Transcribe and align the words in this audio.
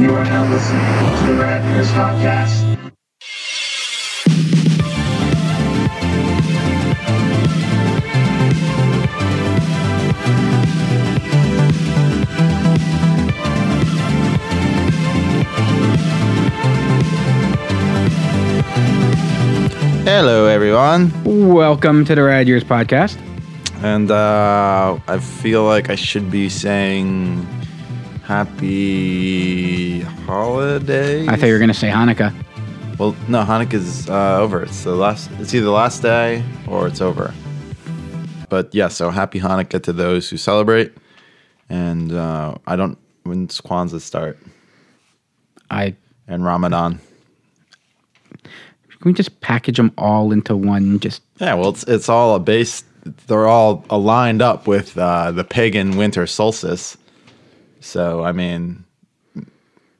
You 0.00 0.14
are 0.14 0.24
now 0.24 0.50
listening 0.50 0.80
to 0.80 1.26
the 1.26 1.38
Rad 1.38 1.62
Years 1.74 1.90
Podcast. 1.90 2.64
Hello, 20.04 20.46
everyone. 20.46 21.12
Welcome 21.24 22.06
to 22.06 22.14
the 22.14 22.22
Rad 22.22 22.48
Years 22.48 22.64
podcast. 22.64 23.18
And 23.82 24.10
uh, 24.10 24.98
I 25.06 25.18
feel 25.18 25.64
like 25.64 25.90
I 25.90 25.94
should 25.94 26.30
be 26.30 26.48
saying 26.48 27.46
happy 28.30 30.02
holiday. 30.24 31.26
I 31.26 31.34
thought 31.34 31.46
you 31.46 31.52
were 31.52 31.58
going 31.58 31.66
to 31.66 31.74
say 31.74 31.90
Hanukkah. 31.90 32.32
Well, 32.96 33.16
no, 33.26 33.42
Hanukkah's 33.42 34.08
uh, 34.08 34.38
over. 34.38 34.62
It's 34.62 34.84
the 34.84 34.94
last. 34.94 35.28
It's 35.40 35.52
either 35.52 35.64
the 35.64 35.72
last 35.72 36.00
day 36.00 36.44
or 36.68 36.86
it's 36.86 37.00
over. 37.00 37.34
But 38.48 38.72
yeah, 38.72 38.86
so 38.86 39.10
happy 39.10 39.40
Hanukkah 39.40 39.82
to 39.82 39.92
those 39.92 40.30
who 40.30 40.36
celebrate. 40.36 40.92
And 41.68 42.12
uh, 42.12 42.54
I 42.68 42.76
don't. 42.76 42.96
When's 43.24 43.60
Kwanzaa 43.60 44.00
start? 44.00 44.38
I 45.68 45.96
And 46.28 46.44
Ramadan. 46.44 47.00
can 48.44 49.06
we 49.06 49.12
just 49.12 49.40
package 49.40 49.76
them 49.76 49.90
all 49.98 50.30
into 50.30 50.54
one? 50.54 51.00
Just 51.00 51.22
Yeah, 51.40 51.54
well, 51.54 51.70
it's 51.70 51.82
it's 51.88 52.08
all 52.08 52.36
a 52.36 52.38
base. 52.38 52.84
They're 53.26 53.48
all 53.48 53.84
aligned 53.90 54.40
up 54.40 54.68
with 54.68 54.96
uh, 54.96 55.32
the 55.32 55.42
pagan 55.42 55.96
winter 55.96 56.28
solstice. 56.28 56.96
So 57.80 58.22
I 58.22 58.32
mean, 58.32 58.84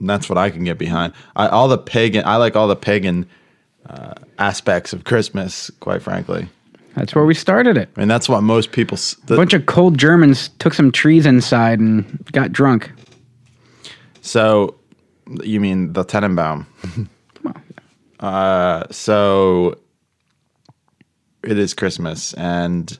that's 0.00 0.28
what 0.28 0.38
I 0.38 0.50
can 0.50 0.64
get 0.64 0.78
behind. 0.78 1.12
I, 1.36 1.48
all 1.48 1.68
the 1.68 1.78
pagan. 1.78 2.24
I 2.24 2.36
like 2.36 2.56
all 2.56 2.68
the 2.68 2.76
pagan 2.76 3.26
uh, 3.88 4.14
aspects 4.38 4.92
of 4.92 5.04
Christmas. 5.04 5.70
Quite 5.80 6.02
frankly, 6.02 6.48
that's 6.94 7.14
where 7.14 7.24
we 7.24 7.34
started 7.34 7.76
it. 7.76 7.88
I 7.96 8.00
mean 8.00 8.08
that's 8.08 8.28
what 8.28 8.42
most 8.42 8.72
people. 8.72 8.96
s- 8.96 9.16
A 9.24 9.26
The, 9.26 9.36
bunch 9.36 9.54
of 9.54 9.66
cold 9.66 9.98
Germans 9.98 10.48
took 10.58 10.74
some 10.74 10.92
trees 10.92 11.26
inside 11.26 11.78
and 11.80 12.22
got 12.32 12.52
drunk. 12.52 12.90
so 14.20 14.74
you 15.42 15.60
mean 15.60 15.92
the 15.92 16.04
Tannenbaum? 16.04 16.66
Come 16.82 17.08
on. 17.46 17.62
Uh, 18.20 18.84
so 18.90 19.78
it 21.42 21.56
is 21.58 21.72
Christmas 21.72 22.34
and. 22.34 22.98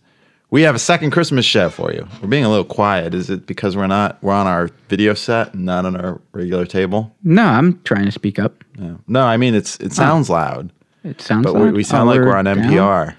We 0.51 0.63
have 0.63 0.75
a 0.75 0.81
second 0.81 1.13
Christmas 1.13 1.45
show 1.45 1.71
for 1.71 1.93
you. 1.93 2.09
We're 2.21 2.29
being 2.29 2.45
a 2.45 2.49
little 2.49 2.65
quiet. 2.65 3.15
Is 3.15 3.31
it 3.31 3.47
because 3.47 3.77
we're 3.77 3.87
not 3.87 4.21
we're 4.23 4.33
on 4.33 4.49
our 4.49 4.69
video 4.89 5.15
set 5.15 5.55
and 5.55 5.65
not 5.65 5.87
on 5.87 5.97
our 5.97 6.21
regular 6.33 6.67
table? 6.67 7.15
No, 7.23 7.45
I'm 7.45 7.81
trying 7.83 8.07
to 8.07 8.13
speak 8.13 8.39
up. 8.41 8.65
No, 8.77 8.99
no 9.07 9.23
I 9.23 9.37
mean 9.37 9.55
it's 9.55 9.77
it 9.77 9.93
oh. 9.93 9.95
sounds 9.95 10.29
loud, 10.29 10.73
It 11.05 11.21
sounds 11.21 11.45
but 11.45 11.55
like 11.55 11.63
we, 11.63 11.71
we 11.71 11.85
sound 11.85 12.09
like 12.09 12.21
we're 12.21 12.37
on 12.37 12.47
NPR. 12.47 13.15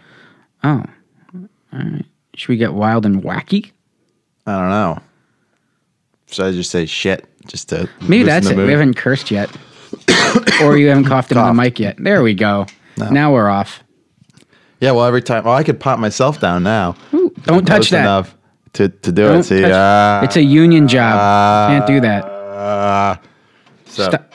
Oh, 0.63 0.83
all 1.73 1.79
right. 1.79 2.05
Should 2.35 2.49
we 2.49 2.57
get 2.57 2.73
wild 2.73 3.05
and 3.05 3.23
wacky? 3.23 3.71
I 4.45 4.59
don't 4.59 4.69
know. 4.69 4.99
Should 6.27 6.45
I 6.45 6.51
just 6.51 6.69
say 6.69 6.85
shit 6.85 7.27
just 7.47 7.69
to 7.69 7.89
Maybe 8.01 8.23
that's 8.23 8.47
it. 8.47 8.55
mood? 8.55 8.67
We 8.67 8.71
haven't 8.73 8.95
cursed 8.95 9.31
yet, 9.31 9.49
or 10.61 10.77
you 10.77 10.89
haven't 10.89 11.05
coughed 11.05 11.31
into 11.31 11.43
the 11.43 11.53
mic 11.53 11.79
yet. 11.79 11.95
There 11.97 12.23
we 12.23 12.33
go. 12.33 12.65
Now 12.97 13.33
we're 13.33 13.49
off. 13.49 13.83
Yeah, 14.81 14.91
well, 14.91 15.05
every 15.05 15.21
time. 15.21 15.43
Well, 15.45 15.53
I 15.53 15.63
could 15.63 15.79
pop 15.79 15.99
myself 15.99 16.41
down 16.41 16.63
now. 16.63 16.95
Ooh, 17.13 17.31
don't 17.43 17.65
touch 17.65 17.91
that. 17.91 18.01
enough 18.01 18.35
to 18.73 18.89
to 18.89 19.11
do 19.11 19.23
Don't 19.25 19.39
it. 19.39 19.43
See, 19.43 19.63
uh, 19.63 20.23
it's 20.23 20.35
a 20.35 20.43
union 20.43 20.87
job. 20.87 21.69
Can't 21.69 21.87
do 21.87 22.01
that. 22.01 22.25
uh, 22.25 23.15
so 23.85 24.09
Stop. 24.09 24.33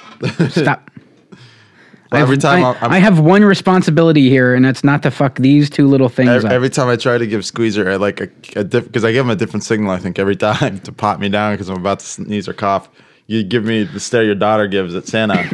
Stop. 0.50 0.90
well, 2.12 2.22
every 2.22 2.38
time 2.38 2.64
I, 2.64 2.72
I'm- 2.86 3.02
have 3.02 3.18
one 3.18 3.44
responsibility 3.44 4.28
here, 4.30 4.54
and 4.54 4.64
that's 4.64 4.84
not 4.84 5.02
to 5.02 5.10
fuck 5.10 5.34
these 5.36 5.68
two 5.68 5.88
little 5.88 6.08
things 6.08 6.28
Every, 6.30 6.46
up. 6.48 6.52
every 6.52 6.70
time 6.70 6.88
I 6.88 6.96
try 6.96 7.18
to 7.18 7.26
give 7.26 7.44
Squeezer 7.44 7.90
uh, 7.90 7.98
like 7.98 8.20
a, 8.20 8.28
a 8.54 8.62
because 8.64 9.04
I 9.04 9.10
give 9.10 9.24
him 9.26 9.30
a 9.30 9.36
different 9.36 9.64
signal. 9.64 9.90
I 9.90 9.98
think 9.98 10.18
every 10.18 10.36
time 10.48 10.78
to 10.80 10.92
pop 10.92 11.18
me 11.18 11.28
down 11.28 11.54
because 11.54 11.68
I'm 11.68 11.78
about 11.78 11.98
to 12.00 12.06
sneeze 12.06 12.48
or 12.48 12.52
cough. 12.52 12.88
You 13.26 13.42
give 13.42 13.64
me 13.64 13.82
the 13.82 13.98
stare 13.98 14.22
your 14.22 14.36
daughter 14.36 14.68
gives 14.68 14.94
at 14.94 15.08
Santa. 15.08 15.50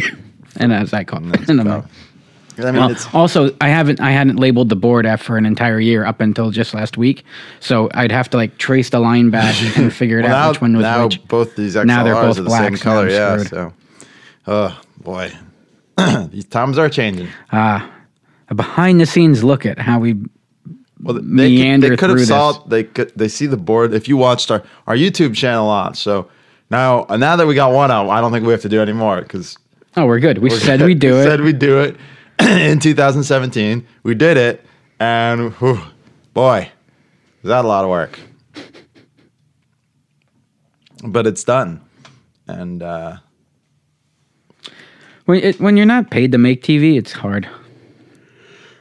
and 0.56 0.72
as 0.72 0.94
I 0.94 1.04
call 1.04 1.20
That's 1.20 1.50
and 1.50 1.60
I'm 1.68 1.84
like- 2.64 2.68
I 2.68 2.72
mean, 2.72 2.80
Well, 2.82 2.90
it's 2.90 3.06
also, 3.14 3.54
I 3.60 3.68
haven't 3.68 4.00
I 4.00 4.10
hadn't 4.12 4.36
labeled 4.36 4.68
the 4.68 4.76
board 4.76 5.06
for 5.20 5.36
an 5.36 5.46
entire 5.46 5.80
year 5.80 6.04
up 6.04 6.20
until 6.20 6.50
just 6.50 6.74
last 6.74 6.96
week, 6.96 7.24
so 7.60 7.88
I'd 7.94 8.12
have 8.12 8.28
to 8.30 8.36
like 8.36 8.58
trace 8.58 8.90
the 8.90 9.00
line 9.00 9.30
back 9.30 9.54
and 9.76 9.92
figure 9.92 10.18
it 10.18 10.24
well, 10.24 10.34
out 10.34 10.42
now, 10.44 10.48
which 10.50 10.60
one 10.60 10.76
was 10.76 10.82
now 10.82 11.04
which. 11.04 11.26
both 11.28 11.56
these 11.56 11.74
XLRs 11.74 11.86
Now 11.86 12.04
they're 12.04 12.14
both 12.14 12.38
are 12.38 12.42
the 12.42 12.48
black, 12.48 12.64
same 12.64 12.76
color. 12.78 13.08
Yeah, 13.08 13.38
so 13.38 13.72
oh 14.46 14.80
boy, 15.02 15.32
these 16.30 16.46
times 16.46 16.78
are 16.78 16.88
changing. 16.88 17.28
Ah, 17.52 17.90
A 18.48 18.54
behind 18.54 19.00
the 19.00 19.06
scenes 19.06 19.42
look 19.44 19.64
at 19.66 19.78
how 19.78 19.98
we 20.00 20.14
Well, 21.02 21.14
they 21.14 21.56
could, 21.56 21.80
they 21.82 21.96
could 21.96 22.10
have 22.10 22.20
saw 22.26 22.52
this. 22.52 22.62
they 22.68 22.84
could 22.84 23.12
they 23.16 23.28
see 23.28 23.46
the 23.46 23.56
board 23.56 23.94
if 23.94 24.08
you 24.08 24.16
watched 24.16 24.50
our 24.50 24.62
our 24.86 24.96
YouTube 24.96 25.34
channel 25.34 25.68
on. 25.68 25.94
So 25.94 26.28
now 26.70 27.06
now 27.10 27.36
that 27.36 27.46
we 27.46 27.54
got 27.54 27.72
one 27.72 27.90
out, 27.90 28.08
I 28.08 28.20
don't 28.20 28.32
think 28.32 28.44
we 28.46 28.52
have 28.52 28.62
to 28.62 28.68
do 28.68 28.80
any 28.80 28.92
more 28.92 29.20
because 29.22 29.56
oh 29.96 30.06
we're 30.06 30.20
good. 30.20 30.38
We 30.38 30.50
said 30.50 30.80
we 30.82 30.94
do 30.94 31.16
it. 31.18 31.24
Said 31.24 31.40
we 31.40 31.52
do 31.52 31.80
it 31.80 31.96
in 32.70 32.78
2017. 32.78 33.86
We 34.02 34.14
did 34.14 34.36
it, 34.36 34.64
and 34.98 35.52
whew, 35.54 35.80
boy, 36.34 36.70
is 37.42 37.48
that 37.48 37.64
a 37.64 37.68
lot 37.68 37.84
of 37.84 37.90
work. 37.90 38.18
But 41.02 41.26
it's 41.26 41.44
done, 41.44 41.80
and 42.46 42.82
uh, 42.82 43.16
when, 45.24 45.40
it, 45.42 45.58
when 45.60 45.76
you're 45.78 45.86
not 45.86 46.10
paid 46.10 46.32
to 46.32 46.38
make 46.38 46.62
TV, 46.62 46.98
it's 46.98 47.12
hard. 47.12 47.48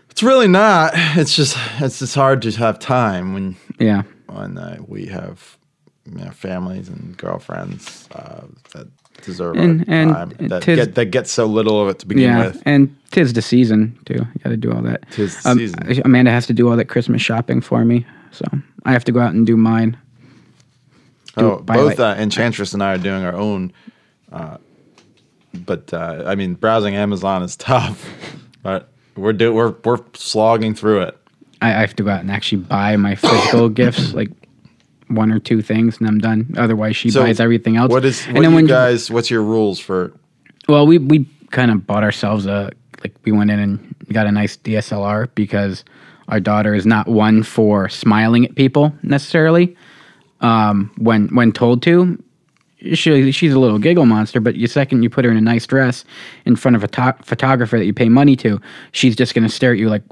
it's 0.09 0.21
really 0.21 0.47
not. 0.49 0.91
It's 0.95 1.33
just 1.35 1.55
it's 1.79 1.99
just 1.99 2.15
hard 2.15 2.41
to 2.41 2.51
have 2.51 2.77
time 2.77 3.33
when 3.33 3.55
Yeah. 3.79 4.03
when 4.27 4.57
uh, 4.57 4.79
we 4.85 5.05
have 5.05 5.57
you 6.05 6.17
know, 6.25 6.31
families 6.31 6.89
and 6.89 7.15
girlfriends 7.17 8.09
uh, 8.11 8.47
that 8.73 8.87
deserve 9.25 9.55
And- 9.57 9.85
and 9.87 10.11
time 10.11 10.33
that 10.49 10.61
tis- 10.63 10.75
get 10.77 10.95
that 10.95 11.05
get 11.05 11.27
so 11.27 11.45
little 11.45 11.81
of 11.81 11.89
it 11.89 11.99
to 11.99 12.05
begin 12.07 12.23
Yeah, 12.23 12.47
with. 12.47 12.61
and 12.65 12.95
tis 13.11 13.33
the 13.33 13.41
season 13.41 13.97
too. 14.05 14.13
You 14.15 14.41
got 14.43 14.49
to 14.51 14.57
do 14.57 14.71
all 14.71 14.81
that. 14.83 15.03
Um, 15.03 15.07
Tis 15.11 15.41
the 15.73 15.85
season. 15.87 16.01
Amanda 16.05 16.31
has 16.31 16.47
to 16.47 16.53
do 16.53 16.69
all 16.69 16.75
that 16.77 16.85
Christmas 16.85 17.21
shopping 17.21 17.61
for 17.61 17.83
me, 17.85 18.05
so 18.31 18.45
I 18.85 18.91
have 18.91 19.03
to 19.05 19.11
go 19.11 19.19
out 19.19 19.33
and 19.33 19.45
do 19.45 19.55
mine. 19.57 19.97
Oh, 21.37 21.57
buy, 21.59 21.75
both 21.75 21.99
uh, 21.99 22.15
Enchantress 22.17 22.73
and 22.73 22.83
I 22.83 22.93
are 22.93 22.97
doing 22.97 23.23
our 23.23 23.33
own. 23.35 23.71
Uh, 24.31 24.57
but 25.65 25.93
uh, 25.93 26.23
I 26.25 26.35
mean, 26.35 26.55
browsing 26.55 26.95
Amazon 26.95 27.43
is 27.43 27.55
tough. 27.57 28.07
But 28.63 28.89
we're 29.15 29.33
do 29.33 29.53
we're 29.53 29.75
we're 29.85 29.99
slogging 30.13 30.73
through 30.75 31.01
it. 31.01 31.17
I, 31.61 31.69
I 31.69 31.79
have 31.81 31.95
to 31.97 32.03
go 32.03 32.11
out 32.11 32.21
and 32.21 32.31
actually 32.31 32.59
buy 32.63 32.95
my 32.97 33.15
physical 33.15 33.69
gifts, 33.81 34.13
like 34.13 34.29
one 35.09 35.31
or 35.31 35.39
two 35.39 35.61
things, 35.61 35.97
and 35.99 36.07
I'm 36.07 36.19
done. 36.19 36.53
Otherwise, 36.57 36.95
she 36.95 37.09
So 37.09 37.23
buys 37.23 37.39
everything 37.39 37.75
else. 37.77 37.89
What 37.91 38.05
is 38.05 38.25
and 38.27 38.35
what 38.37 38.41
then 38.43 38.51
you 38.51 38.55
when 38.55 38.65
guys? 38.65 39.11
What's 39.11 39.29
your 39.29 39.41
rules 39.43 39.79
for? 39.79 40.13
well, 40.67 40.85
we 40.87 40.97
we 40.99 41.25
kind 41.51 41.71
of 41.71 41.85
bought 41.87 42.03
ourselves 42.03 42.45
a 42.45 42.71
like 43.03 43.13
we 43.25 43.31
went 43.31 43.49
in 43.51 43.59
and 43.59 43.95
got 44.11 44.27
a 44.27 44.31
nice 44.31 44.55
DSLR 44.57 45.29
because 45.35 45.83
our 46.27 46.39
daughter 46.39 46.75
is 46.75 46.85
not 46.85 47.07
one 47.07 47.43
for 47.43 47.89
smiling 47.89 48.45
at 48.45 48.55
people 48.55 48.93
necessarily. 49.03 49.75
Um, 50.41 50.91
when 50.97 51.27
when 51.35 51.51
told 51.51 51.81
to, 51.83 52.21
she 52.93 53.31
she's 53.31 53.53
a 53.53 53.59
little 53.59 53.79
giggle 53.79 54.05
monster. 54.05 54.39
But 54.39 54.53
the 54.55 54.67
second 54.67 55.03
you 55.03 55.09
put 55.09 55.25
her 55.25 55.31
in 55.31 55.37
a 55.37 55.41
nice 55.41 55.65
dress 55.67 56.05
in 56.45 56.55
front 56.55 56.75
of 56.75 56.83
a 56.83 56.87
to- 56.89 57.15
photographer 57.23 57.77
that 57.77 57.85
you 57.85 57.93
pay 57.93 58.09
money 58.09 58.35
to, 58.37 58.61
she's 58.91 59.15
just 59.15 59.33
gonna 59.33 59.49
stare 59.49 59.71
at 59.73 59.79
you 59.79 59.89
like, 59.89 60.03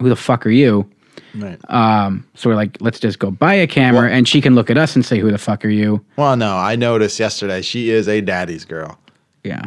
"Who 0.00 0.08
the 0.08 0.16
fuck 0.16 0.44
are 0.46 0.50
you?" 0.50 0.88
Right. 1.34 1.58
Um, 1.70 2.26
so 2.34 2.50
we're 2.50 2.56
like, 2.56 2.76
let's 2.80 3.00
just 3.00 3.18
go 3.18 3.30
buy 3.30 3.54
a 3.54 3.66
camera, 3.66 4.02
Well- 4.08 4.12
and 4.12 4.26
she 4.28 4.40
can 4.40 4.54
look 4.54 4.70
at 4.70 4.76
us 4.78 4.94
and 4.94 5.04
say, 5.04 5.18
"Who 5.18 5.30
the 5.30 5.38
fuck 5.38 5.64
are 5.64 5.68
you?" 5.70 6.04
well, 6.16 6.36
no, 6.36 6.56
I 6.56 6.76
noticed 6.76 7.18
yesterday 7.18 7.62
she 7.62 7.90
is 7.90 8.08
a 8.08 8.20
daddy's 8.20 8.64
girl. 8.64 8.98
Yeah. 9.44 9.66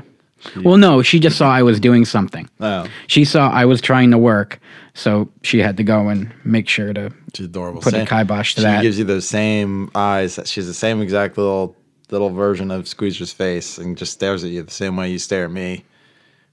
Well, 0.63 0.77
no, 0.77 1.01
she 1.01 1.19
just 1.19 1.37
saw 1.39 1.49
I 1.49 1.63
was 1.63 1.79
doing 1.79 2.05
something. 2.05 2.47
Oh, 2.59 2.85
She 3.07 3.25
saw 3.25 3.49
I 3.49 3.65
was 3.65 3.81
trying 3.81 4.11
to 4.11 4.17
work, 4.19 4.59
so 4.93 5.27
she 5.41 5.57
had 5.57 5.75
to 5.77 5.83
go 5.83 6.07
and 6.09 6.31
make 6.43 6.69
sure 6.69 6.93
to. 6.93 7.11
she's 7.33 7.47
adorable. 7.47 7.81
Put 7.81 7.93
a 7.93 7.97
Same- 7.97 8.05
kibosh 8.05 8.53
to 8.55 8.61
she 8.61 8.65
that. 8.67 8.77
She 8.77 8.83
gives 8.83 8.99
you 8.99 9.05
those 9.05 9.27
same 9.27 9.89
eyes. 9.95 10.39
She's 10.45 10.67
the 10.67 10.73
same 10.75 11.01
exact 11.01 11.37
little 11.39 11.75
little 12.11 12.29
version 12.29 12.69
of 12.69 12.87
Squeezer's 12.87 13.31
face, 13.33 13.79
and 13.79 13.97
just 13.97 14.13
stares 14.13 14.43
at 14.43 14.51
you 14.51 14.61
the 14.61 14.69
same 14.71 14.95
way 14.95 15.09
you 15.11 15.17
stare 15.17 15.45
at 15.45 15.51
me 15.51 15.83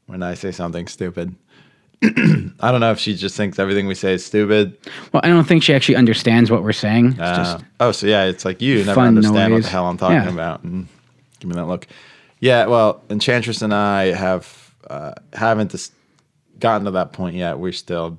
when 0.06 0.22
I 0.22 0.32
say 0.34 0.52
something 0.52 0.86
stupid. 0.86 1.34
I 2.60 2.70
don't 2.72 2.80
know 2.80 2.90
if 2.90 2.98
she 2.98 3.14
just 3.14 3.36
thinks 3.36 3.58
everything 3.58 3.86
we 3.86 3.94
say 3.94 4.14
is 4.14 4.24
stupid. 4.26 4.76
Well, 5.12 5.20
I 5.24 5.28
don't 5.28 5.44
think 5.44 5.62
she 5.62 5.72
actually 5.74 5.96
understands 5.96 6.50
what 6.50 6.62
we're 6.62 6.72
saying. 6.72 7.12
It's 7.12 7.20
Uh, 7.20 7.36
just 7.36 7.64
oh, 7.80 7.92
so 7.92 8.06
yeah, 8.06 8.24
it's 8.24 8.44
like 8.44 8.60
you 8.60 8.84
never 8.84 9.00
understand 9.00 9.52
what 9.52 9.62
the 9.62 9.68
hell 9.68 9.86
I'm 9.86 9.96
talking 9.96 10.16
Yeah. 10.16 10.28
about, 10.32 10.62
and 10.64 10.88
give 11.40 11.48
me 11.48 11.54
that 11.54 11.66
look. 11.66 11.86
Yeah, 12.40 12.66
well, 12.66 13.02
Enchantress 13.08 13.62
and 13.62 13.72
I 13.72 14.06
have 14.12 14.74
uh, 14.90 15.12
haven't 15.32 15.70
dis- 15.70 15.92
gotten 16.58 16.84
to 16.86 16.90
that 16.92 17.12
point 17.12 17.36
yet. 17.36 17.58
We're 17.60 17.70
still 17.72 18.18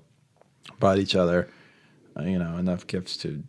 bought 0.79 0.97
each 0.97 1.13
other, 1.15 1.49
uh, 2.17 2.23
you 2.23 2.39
know, 2.39 2.55
enough 2.57 2.87
gifts 2.87 3.17
to. 3.17 3.43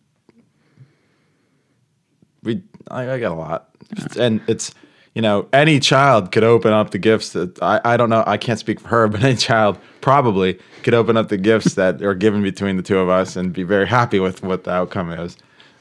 We, 2.43 2.63
I, 2.91 3.13
I 3.13 3.19
got 3.21 3.33
a 3.33 3.35
lot, 3.37 3.71
and 4.19 4.41
it's 4.49 4.75
you 5.15 5.23
know, 5.23 5.49
any 5.53 5.79
child 5.79 6.33
could 6.33 6.43
open 6.45 6.73
up 6.73 6.91
the 6.91 6.99
gifts 6.99 7.31
that 7.35 7.63
I, 7.63 7.81
I 7.85 7.97
don't 7.97 8.11
know. 8.11 8.25
I 8.27 8.37
can't 8.37 8.59
speak 8.59 8.81
for 8.81 8.89
her, 8.89 9.09
but 9.09 9.23
any 9.23 9.37
child 9.37 9.79
probably 10.01 10.59
could 10.83 10.95
open 10.95 11.17
up 11.17 11.29
the 11.29 11.37
gifts 11.39 11.75
that 11.81 12.03
are 12.03 12.15
given 12.15 12.43
between 12.43 12.77
the 12.77 12.83
two 12.83 12.99
of 12.99 13.09
us 13.09 13.37
and 13.37 13.53
be 13.53 13.63
very 13.63 13.87
happy 13.87 14.19
with 14.21 14.43
what 14.43 14.65
the 14.65 14.71
outcome 14.73 15.11
is. 15.11 15.37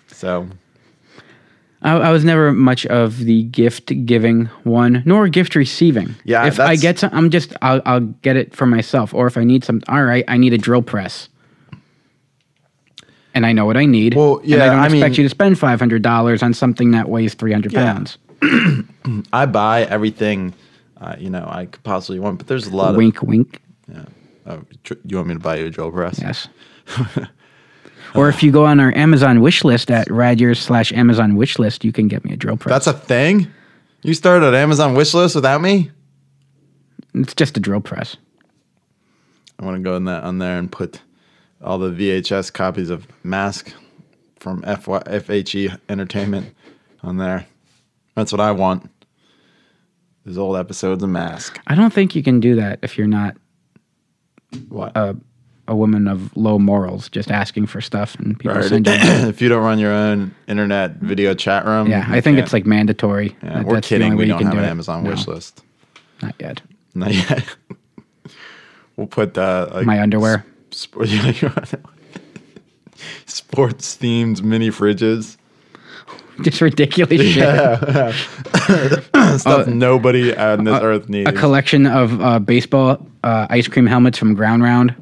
So 0.08 0.48
I, 1.82 1.94
I 1.98 2.12
was 2.12 2.24
never 2.24 2.54
much 2.54 2.86
of 2.86 3.18
the 3.20 3.44
gift 3.44 3.92
giving 4.06 4.46
one, 4.64 5.02
nor 5.06 5.28
gift 5.28 5.56
receiving. 5.56 6.16
Yeah, 6.24 6.46
if 6.46 6.60
I 6.60 6.76
get 6.76 7.00
some, 7.00 7.10
I'm 7.14 7.30
just 7.32 7.54
I'll, 7.62 7.82
I'll 7.86 8.00
get 8.02 8.36
it 8.36 8.56
for 8.56 8.66
myself. 8.68 9.14
Or 9.14 9.26
if 9.28 9.36
I 9.38 9.44
need 9.44 9.64
some, 9.64 9.82
all 9.90 10.04
right, 10.04 10.24
I 10.28 10.38
need 10.38 10.54
a 10.54 10.58
drill 10.60 10.84
press, 10.84 11.28
and 13.34 13.46
I 13.46 13.52
know 13.52 13.66
what 13.66 13.76
I 13.78 13.86
need. 13.86 14.14
Well, 14.14 14.38
and 14.38 14.54
I 14.54 14.58
yeah, 14.58 14.66
don't 14.68 14.80
I 14.80 14.86
expect 14.86 15.12
mean- 15.14 15.14
you 15.18 15.24
to 15.24 15.30
spend 15.30 15.58
five 15.60 15.80
hundred 15.80 16.04
dollars 16.04 16.44
on 16.44 16.54
something 16.54 16.92
that 16.92 17.10
weighs 17.10 17.34
three 17.34 17.52
hundred 17.52 17.74
Yeah. 17.74 17.92
pounds. 17.94 18.18
I 19.34 19.45
buy 19.45 19.84
everything, 19.84 20.54
uh, 21.00 21.16
you 21.18 21.30
know, 21.30 21.45
I 21.48 21.66
could 21.66 21.84
possibly 21.84 22.19
want, 22.19 22.38
but 22.38 22.48
there's 22.48 22.68
a 22.68 22.75
lot 22.75 22.95
Wink, 22.95 23.22
wink. 23.22 23.62
of. 23.88 23.95
Yeah. 23.95 24.06
Oh, 24.45 24.62
tr- 24.84 24.94
you 25.06 25.18
want 25.18 25.30
me 25.30 25.34
to 25.36 25.40
buy 25.40 25.57
you 25.57 25.66
a 25.66 25.69
drill 25.69 25.92
press? 25.92 26.19
Yes. 26.19 26.48
or 28.16 28.30
if 28.30 28.44
you 28.44 28.51
go 28.51 28.66
on 28.66 28.80
our 28.80 28.94
Amazon 28.95 29.42
wish 29.42 29.63
list 29.63 29.90
at 29.90 30.07
radyears 30.10 30.57
slash 30.57 30.92
Amazon 30.92 31.36
wish 31.36 31.57
list, 31.60 31.84
you 31.86 31.92
can 31.92 32.07
get 32.07 32.24
me 32.25 32.34
a 32.34 32.38
drill 32.38 32.57
press. 32.57 32.74
That's 32.74 32.88
a 32.88 32.94
thing. 33.00 33.48
You 34.01 34.13
started 34.13 34.48
an 34.48 34.56
Amazon 34.56 34.96
wish 34.96 35.13
list 35.13 35.36
without 35.36 35.62
me. 35.62 35.92
it's 37.13 37.34
just 37.34 37.56
a 37.57 37.60
drill 37.62 37.80
press. 37.81 38.18
I 39.60 39.66
want 39.66 39.78
to 39.78 39.84
go 39.84 39.96
in 39.96 40.06
that 40.06 40.24
on 40.24 40.39
there 40.39 40.57
and 40.57 40.69
put 40.72 41.01
all 41.62 41.78
the 41.78 41.89
VHS 41.92 42.51
copies 42.51 42.89
of 42.89 43.07
Mask 43.24 43.72
from 44.38 44.62
FY, 44.63 45.00
FHE 45.04 45.56
E 45.56 45.69
Entertainment 45.88 46.54
on 47.01 47.18
there. 47.18 47.46
That's 48.15 48.31
what 48.31 48.42
I 48.42 48.51
want. 48.51 48.89
Those 50.25 50.38
old 50.38 50.56
episodes 50.57 51.04
of 51.04 51.10
Mask. 51.10 51.60
I 51.68 51.75
don't 51.75 51.92
think 51.94 52.15
you 52.15 52.24
can 52.24 52.39
do 52.39 52.56
that 52.56 52.80
if 52.81 52.98
you're 52.98 53.07
not 53.07 53.36
What? 54.69 54.95
a, 54.95 55.18
a 55.68 55.75
woman 55.75 56.07
of 56.07 56.36
low 56.38 56.57
morals, 56.60 57.10
just 57.10 57.30
asking 57.31 57.65
for 57.65 57.81
stuff 57.81 58.15
and 58.15 58.39
people 58.39 58.56
Right. 58.56 58.65
send 58.65 58.88
you. 58.88 58.94
if 59.27 59.42
you 59.42 59.50
don't 59.50 59.63
run 59.63 59.80
your 59.80 59.92
own 59.92 60.33
internet 60.48 60.95
video 60.98 61.33
chat 61.33 61.65
room, 61.65 61.88
Yeah, 61.89 62.06
I 62.07 62.21
think 62.21 62.36
can't- 62.36 62.39
it's 62.39 62.54
like 62.54 62.65
mandatory. 62.65 63.36
Yeah, 63.44 63.54
That- 63.57 63.65
we're 63.65 63.81
kidding. 63.81 64.15
We 64.15 64.25
don't 64.25 64.38
can 64.38 64.48
have 64.48 64.54
do 64.56 64.60
an 64.60 64.65
it. 64.65 64.69
Amazon 64.69 65.04
No, 65.04 65.10
wish 65.10 65.27
list. 65.27 65.62
Not 66.21 66.36
yet. 66.39 66.62
Not 66.95 67.13
yet. 67.13 67.44
we'll 68.95 69.07
put 69.07 69.38
uh, 69.38 69.69
like 69.74 69.86
My 69.86 70.00
underwear. 70.01 70.45
Sp- 70.71 71.04
yeah, 71.06 71.27
you 71.42 71.48
want- 71.50 71.74
sports 73.25 73.98
themed 73.98 74.42
mini 74.42 74.69
fridges. 74.69 75.36
Just 76.42 76.62
ridiculous 76.62 77.22
shit. 77.22 78.14
Stuff 79.40 79.68
nobody 79.68 80.36
on 80.36 80.64
this 80.64 80.82
earth 80.82 81.08
needs. 81.10 81.30
Uh, 81.30 81.34
A 81.34 81.36
collection 81.38 81.86
of 81.86 82.20
uh, 82.22 82.40
baseball 82.40 83.06
uh, 83.24 83.48
ice 83.50 83.68
cream 83.68 83.86
helmets 83.86 84.18
from 84.18 84.34
Ground 84.34 84.64
Round. 84.64 84.96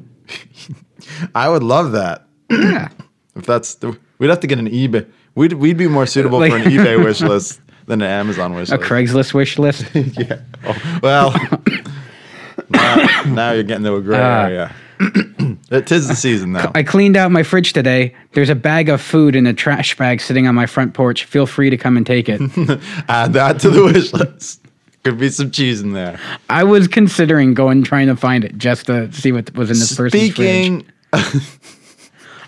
I 1.34 1.48
would 1.48 1.62
love 1.62 1.92
that. 1.92 2.26
Yeah. 2.50 2.88
If 3.34 3.46
that's 3.46 3.76
the, 3.76 3.96
we'd 4.18 4.28
have 4.28 4.40
to 4.40 4.46
get 4.46 4.58
an 4.58 4.68
eBay. 4.68 5.06
We'd 5.34 5.54
we'd 5.54 5.78
be 5.78 5.88
more 5.88 6.04
suitable 6.04 6.38
Like- 6.38 6.52
for 6.52 6.58
an 6.58 6.64
eBay 6.64 7.02
wish 7.02 7.22
list 7.22 7.62
than 7.86 8.02
an 8.02 8.08
Amazon 8.10 8.52
wish 8.54 8.68
A 8.68 8.76
list. 8.76 8.90
Craigslist 8.90 9.32
wish 9.32 9.58
list. 9.58 9.86
yeah. 9.94 10.40
Oh, 10.66 11.00
well, 11.02 11.32
now, 12.68 13.22
now 13.26 13.52
you're 13.52 13.62
getting 13.62 13.84
to 13.84 13.94
a 13.94 14.02
gray 14.02 14.18
Ah. 14.20 14.44
area. 14.44 14.74
it 15.70 15.90
is 15.92 16.08
the 16.08 16.14
season 16.16 16.52
now. 16.52 16.70
I 16.74 16.82
cleaned 16.82 17.16
out 17.16 17.30
my 17.30 17.42
fridge 17.42 17.72
today. 17.72 18.14
There's 18.32 18.48
a 18.50 18.54
bag 18.54 18.88
of 18.88 19.00
food 19.00 19.34
in 19.36 19.46
a 19.46 19.52
trash 19.54 19.96
bag 19.96 20.20
sitting 20.20 20.46
on 20.46 20.54
my 20.54 20.66
front 20.66 20.94
porch. 20.94 21.24
Feel 21.24 21.46
free 21.46 21.70
to 21.70 21.76
come 21.76 21.96
and 21.96 22.06
take 22.06 22.28
it. 22.28 22.40
Add 23.08 23.32
that 23.34 23.60
to 23.60 23.70
the 23.70 23.84
wish 23.84 24.12
list. 24.12 24.60
Could 25.04 25.18
be 25.18 25.30
some 25.30 25.50
cheese 25.50 25.80
in 25.80 25.92
there. 25.94 26.20
I 26.48 26.62
was 26.64 26.86
considering 26.86 27.54
going 27.54 27.82
trying 27.82 28.06
to 28.06 28.16
find 28.16 28.44
it 28.44 28.56
just 28.56 28.86
to 28.86 29.12
see 29.12 29.32
what 29.32 29.52
was 29.54 29.68
in 29.70 29.78
this 29.78 29.96
person's 29.96 30.32
fridge. 30.34 30.34
Speaking, 30.34 30.86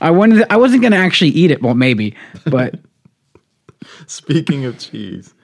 I 0.00 0.10
wanted. 0.10 0.46
I 0.50 0.56
wasn't 0.56 0.82
gonna 0.82 0.96
actually 0.96 1.30
eat 1.30 1.50
it. 1.50 1.62
Well, 1.62 1.74
maybe, 1.74 2.14
but 2.46 2.76
speaking 4.06 4.64
of 4.66 4.78
cheese, 4.78 5.34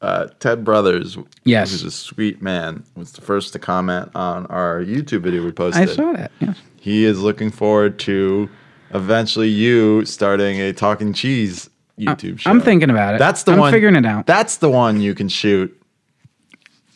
uh, 0.00 0.28
Ted 0.40 0.64
Brothers, 0.64 1.18
Yes. 1.44 1.70
who's 1.70 1.84
a 1.84 1.90
sweet 1.90 2.40
man, 2.42 2.84
was 2.96 3.12
the 3.12 3.20
first 3.20 3.52
to 3.54 3.58
comment 3.58 4.10
on 4.14 4.46
our 4.46 4.80
YouTube 4.82 5.22
video 5.22 5.44
we 5.44 5.52
posted. 5.52 5.88
I 5.88 5.92
saw 5.92 6.12
that. 6.12 6.30
Yes. 6.40 6.56
He 6.88 7.04
is 7.04 7.20
looking 7.20 7.50
forward 7.50 7.98
to 8.00 8.48
eventually 8.94 9.50
you 9.50 10.06
starting 10.06 10.58
a 10.58 10.72
talking 10.72 11.12
cheese 11.12 11.68
YouTube 11.98 12.40
show. 12.40 12.50
I'm 12.50 12.62
thinking 12.62 12.88
about 12.88 13.14
it. 13.14 13.18
That's 13.18 13.42
the 13.42 13.52
I'm 13.52 13.58
one. 13.58 13.72
figuring 13.72 13.94
it 13.94 14.06
out. 14.06 14.26
That's 14.26 14.56
the 14.56 14.70
one 14.70 15.02
you 15.02 15.14
can 15.14 15.28
shoot. 15.28 15.74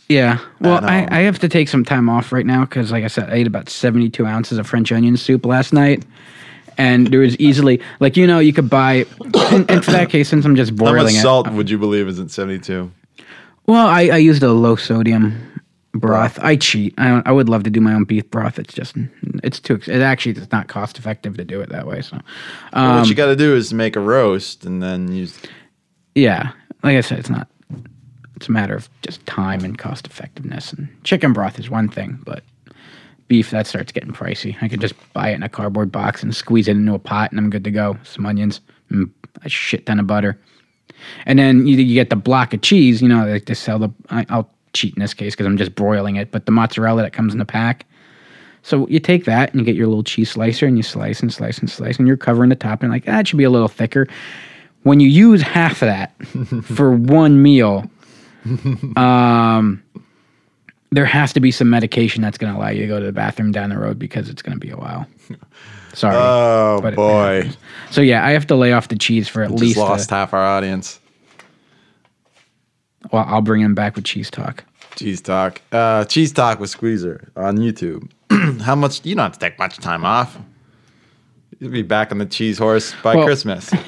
Yeah. 0.08 0.38
Well, 0.60 0.82
I. 0.82 1.06
I 1.10 1.20
have 1.20 1.38
to 1.40 1.48
take 1.48 1.68
some 1.68 1.84
time 1.84 2.08
off 2.08 2.32
right 2.32 2.46
now 2.46 2.64
because, 2.64 2.90
like 2.90 3.04
I 3.04 3.08
said, 3.08 3.28
I 3.28 3.34
ate 3.34 3.46
about 3.46 3.68
72 3.68 4.24
ounces 4.24 4.56
of 4.56 4.66
French 4.66 4.90
onion 4.92 5.18
soup 5.18 5.44
last 5.44 5.74
night. 5.74 6.04
And 6.78 7.08
there 7.08 7.20
was 7.20 7.36
easily, 7.36 7.78
like, 8.00 8.16
you 8.16 8.26
know, 8.26 8.38
you 8.38 8.54
could 8.54 8.70
buy, 8.70 9.04
and, 9.50 9.70
and 9.70 9.84
for 9.84 9.90
that 9.90 10.08
case, 10.08 10.30
since 10.30 10.46
I'm 10.46 10.56
just 10.56 10.74
boiling 10.74 10.94
How 10.94 11.02
much 11.02 11.12
boiling 11.12 11.16
it. 11.16 11.22
salt 11.22 11.48
uh, 11.48 11.52
would 11.52 11.68
you 11.68 11.76
believe 11.76 12.08
is 12.08 12.18
in 12.18 12.30
72? 12.30 12.90
Well, 13.66 13.86
I, 13.86 14.04
I 14.04 14.16
used 14.16 14.42
a 14.42 14.52
low 14.52 14.76
sodium 14.76 15.51
broth. 15.92 16.38
I 16.40 16.56
cheat. 16.56 16.94
I, 16.98 17.22
I 17.24 17.32
would 17.32 17.48
love 17.48 17.64
to 17.64 17.70
do 17.70 17.80
my 17.80 17.94
own 17.94 18.04
beef 18.04 18.30
broth. 18.30 18.58
It's 18.58 18.74
just, 18.74 18.96
it's 19.42 19.60
too, 19.60 19.80
it 19.86 20.00
actually 20.00 20.32
is 20.32 20.50
not 20.50 20.68
cost 20.68 20.98
effective 20.98 21.36
to 21.36 21.44
do 21.44 21.60
it 21.60 21.68
that 21.70 21.86
way. 21.86 22.00
So, 22.00 22.18
um, 22.72 22.98
what 22.98 23.08
you 23.08 23.14
got 23.14 23.26
to 23.26 23.36
do 23.36 23.54
is 23.54 23.72
make 23.72 23.96
a 23.96 24.00
roast 24.00 24.64
and 24.64 24.82
then 24.82 25.12
use. 25.12 25.38
yeah, 26.14 26.52
like 26.82 26.96
I 26.96 27.00
said, 27.00 27.18
it's 27.18 27.30
not, 27.30 27.48
it's 28.36 28.48
a 28.48 28.52
matter 28.52 28.74
of 28.74 28.88
just 29.02 29.24
time 29.26 29.64
and 29.64 29.78
cost 29.78 30.06
effectiveness. 30.06 30.72
And 30.72 30.88
chicken 31.04 31.32
broth 31.32 31.58
is 31.58 31.70
one 31.70 31.88
thing, 31.88 32.18
but 32.24 32.42
beef, 33.28 33.50
that 33.50 33.66
starts 33.66 33.92
getting 33.92 34.12
pricey. 34.12 34.56
I 34.60 34.68
could 34.68 34.80
just 34.80 34.94
buy 35.12 35.30
it 35.30 35.34
in 35.34 35.42
a 35.42 35.48
cardboard 35.48 35.92
box 35.92 36.22
and 36.22 36.34
squeeze 36.34 36.68
it 36.68 36.72
into 36.72 36.94
a 36.94 36.98
pot 36.98 37.30
and 37.30 37.38
I'm 37.38 37.50
good 37.50 37.64
to 37.64 37.70
go. 37.70 37.96
Some 38.02 38.26
onions, 38.26 38.60
and 38.88 39.10
a 39.44 39.48
shit 39.48 39.86
ton 39.86 40.00
of 40.00 40.06
butter. 40.06 40.38
And 41.26 41.38
then 41.38 41.66
you, 41.66 41.76
you 41.76 41.94
get 41.94 42.10
the 42.10 42.16
block 42.16 42.54
of 42.54 42.62
cheese, 42.62 43.02
you 43.02 43.08
know, 43.08 43.26
like 43.26 43.46
they 43.46 43.54
sell 43.54 43.78
the, 43.78 43.90
I, 44.10 44.26
I'll 44.28 44.51
cheat 44.72 44.94
in 44.94 45.00
this 45.00 45.14
case 45.14 45.34
because 45.34 45.46
I'm 45.46 45.56
just 45.56 45.74
broiling 45.74 46.16
it, 46.16 46.30
but 46.30 46.46
the 46.46 46.52
mozzarella 46.52 47.02
that 47.02 47.12
comes 47.12 47.32
in 47.32 47.38
the 47.38 47.44
pack. 47.44 47.86
So 48.62 48.86
you 48.88 49.00
take 49.00 49.24
that 49.24 49.50
and 49.50 49.60
you 49.60 49.66
get 49.66 49.74
your 49.74 49.88
little 49.88 50.04
cheese 50.04 50.30
slicer 50.30 50.66
and 50.66 50.76
you 50.76 50.82
slice 50.82 51.20
and 51.20 51.32
slice 51.32 51.58
and 51.58 51.68
slice 51.68 51.98
and 51.98 52.06
you're 52.06 52.16
covering 52.16 52.48
the 52.48 52.56
top 52.56 52.82
and 52.82 52.92
like, 52.92 53.04
that 53.06 53.26
should 53.26 53.38
be 53.38 53.44
a 53.44 53.50
little 53.50 53.68
thicker. 53.68 54.06
When 54.84 55.00
you 55.00 55.08
use 55.08 55.42
half 55.42 55.82
of 55.82 55.88
that 55.88 56.14
for 56.64 56.92
one 56.92 57.42
meal, 57.42 57.90
um, 58.96 59.82
there 60.90 61.06
has 61.06 61.32
to 61.32 61.40
be 61.40 61.50
some 61.50 61.70
medication 61.70 62.22
that's 62.22 62.38
going 62.38 62.52
to 62.52 62.58
allow 62.58 62.68
you 62.68 62.82
to 62.82 62.86
go 62.86 63.00
to 63.00 63.06
the 63.06 63.12
bathroom 63.12 63.52
down 63.52 63.70
the 63.70 63.78
road 63.78 63.98
because 63.98 64.28
it's 64.28 64.42
going 64.42 64.58
to 64.58 64.60
be 64.60 64.70
a 64.70 64.76
while. 64.76 65.06
Sorry. 65.94 66.16
Oh 66.16 66.80
but 66.82 66.94
boy. 66.94 67.50
So 67.90 68.00
yeah, 68.00 68.24
I 68.24 68.30
have 68.30 68.46
to 68.48 68.56
lay 68.56 68.72
off 68.72 68.88
the 68.88 68.96
cheese 68.96 69.28
for 69.28 69.42
at 69.42 69.50
just 69.50 69.62
least. 69.62 69.76
lost 69.76 70.10
A, 70.10 70.14
half 70.14 70.34
our 70.34 70.44
audience. 70.44 71.00
Well, 73.10 73.24
I'll 73.26 73.40
bring 73.42 73.60
him 73.62 73.74
back 73.74 73.96
with 73.96 74.04
cheese 74.04 74.30
talk. 74.30 74.64
Cheese 74.96 75.20
talk, 75.20 75.60
uh, 75.72 76.04
cheese 76.04 76.32
talk 76.32 76.60
with 76.60 76.68
Squeezer 76.70 77.30
on 77.36 77.56
YouTube. 77.56 78.10
How 78.62 78.74
much? 78.74 79.04
You 79.04 79.14
don't 79.14 79.22
have 79.24 79.32
to 79.32 79.38
take 79.38 79.58
much 79.58 79.78
time 79.78 80.04
off. 80.04 80.38
You'll 81.58 81.70
be 81.70 81.82
back 81.82 82.12
on 82.12 82.18
the 82.18 82.26
cheese 82.26 82.58
horse 82.58 82.94
by 83.02 83.14
Well- 83.16 83.26
Christmas. 83.26 83.70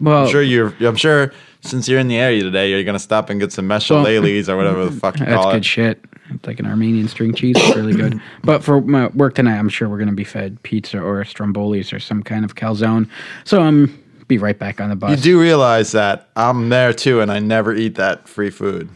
Well, 0.00 0.24
I'm 0.24 0.28
sure 0.30 0.42
you're. 0.42 0.74
I'm 0.80 0.96
sure 0.96 1.32
since 1.62 1.88
you're 1.88 1.98
in 1.98 2.08
the 2.08 2.18
area 2.18 2.42
today, 2.42 2.68
you're 2.68 2.84
gonna 2.84 2.98
stop 2.98 3.30
and 3.30 3.40
get 3.40 3.52
some 3.52 3.66
meshalelis 3.66 4.46
or 4.50 4.56
whatever 4.58 4.84
the 4.84 4.90
fuck 4.92 5.18
you 5.18 5.24
that's 5.24 5.34
call 5.34 5.52
good 5.52 5.58
it. 5.62 5.64
shit. 5.64 6.04
It's 6.28 6.46
like 6.46 6.60
an 6.60 6.66
Armenian 6.66 7.08
string 7.08 7.32
cheese. 7.34 7.56
It's 7.58 7.74
really 7.74 7.94
good. 7.94 8.20
But 8.44 8.62
for 8.62 8.82
my 8.82 9.06
work 9.08 9.34
tonight, 9.34 9.58
I'm 9.58 9.70
sure 9.70 9.88
we're 9.88 9.96
going 9.96 10.10
to 10.10 10.14
be 10.14 10.24
fed 10.24 10.62
pizza 10.62 10.98
or 11.00 11.22
strombolis 11.24 11.90
or 11.94 12.00
some 12.00 12.22
kind 12.22 12.44
of 12.44 12.54
calzone. 12.54 13.08
So 13.44 13.62
I'm 13.62 14.01
be 14.32 14.38
right 14.38 14.58
back 14.58 14.80
on 14.80 14.88
the 14.88 14.96
bus. 14.96 15.10
You 15.10 15.16
do 15.16 15.40
realize 15.40 15.92
that 15.92 16.28
I'm 16.36 16.68
there 16.70 16.92
too, 16.94 17.20
and 17.20 17.30
I 17.30 17.38
never 17.38 17.74
eat 17.74 17.96
that 17.96 18.26
free 18.28 18.50
food. 18.50 18.88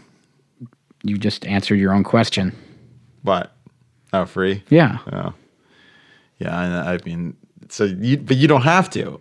You 1.02 1.18
just 1.18 1.46
answered 1.46 1.76
your 1.76 1.92
own 1.92 2.04
question. 2.04 2.52
What? 3.22 3.52
Oh, 4.12 4.24
free? 4.24 4.62
Yeah. 4.70 4.98
Oh, 5.12 5.34
yeah. 6.38 6.56
I, 6.56 6.94
I 6.94 6.98
mean, 7.04 7.36
so 7.68 7.84
you, 7.84 8.16
but 8.16 8.36
you 8.36 8.48
don't 8.48 8.62
have 8.62 8.88
to, 8.90 9.20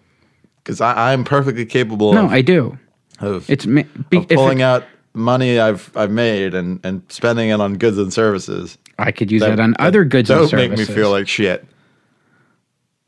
because 0.63 0.79
I'm 0.79 1.24
perfectly 1.25 1.65
capable 1.65 2.13
No, 2.13 2.25
of, 2.25 2.31
I 2.31 2.41
do. 2.41 2.77
of, 3.19 3.50
It's 3.50 3.65
me- 3.65 3.86
be, 4.10 4.17
of 4.19 4.27
pulling 4.29 4.60
it- 4.60 4.63
out 4.63 4.86
money 5.13 5.60
I've 5.60 5.91
I've 5.95 6.12
made 6.12 6.53
and 6.53 6.79
and 6.86 7.01
spending 7.10 7.50
it 7.50 7.60
on 7.62 7.75
goods 7.77 7.98
and 7.98 8.12
services. 8.13 8.77
I 9.00 9.12
could 9.12 9.31
use 9.31 9.41
that, 9.41 9.60
on 9.60 9.74
other 9.79 10.05
goods 10.05 10.29
don't 10.29 10.41
and 10.41 10.50
services. 10.50 10.79
make 10.79 10.89
me 10.89 10.93
feel 10.95 11.10
like 11.12 11.27
shit. 11.27 11.65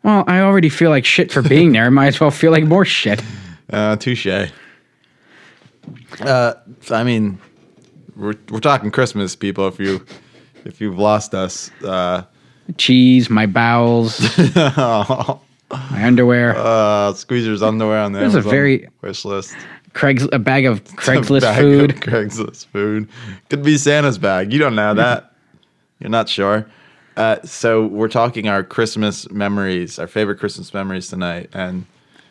Well, 0.07 0.23
I 0.25 0.39
already 0.39 0.69
feel 0.69 0.89
like 0.89 1.05
shit 1.05 1.31
for 1.31 1.41
being 1.43 1.73
there. 1.73 1.85
I 1.85 1.89
Might 1.89 2.07
as 2.07 2.19
well 2.19 2.31
feel 2.31 2.51
like 2.51 2.63
more 2.63 2.85
shit. 2.85 3.21
Uh, 3.69 3.97
touche. 3.97 4.25
Uh, 6.21 6.53
I 6.89 7.03
mean, 7.03 7.37
we're 8.15 8.33
we're 8.49 8.61
talking 8.61 8.91
Christmas, 8.91 9.35
people. 9.35 9.67
If 9.67 9.77
you 9.77 10.05
if 10.63 10.79
you've 10.79 10.97
lost 10.97 11.33
us, 11.35 11.69
uh, 11.83 12.23
Cheese, 12.77 13.29
my 13.29 13.45
bowels, 13.45 14.21
my 14.55 15.37
underwear. 15.91 16.55
uh, 16.57 17.11
Squeezer's 17.13 17.61
underwear 17.61 17.99
on 17.99 18.13
the 18.13 18.19
There's 18.19 18.35
a 18.35 18.41
very- 18.41 18.87
wish 19.01 19.25
list. 19.25 19.53
Craig's 19.91 20.25
a 20.31 20.39
bag 20.39 20.65
of 20.65 20.81
Craigslist 20.95 21.41
bag 21.41 21.59
food. 21.59 21.91
of 21.91 21.99
Craigslist 21.99 22.67
food. 22.67 23.09
Could 23.49 23.63
be 23.63 23.77
Santa's 23.77 24.17
bag. 24.17 24.53
You 24.53 24.59
don't 24.59 24.75
know 24.75 24.93
that. 24.93 25.33
You're 25.99 26.09
not 26.09 26.29
sure. 26.29 26.69
Uh, 27.17 27.41
so 27.43 27.87
we're 27.87 28.07
talking 28.07 28.47
our 28.47 28.63
Christmas 28.63 29.29
memories, 29.31 29.97
our 29.97 30.05
favorite 30.07 30.37
Christmas 30.39 30.71
memories 30.73 31.07
tonight, 31.09 31.49
and 31.51 31.85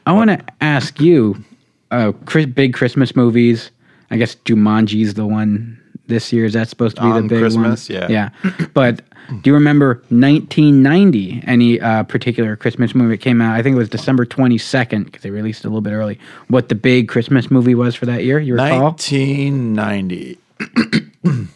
I 0.06 0.12
want 0.12 0.30
to 0.30 0.38
ask 0.60 1.00
you, 1.00 1.44
uh, 1.90 2.12
Chris, 2.24 2.46
big 2.46 2.72
Christmas 2.72 3.16
movies. 3.16 3.72
I 4.12 4.16
guess 4.16 4.36
Jumanji's 4.36 5.14
the 5.14 5.26
one 5.26 5.82
this 6.06 6.32
year. 6.32 6.44
Is 6.44 6.52
that 6.52 6.68
supposed 6.68 6.94
to 6.96 7.02
be 7.02 7.08
On 7.08 7.22
the 7.24 7.28
big 7.28 7.40
Christmas? 7.40 7.88
one? 7.88 7.98
Yeah. 8.10 8.30
Yeah. 8.44 8.66
But 8.74 9.02
do 9.42 9.50
you 9.50 9.54
remember 9.54 9.94
1990? 10.10 11.42
Any 11.44 11.80
uh, 11.80 12.04
particular 12.04 12.54
Christmas 12.54 12.94
movie 12.94 13.16
that 13.16 13.22
came 13.22 13.42
out? 13.42 13.56
I 13.56 13.62
think 13.64 13.74
it 13.74 13.78
was 13.78 13.88
December 13.88 14.24
22nd 14.24 15.06
because 15.06 15.22
they 15.22 15.30
released 15.30 15.64
it 15.64 15.66
a 15.66 15.70
little 15.70 15.80
bit 15.80 15.90
early. 15.94 16.20
What 16.46 16.68
the 16.68 16.76
big 16.76 17.08
Christmas 17.08 17.50
movie 17.50 17.74
was 17.74 17.96
for 17.96 18.06
that 18.06 18.22
year? 18.22 18.38
You 18.38 18.54
recall? 18.54 18.82
1990. 18.92 20.38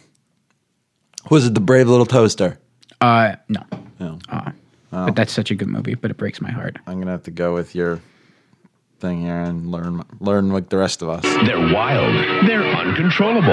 Was 1.29 1.45
it 1.47 1.53
the 1.53 1.61
Brave 1.61 1.87
Little 1.87 2.05
Toaster? 2.05 2.59
Uh, 3.01 3.35
no. 3.49 3.61
No. 3.99 4.19
But 4.91 5.15
that's 5.15 5.33
such 5.33 5.51
a 5.51 5.55
good 5.55 5.67
movie. 5.67 5.95
But 5.95 6.11
it 6.11 6.17
breaks 6.17 6.39
my 6.41 6.51
heart. 6.51 6.77
I'm 6.87 6.99
gonna 6.99 7.11
have 7.11 7.23
to 7.23 7.31
go 7.31 7.53
with 7.53 7.73
your 7.75 7.99
thing 8.99 9.21
here 9.21 9.39
and 9.41 9.71
learn 9.71 10.03
learn 10.19 10.51
like 10.51 10.69
the 10.69 10.77
rest 10.77 11.01
of 11.01 11.09
us. 11.09 11.23
They're 11.45 11.73
wild. 11.73 12.13
They're 12.47 12.63
uncontrollable. 12.63 13.47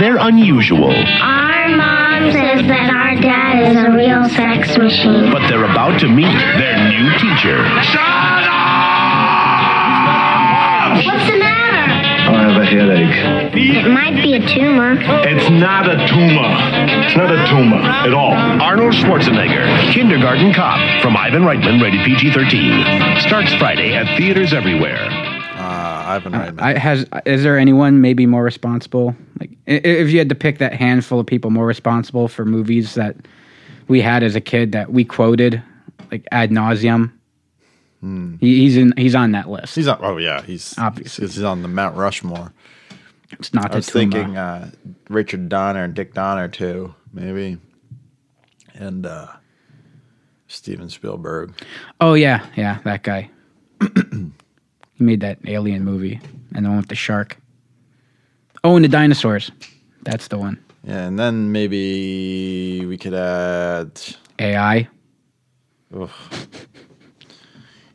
They're 0.00 0.16
unusual. 0.16 0.90
Our 0.94 1.68
mom 1.76 2.32
says 2.32 2.62
that 2.66 2.88
our 2.90 3.20
dad 3.20 3.70
is 3.70 3.76
a 3.76 3.90
real 3.92 4.26
sex 4.30 4.78
machine. 4.78 5.30
But 5.30 5.48
they're 5.48 5.64
about 5.64 6.00
to 6.00 6.08
meet 6.08 6.32
their 6.56 6.88
new 6.88 7.12
teacher. 7.18 7.60
What's 11.04 11.26
the 11.30 11.36
headache. 12.70 13.54
It 13.54 13.88
might 13.90 14.14
be 14.22 14.34
a 14.34 14.46
tumor. 14.46 14.96
It's 15.26 15.50
not 15.50 15.88
a 15.88 15.96
tumor. 16.06 17.04
It's 17.04 17.16
not 17.16 17.30
a 17.30 17.46
tumor 17.48 17.76
at 17.82 18.12
all. 18.14 18.32
Arnold 18.32 18.92
Schwarzenegger, 18.94 19.66
Kindergarten 19.92 20.52
Cop, 20.54 21.02
from 21.02 21.16
Ivan 21.16 21.42
Reitman, 21.42 21.82
rated 21.82 22.04
PG 22.04 22.32
13. 22.32 23.20
Starts 23.20 23.52
Friday 23.54 23.94
at 23.94 24.16
theaters 24.16 24.52
everywhere. 24.52 24.98
Uh, 25.56 26.04
Ivan 26.08 26.32
Reitman. 26.32 26.60
I 26.60 26.78
has 26.78 27.06
is 27.26 27.42
there 27.42 27.58
anyone 27.58 28.00
maybe 28.00 28.26
more 28.26 28.42
responsible? 28.42 29.14
Like 29.38 29.50
i- 29.68 29.72
i- 29.74 29.80
if 30.02 30.10
you 30.10 30.18
had 30.18 30.28
to 30.30 30.34
pick 30.34 30.58
that 30.58 30.72
handful 30.74 31.20
of 31.20 31.26
people 31.26 31.50
more 31.50 31.66
responsible 31.66 32.28
for 32.28 32.44
movies 32.44 32.94
that 32.94 33.16
we 33.88 34.00
had 34.00 34.22
as 34.22 34.34
a 34.36 34.40
kid 34.40 34.72
that 34.72 34.92
we 34.92 35.04
quoted 35.04 35.62
like 36.10 36.26
ad 36.32 36.50
nauseum. 36.50 37.12
He, 38.02 38.36
he's 38.40 38.76
in. 38.76 38.94
He's 38.96 39.14
on 39.14 39.32
that 39.32 39.48
list. 39.50 39.74
he's 39.74 39.86
on. 39.88 39.98
Oh 40.00 40.16
yeah, 40.16 40.40
he's 40.42 40.74
Obviously. 40.78 41.26
he's 41.26 41.42
on 41.42 41.62
the 41.62 41.68
Mount 41.68 41.96
Rushmore. 41.96 42.52
it's 43.32 43.52
not 43.52 43.72
I 43.72 43.76
was 43.76 43.90
thinking 43.90 44.36
uh, 44.38 44.70
Richard 45.10 45.48
Donner 45.50 45.84
and 45.84 45.94
Dick 45.94 46.14
Donner 46.14 46.48
too, 46.48 46.94
maybe, 47.12 47.58
and 48.74 49.04
uh, 49.04 49.26
Steven 50.48 50.88
Spielberg. 50.88 51.52
Oh 52.00 52.14
yeah, 52.14 52.46
yeah, 52.56 52.78
that 52.84 53.02
guy. 53.02 53.30
he 53.80 55.04
made 55.04 55.20
that 55.20 55.38
alien 55.46 55.84
movie 55.84 56.20
and 56.54 56.64
the 56.64 56.70
one 56.70 56.78
with 56.78 56.88
the 56.88 56.94
shark. 56.94 57.36
Oh, 58.64 58.76
and 58.76 58.84
the 58.84 58.88
dinosaurs. 58.88 59.50
That's 60.02 60.28
the 60.28 60.38
one. 60.38 60.58
Yeah, 60.84 61.06
and 61.06 61.18
then 61.18 61.52
maybe 61.52 62.86
we 62.86 62.96
could 62.96 63.12
add. 63.14 64.00
AI. 64.38 64.88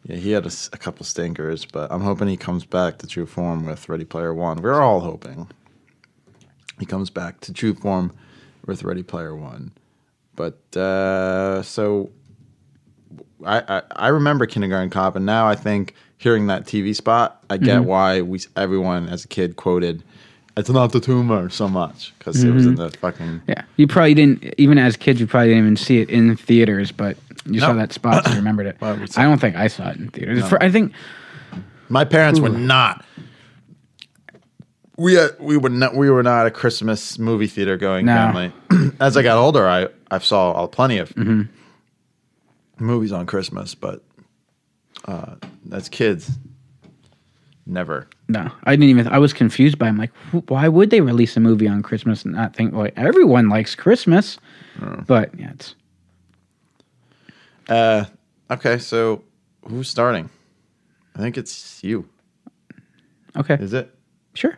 Yeah, 0.06 0.18
he 0.18 0.32
had 0.32 0.46
a 0.46 0.78
couple 0.78 1.04
stinkers, 1.04 1.66
but 1.66 1.92
I'm 1.92 2.02
hoping 2.02 2.28
he 2.28 2.38
comes 2.38 2.64
back 2.64 3.00
to 3.00 3.08
true 3.08 3.26
form 3.26 3.66
with 3.66 3.90
Ready 3.90 4.06
Player 4.06 4.34
One. 4.34 4.62
We're 4.62 4.82
all 4.82 5.00
hoping 5.00 5.50
he 6.80 6.86
comes 6.86 7.10
back 7.10 7.40
to 7.42 7.54
true 7.54 7.74
form 7.74 8.14
with 8.68 8.84
Ready 8.84 9.02
Player 9.02 9.36
One. 9.36 9.72
But 10.36 10.60
uh, 10.78 11.64
so 11.64 12.12
I, 13.44 13.64
I 13.68 13.82
I 13.96 14.08
remember 14.10 14.46
Kindergarten 14.46 14.92
Cop, 14.92 15.16
and 15.16 15.26
now 15.26 15.48
I 15.48 15.56
think 15.56 15.96
hearing 16.18 16.48
that 16.48 16.66
TV 16.66 16.96
spot, 16.96 17.44
I 17.50 17.58
get 17.58 17.84
why 17.84 18.22
we 18.22 18.42
everyone 18.56 19.10
as 19.10 19.26
a 19.26 19.28
kid 19.28 19.56
quoted, 19.56 20.04
"It's 20.58 20.70
not 20.70 20.92
the 20.92 21.00
tumor" 21.00 21.50
so 21.50 21.68
much 21.68 22.14
because 22.18 22.44
it 22.44 22.52
was 22.52 22.66
in 22.66 22.76
the 22.76 22.90
fucking 22.90 23.42
Yeah, 23.48 23.64
you 23.78 23.88
probably 23.88 24.14
didn't. 24.14 24.54
Even 24.58 24.78
as 24.78 24.96
kids, 24.98 25.20
you 25.20 25.28
probably 25.28 25.50
didn't 25.50 25.64
even 25.64 25.76
see 25.78 26.00
it 26.00 26.10
in 26.10 26.36
theaters, 26.36 26.92
but 26.92 27.18
you 27.46 27.60
saw 27.60 27.74
that 27.74 27.94
spot, 27.94 28.24
so 28.26 28.32
you 28.32 28.38
remembered 28.38 28.66
it. 28.68 28.78
Well, 28.82 28.98
I 29.18 29.24
don't 29.24 29.40
think 29.40 29.56
I 29.56 29.68
saw 29.68 29.90
it 29.90 29.98
in 29.98 30.10
theaters. 30.10 30.48
For, 30.48 30.62
I 30.64 30.70
think 30.72 30.94
My 31.90 32.06
parents 32.06 32.40
were 32.40 32.50
not. 32.50 33.04
We 34.98 35.16
had, 35.16 35.32
we 35.40 35.58
were 35.58 35.70
not 35.70 35.94
we 35.96 36.10
were 36.10 36.24
not 36.24 36.48
a 36.48 36.52
Christmas 36.52 37.20
movie 37.20 37.48
theater 37.48 37.76
going 37.78 38.06
No. 38.06 38.14
family. 38.14 38.54
As 39.00 39.18
I 39.18 39.24
got 39.24 39.38
older, 39.38 39.68
I 39.68 39.88
I 40.10 40.20
saw 40.20 40.52
uh, 40.64 40.68
plenty 40.68 41.00
of 41.00 41.14
movies 42.80 43.12
on 43.12 43.26
Christmas, 43.26 43.76
but 43.76 44.04
uh, 45.06 45.36
as 45.72 45.90
kids, 45.90 46.32
never. 47.66 48.08
no, 48.28 48.50
I 48.64 48.72
didn't 48.76 48.90
even. 48.90 49.08
I 49.08 49.18
was 49.20 49.34
confused 49.34 49.78
by. 49.78 49.88
I'm 49.88 49.98
like, 49.98 50.12
why 50.50 50.68
would 50.68 50.90
they 50.90 51.02
release 51.02 51.36
a 51.38 51.40
movie 51.40 51.68
on 51.68 51.82
Christmas 51.84 52.24
and 52.26 52.34
not 52.36 52.56
think 52.56 52.74
like 52.74 52.94
everyone 52.98 53.50
likes 53.50 53.76
Christmas? 53.76 54.38
But 55.08 55.38
yeah, 55.40 55.52
it's 55.52 55.76
Uh, 57.70 58.06
okay, 58.52 58.78
so 58.78 59.24
who's 59.68 59.90
starting? 59.90 60.30
I 61.16 61.20
think 61.20 61.38
it's 61.38 61.84
you. 61.84 62.08
okay. 63.38 63.56
Is 63.60 63.74
it? 63.74 63.94
Sure. 64.34 64.58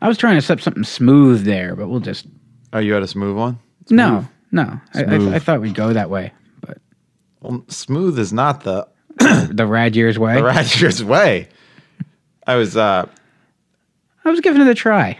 I 0.00 0.08
was 0.08 0.18
trying 0.18 0.34
to 0.36 0.42
set 0.42 0.60
something 0.60 0.84
smooth 0.84 1.44
there, 1.44 1.74
but 1.76 1.88
we'll 1.88 2.00
just 2.00 2.26
Are 2.72 2.82
you 2.82 2.96
at 2.96 3.02
a 3.02 3.06
smooth 3.08 3.36
one? 3.36 3.58
no, 3.90 4.26
no. 4.50 4.78
I, 4.94 5.04
I, 5.04 5.34
I 5.34 5.38
thought 5.38 5.60
we'd 5.60 5.74
go 5.74 5.92
that 5.92 6.10
way, 6.10 6.32
but 6.60 6.78
Well, 7.40 7.64
smooth 7.68 8.18
is 8.18 8.32
not 8.32 8.62
the 8.64 8.86
the 9.50 9.66
rad 9.66 9.96
years 9.96 10.18
way. 10.18 10.34
the 10.36 10.44
Rad 10.44 10.80
Years 10.80 11.02
way. 11.02 11.48
I 12.46 12.56
was 12.56 12.76
uh 12.76 13.06
I 14.24 14.30
was 14.30 14.40
giving 14.40 14.62
it 14.62 14.68
a 14.68 14.74
try. 14.74 15.18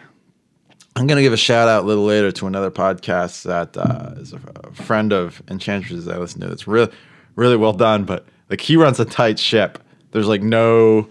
I'm 0.96 1.06
gonna 1.06 1.22
give 1.22 1.32
a 1.32 1.38
shout 1.38 1.68
out 1.68 1.84
a 1.84 1.86
little 1.86 2.04
later 2.04 2.30
to 2.32 2.46
another 2.46 2.70
podcast 2.70 3.44
that 3.44 3.76
uh, 3.76 4.14
is 4.20 4.32
a, 4.32 4.40
a 4.64 4.72
friend 4.74 5.12
of 5.12 5.42
Enchantress 5.48 6.06
I 6.06 6.18
listen 6.18 6.40
to. 6.42 6.52
It's 6.52 6.68
really, 6.68 6.92
really 7.34 7.56
well 7.56 7.72
done, 7.72 8.04
but 8.04 8.26
like 8.50 8.60
he 8.60 8.76
runs 8.76 9.00
a 9.00 9.04
tight 9.04 9.38
ship. 9.38 9.78
There's 10.10 10.28
like 10.28 10.42
no, 10.42 11.08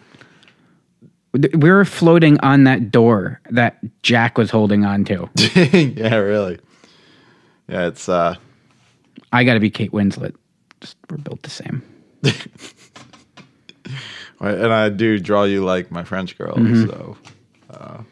We 1.34 1.72
were 1.72 1.86
floating 1.86 2.40
on 2.42 2.66
that 2.66 2.92
door 2.92 3.42
that 3.50 3.80
Jack 4.04 4.38
was 4.38 4.52
holding 4.52 4.86
on 4.86 5.04
to. 5.06 5.30
yeah, 5.56 6.16
really, 6.16 6.60
yeah. 7.68 7.88
It's 7.88 8.08
uh, 8.08 8.36
I 9.32 9.44
got 9.44 9.56
to 9.56 9.60
be 9.60 9.72
Kate 9.72 9.92
Winslet. 9.92 10.36
Just 10.80 10.98
we're 11.10 11.18
built 11.18 11.42
the 11.42 11.50
same. 11.50 11.82
and 14.50 14.74
I 14.74 14.90
do 14.90 15.20
draw 15.20 15.44
you 15.44 15.64
like 15.64 15.92
my 15.92 16.04
French 16.04 16.38
girl, 16.38 16.56
Mm-hmm. 16.56 16.86
so. 16.90 17.18
Uh, 17.70 18.04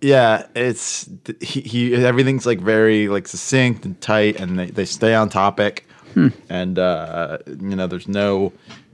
yeah, 0.00 0.46
it's 0.54 1.08
he, 1.40 1.60
he. 1.60 1.94
Everything's 1.94 2.46
like 2.46 2.60
very 2.60 3.08
like 3.08 3.28
succinct 3.28 3.84
and 3.84 4.00
tight, 4.00 4.40
and 4.40 4.58
they, 4.58 4.66
they 4.66 4.84
stay 4.86 5.14
on 5.14 5.28
topic. 5.28 5.86
Hmm. 6.14 6.28
And 6.48 6.78
uh, 6.78 7.38
you 7.46 7.76
know, 7.76 7.86
there's 7.86 8.08
no, 8.08 8.52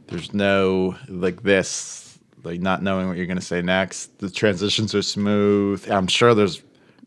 there's 0.08 0.34
no 0.34 0.96
like 1.08 1.42
this, 1.44 2.18
like 2.42 2.60
not 2.60 2.82
knowing 2.82 3.06
what 3.08 3.16
you're 3.16 3.26
gonna 3.26 3.40
say 3.40 3.62
next. 3.62 4.18
The 4.18 4.28
transitions 4.30 4.94
are 4.96 5.02
smooth. 5.02 5.88
I'm 5.90 6.08
sure 6.08 6.34
there's 6.34 6.60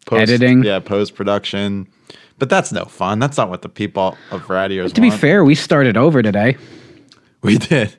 post, 0.05 0.21
Editing. 0.31 0.63
yeah, 0.63 0.79
post 0.79 1.13
production, 1.13 1.85
but 2.37 2.49
that's 2.49 2.71
no 2.71 2.85
fun. 2.85 3.19
That's 3.19 3.35
not 3.37 3.49
what 3.49 3.63
the 3.63 3.69
people 3.69 4.17
of 4.31 4.49
Rad 4.49 4.71
Years. 4.71 4.93
To 4.93 5.01
be 5.01 5.11
fair, 5.11 5.43
we 5.43 5.55
started 5.55 5.97
over 5.97 6.23
today. 6.23 6.55
we 7.41 7.57
did, 7.57 7.95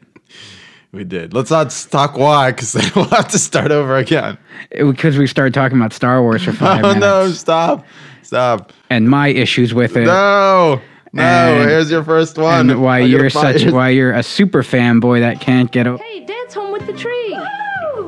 we 0.93 1.05
did. 1.05 1.33
Let's 1.35 1.51
not 1.51 1.71
talk 1.91 2.17
why, 2.17 2.51
because 2.53 2.73
then 2.73 2.91
we'll 2.97 3.05
have 3.07 3.29
to 3.29 3.39
start 3.39 3.71
over 3.71 3.97
again. 3.97 4.39
because 4.71 5.17
we 5.19 5.27
started 5.27 5.55
talking 5.55 5.79
about 5.79 5.93
Star 5.93 6.21
Wars 6.23 6.43
for 6.45 6.53
five 6.53 6.85
Oh 6.85 6.89
minutes. 6.89 7.01
no! 7.01 7.29
Stop! 7.31 7.87
Stop! 8.23 8.73
And 8.91 9.09
my 9.09 9.29
issues 9.29 9.73
with 9.75 9.97
it. 9.97 10.05
No! 10.07 10.81
No! 11.13 11.23
And- 11.23 11.69
here's 11.71 11.91
your 11.91 12.05
first 12.05 12.39
one. 12.39 12.71
and 12.71 12.83
why 12.83 13.01
I'm 13.01 13.11
you're 13.11 13.31
such 13.31 13.63
yours. 13.63 13.73
why 13.75 13.89
you're 13.91 14.13
a 14.13 14.23
super 14.23 14.63
fanboy 14.63 15.21
that 15.21 15.41
can't 15.41 15.71
get 15.73 15.87
over. 15.87 16.03
Hey, 16.03 16.25
Dad's 16.25 16.55
home 16.55 16.73
with 16.73 16.87
the 16.87 16.93
tree. 16.93 17.31
Yeah! 17.31 17.47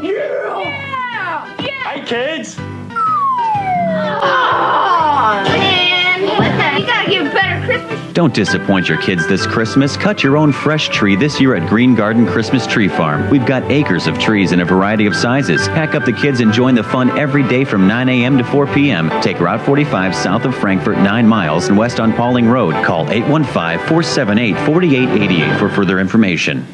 Yeah! 0.03 1.57
Yeah! 1.61 1.71
Hey, 1.91 2.05
kids! 2.05 2.57
Oh, 2.59 4.21
ah! 4.25 5.43
man. 5.47 6.23
What 6.23 6.39
the? 6.39 6.81
You 6.81 6.87
gotta 6.87 7.11
give 7.11 7.33
better 7.33 7.65
Christmas. 7.67 7.92
Don't 8.15 8.35
disappoint 8.35 8.91
your 8.91 9.01
kids 9.01 9.27
this 9.27 9.47
Christmas. 9.47 9.97
Cut 9.97 10.23
your 10.23 10.37
own 10.37 10.53
fresh 10.53 10.91
tree 10.91 11.17
this 11.17 11.41
year 11.41 11.55
at 11.55 11.67
Green 11.69 11.95
Garden 11.95 12.27
Christmas 12.27 12.67
Tree 12.67 12.87
Farm. 12.89 13.31
We've 13.31 13.47
got 13.47 13.63
acres 13.71 14.07
of 14.07 14.19
trees 14.19 14.53
in 14.53 14.61
a 14.61 14.67
variety 14.67 15.07
of 15.07 15.17
sizes. 15.17 15.67
Pack 15.69 15.95
up 15.95 16.05
the 16.05 16.13
kids 16.13 16.41
and 16.41 16.53
join 16.53 16.75
the 16.75 16.83
fun 16.83 17.09
every 17.19 17.43
day 17.49 17.65
from 17.65 17.89
9 17.89 18.09
a.m. 18.11 18.37
to 18.37 18.45
4 18.45 18.67
p.m. 18.67 19.09
Take 19.23 19.41
Route 19.41 19.65
45 19.65 20.15
south 20.15 20.45
of 20.45 20.55
Frankfort, 20.55 20.99
9 20.99 21.27
miles, 21.27 21.69
and 21.69 21.79
west 21.79 22.01
on 22.01 22.13
Pauling 22.13 22.47
Road. 22.51 22.75
Call 22.85 23.09
815 23.11 23.79
478 23.89 24.57
4888 24.67 25.59
for 25.59 25.71
further 25.71 25.99
information. 25.99 26.67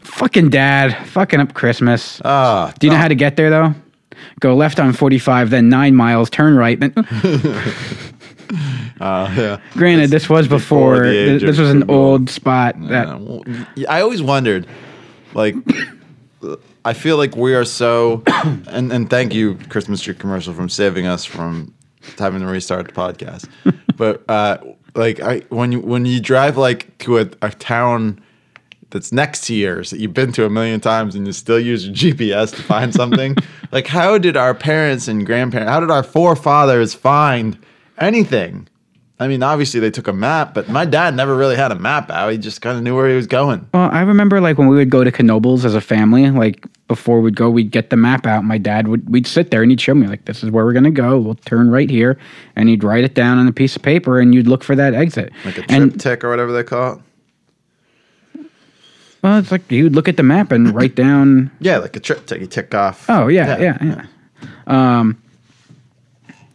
fucking 0.00 0.48
dad, 0.48 0.96
fucking 1.08 1.38
up 1.38 1.52
Christmas. 1.52 2.22
Ah, 2.24 2.72
Do 2.78 2.86
you 2.86 2.92
know 2.94 2.98
how 2.98 3.08
to 3.08 3.14
get 3.14 3.36
there 3.36 3.50
though? 3.50 3.74
Go 4.40 4.56
left 4.56 4.80
on 4.80 4.94
45, 4.94 5.50
then 5.50 5.68
nine 5.68 5.94
miles, 5.94 6.30
turn 6.30 6.56
right. 6.56 6.80
Then, 6.80 6.92
uh, 9.00 9.34
yeah. 9.36 9.60
granted, 9.72 10.10
this 10.10 10.28
was 10.28 10.48
before 10.48 11.02
before. 11.02 11.12
This, 11.12 11.58
was 11.58 11.70
an 11.70 11.80
Google. 11.80 11.96
old 11.96 12.30
spot. 12.30 12.76
That 12.88 13.06
Yeah, 13.08 13.16
well, 13.16 13.42
I 13.88 14.00
always 14.00 14.22
wondered, 14.22 14.66
like, 15.34 15.54
I 16.84 16.92
feel 16.92 17.16
like 17.16 17.36
we 17.36 17.54
are 17.54 17.64
so, 17.64 18.22
and 18.66 18.92
and 18.92 19.10
thank 19.10 19.34
you, 19.34 19.56
Christmas 19.68 20.00
tree 20.00 20.14
commercial, 20.14 20.54
from 20.54 20.68
saving 20.68 21.06
us 21.06 21.24
from 21.24 21.74
having 22.18 22.40
to 22.40 22.46
restart 22.46 22.86
the 22.86 22.92
podcast. 22.92 23.48
but 23.96 24.22
uh, 24.28 24.58
like, 24.94 25.20
I 25.20 25.40
when 25.48 25.72
you 25.72 25.80
when 25.80 26.04
you 26.06 26.20
drive 26.20 26.56
like 26.56 26.96
to 26.98 27.18
a, 27.18 27.28
a 27.42 27.50
town 27.50 28.20
that's 28.90 29.12
next 29.12 29.44
to 29.46 29.54
yours 29.54 29.90
that 29.90 30.00
you've 30.00 30.14
been 30.14 30.32
to 30.32 30.46
a 30.46 30.50
million 30.50 30.80
times 30.80 31.14
and 31.14 31.26
you 31.26 31.32
still 31.32 31.60
use 31.60 31.86
your 31.86 31.94
GPS 32.14 32.54
to 32.54 32.62
find 32.62 32.94
something, 32.94 33.36
like, 33.72 33.86
how 33.86 34.18
did 34.18 34.36
our 34.36 34.54
parents 34.54 35.08
and 35.08 35.26
grandparents, 35.26 35.70
how 35.70 35.80
did 35.80 35.90
our 35.90 36.02
forefathers 36.02 36.94
find 36.94 37.58
anything? 37.98 38.68
I 39.20 39.26
mean, 39.26 39.42
obviously 39.42 39.80
they 39.80 39.90
took 39.90 40.06
a 40.06 40.12
map, 40.12 40.54
but 40.54 40.68
my 40.68 40.84
dad 40.84 41.16
never 41.16 41.34
really 41.36 41.56
had 41.56 41.72
a 41.72 41.74
map 41.74 42.08
out. 42.08 42.30
He 42.30 42.38
just 42.38 42.62
kind 42.62 42.76
of 42.76 42.84
knew 42.84 42.94
where 42.94 43.08
he 43.08 43.16
was 43.16 43.26
going. 43.26 43.68
Well, 43.74 43.90
I 43.90 44.02
remember 44.02 44.40
like 44.40 44.58
when 44.58 44.68
we 44.68 44.76
would 44.76 44.90
go 44.90 45.02
to 45.02 45.10
Knoebels 45.10 45.64
as 45.64 45.74
a 45.74 45.80
family, 45.80 46.30
like 46.30 46.64
before 46.86 47.20
we'd 47.20 47.34
go, 47.34 47.50
we'd 47.50 47.72
get 47.72 47.90
the 47.90 47.96
map 47.96 48.26
out. 48.26 48.44
My 48.44 48.58
dad 48.58 48.86
would 48.86 49.10
we'd 49.10 49.26
sit 49.26 49.50
there 49.50 49.62
and 49.62 49.72
he'd 49.72 49.80
show 49.80 49.94
me 49.94 50.06
like 50.06 50.26
this 50.26 50.44
is 50.44 50.52
where 50.52 50.64
we're 50.64 50.72
gonna 50.72 50.92
go. 50.92 51.18
We'll 51.18 51.34
turn 51.34 51.68
right 51.70 51.90
here, 51.90 52.16
and 52.54 52.68
he'd 52.68 52.84
write 52.84 53.02
it 53.02 53.14
down 53.14 53.38
on 53.38 53.48
a 53.48 53.52
piece 53.52 53.74
of 53.74 53.82
paper, 53.82 54.20
and 54.20 54.34
you'd 54.34 54.46
look 54.46 54.62
for 54.62 54.76
that 54.76 54.94
exit. 54.94 55.32
Like 55.44 55.58
a 55.58 55.64
and 55.68 55.92
TripTik 55.94 56.22
or 56.22 56.30
whatever 56.30 56.52
they 56.52 56.62
call 56.62 57.02
it. 58.34 58.46
well, 59.22 59.38
it's 59.38 59.50
like 59.50 59.68
you'd 59.70 59.96
look 59.96 60.08
at 60.08 60.16
the 60.16 60.22
map 60.22 60.52
and 60.52 60.72
write 60.72 60.94
down. 60.94 61.50
Yeah, 61.60 61.78
like 61.78 61.96
a 61.96 62.00
TripTik. 62.00 62.40
You 62.40 62.46
tick 62.46 62.72
off. 62.72 63.10
Oh 63.10 63.26
yeah, 63.26 63.58
yeah, 63.58 63.78
yeah. 63.82 64.06
Um, 64.68 65.20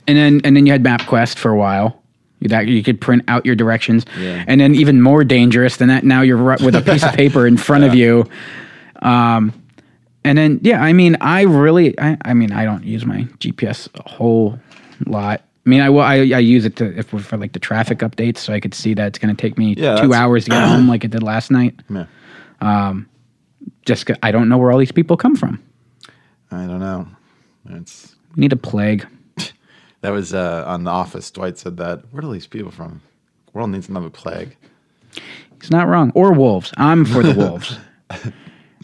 and 0.07 0.17
then 0.17 0.41
and 0.45 0.55
then 0.55 0.65
you 0.65 0.71
had 0.71 0.81
MapQuest 0.83 1.37
for 1.37 1.51
a 1.51 1.57
while. 1.57 2.01
You'd 2.43 2.67
you 2.69 2.83
could 2.83 2.99
print 3.01 3.23
out 3.27 3.45
your 3.45 3.55
directions, 3.55 4.05
Yeah. 4.19 4.43
and 4.47 4.59
then 4.61 4.75
even 4.75 5.01
more 5.01 5.23
dangerous 5.23 5.77
than 5.77 5.87
that. 5.87 6.03
Now 6.03 6.21
you're 6.21 6.37
with 6.43 6.75
a 6.75 6.81
piece 6.91 7.03
of 7.03 7.13
paper 7.13 7.47
in 7.47 7.57
front 7.57 7.83
of 7.85 7.95
you. 7.95 8.25
Um, 9.01 9.53
and 10.25 10.37
then 10.37 10.59
yeah, 10.61 10.81
I 10.81 10.93
mean, 10.93 11.17
I 11.21 11.41
really, 11.41 11.97
I, 11.99 12.17
I 12.23 12.33
mean, 12.33 12.51
I 12.51 12.63
don't 12.65 12.83
use 12.83 13.05
my 13.05 13.23
GPS 13.39 13.87
a 13.99 14.07
whole 14.09 14.59
lot. 15.05 15.41
I 15.65 15.69
mean, 15.69 15.79
I 15.81 15.89
will, 15.89 16.01
I, 16.01 16.15
I 16.15 16.39
use 16.39 16.65
it 16.65 16.75
to 16.77 16.97
if 16.97 17.07
for 17.07 17.37
like 17.37 17.53
the 17.53 17.59
traffic 17.59 17.99
updates, 17.99 18.37
so 18.39 18.53
I 18.53 18.59
could 18.59 18.73
see 18.73 18.93
that 18.95 19.07
it's 19.07 19.19
going 19.19 19.33
to 19.35 19.41
take 19.41 19.57
me 19.57 19.75
Yeah, 19.77 19.95
two 20.01 20.13
hours 20.13 20.43
to 20.45 20.51
get 20.51 20.61
home, 20.67 20.87
like 20.89 21.03
it 21.05 21.11
did 21.11 21.23
last 21.23 21.49
night. 21.51 21.79
Yeah. 21.89 22.05
Just 23.85 24.05
'cause 24.05 24.15
I 24.23 24.31
don't 24.31 24.47
know 24.49 24.57
where 24.57 24.71
all 24.71 24.77
these 24.77 24.91
people 24.91 25.17
come 25.17 25.35
from. 25.35 25.61
I 26.51 26.65
don't 26.67 26.79
know. 26.79 27.07
It's 27.69 28.15
We 28.35 28.41
need 28.41 28.53
a 28.53 28.57
plague. 28.57 29.05
That 30.03 30.11
was 30.11 30.33
uh, 30.33 30.63
on 30.67 30.83
The 30.83 30.91
Office. 30.91 31.31
Dwight 31.31 31.57
said 31.57 31.77
that. 31.77 32.03
Where 32.11 32.23
are 32.23 32.31
these 32.31 32.45
people 32.47 32.69
from? 32.71 33.01
The 33.47 33.51
world 33.53 33.71
needs 33.71 33.89
another 33.89 34.09
plague. 34.11 34.55
He's 35.59 35.71
not 35.71 35.87
wrong. 35.87 36.11
Or 36.13 36.31
wolves. 36.33 36.71
I'm 36.77 37.03
for 37.05 37.23
the 37.23 37.33
wolves. 37.33 37.77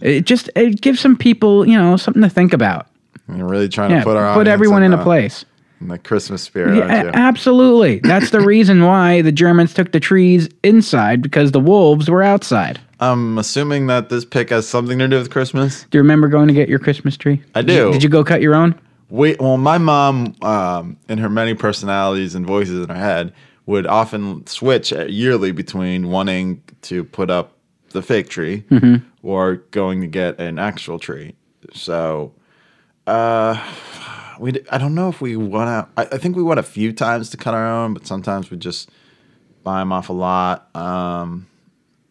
It 0.01 0.21
just 0.25 0.49
it 0.55 0.79
gives 0.79 1.01
some 1.01 1.17
people, 1.17 1.67
you 1.67 1.77
know, 1.77 1.97
something 1.97 2.21
to 2.23 2.29
think 2.29 2.53
about. 2.53 2.87
We're 3.27 3.43
really 3.45 3.67
trying 3.67 3.91
Yeah, 3.91 3.99
to 3.99 4.03
put 4.05 4.15
our 4.15 4.33
put 4.33 4.47
everyone 4.47 4.81
in 4.81 4.93
a 4.93 4.97
the- 4.97 5.03
place. 5.03 5.43
in 5.81 5.89
the 5.89 5.97
Christmas 5.97 6.41
spirit, 6.41 6.77
Yeah, 6.77 6.83
aren't 6.83 7.05
you? 7.07 7.11
absolutely. 7.21 7.99
That's 8.03 8.29
the 8.29 8.39
reason 8.39 8.83
why 8.85 9.21
the 9.21 9.33
Germans 9.33 9.73
took 9.73 9.91
the 9.91 9.99
trees 9.99 10.47
inside 10.63 11.21
because 11.21 11.51
the 11.51 11.59
wolves 11.59 12.09
were 12.09 12.23
outside. 12.23 12.79
I'm 13.01 13.37
assuming 13.37 13.87
that 13.87 14.07
this 14.07 14.23
pick 14.23 14.51
has 14.51 14.65
something 14.65 14.97
to 14.99 15.07
do 15.09 15.17
with 15.17 15.31
Christmas. 15.31 15.83
Do 15.91 15.97
you 15.97 16.01
remember 16.01 16.29
going 16.29 16.47
to 16.47 16.53
get 16.53 16.69
your 16.69 16.79
Christmas 16.79 17.17
tree? 17.17 17.43
I 17.53 17.61
Did 17.61 17.75
you- 17.75 17.81
do. 17.87 17.91
Did 17.91 18.03
you 18.03 18.09
go 18.09 18.23
cut 18.23 18.41
your 18.41 18.55
own? 18.55 18.79
Wait, 19.09 19.39
well, 19.41 19.57
my 19.57 19.77
mom, 19.77 20.35
um, 20.41 20.97
in 21.07 21.17
her 21.17 21.29
many 21.29 21.53
personalities 21.53 22.35
and 22.35 22.45
voices 22.45 22.83
in 22.83 22.89
her 22.89 22.95
head, 22.95 23.33
would 23.65 23.87
often 23.87 24.45
switch 24.47 24.91
yearly 24.91 25.51
between 25.51 26.09
wanting 26.09 26.61
to 26.83 27.03
put 27.03 27.29
up 27.29 27.57
the 27.91 28.01
fake 28.01 28.29
tree 28.29 28.63
or 29.23 29.55
going 29.71 30.01
to 30.01 30.07
get 30.07 30.39
an 30.39 30.59
actual 30.59 30.99
tree. 30.99 31.35
So, 31.73 32.33
uh, 33.07 33.59
we 34.39 34.53
I 34.71 34.77
don't 34.77 34.95
know 34.95 35.09
if 35.09 35.21
we 35.21 35.35
went 35.35 35.69
out. 35.69 35.89
I, 35.97 36.03
I 36.03 36.17
think 36.17 36.35
we 36.35 36.43
went 36.43 36.59
a 36.59 36.63
few 36.63 36.93
times 36.93 37.29
to 37.31 37.37
cut 37.37 37.53
our 37.53 37.65
own, 37.65 37.93
but 37.93 38.07
sometimes 38.07 38.49
we 38.49 38.57
just 38.57 38.89
buy 39.63 39.79
them 39.79 39.91
off 39.91 40.09
a 40.09 40.13
lot. 40.13 40.73
Um, 40.75 41.47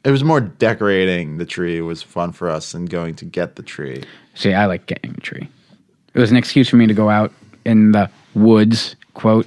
it 0.05 0.11
was 0.11 0.22
more 0.22 0.40
decorating 0.40 1.38
the 1.38 1.46
tree 1.46 1.81
was 1.81 2.03
fun 2.03 2.33
for 2.33 2.49
us 2.49 2.72
than 2.72 2.87
going 2.87 3.14
to 3.16 3.25
get 3.25 3.57
the 3.57 3.62
tree. 3.62 4.05
See, 4.35 4.53
I 4.55 4.66
like 4.66 4.87
getting 4.87 5.12
a 5.12 5.20
tree. 5.20 5.49
It 6.14 6.21
was 6.21 6.31
an 6.31 6.37
excuse 6.37 6.68
for 6.68 6.77
me 6.77 6.87
to 6.87 6.94
go 6.94 7.11
out 7.11 7.33
in 7.64 7.92
the 7.92 8.11
woods, 8.35 8.97
quote, 9.14 9.47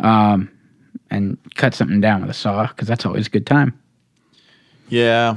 um, 0.00 0.50
and 1.10 1.38
cut 1.54 1.74
something 1.74 2.00
down 2.00 2.20
with 2.20 2.30
a 2.30 2.34
saw 2.34 2.66
because 2.66 2.88
that's 2.88 3.06
always 3.06 3.26
a 3.26 3.30
good 3.30 3.46
time. 3.46 3.78
Yeah, 4.88 5.36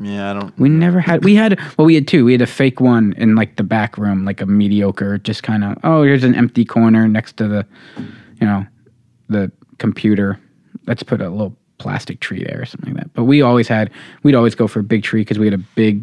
yeah, 0.00 0.30
I 0.30 0.32
don't. 0.34 0.58
We 0.58 0.68
never 0.70 0.98
had. 0.98 1.24
We 1.24 1.34
had. 1.34 1.60
Well, 1.76 1.84
we 1.84 1.94
had 1.94 2.08
two. 2.08 2.24
We 2.24 2.32
had 2.32 2.40
a 2.40 2.46
fake 2.46 2.80
one 2.80 3.12
in 3.18 3.34
like 3.34 3.56
the 3.56 3.62
back 3.62 3.98
room, 3.98 4.24
like 4.24 4.40
a 4.40 4.46
mediocre, 4.46 5.18
just 5.18 5.42
kind 5.42 5.62
of. 5.62 5.76
Oh, 5.84 6.02
here's 6.02 6.24
an 6.24 6.34
empty 6.34 6.64
corner 6.64 7.06
next 7.06 7.36
to 7.36 7.46
the, 7.46 7.66
you 8.40 8.46
know, 8.46 8.66
the 9.28 9.52
computer. 9.78 10.40
Let's 10.86 11.02
put 11.02 11.20
a 11.20 11.28
little 11.28 11.54
plastic 11.76 12.20
tree 12.20 12.42
there 12.44 12.62
or 12.62 12.64
something 12.64 12.94
like 12.94 13.04
that. 13.04 13.14
But 13.14 13.24
we 13.24 13.42
always 13.42 13.68
had. 13.68 13.90
We'd 14.22 14.34
always 14.34 14.54
go 14.54 14.66
for 14.66 14.80
a 14.80 14.84
big 14.84 15.02
tree 15.02 15.20
because 15.20 15.38
we 15.38 15.46
had 15.46 15.54
a 15.54 15.64
big, 15.76 16.02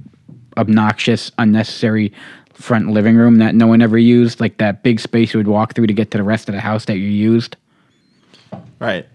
obnoxious, 0.58 1.32
unnecessary 1.40 2.14
front 2.58 2.90
living 2.90 3.16
room 3.16 3.38
that 3.38 3.56
no 3.56 3.68
one 3.68 3.82
ever 3.82 3.98
used. 3.98 4.40
Like 4.40 4.58
that 4.58 4.84
big 4.84 5.00
space 5.00 5.34
you 5.34 5.40
would 5.40 5.48
walk 5.48 5.76
through 5.76 5.88
to 5.88 5.94
get 5.94 6.12
to 6.12 6.18
the 6.18 6.24
rest 6.24 6.50
of 6.50 6.56
the 6.56 6.62
house 6.62 6.86
that 6.86 6.98
you 6.98 7.08
used. 7.08 7.56
Right. 8.80 9.08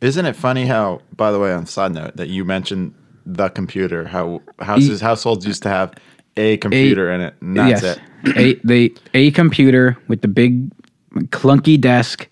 Isn't 0.00 0.26
it 0.26 0.34
funny 0.34 0.66
how, 0.66 1.00
by 1.16 1.30
the 1.30 1.38
way, 1.38 1.52
on 1.52 1.66
side 1.66 1.92
note, 1.92 2.16
that 2.16 2.28
you 2.28 2.44
mentioned 2.44 2.94
the 3.24 3.48
computer, 3.48 4.06
how 4.06 4.42
houses, 4.58 5.00
households 5.00 5.46
used 5.46 5.62
to 5.62 5.68
have 5.68 5.94
a 6.36 6.56
computer 6.56 7.12
in 7.12 7.20
it, 7.20 7.34
and 7.40 7.56
that's 7.56 7.82
it. 7.82 8.00
a 8.36 8.54
the 8.64 8.96
a 9.14 9.30
computer 9.30 9.96
with 10.08 10.22
the 10.22 10.28
big 10.28 10.70
clunky 11.30 11.80
desk. 11.80 12.28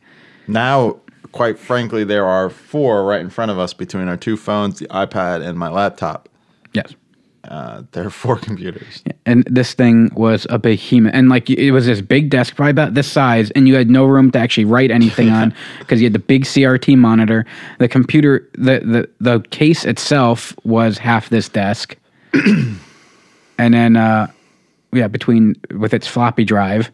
Now, 0.49 0.99
quite 1.33 1.59
frankly, 1.59 2.03
there 2.03 2.27
are 2.27 2.51
four 2.51 3.05
right 3.05 3.21
in 3.21 3.31
front 3.31 3.51
of 3.51 3.59
us 3.59 3.73
between 3.73 4.09
our 4.09 4.17
two 4.17 4.37
phones, 4.37 4.81
the 4.81 4.87
iPad, 4.89 5.47
and 5.47 5.59
my 5.59 5.69
laptop. 5.69 6.29
Yes. 6.73 6.95
Uh, 7.45 7.83
there 7.93 8.07
are 8.07 8.11
four 8.11 8.37
computers. 8.49 9.03
and 9.25 9.45
this 9.45 9.73
thing 9.73 10.11
was 10.15 10.47
a 10.51 10.59
behemoth. 10.59 11.13
And 11.15 11.31
like 11.31 11.49
it 11.49 11.71
was 11.73 11.87
this 11.87 12.03
big 12.03 12.29
desk 12.29 12.55
probably 12.55 12.71
about 12.71 12.93
this 12.95 13.11
size 13.11 13.51
and 13.53 13.67
you 13.67 13.75
had 13.77 13.89
no 13.89 14.05
room 14.05 14.31
to 14.33 14.39
actually 14.39 14.67
write 14.67 14.91
anything 14.91 15.31
on 15.41 15.55
because 15.79 16.01
you 16.01 16.07
had 16.07 16.13
the 16.13 16.19
big 16.19 16.45
crt 16.45 16.97
monitor. 16.99 17.47
The 17.79 17.89
computer 17.89 18.47
the, 18.55 18.81
the 18.81 19.09
the 19.21 19.41
case 19.49 19.85
itself 19.87 20.55
was 20.65 20.99
half 20.99 21.31
this 21.31 21.49
desk. 21.49 21.97
And 23.59 23.75
then 23.75 23.97
uh 23.97 24.27
yeah 24.93 25.09
between 25.09 25.55
with 25.79 25.93
its 25.95 26.07
floppy 26.07 26.45
drive. 26.45 26.91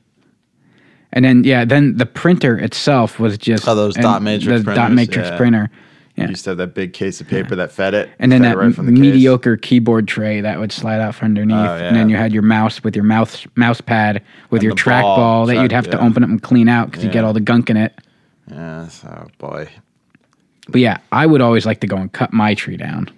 And 1.13 1.25
then 1.25 1.45
yeah 1.45 1.65
then 1.65 1.97
the 1.97 2.07
printer 2.07 2.57
itself 2.59 3.19
was 3.19 3.39
just 3.39 3.67
Oh, 3.69 3.75
those 3.75 3.95
dot 3.95 4.23
matrix 4.23 4.65
the 4.65 4.75
dot 4.75 4.89
printers, 4.89 4.97
matrix 4.97 5.29
yeah. 5.29 5.37
printer 5.37 5.71
yeah 6.17 6.25
You 6.25 6.31
used 6.31 6.45
to 6.45 6.51
have 6.51 6.57
that 6.59 6.75
big 6.75 6.93
case 6.93 7.21
of 7.21 7.29
paper 7.29 7.55
that 7.57 7.71
fed 7.73 7.95
it, 7.95 8.11
and 8.19 8.33
then 8.33 8.43
that 8.43 8.57
right 8.57 8.75
from 8.75 8.87
the 8.87 8.93
mediocre 8.93 9.57
keyboard 9.57 10.09
tray 10.09 10.41
that 10.41 10.59
would 10.59 10.73
slide 10.73 11.01
out 11.01 11.15
from 11.15 11.27
underneath, 11.27 11.57
Oh, 11.57 11.77
yeah. 11.77 11.85
and 11.89 11.97
then 11.97 12.09
you 12.09 12.17
had 12.17 12.33
your 12.33 12.43
mouse 12.43 12.83
with 12.83 12.95
your 12.97 13.05
mouse 13.05 13.47
mouse 13.55 13.81
pad 13.81 14.23
with 14.51 14.61
And 14.61 14.65
your 14.65 14.75
trackball 14.75 15.17
ball, 15.17 15.47
that 15.47 15.57
you'd 15.57 15.73
have 15.73 15.89
to 15.91 16.01
open 16.03 16.23
up 16.23 16.31
and 16.31 16.43
clean 16.43 16.69
out 16.69 16.91
because 16.91 17.05
you 17.05 17.11
get 17.11 17.25
all 17.25 17.33
the 17.33 17.41
gunk 17.41 17.71
in 17.71 17.77
it. 17.77 17.95
Yes, 18.51 19.05
oh 19.07 19.27
boy. 19.39 19.69
But 20.69 20.81
yeah, 20.81 20.99
I 21.13 21.27
would 21.27 21.41
always 21.43 21.65
like 21.67 21.81
to 21.81 21.87
go 21.87 21.97
and 21.97 22.13
cut 22.13 22.33
my 22.33 22.55
tree 22.55 22.77
down. 22.77 23.09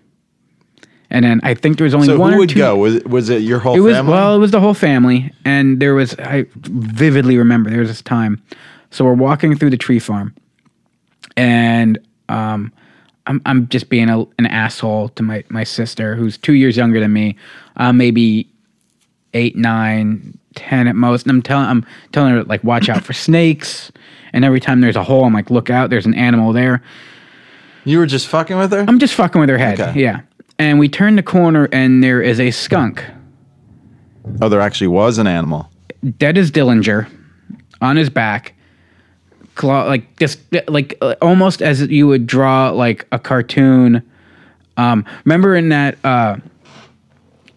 And 1.11 1.25
then 1.25 1.41
I 1.43 1.55
think 1.55 1.79
there 1.79 1.85
was 1.87 1.95
only 1.95 2.07
So 2.09 2.19
one 2.19 2.33
who 2.33 2.37
or 2.37 2.41
would 2.41 2.51
two. 2.51 2.57
go? 2.57 2.77
Was 2.77 3.03
was 3.05 3.31
it 3.31 3.41
your 3.43 3.59
whole 3.61 3.75
It 3.77 3.81
was 3.81 3.95
family? 3.97 4.13
well, 4.13 4.37
it 4.37 4.39
was 4.39 4.51
the 4.51 4.61
whole 4.61 4.75
family, 4.75 5.33
and 5.45 5.81
there 5.81 5.95
was 5.95 6.15
I 6.19 6.45
vividly 6.57 7.39
remember 7.39 7.71
there 7.71 7.81
was 7.81 7.89
this 7.89 8.03
time. 8.03 8.43
So 8.91 9.05
we're 9.07 9.15
walking 9.15 9.57
through 9.57 9.71
the 9.71 9.79
tree 9.79 9.99
farm, 10.01 10.35
and 11.37 11.99
um, 12.29 12.73
I'm 13.29 13.41
I'm 13.47 13.69
just 13.69 13.89
being 13.89 14.09
a, 14.09 14.21
an 14.39 14.47
asshole 14.47 15.11
to 15.11 15.23
my 15.23 15.45
my 15.51 15.63
sister 15.65 16.17
who's 16.17 16.37
two 16.37 16.55
years 16.55 16.77
younger 16.77 16.99
than 16.99 17.13
me, 17.13 17.37
uh, 17.77 17.93
maybe 17.93 18.49
eight, 19.35 19.55
nine, 19.55 20.37
ten 20.57 20.89
at 20.89 20.97
most. 20.97 21.23
And 21.27 21.31
I'm 21.33 21.43
telling 21.43 21.67
I'm 21.69 21.87
telling 22.13 22.33
her 22.33 22.43
like 22.45 22.65
watch 22.65 22.89
out 22.89 23.05
for 23.05 23.13
snakes, 23.29 23.93
and 24.33 24.45
every 24.45 24.61
time 24.61 24.81
there's 24.81 24.97
a 24.97 25.05
hole, 25.05 25.25
I'm 25.25 25.35
like 25.35 25.51
look 25.51 25.71
out, 25.71 25.91
there's 25.91 26.07
an 26.07 26.15
animal 26.15 26.53
there. 26.53 26.83
you 27.85 27.99
were 27.99 28.07
just 28.07 28.27
fucking 28.29 28.57
with 28.57 28.73
her? 28.73 28.85
I'm 28.89 28.99
just 28.99 29.15
fucking 29.15 29.39
with 29.41 29.49
her 29.51 29.59
head, 29.59 29.79
Okay. 29.81 30.01
yeah. 30.01 30.23
And 30.59 30.79
we 30.81 30.89
turn 30.89 31.15
the 31.17 31.23
corner, 31.23 31.69
and 31.71 32.03
there 32.03 32.21
is 32.21 32.41
a 32.41 32.51
skunk. 32.51 33.05
oh, 34.43 34.49
there 34.49 34.61
actually 34.61 34.89
was 34.89 35.19
an 35.19 35.27
animal. 35.29 35.71
dead 36.19 36.37
as 36.37 36.51
Dillinger, 36.51 37.07
on 37.81 37.97
his 37.97 38.11
back, 38.11 38.55
claw 39.59 39.85
like 39.85 40.17
just 40.19 40.39
like 40.69 40.97
uh, 41.03 41.15
almost 41.21 41.61
as 41.61 41.83
you 41.83 42.07
would 42.07 42.27
draw 42.27 42.71
like 42.71 43.07
a 43.13 43.19
cartoon. 43.19 44.03
Um, 44.79 45.05
remember 45.27 45.55
in 45.57 45.69
that 45.69 45.99
uh, 46.05 46.37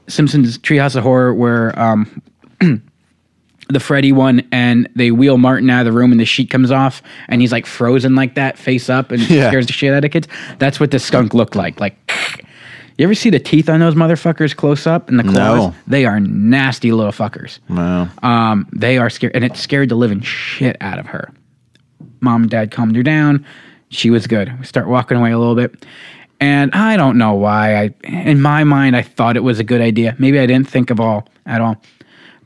Simpsons 0.08 0.58
Treehouse 0.58 0.96
of 0.96 1.04
Horror 1.04 1.34
where 1.34 1.78
um, 1.80 2.22
the 3.70 3.80
Freddy 3.80 4.12
one 4.12 4.46
and 4.52 4.90
they 4.96 5.12
wheel 5.12 5.38
Martin 5.38 5.70
out 5.70 5.82
of 5.82 5.94
the 5.94 5.98
room 5.98 6.12
and 6.12 6.20
the 6.20 6.26
sheet 6.26 6.50
comes 6.50 6.72
off 6.72 7.02
and 7.30 7.40
he's 7.42 7.52
like 7.52 7.66
frozen 7.66 8.16
like 8.16 8.36
that, 8.36 8.58
face 8.58 8.90
up, 8.90 9.12
and 9.12 9.22
Yeah. 9.30 9.48
scares 9.50 9.68
the 9.68 9.74
shit 9.74 9.94
out 9.94 10.04
of 10.04 10.12
kids. 10.12 10.28
That's 10.60 10.80
what 10.80 10.92
this 10.92 11.06
skunk 11.06 11.34
looked 11.34 11.56
like. 11.56 11.80
Like, 11.80 11.96
you 12.98 13.04
ever 13.06 13.16
see 13.16 13.30
the 13.30 13.40
teeth 13.40 13.70
on 13.70 13.80
those 13.80 13.96
motherfuckers 13.96 14.56
close 14.56 14.86
up 14.88 15.08
and 15.10 15.18
the 15.20 15.24
claws? 15.24 15.36
No. 15.36 15.76
They 15.88 16.06
are 16.06 16.20
nasty 16.20 16.92
little 16.92 17.14
fuckers. 17.14 17.60
Wow. 17.70 18.10
Um, 18.24 18.68
they 18.74 18.98
are 18.98 19.10
scared, 19.10 19.34
and 19.36 19.44
it 19.46 19.56
scared 19.56 19.90
the 19.90 19.96
living 19.96 20.22
shit 20.22 20.76
out 20.82 21.00
of 21.00 21.06
her. 21.06 21.32
Mom 22.22 22.44
and 22.44 22.52
dad 22.52 22.72
calmed 22.72 22.96
her 22.96 23.04
down. 23.04 23.46
She 23.90 24.10
was 24.10 24.26
good. 24.28 24.58
We 24.60 24.66
start 24.66 24.88
walking 24.88 25.18
away 25.18 25.32
a 25.32 25.38
little 25.40 25.56
bit, 25.56 25.86
and 26.40 26.72
I 26.74 26.96
don't 26.96 27.18
know 27.18 27.34
why. 27.34 27.76
I, 27.76 27.94
in 28.04 28.42
my 28.42 28.64
mind, 28.64 28.96
I 28.96 29.02
thought 29.02 29.36
it 29.36 29.44
was 29.44 29.60
a 29.60 29.64
good 29.64 29.82
idea. 29.82 30.16
Maybe 30.18 30.40
I 30.40 30.46
didn't 30.46 30.70
think 30.70 30.90
of 30.90 31.00
all 31.00 31.28
at 31.46 31.60
all, 31.60 31.82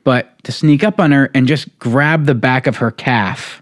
but 0.03 0.43
to 0.45 0.51
sneak 0.51 0.83
up 0.83 0.99
on 0.99 1.11
her 1.11 1.29
and 1.35 1.47
just 1.47 1.77
grab 1.77 2.25
the 2.25 2.33
back 2.35 2.65
of 2.65 2.77
her 2.77 2.89
calf 2.89 3.61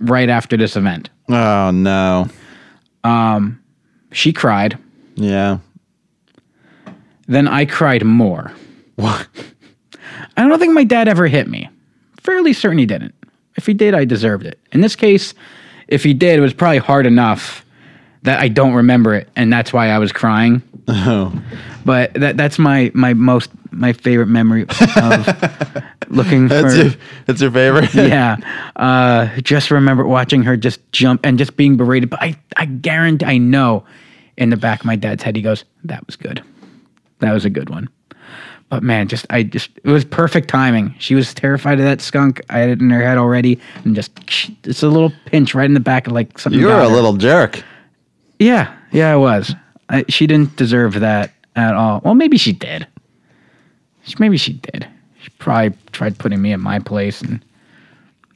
right 0.00 0.28
after 0.28 0.56
this 0.56 0.76
event. 0.76 1.08
Oh 1.28 1.70
no. 1.70 2.28
Um 3.02 3.60
She 4.12 4.32
cried. 4.32 4.78
Yeah. 5.14 5.58
Then 7.26 7.48
I 7.48 7.64
cried 7.64 8.04
more. 8.04 8.52
What? 8.96 9.26
I 10.36 10.46
don't 10.46 10.58
think 10.58 10.74
my 10.74 10.84
dad 10.84 11.08
ever 11.08 11.26
hit 11.26 11.48
me. 11.48 11.70
Fairly 12.20 12.52
certain 12.52 12.78
he 12.78 12.86
didn't. 12.86 13.14
If 13.56 13.66
he 13.66 13.74
did, 13.74 13.94
I 13.94 14.04
deserved 14.04 14.46
it. 14.46 14.58
In 14.72 14.80
this 14.80 14.96
case, 14.96 15.34
if 15.88 16.02
he 16.02 16.14
did, 16.14 16.38
it 16.38 16.42
was 16.42 16.54
probably 16.54 16.78
hard 16.78 17.06
enough 17.06 17.64
that 18.22 18.40
I 18.40 18.48
don't 18.48 18.72
remember 18.74 19.14
it, 19.14 19.28
and 19.36 19.52
that's 19.52 19.72
why 19.72 19.90
I 19.90 19.98
was 19.98 20.10
crying. 20.10 20.62
Oh. 20.88 21.32
But 21.84 22.14
that 22.14 22.36
that's 22.36 22.58
my 22.58 22.90
my 22.94 23.14
most 23.14 23.50
my 23.70 23.92
favorite 23.92 24.26
memory 24.28 24.62
of 24.62 25.82
looking 26.08 26.48
That's 26.48 26.74
for. 26.74 26.82
your 26.82 26.92
that's 27.26 27.40
your 27.40 27.50
favorite? 27.50 27.94
yeah, 27.94 28.36
uh, 28.76 29.28
just 29.40 29.70
remember 29.70 30.06
watching 30.06 30.42
her 30.44 30.56
just 30.56 30.80
jump 30.92 31.24
and 31.24 31.38
just 31.38 31.56
being 31.56 31.76
berated. 31.76 32.10
But 32.10 32.22
I 32.22 32.36
I 32.56 32.64
guarantee 32.66 33.26
I 33.26 33.38
know 33.38 33.84
in 34.36 34.50
the 34.50 34.56
back 34.56 34.80
of 34.80 34.86
my 34.86 34.96
dad's 34.96 35.22
head 35.22 35.36
he 35.36 35.42
goes, 35.42 35.64
"That 35.84 36.06
was 36.06 36.16
good, 36.16 36.42
that 37.18 37.32
was 37.32 37.44
a 37.44 37.50
good 37.50 37.68
one." 37.68 37.88
But 38.70 38.82
man, 38.82 39.08
just 39.08 39.26
I 39.30 39.42
just 39.42 39.70
it 39.84 39.90
was 39.90 40.04
perfect 40.04 40.48
timing. 40.48 40.94
She 40.98 41.14
was 41.14 41.32
terrified 41.32 41.78
of 41.78 41.84
that 41.84 42.00
skunk. 42.00 42.40
I 42.50 42.58
had 42.58 42.70
it 42.70 42.80
in 42.80 42.90
her 42.90 43.02
head 43.02 43.18
already, 43.18 43.60
and 43.84 43.94
just 43.94 44.12
it's 44.64 44.82
a 44.82 44.88
little 44.88 45.12
pinch 45.26 45.54
right 45.54 45.66
in 45.66 45.74
the 45.74 45.80
back 45.80 46.06
of 46.06 46.12
like 46.12 46.38
something. 46.38 46.60
You're 46.60 46.72
a 46.72 46.88
her. 46.88 46.94
little 46.94 47.16
jerk. 47.16 47.62
Yeah, 48.38 48.74
yeah, 48.90 49.12
I 49.12 49.16
was. 49.16 49.54
I, 49.88 50.04
she 50.08 50.26
didn't 50.26 50.56
deserve 50.56 51.00
that 51.00 51.32
at 51.56 51.74
all. 51.74 52.00
Well, 52.04 52.14
maybe 52.14 52.36
she 52.36 52.52
did. 52.52 52.86
Maybe 54.18 54.36
she 54.36 54.54
did. 54.54 54.88
She 55.20 55.30
probably 55.38 55.76
tried 55.92 56.18
putting 56.18 56.42
me 56.42 56.52
in 56.52 56.60
my 56.60 56.78
place 56.78 57.22
and 57.22 57.42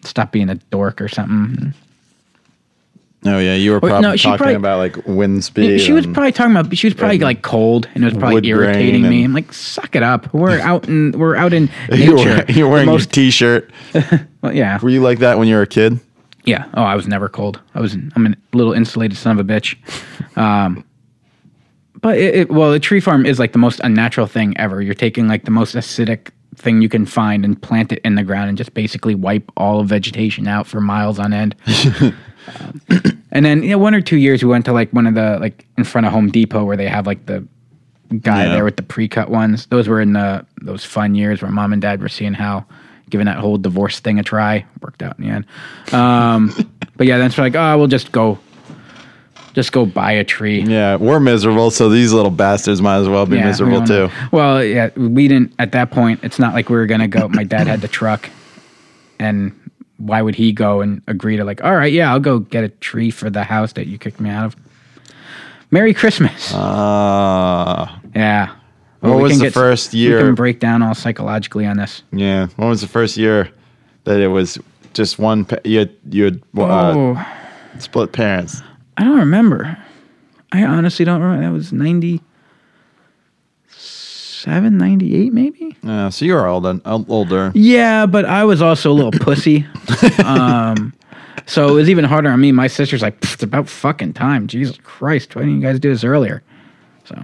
stop 0.02 0.32
being 0.32 0.48
a 0.48 0.54
dork 0.54 1.00
or 1.00 1.08
something. 1.08 1.74
Oh 3.24 3.38
yeah, 3.38 3.57
you 3.57 3.72
were 3.72 3.81
Wait, 3.81 3.88
probably 3.90 4.09
no, 4.11 4.16
talking 4.16 4.38
probably- 4.38 4.54
about 4.54 4.78
like 4.78 5.07
wind 5.07 5.42
speed. 5.44 5.81
she 5.81 5.92
was 5.92 6.07
probably 6.07 6.31
talking 6.31 6.54
about. 6.57 6.74
She 6.76 6.87
was 6.87 6.94
probably 6.94 7.18
like 7.18 7.42
cold, 7.42 7.88
and 7.94 8.04
it 8.04 8.07
was 8.07 8.16
probably 8.16 8.48
irritating 8.48 9.02
me. 9.09 9.24
I'm 9.24 9.33
like, 9.33 9.52
suck 9.52 9.96
it 9.96 10.04
up. 10.04 10.33
We're 10.33 10.61
out 10.62 10.87
in 10.88 11.12
we're 11.12 11.35
out 11.35 11.52
in 11.52 11.68
you 11.92 12.14
nature. 12.14 12.44
were, 12.46 12.52
you're 12.52 12.68
wearing 12.68 12.87
most, 12.87 13.07
your 13.16 13.24
t-shirt. 13.24 13.70
well, 14.42 14.54
yeah, 14.54 14.78
Were 14.81 14.88
you 14.88 15.02
like 15.02 15.18
that 15.18 15.37
when 15.37 15.48
you 15.48 15.57
were 15.57 15.62
a 15.62 15.66
kid? 15.66 15.98
yeah. 16.44 16.66
Oh, 16.74 16.83
I 16.83 16.94
was 16.94 17.09
never 17.09 17.28
cold. 17.28 17.61
I 17.74 17.81
was. 17.81 17.94
I'm 17.94 18.26
a 18.26 18.57
little 18.57 18.72
insulated 18.72 19.18
son 19.18 19.38
of 19.38 19.50
a 19.50 19.52
bitch. 19.52 19.76
Um, 20.38 20.85
but 22.00 22.16
it, 22.18 22.35
it, 22.37 22.50
well, 22.52 22.72
a 22.72 22.78
tree 22.78 23.00
farm 23.00 23.26
is 23.26 23.40
like 23.40 23.52
the 23.52 23.59
most 23.59 23.81
unnatural 23.83 24.28
thing 24.28 24.57
ever. 24.59 24.81
You're 24.81 24.94
taking 24.94 25.26
like 25.26 25.44
the 25.44 25.50
most 25.50 25.74
acidic 25.74 26.31
thing 26.54 26.81
you 26.83 26.88
can 26.88 27.04
find 27.04 27.44
and 27.44 27.61
plant 27.61 27.90
it 27.92 27.98
in 28.04 28.14
the 28.14 28.22
ground 28.22 28.48
and 28.48 28.57
just 28.57 28.74
basically 28.74 29.14
wipe 29.16 29.50
all 29.57 29.81
of 29.81 29.88
vegetation 29.88 30.46
out 30.46 30.66
for 30.68 30.81
miles 30.81 31.18
on 31.18 31.33
end. 31.33 31.57
And 33.30 33.44
then 33.44 33.62
you 33.62 33.70
know, 33.70 33.78
one 33.78 33.94
or 33.94 34.00
two 34.00 34.16
years 34.16 34.42
we 34.42 34.48
went 34.48 34.64
to 34.64 34.72
like 34.72 34.90
one 34.92 35.06
of 35.06 35.14
the 35.14 35.38
like 35.38 35.66
in 35.76 35.84
front 35.84 36.06
of 36.06 36.12
Home 36.14 36.30
Depot 36.30 36.64
where 36.64 36.78
they 36.78 36.88
have 36.88 37.06
like 37.06 37.26
the 37.26 37.46
guy 38.22 38.44
Yeah. 38.46 38.52
there 38.54 38.64
with 38.64 38.76
the 38.76 38.82
pre-cut 38.82 39.28
ones. 39.28 39.66
Those 39.66 39.87
were 39.87 40.00
in 40.00 40.14
the 40.14 40.46
those 40.62 40.82
fun 40.84 41.14
years 41.14 41.42
where 41.42 41.50
mom 41.50 41.74
and 41.74 41.82
dad 41.82 42.00
were 42.00 42.08
seeing 42.08 42.32
how 42.32 42.64
giving 43.11 43.26
that 43.26 43.37
whole 43.37 43.58
divorce 43.58 44.00
thing 44.00 44.18
a 44.18 44.22
try 44.22 44.64
worked 44.80 45.02
out 45.02 45.18
in 45.18 45.26
the 45.26 45.30
end. 45.30 45.44
Um, 45.94 46.54
but 46.96 47.06
yeah, 47.06 47.18
then 47.18 47.26
it's 47.26 47.37
like, 47.38 47.54
oh, 47.54 47.76
we'll 47.78 47.87
just 47.87 48.12
go, 48.12 48.38
just 49.54 49.72
go 49.72 49.84
buy 49.87 50.12
a 50.12 50.24
tree. 50.24 50.62
Yeah, 50.62 50.96
we're 50.96 51.20
miserable, 51.20 51.70
so 51.70 51.88
these 51.90 52.12
little 52.12 52.30
bastards 52.30 52.80
might 52.82 52.96
as 52.98 53.08
well 53.08 53.26
be 53.26 53.37
Yeah, 53.37 53.44
miserable 53.46 53.80
don't 53.80 54.11
too. 54.11 54.14
Well, 54.32 54.64
yeah, 54.64 54.88
we 54.96 55.28
didn't 55.28 55.54
at 55.58 55.72
that 55.72 55.90
point. 55.90 56.20
It's 56.22 56.38
not 56.38 56.54
like 56.54 56.70
we 56.70 56.76
were 56.76 56.87
gonna 56.87 57.08
go. 57.08 57.28
My 57.28 57.44
dad 57.44 57.66
had 57.66 57.82
the 57.82 57.88
truck, 57.88 58.28
and 59.18 59.57
why 59.98 60.22
would 60.22 60.34
he 60.34 60.52
go 60.52 60.80
and 60.80 61.02
agree 61.06 61.37
to 61.37 61.44
like? 61.44 61.62
All 61.62 61.74
right, 61.76 61.92
yeah, 61.92 62.11
I'll 62.11 62.20
go 62.20 62.38
get 62.40 62.64
a 62.64 62.68
tree 62.68 63.11
for 63.11 63.28
the 63.30 63.44
house 63.44 63.74
that 63.74 63.87
you 63.87 63.98
kicked 63.98 64.20
me 64.20 64.30
out 64.30 64.46
of. 64.46 64.56
Merry 65.70 65.92
Christmas. 65.92 66.54
Uh, 66.54 67.88
yeah. 68.14 68.54
What 69.00 69.16
we 69.16 69.22
was 69.22 69.38
the 69.38 69.44
get- 69.44 69.52
first 69.52 69.92
We 69.92 70.08
can 70.08 70.34
break 70.34 70.58
down 70.61 70.82
all 70.82 70.94
psychologically 70.94 71.66
on 71.66 71.76
this. 71.76 72.02
yeah. 72.12 72.46
When 72.56 72.68
was 72.68 72.80
the 72.80 72.88
first 72.88 73.16
year 73.16 73.50
that 74.04 74.18
it 74.20 74.28
was 74.28 74.58
just 74.94 75.18
one? 75.18 75.44
Pa- 75.44 75.58
you 75.64 75.80
had 75.80 75.90
you 76.11 76.24
had 76.24 76.42
uh, 76.56 76.94
oh, 76.96 77.26
split 77.78 78.12
parents. 78.12 78.62
I 78.96 79.04
don't 79.04 79.18
remember. 79.18 79.76
I 80.52 80.64
honestly 80.64 81.04
don't 81.04 81.20
remember. 81.20 81.46
That 81.46 81.52
was 81.52 81.72
97, 84.46 84.79
98 84.79 85.33
maybe? 85.33 85.77
Yeah, 85.83 86.09
so 86.11 86.24
you 86.24 86.35
were 86.35 86.46
older. 86.46 86.81
Older. 86.85 87.53
Yeah, 87.55 88.07
but 88.07 88.24
I 88.24 88.44
was 88.44 88.62
also 88.62 88.92
a 88.92 88.94
little 88.94 89.12
pussy. 89.12 89.66
Um, 90.24 90.92
so 91.46 91.68
it 91.68 91.72
was 91.72 91.88
even 91.88 92.05
harder 92.05 92.29
on 92.31 92.40
me. 92.40 92.53
My 92.53 92.66
sister's 92.66 93.01
like, 93.01 93.16
it's 93.22 93.42
about 93.42 93.68
fucking 93.68 94.12
time. 94.12 94.46
Jesus 94.46 94.77
Christ. 94.83 95.35
Why 95.35 95.42
didn't 95.42 95.57
you 95.57 95.62
guys 95.62 95.81
do 95.81 95.88
this 95.90 96.05
earlier? 96.05 96.42
So, 97.05 97.18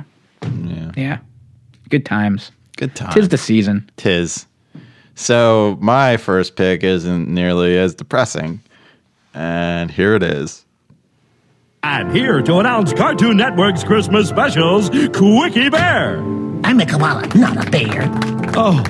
Yeah. 0.64 0.92
yeah. 0.96 1.18
Good 1.90 2.06
times. 2.06 2.50
Good 2.78 2.94
times. 2.96 3.14
Tis 3.14 3.28
the 3.28 3.36
season. 3.38 3.90
Tis. 3.96 4.46
So 5.14 5.76
my 5.80 6.16
first 6.16 6.56
pick 6.56 6.82
isn't 6.82 7.28
nearly 7.28 7.76
as 7.78 7.94
depressing, 7.94 8.60
and 9.34 9.90
here 9.90 10.14
it 10.14 10.22
is. 10.22 10.63
And 11.86 12.10
here 12.12 12.40
to 12.40 12.60
announce 12.60 12.94
Cartoon 12.94 13.36
Network's 13.36 13.84
Christmas 13.84 14.26
specials, 14.30 14.88
Kwicky 14.88 15.70
Bear. 15.70 16.16
I'm 16.64 16.80
a 16.80 16.86
koala, 16.86 17.26
not 17.34 17.66
a 17.66 17.70
bear. 17.70 18.08
Oh, 18.56 18.82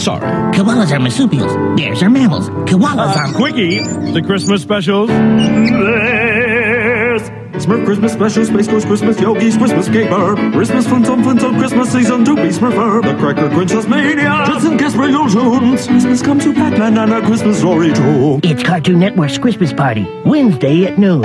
sorry. 0.00 0.26
Koalas 0.56 0.92
are 0.92 0.98
marsupials. 0.98 1.52
Bears 1.78 2.02
are 2.02 2.08
mammals. 2.08 2.48
Koalas 2.70 3.14
Uh, 3.16 3.20
are. 3.20 3.26
Kwicky, 3.34 3.84
the 4.14 4.22
Christmas 4.22 4.62
specials. 4.62 5.10
This. 5.10 7.28
Smurf 7.66 7.84
Christmas 7.84 8.12
Special, 8.14 8.44
Space 8.46 8.68
Ghost 8.68 8.86
Christmas, 8.86 9.20
Yogi's 9.20 9.58
Christmas 9.58 9.86
Caper, 9.88 10.34
Christmas 10.52 10.86
Fun 10.86 11.04
Zone 11.04 11.22
Fun 11.22 11.38
Zone 11.38 11.58
Christmas 11.58 11.92
Season 11.92 12.24
2 12.24 12.34
Be 12.36 12.42
Smurfer, 12.48 13.02
The 13.02 13.14
Cracker 13.18 13.50
Princess 13.50 13.86
Mania, 13.86 14.44
Judson 14.46 14.78
Casper 14.78 15.04
Illusions, 15.04 15.86
Christmas 15.86 16.22
Come 16.22 16.38
to 16.40 16.54
Pac-Man 16.54 16.96
and 16.96 17.12
a 17.12 17.20
Christmas 17.26 17.58
Story 17.58 17.92
too. 17.92 18.40
It's 18.42 18.62
Cartoon 18.62 18.98
Network's 19.00 19.36
Christmas 19.36 19.74
party, 19.74 20.06
Wednesday 20.24 20.86
at 20.86 20.96
noon. 20.98 21.24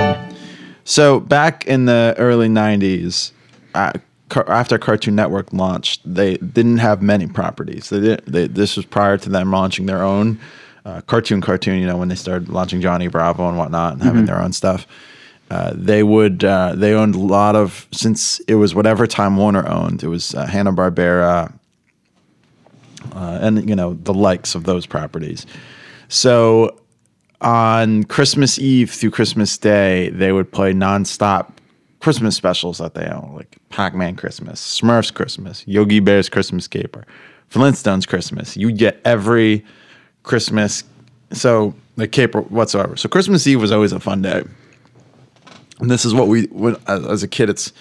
So 0.88 1.18
back 1.20 1.66
in 1.66 1.84
the 1.86 2.14
early 2.16 2.48
'90s, 2.48 3.32
uh, 3.74 3.92
car- 4.28 4.48
after 4.48 4.78
Cartoon 4.78 5.16
Network 5.16 5.52
launched, 5.52 6.00
they 6.04 6.36
didn't 6.36 6.78
have 6.78 7.02
many 7.02 7.26
properties. 7.26 7.90
They, 7.90 7.98
did, 8.00 8.22
they 8.26 8.46
this 8.46 8.76
was 8.76 8.86
prior 8.86 9.18
to 9.18 9.28
them 9.28 9.50
launching 9.50 9.86
their 9.86 10.02
own 10.04 10.38
uh, 10.84 11.00
cartoon. 11.02 11.40
Cartoon, 11.40 11.80
you 11.80 11.86
know, 11.88 11.96
when 11.96 12.06
they 12.08 12.14
started 12.14 12.48
launching 12.48 12.80
Johnny 12.80 13.08
Bravo 13.08 13.48
and 13.48 13.58
whatnot, 13.58 13.94
and 13.94 14.02
having 14.02 14.22
Mhm. 14.22 14.26
their 14.26 14.40
own 14.40 14.52
stuff. 14.52 14.86
Uh, 15.50 15.72
they 15.74 16.04
would 16.04 16.44
uh, 16.44 16.72
they 16.76 16.92
owned 16.94 17.16
a 17.16 17.18
lot 17.20 17.56
of 17.56 17.86
since 17.92 18.38
it 18.46 18.54
was 18.54 18.72
whatever 18.74 19.06
Time 19.08 19.36
Warner 19.36 19.68
owned. 19.68 20.04
It 20.04 20.08
was 20.08 20.34
uh, 20.36 20.46
Hanna 20.46 20.72
Barbera, 20.72 21.52
uh, 23.12 23.38
and 23.42 23.68
you 23.68 23.74
know 23.74 23.94
the 24.04 24.14
likes 24.14 24.54
of 24.54 24.64
those 24.64 24.86
properties. 24.86 25.46
So 26.08 26.78
on 27.40 28.04
Christmas 28.04 28.58
Eve 28.58 28.90
through 28.90 29.10
Christmas 29.10 29.56
Day, 29.58 30.10
they 30.10 30.32
would 30.32 30.50
play 30.50 30.72
nonstop 30.72 31.52
Christmas 32.00 32.36
specials 32.36 32.78
that 32.78 32.94
they 32.94 33.06
own, 33.06 33.34
like 33.34 33.58
Pac-Man 33.70 34.16
Christmas, 34.16 34.60
Smurfs 34.60 35.12
Christmas, 35.12 35.64
Yogi 35.66 36.00
Bear's 36.00 36.28
Christmas 36.28 36.68
Caper, 36.68 37.04
Flintstones 37.50 38.06
Christmas. 38.06 38.56
You 38.56 38.72
get 38.72 39.00
every 39.04 39.64
Christmas, 40.22 40.84
so 41.32 41.74
the 41.96 42.06
caper 42.06 42.42
whatsoever. 42.42 42.96
So 42.96 43.08
Christmas 43.08 43.46
Eve 43.46 43.60
was 43.60 43.72
always 43.72 43.92
a 43.92 44.00
fun 44.00 44.22
day. 44.22 44.44
And 45.80 45.90
this 45.90 46.04
is 46.04 46.14
what 46.14 46.28
we, 46.28 46.44
when, 46.46 46.76
as, 46.86 47.06
as 47.06 47.22
a 47.22 47.28
kid, 47.28 47.50
it's. 47.50 47.72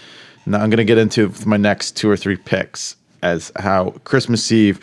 Now 0.48 0.60
I'm 0.60 0.70
going 0.70 0.78
to 0.78 0.86
get 0.86 1.00
into 1.00 1.32
my 1.46 1.58
next 1.58 1.98
two 1.98 2.08
or 2.08 2.15
three 2.15 2.36
picks 2.36 2.96
as 3.24 3.52
how 3.56 3.91
Christmas 4.04 4.52
Eve 4.52 4.80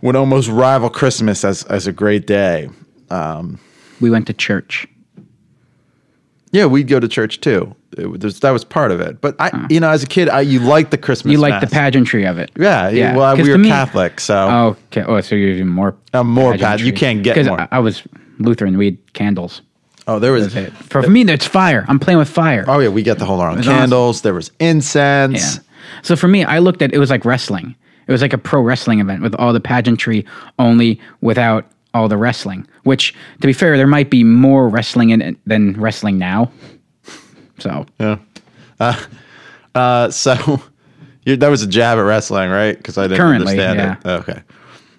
would 0.00 0.14
almost 0.14 0.48
rival 0.48 0.88
Christmas 0.90 1.44
as 1.44 1.64
as 1.64 1.88
a 1.88 1.92
great 1.92 2.26
day. 2.26 2.68
Um, 3.10 3.58
We 4.00 4.10
went 4.10 4.26
to 4.26 4.32
church. 4.32 4.86
Yeah, 6.52 6.66
we'd 6.66 6.88
go 6.88 7.00
to 7.00 7.08
church 7.08 7.40
too. 7.40 7.74
It 7.96 8.20
that 8.40 8.50
was 8.50 8.64
part 8.64 8.90
of 8.90 9.00
it. 9.00 9.20
But 9.20 9.36
I, 9.38 9.48
uh. 9.48 9.66
you 9.68 9.80
know, 9.80 9.90
as 9.90 10.02
a 10.02 10.06
kid, 10.06 10.28
I, 10.28 10.40
you 10.40 10.60
liked 10.60 10.90
the 10.90 10.98
Christmas. 10.98 11.32
You 11.32 11.38
like 11.38 11.60
the 11.60 11.66
pageantry 11.66 12.24
of 12.24 12.38
it. 12.38 12.50
Yeah, 12.56 12.88
Yeah, 12.88 13.16
Well, 13.16 13.36
we 13.36 13.50
were 13.50 13.58
me- 13.58 13.68
Catholic, 13.68 14.20
so 14.20 14.76
Okay. 14.90 15.02
Oh, 15.02 15.20
so 15.20 15.34
you're 15.34 15.50
even 15.50 15.68
more. 15.68 15.96
I'm 16.12 16.28
more 16.28 16.52
pageantry. 16.52 16.86
you 16.86 16.92
can't 16.92 17.22
get 17.22 17.44
more. 17.46 17.60
I, 17.60 17.68
I 17.72 17.78
was 17.80 18.02
Lutheran. 18.38 18.76
We 18.78 18.86
had 18.86 19.12
candles. 19.14 19.62
oh, 20.06 20.18
there 20.18 20.32
was. 20.32 20.54
It. 20.54 20.72
For, 20.72 21.02
for 21.02 21.10
me, 21.10 21.24
that's 21.24 21.46
fire. 21.46 21.84
I'm 21.88 21.98
playing 21.98 22.18
with 22.18 22.28
fire. 22.28 22.64
Oh 22.66 22.78
yeah, 22.78 22.88
we 22.88 23.02
get 23.02 23.18
the 23.18 23.24
whole 23.24 23.40
on 23.40 23.62
candles. 23.62 24.22
There 24.22 24.34
was 24.34 24.50
incense. 24.58 25.56
Yeah. 25.56 25.62
So 26.02 26.16
for 26.16 26.28
me, 26.28 26.44
I 26.44 26.58
looked 26.58 26.82
at 26.82 26.92
it 26.92 26.98
was 26.98 27.10
like 27.10 27.24
wrestling. 27.24 27.74
It 28.06 28.12
was 28.12 28.20
like 28.20 28.32
a 28.32 28.38
pro 28.38 28.60
wrestling 28.60 29.00
event 29.00 29.22
with 29.22 29.34
all 29.36 29.52
the 29.52 29.60
pageantry, 29.60 30.26
only 30.58 31.00
without 31.20 31.66
all 31.94 32.08
the 32.08 32.16
wrestling. 32.16 32.66
Which, 32.84 33.14
to 33.40 33.46
be 33.46 33.52
fair, 33.52 33.76
there 33.76 33.86
might 33.86 34.10
be 34.10 34.24
more 34.24 34.68
wrestling 34.68 35.10
in 35.10 35.22
it 35.22 35.36
than 35.46 35.78
wrestling 35.80 36.18
now. 36.18 36.50
So 37.58 37.86
Yeah. 38.00 38.18
Uh, 38.80 39.00
uh, 39.74 40.10
so 40.10 40.62
that 41.24 41.48
was 41.48 41.62
a 41.62 41.66
jab 41.66 41.98
at 41.98 42.02
wrestling, 42.02 42.50
right? 42.50 42.76
Because 42.76 42.98
I 42.98 43.04
didn't 43.04 43.18
Currently, 43.18 43.58
understand 43.58 43.78
yeah. 44.04 44.14
it. 44.14 44.20
Okay. 44.20 44.42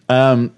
Um, 0.10 0.56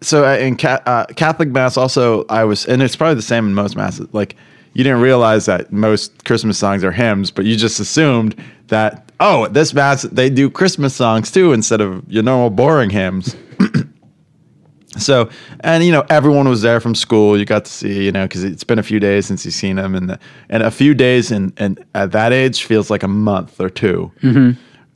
so 0.00 0.24
uh, 0.24 0.36
in 0.36 0.56
ca- 0.56 0.82
uh, 0.86 1.06
Catholic 1.16 1.50
mass, 1.50 1.76
also 1.76 2.24
I 2.28 2.44
was, 2.44 2.66
and 2.66 2.82
it's 2.82 2.96
probably 2.96 3.16
the 3.16 3.22
same 3.22 3.46
in 3.46 3.54
most 3.54 3.76
masses. 3.76 4.08
Like 4.12 4.36
you 4.72 4.84
didn't 4.84 5.00
realize 5.00 5.46
that 5.46 5.72
most 5.72 6.24
Christmas 6.24 6.58
songs 6.58 6.84
are 6.84 6.92
hymns, 6.92 7.30
but 7.30 7.44
you 7.44 7.56
just 7.56 7.80
assumed 7.80 8.34
that 8.68 9.10
oh, 9.20 9.46
this 9.48 9.74
mass 9.74 10.02
they 10.02 10.30
do 10.30 10.48
Christmas 10.48 10.94
songs 10.94 11.30
too 11.30 11.52
instead 11.52 11.80
of 11.80 12.02
your 12.10 12.22
normal 12.22 12.50
boring 12.50 12.90
hymns. 12.90 13.36
So, 14.98 15.30
and 15.60 15.84
you 15.84 15.92
know, 15.92 16.04
everyone 16.10 16.48
was 16.48 16.62
there 16.62 16.80
from 16.80 16.94
school. 16.94 17.38
You 17.38 17.44
got 17.44 17.64
to 17.64 17.70
see, 17.70 18.04
you 18.04 18.12
know, 18.12 18.24
because 18.24 18.42
it's 18.42 18.64
been 18.64 18.78
a 18.78 18.82
few 18.82 18.98
days 18.98 19.26
since 19.26 19.44
you've 19.44 19.54
seen 19.54 19.76
them, 19.76 19.94
and 19.94 20.10
the, 20.10 20.18
and 20.48 20.62
a 20.62 20.70
few 20.70 20.94
days, 20.94 21.30
and 21.30 21.52
and 21.58 21.84
at 21.94 22.12
that 22.12 22.32
age 22.32 22.64
feels 22.64 22.90
like 22.90 23.02
a 23.02 23.08
month 23.08 23.60
or 23.60 23.70
2 23.70 24.10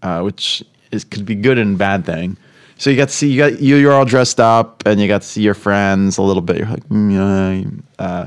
uh, 0.03 0.21
which 0.23 0.65
is 0.91 1.05
could 1.05 1.25
be 1.25 1.35
good 1.35 1.59
and 1.59 1.79
bad 1.79 2.05
thing. 2.05 2.37
So 2.77 2.91
you 2.91 2.97
got 2.97 3.09
to 3.09 3.15
see 3.15 3.31
you 3.31 3.39
got 3.39 3.61
you 3.61 3.77
you're 3.77 3.93
all 3.93 4.05
dressed 4.05 4.41
up, 4.41 4.83
and 4.85 5.01
you 5.01 5.07
got 5.07 5.23
to 5.23 5.29
see 5.29 5.43
your 5.43 5.55
friends 5.55 6.19
a 6.19 6.23
little 6.23 6.43
bit. 6.43 6.59
You're 6.59 6.69
like, 6.69 6.89
mm. 6.89 7.83
Uh, 8.01 8.27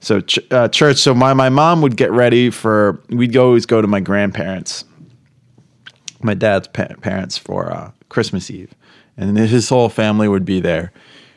so 0.00 0.20
ch- 0.20 0.38
uh, 0.52 0.68
church. 0.68 0.98
So 0.98 1.14
my 1.14 1.34
my 1.34 1.48
mom 1.48 1.82
would 1.82 1.96
get 1.96 2.12
ready 2.12 2.50
for. 2.50 3.02
We'd 3.08 3.32
go, 3.32 3.46
always 3.46 3.66
go 3.66 3.82
to 3.82 3.88
my 3.88 4.00
grandparents 4.00 4.84
my 6.22 6.34
dad's 6.34 6.68
pa- 6.68 6.94
parents 7.00 7.38
for 7.38 7.70
uh, 7.72 7.90
Christmas 8.08 8.50
Eve, 8.50 8.74
and 9.18 9.36
his 9.36 9.68
whole 9.68 9.90
family 9.90 10.28
would 10.28 10.44
be 10.44 10.60
there. 10.60 10.92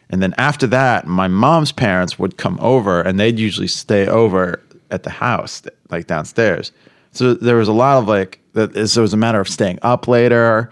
And 0.10 0.22
then 0.22 0.34
after 0.38 0.68
that, 0.68 1.08
my 1.08 1.28
mom's 1.28 1.72
parents 1.72 2.20
would 2.20 2.38
come 2.38 2.58
over, 2.62 3.02
and 3.02 3.20
they'd 3.20 3.40
usually 3.40 3.68
stay 3.68 4.08
over 4.08 4.62
at 4.92 5.04
the 5.04 5.10
house, 5.10 5.64
like 5.90 6.08
downstairs. 6.08 6.72
So 7.12 7.34
there 7.34 7.58
was 7.58 7.68
a 7.68 7.74
lot 7.74 7.98
of 7.98 8.08
like. 8.08 8.40
So 8.54 8.64
it 8.64 8.98
was 8.98 9.14
a 9.14 9.18
matter 9.18 9.40
of 9.40 9.48
staying 9.48 9.80
up 9.82 10.08
later. 10.08 10.70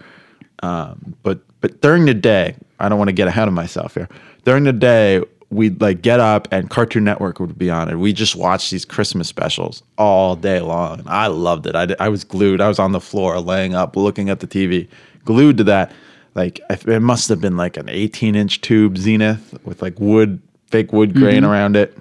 Um, 0.62 1.14
but 1.22 1.40
but 1.60 1.80
during 1.80 2.06
the 2.06 2.14
day, 2.14 2.56
I 2.78 2.88
don't 2.88 2.98
want 2.98 3.08
to 3.08 3.14
get 3.14 3.28
ahead 3.28 3.48
of 3.48 3.54
myself 3.54 3.94
here. 3.94 4.08
During 4.44 4.64
the 4.64 4.72
day, 4.72 5.22
we'd 5.50 5.80
like 5.80 6.02
get 6.02 6.20
up 6.20 6.48
and 6.52 6.70
Cartoon 6.70 7.04
Network 7.04 7.40
would 7.40 7.58
be 7.58 7.70
on, 7.70 7.88
and 7.88 8.00
we 8.00 8.12
just 8.12 8.36
watch 8.36 8.70
these 8.70 8.84
Christmas 8.84 9.28
specials 9.28 9.82
all 9.98 10.36
day 10.36 10.60
long. 10.60 11.02
I 11.06 11.26
loved 11.26 11.66
it. 11.66 11.74
I, 11.74 11.88
I 11.98 12.08
was 12.08 12.24
glued. 12.24 12.60
I 12.60 12.68
was 12.68 12.78
on 12.78 12.92
the 12.92 13.00
floor, 13.00 13.40
laying 13.40 13.74
up, 13.74 13.96
looking 13.96 14.30
at 14.30 14.40
the 14.40 14.46
TV, 14.46 14.88
glued 15.24 15.56
to 15.58 15.64
that. 15.64 15.92
Like 16.34 16.60
it 16.70 17.00
must 17.02 17.28
have 17.28 17.40
been 17.40 17.56
like 17.56 17.76
an 17.76 17.88
18 17.88 18.34
inch 18.34 18.60
tube 18.60 18.96
Zenith 18.98 19.58
with 19.64 19.82
like 19.82 19.98
wood, 19.98 20.40
fake 20.68 20.92
wood 20.92 21.14
grain 21.14 21.44
around 21.44 21.76
it. 21.76 21.96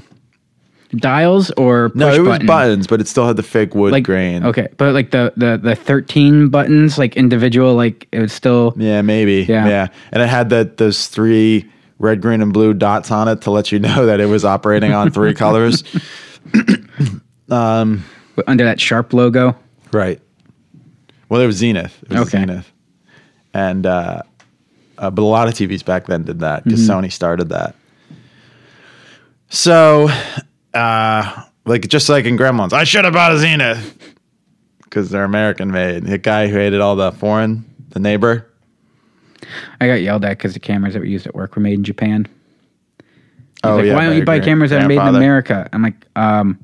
dials 0.95 1.49
or 1.51 1.91
No, 1.95 2.13
it 2.13 2.19
was 2.19 2.29
button? 2.29 2.47
buttons, 2.47 2.87
but 2.87 3.01
it 3.01 3.07
still 3.07 3.25
had 3.27 3.35
the 3.37 3.43
fake 3.43 3.73
wood 3.75 3.91
Like 3.91 4.03
grain. 4.03 4.43
Okay, 4.45 4.67
but 4.77 4.93
like 4.93 5.11
the 5.11 5.33
the 5.35 5.57
the 5.61 5.75
thirteen 5.75 6.49
buttons, 6.49 6.97
like 6.97 7.17
individual, 7.17 7.73
like 7.75 8.07
it 8.11 8.19
was 8.19 8.31
still. 8.33 8.73
Yeah, 8.77 9.01
maybe. 9.01 9.45
Yeah. 9.49 9.67
Yeah. 9.67 9.87
And 10.11 10.21
it 10.21 10.29
had 10.29 10.49
that 10.51 10.77
those 10.77 11.07
three 11.07 11.69
red, 11.97 12.21
green, 12.21 12.41
and 12.41 12.53
blue 12.53 12.73
dots 12.73 13.11
on 13.11 13.27
it 13.27 13.41
to 13.41 13.51
let 13.51 13.71
you 13.71 13.79
know 13.87 14.05
that 14.05 14.19
it 14.19 14.27
was 14.27 14.45
operating 14.45 14.93
on 14.93 15.09
three 15.11 15.33
colors. 15.45 15.83
um 17.49 18.03
under 18.47 18.63
that 18.63 18.79
sharp 18.79 19.13
logo. 19.13 19.55
Right. 19.91 20.21
Well, 21.29 21.41
it 21.41 21.45
was 21.47 21.57
Zenith. 21.57 22.01
It 22.03 22.09
was 22.11 22.19
Okay. 22.21 22.39
Zenith. 22.39 22.71
And 23.53 23.85
uh, 23.85 24.21
uh, 24.97 25.09
but 25.09 25.21
a 25.21 25.23
lot 25.23 25.47
of 25.47 25.53
TVs 25.55 25.83
back 25.83 26.05
then 26.07 26.23
did 26.23 26.39
that 26.39 26.63
because 26.63 26.81
Mm-hmm. 26.87 27.05
Sony 27.05 27.11
started 27.11 27.49
that. 27.49 27.75
So, 29.49 30.09
uh, 30.73 31.43
like 31.65 31.87
just 31.87 32.09
like 32.09 32.25
in 32.25 32.37
Gremlins, 32.37 32.73
I 32.73 32.83
should 32.83 33.05
have 33.05 33.13
bought 33.13 33.31
a 33.33 33.39
Zenith 33.39 33.97
because 34.83 35.09
they're 35.09 35.23
American 35.23 35.71
made. 35.71 36.03
The 36.05 36.17
guy 36.17 36.47
who 36.47 36.55
hated 36.57 36.81
all 36.81 36.95
the 36.95 37.11
foreign, 37.11 37.65
the 37.89 37.99
neighbor. 37.99 38.45
I 39.81 39.87
got 39.87 39.95
yelled 40.01 40.25
at 40.25 40.37
because 40.37 40.53
the 40.53 40.59
cameras 40.59 40.93
that 40.93 41.01
we 41.01 41.09
used 41.09 41.25
at 41.25 41.33
work 41.33 41.55
were 41.55 41.61
made 41.61 41.73
in 41.75 41.83
Japan. 41.83 42.27
He's 42.99 43.05
Oh 43.63 43.75
like, 43.77 43.85
yeah. 43.85 43.95
why 43.95 44.05
don't 44.05 44.17
you 44.17 44.23
buy 44.25 44.39
cameras 44.39 44.69
that 44.71 44.83
are 44.83 44.87
made 44.87 44.99
in. 44.99 45.15
America? 45.15 45.67
I'm 45.73 45.81
like, 45.81 46.05
um, 46.15 46.59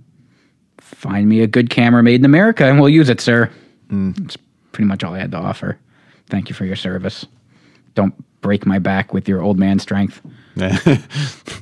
find 0.79 1.27
me 1.27 1.41
a 1.41 1.47
good 1.47 1.69
camera 1.69 2.03
made 2.03 2.21
in 2.21 2.25
America 2.25 2.65
and 2.65 2.79
we'll 2.79 2.89
use 2.89 3.09
it, 3.09 3.19
sir. 3.21 3.49
Mm. 3.89 4.15
That's 4.17 4.37
pretty 4.71 4.87
much 4.87 5.03
all 5.03 5.13
I 5.13 5.19
had 5.19 5.31
to 5.31 5.37
offer. 5.37 5.79
Thank 6.29 6.49
you 6.49 6.55
for 6.55 6.65
your 6.65 6.75
service. 6.75 7.25
Don't 7.93 8.13
break 8.41 8.65
my 8.65 8.79
back 8.79 9.13
with 9.13 9.27
your 9.27 9.41
old 9.41 9.59
man 9.59 9.79
strength. 9.79 10.21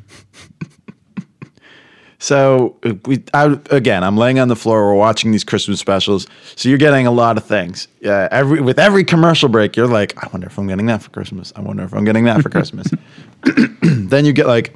So 2.23 2.77
we 3.05 3.21
I, 3.33 3.59
again, 3.69 4.01
I'm 4.01 4.15
laying 4.15 4.39
on 4.39 4.47
the 4.47 4.55
floor. 4.55 4.85
We're 4.85 4.93
watching 4.93 5.31
these 5.33 5.43
Christmas 5.43 5.81
specials. 5.81 6.25
So 6.55 6.69
you're 6.69 6.77
getting 6.77 7.05
a 7.05 7.11
lot 7.11 7.35
of 7.35 7.43
things. 7.43 7.89
Yeah, 7.99 8.29
every 8.31 8.61
with 8.61 8.79
every 8.79 9.03
commercial 9.03 9.49
break, 9.49 9.75
you're 9.75 9.87
like, 9.87 10.15
I 10.23 10.29
wonder 10.31 10.47
if 10.47 10.57
I'm 10.57 10.65
getting 10.65 10.85
that 10.85 11.03
for 11.03 11.09
Christmas. 11.09 11.51
I 11.57 11.59
wonder 11.59 11.83
if 11.83 11.93
I'm 11.93 12.05
getting 12.05 12.23
that 12.23 12.41
for 12.41 12.47
Christmas. 12.47 12.87
then 13.81 14.23
you 14.23 14.31
get 14.31 14.47
like 14.47 14.73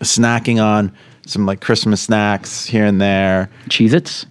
snacking 0.00 0.58
on 0.58 0.90
some 1.26 1.44
like 1.44 1.60
Christmas 1.60 2.00
snacks 2.00 2.64
here 2.64 2.86
and 2.86 2.98
there. 2.98 3.50
Cheez 3.68 3.92
Its? 3.92 4.24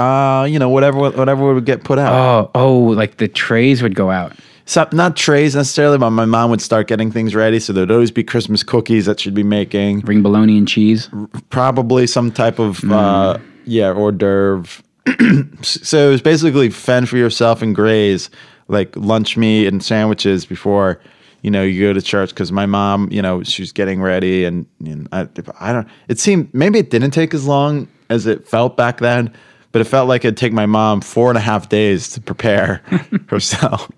Uh, 0.00 0.44
you 0.44 0.58
know, 0.58 0.68
whatever 0.68 0.98
whatever 0.98 1.54
would 1.54 1.66
get 1.66 1.84
put 1.84 1.98
out. 1.98 2.14
Oh, 2.14 2.50
oh, 2.54 2.78
like 2.78 3.18
the 3.18 3.28
trays 3.28 3.82
would 3.82 3.94
go 3.94 4.10
out. 4.10 4.32
So, 4.64 4.88
not 4.92 5.16
trays 5.16 5.56
necessarily, 5.56 5.98
but 5.98 6.10
my 6.10 6.24
mom 6.24 6.50
would 6.50 6.62
start 6.62 6.86
getting 6.86 7.10
things 7.10 7.34
ready. 7.34 7.58
So 7.60 7.72
there'd 7.72 7.90
always 7.90 8.10
be 8.10 8.22
Christmas 8.22 8.62
cookies 8.62 9.04
that 9.06 9.20
she'd 9.20 9.34
be 9.34 9.42
making. 9.42 10.00
Bring 10.00 10.22
bologna 10.22 10.56
and 10.56 10.68
cheese. 10.68 11.10
probably 11.50 12.06
some 12.06 12.30
type 12.30 12.58
of 12.58 12.82
uh, 12.90 13.38
yeah 13.64 13.92
hors 13.92 14.12
d'oeuvre. 14.12 14.82
so 15.62 16.08
it 16.08 16.10
was 16.10 16.22
basically 16.22 16.70
fend 16.70 17.08
for 17.08 17.16
yourself 17.16 17.62
and 17.62 17.74
graze, 17.74 18.30
like 18.68 18.96
lunch 18.96 19.36
meat 19.36 19.66
and 19.66 19.82
sandwiches 19.82 20.46
before 20.46 21.00
you 21.42 21.50
know 21.50 21.62
you 21.62 21.86
go 21.88 21.92
to 21.92 22.00
church. 22.00 22.30
Because 22.30 22.52
my 22.52 22.64
mom, 22.64 23.10
you 23.10 23.20
know, 23.20 23.42
she's 23.42 23.72
getting 23.72 24.00
ready, 24.00 24.44
and, 24.44 24.66
and 24.86 25.08
I, 25.12 25.28
I 25.58 25.72
don't. 25.72 25.88
It 26.08 26.18
seemed 26.18 26.54
maybe 26.54 26.78
it 26.78 26.90
didn't 26.90 27.10
take 27.10 27.34
as 27.34 27.44
long 27.44 27.88
as 28.08 28.26
it 28.26 28.46
felt 28.46 28.76
back 28.76 28.98
then, 28.98 29.34
but 29.72 29.80
it 29.80 29.84
felt 29.84 30.08
like 30.08 30.24
it'd 30.24 30.36
take 30.36 30.52
my 30.52 30.66
mom 30.66 31.00
four 31.00 31.28
and 31.30 31.36
a 31.38 31.40
half 31.40 31.68
days 31.68 32.08
to 32.10 32.20
prepare 32.20 32.82
herself. 33.28 33.90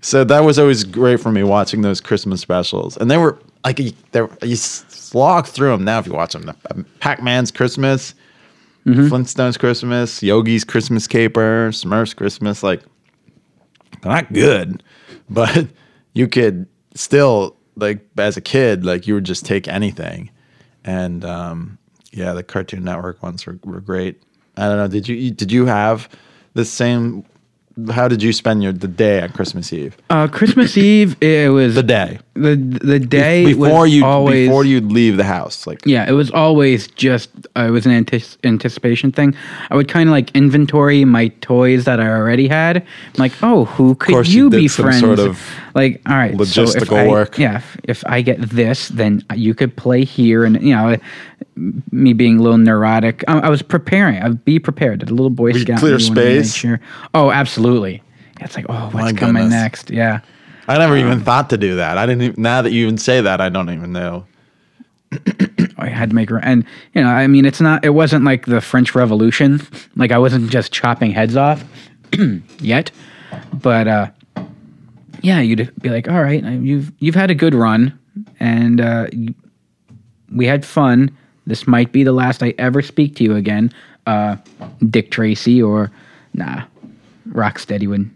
So 0.00 0.24
that 0.24 0.40
was 0.44 0.58
always 0.58 0.84
great 0.84 1.20
for 1.20 1.32
me 1.32 1.42
watching 1.42 1.82
those 1.82 2.00
Christmas 2.00 2.40
specials, 2.40 2.96
and 2.96 3.10
they 3.10 3.16
were 3.16 3.38
like 3.64 3.78
you- 3.78 3.92
they 4.12 4.22
were, 4.22 4.30
you 4.42 4.56
slog 4.56 5.46
through 5.46 5.70
them 5.72 5.84
now 5.84 5.98
if 5.98 6.06
you 6.06 6.12
watch 6.12 6.32
them. 6.34 6.54
Pac 7.00 7.22
Man's 7.22 7.50
Christmas, 7.50 8.14
Flintstones 8.86 9.58
Christmas, 9.58 10.22
Yogi's 10.22 10.64
Christmas 10.64 11.06
Caper, 11.06 11.70
Smurfs 11.72 12.14
Christmas. 12.16 12.62
Like 12.62 12.82
they're 14.02 14.12
not 14.12 14.32
good, 14.32 14.82
but 15.30 15.66
you 16.14 16.28
could 16.28 16.66
still 16.94 17.56
like 17.76 18.00
as 18.16 18.36
a 18.36 18.40
kid, 18.40 18.84
like 18.84 19.06
you 19.06 19.14
would 19.14 19.24
just 19.24 19.44
take 19.44 19.66
anything, 19.68 20.30
and 20.84 21.24
um, 21.24 21.76
yeah, 22.12 22.32
the 22.34 22.42
Cartoon 22.44 22.84
Network 22.84 23.20
ones 23.22 23.44
were, 23.46 23.58
were 23.64 23.80
great. 23.80 24.22
I 24.58 24.68
don't 24.68 24.76
know. 24.76 24.88
Did 24.88 25.08
you 25.08 25.30
did 25.30 25.52
you 25.52 25.66
have 25.66 26.08
the 26.54 26.64
same? 26.64 27.24
How 27.90 28.08
did 28.08 28.22
you 28.22 28.32
spend 28.32 28.62
your 28.62 28.72
the 28.72 28.88
day 28.88 29.22
on 29.22 29.30
Christmas 29.30 29.72
Eve? 29.72 29.96
Uh, 30.10 30.26
Christmas 30.26 30.76
Eve, 30.76 31.16
it 31.22 31.50
was 31.50 31.76
The 31.76 31.82
day 31.84 32.18
the 32.40 32.56
the 32.56 32.98
day 32.98 33.46
before 33.54 33.86
you 33.86 34.04
always 34.04 34.48
before 34.48 34.64
you'd 34.64 34.90
leave 34.92 35.16
the 35.16 35.24
house, 35.24 35.66
like 35.66 35.80
Yeah, 35.84 36.08
it 36.08 36.12
was 36.12 36.30
always 36.30 36.86
just 36.88 37.30
uh, 37.56 37.62
it 37.68 37.70
was 37.70 37.84
an 37.86 37.92
antis- 37.92 38.38
anticipation 38.44 39.12
thing. 39.12 39.34
I 39.70 39.76
would 39.76 39.88
kind 39.88 40.08
of 40.08 40.12
like 40.12 40.30
inventory 40.34 41.04
my 41.04 41.28
toys 41.40 41.84
that 41.84 42.00
I 42.00 42.08
already 42.08 42.48
had. 42.48 42.76
I'm 42.78 42.84
like, 43.18 43.32
oh, 43.42 43.64
who 43.66 43.94
could 43.96 44.26
you, 44.28 44.44
you 44.44 44.50
be 44.50 44.68
friends? 44.68 45.00
sort 45.00 45.18
of 45.18 45.40
like, 45.74 46.00
all 46.08 46.16
right, 46.16 46.32
so 46.46 46.62
if 46.62 46.68
logistical 46.70 46.96
I- 46.96 47.08
work. 47.08 47.38
Yeah, 47.38 47.56
if, 47.58 47.76
if 47.84 48.04
I 48.06 48.22
get 48.22 48.40
this, 48.40 48.88
then 48.88 49.22
you 49.34 49.54
could 49.54 49.76
play 49.76 50.04
here, 50.04 50.44
and 50.44 50.60
you 50.62 50.74
know, 50.74 50.96
me 51.92 52.12
being 52.12 52.38
a 52.38 52.42
little 52.42 52.58
neurotic, 52.58 53.24
I, 53.28 53.38
I 53.40 53.48
was 53.48 53.62
preparing. 53.62 54.22
I'd 54.22 54.44
be 54.44 54.58
prepared. 54.58 55.02
A 55.02 55.06
little 55.06 55.30
Boy 55.30 55.52
Would 55.52 55.62
Scout. 55.62 55.78
clear 55.80 55.96
me 55.98 56.04
wanted 56.08 56.14
to 56.20 56.26
make 56.36 56.44
space? 56.44 56.54
Sure. 56.54 56.80
Oh, 57.14 57.30
absolutely. 57.30 58.02
It's 58.40 58.54
like, 58.54 58.66
oh, 58.68 58.84
what's 58.92 58.94
My 58.94 59.12
coming 59.12 59.42
goodness. 59.44 59.50
next? 59.62 59.90
Yeah. 59.90 60.20
I 60.68 60.76
never 60.76 60.98
even 60.98 61.20
thought 61.22 61.48
to 61.50 61.56
do 61.56 61.76
that. 61.76 61.96
I 61.96 62.04
didn't. 62.04 62.22
Even, 62.22 62.42
now 62.42 62.60
that 62.60 62.72
you 62.72 62.84
even 62.84 62.98
say 62.98 63.22
that, 63.22 63.40
I 63.40 63.48
don't 63.48 63.70
even 63.70 63.92
know. 63.92 64.26
I 65.78 65.88
had 65.88 66.10
to 66.10 66.14
make 66.14 66.28
her, 66.28 66.38
and 66.38 66.64
you 66.94 67.02
know, 67.02 67.08
I 67.08 67.26
mean, 67.26 67.46
it's 67.46 67.60
not, 67.60 67.82
it 67.84 67.90
wasn't 67.90 68.24
like 68.24 68.44
the 68.44 68.60
French 68.60 68.94
Revolution. 68.94 69.62
Like 69.96 70.12
I 70.12 70.18
wasn't 70.18 70.50
just 70.50 70.70
chopping 70.70 71.10
heads 71.10 71.36
off 71.36 71.64
yet, 72.60 72.90
but 73.54 73.88
uh, 73.88 74.10
yeah, 75.22 75.40
you'd 75.40 75.72
be 75.80 75.88
like, 75.88 76.06
all 76.06 76.22
right, 76.22 76.44
you've 76.44 76.92
you've 76.98 77.14
had 77.14 77.30
a 77.30 77.34
good 77.34 77.54
run, 77.54 77.98
and 78.38 78.82
uh, 78.82 79.06
we 80.30 80.44
had 80.44 80.66
fun. 80.66 81.16
This 81.46 81.66
might 81.66 81.92
be 81.92 82.04
the 82.04 82.12
last 82.12 82.42
I 82.42 82.52
ever 82.58 82.82
speak 82.82 83.16
to 83.16 83.24
you 83.24 83.36
again, 83.36 83.72
uh, 84.06 84.36
Dick 84.90 85.10
Tracy, 85.10 85.62
or 85.62 85.90
nah, 86.34 86.64
Rocksteady 87.30 87.88
would 87.88 88.10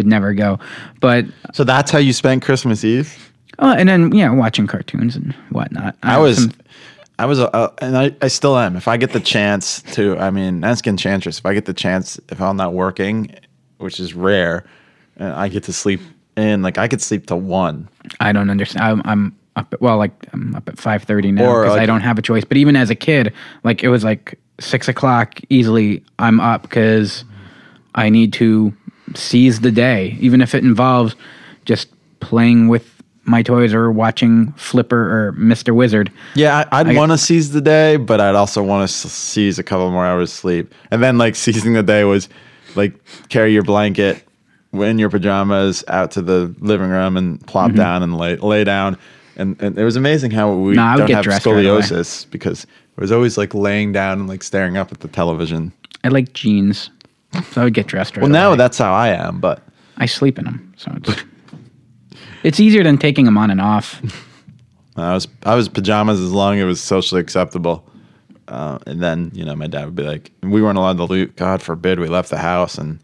would 0.00 0.06
never 0.06 0.32
go. 0.32 0.58
But 1.00 1.26
So 1.52 1.62
that's 1.64 1.90
how 1.90 1.98
you 1.98 2.12
spent 2.14 2.42
Christmas 2.42 2.84
Eve? 2.84 3.32
oh, 3.58 3.72
and 3.74 3.86
then 3.88 4.10
yeah, 4.14 4.30
watching 4.32 4.66
cartoons 4.66 5.14
and 5.16 5.34
whatnot. 5.50 5.94
I 6.02 6.12
have 6.12 6.22
was, 6.22 6.38
some- 6.44 6.52
I 7.18 7.26
was, 7.26 7.38
uh, 7.38 7.68
and 7.82 7.98
I, 7.98 8.16
I 8.22 8.28
still 8.28 8.56
am. 8.56 8.76
If 8.76 8.88
I 8.88 8.96
get 8.96 9.12
the 9.12 9.20
chance 9.20 9.82
to, 9.92 10.16
I 10.18 10.30
mean, 10.30 10.64
ask 10.64 10.86
Enchantress. 10.86 11.38
If 11.38 11.44
I 11.44 11.52
get 11.52 11.66
the 11.66 11.74
chance, 11.74 12.18
if 12.30 12.40
I'm 12.40 12.56
not 12.56 12.72
working, 12.72 13.34
which 13.76 14.00
is 14.00 14.14
rare, 14.14 14.64
and 15.16 15.34
I 15.34 15.48
get 15.48 15.64
to 15.64 15.72
sleep 15.74 16.00
in, 16.38 16.62
like 16.62 16.78
I 16.78 16.88
could 16.88 17.02
sleep 17.02 17.26
till 17.26 17.40
one. 17.40 17.88
I 18.20 18.32
don't 18.32 18.48
understand. 18.48 18.82
I'm, 18.84 19.02
I'm 19.04 19.36
up 19.56 19.70
at, 19.74 19.82
well, 19.82 19.98
like 19.98 20.12
I'm 20.32 20.54
up 20.54 20.66
at 20.66 20.78
five 20.78 21.02
thirty 21.02 21.30
now 21.30 21.44
Or, 21.50 21.64
because 21.64 21.76
I 21.76 21.84
don't 21.84 22.00
have 22.00 22.18
a 22.18 22.22
choice. 22.22 22.44
But 22.44 22.56
even 22.56 22.74
as 22.74 22.88
a 22.88 22.94
kid, 22.94 23.34
like 23.64 23.84
it 23.84 23.90
was 23.90 24.02
like 24.02 24.38
six 24.58 24.88
o'clock 24.88 25.40
easily. 25.50 26.02
I'm 26.18 26.40
up 26.40 26.62
because 26.62 27.24
I 27.94 28.08
need 28.08 28.32
to 28.34 28.72
seize 29.14 29.60
the 29.60 29.70
day, 29.70 30.16
even 30.20 30.40
if 30.40 30.54
it 30.54 30.64
involves 30.64 31.14
just 31.64 31.88
playing 32.20 32.68
with 32.68 32.86
my 33.24 33.42
toys 33.42 33.72
or 33.74 33.92
watching 33.92 34.52
Flipper 34.52 34.98
or 35.28 35.32
Mister 35.32 35.72
Wizard. 35.74 36.10
Yeah, 36.34 36.64
I, 36.72 36.80
I'd 36.80 36.96
want 36.96 37.12
to 37.12 37.18
seize 37.18 37.52
the 37.52 37.60
day, 37.60 37.96
but 37.96 38.20
I'd 38.20 38.34
also 38.34 38.62
want 38.62 38.88
to 38.88 38.94
seize 39.08 39.58
a 39.58 39.62
couple 39.62 39.90
more 39.90 40.06
hours 40.06 40.32
sleep. 40.32 40.72
And 40.90 41.02
then, 41.02 41.18
like, 41.18 41.36
seizing 41.36 41.74
the 41.74 41.82
day 41.82 42.04
was 42.04 42.28
like 42.76 42.94
carry 43.28 43.52
your 43.52 43.62
blanket 43.62 44.24
in 44.72 44.98
your 44.98 45.10
pajamas 45.10 45.84
out 45.88 46.12
to 46.12 46.22
the 46.22 46.54
living 46.60 46.88
room 46.90 47.16
and 47.16 47.44
plop 47.46 47.72
Mhm. 47.72 47.76
down 47.76 48.02
and 48.02 48.16
lay 48.16 48.36
lay 48.36 48.64
down. 48.64 48.96
And, 49.36 49.60
and 49.62 49.78
it 49.78 49.84
was 49.84 49.96
amazing 49.96 50.30
how 50.32 50.52
we 50.54 50.62
would 50.68 50.74
don't 50.76 51.10
have 51.10 51.24
dressed 51.24 51.46
right 51.46 51.56
scoliosis 51.56 52.30
because 52.30 52.64
it 52.64 53.00
was 53.00 53.10
always 53.10 53.38
like 53.38 53.54
laying 53.54 53.90
down 53.92 54.18
and 54.20 54.28
like 54.28 54.42
staring 54.42 54.76
up 54.76 54.92
at 54.92 55.00
the 55.00 55.08
television. 55.08 55.72
I 56.04 56.08
like 56.08 56.32
jeans, 56.32 56.90
so 57.50 57.60
I 57.60 57.64
would 57.64 57.74
get 57.74 57.86
dressed 57.86 58.16
right 58.16 58.22
well, 58.22 58.30
now 58.30 58.48
away. 58.48 58.56
that's 58.58 58.78
how 58.78 58.92
I 58.92 59.08
am, 59.08 59.40
but 59.40 59.62
I 59.96 60.06
sleep 60.06 60.38
in 60.38 60.44
them, 60.44 60.72
so 60.76 60.92
it's 60.96 61.22
it's 62.42 62.60
easier 62.60 62.82
than 62.82 62.98
taking 62.98 63.24
them 63.24 63.36
on 63.38 63.50
and 63.50 63.60
off. 63.60 64.00
I 64.96 65.14
was 65.14 65.28
I 65.44 65.54
was 65.54 65.68
pajamas 65.68 66.20
as 66.20 66.32
long 66.32 66.56
as 66.56 66.62
it 66.62 66.66
was 66.66 66.80
socially 66.80 67.20
acceptable. 67.20 67.86
Uh, 68.48 68.78
and 68.86 69.00
then 69.00 69.30
you 69.32 69.44
know 69.44 69.54
my 69.54 69.68
dad 69.68 69.84
would 69.84 69.94
be 69.94 70.02
like, 70.02 70.32
we 70.42 70.60
weren't 70.60 70.76
allowed 70.76 70.96
to 70.96 71.04
leave. 71.04 71.36
God 71.36 71.62
forbid 71.62 72.00
we 72.00 72.08
left 72.08 72.30
the 72.30 72.38
house 72.38 72.78
and 72.78 73.00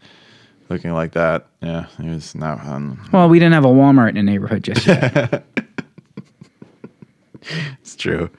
looking 0.69 0.91
like 0.91 1.13
that. 1.13 1.47
Yeah, 1.61 1.87
it 1.99 2.09
was 2.09 2.35
not. 2.35 2.65
Um, 2.65 2.99
Well, 3.13 3.29
we 3.29 3.39
didn't 3.39 3.53
have 3.53 3.63
a 3.65 3.69
Walmart 3.69 4.09
in 4.09 4.15
the 4.15 4.23
neighborhood 4.23 4.63
just 4.65 4.85
yet. 4.85 5.45
it's 7.81 7.95
true. 7.95 8.29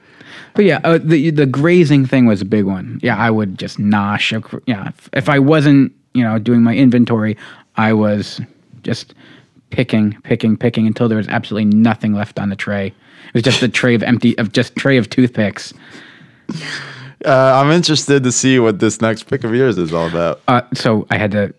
But 0.55 0.65
yeah, 0.65 0.79
uh, 0.83 0.99
the 1.01 1.29
the 1.31 1.45
grazing 1.45 2.05
thing 2.05 2.25
was 2.25 2.41
a 2.41 2.45
big 2.45 2.65
one. 2.65 2.99
Yeah, 3.03 3.17
I 3.17 3.29
would 3.29 3.57
just 3.57 3.77
nosh. 3.77 4.31
Yeah, 4.65 4.89
if, 4.89 5.09
if 5.13 5.29
I 5.29 5.39
wasn't, 5.39 5.93
you 6.13 6.23
know, 6.23 6.37
doing 6.39 6.61
my 6.63 6.75
inventory, 6.75 7.37
I 7.75 7.93
was 7.93 8.41
just 8.83 9.13
picking, 9.69 10.17
picking, 10.23 10.57
picking 10.57 10.87
until 10.87 11.07
there 11.07 11.17
was 11.17 11.27
absolutely 11.27 11.77
nothing 11.77 12.13
left 12.13 12.39
on 12.39 12.49
the 12.49 12.55
tray. 12.55 12.87
It 12.87 13.33
was 13.33 13.43
just 13.43 13.61
a 13.61 13.67
tray 13.69 13.93
of 13.95 14.01
empty, 14.03 14.37
of 14.37 14.51
just 14.51 14.75
tray 14.75 14.97
of 14.97 15.09
toothpicks. 15.09 15.73
Uh, 17.25 17.61
I'm 17.61 17.69
interested 17.71 18.23
to 18.23 18.31
see 18.31 18.59
what 18.59 18.79
this 18.79 19.01
next 19.01 19.23
pick 19.23 19.43
of 19.43 19.53
yours 19.53 19.77
is 19.77 19.93
all 19.93 20.07
about. 20.07 20.41
Uh, 20.47 20.61
so 20.73 21.05
I 21.11 21.17
had 21.17 21.31
to. 21.31 21.53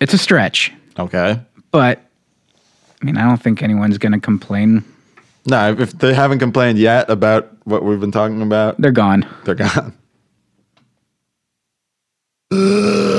it's 0.00 0.14
a 0.14 0.18
stretch, 0.18 0.72
Okay. 0.98 1.40
but 1.70 2.00
I 3.02 3.04
mean, 3.04 3.16
I 3.16 3.26
don't 3.28 3.42
think 3.42 3.62
anyone's 3.62 3.98
going 3.98 4.12
to 4.12 4.20
complain. 4.20 4.84
No, 5.48 5.74
if 5.78 5.92
they 5.98 6.12
haven't 6.12 6.40
complained 6.40 6.78
yet 6.78 7.08
about 7.08 7.48
what 7.64 7.82
we've 7.82 8.00
been 8.00 8.12
talking 8.12 8.42
about, 8.42 8.78
They're 8.78 8.92
gone. 8.92 9.26
they're 9.44 9.54
gone. 9.54 9.94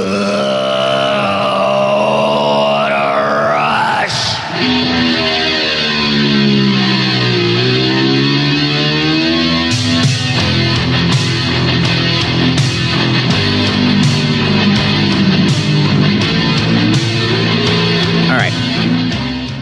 All 18.30 18.36
right. 18.38 18.54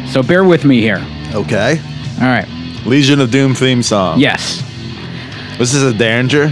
So 0.10 0.21
bear 0.21 0.43
with 0.43 0.65
me 0.65 0.82
here. 0.82 1.03
Okay. 1.34 1.80
All 2.19 2.27
right. 2.27 2.47
Legion 2.88 3.19
of 3.19 3.32
Doom 3.32 3.54
theme 3.54 3.84
song. 3.84 4.19
Yes. 4.19 4.62
Was 5.60 5.73
This 5.73 5.76
is 5.76 5.84
a 5.84 5.97
Derringer. 5.97 6.50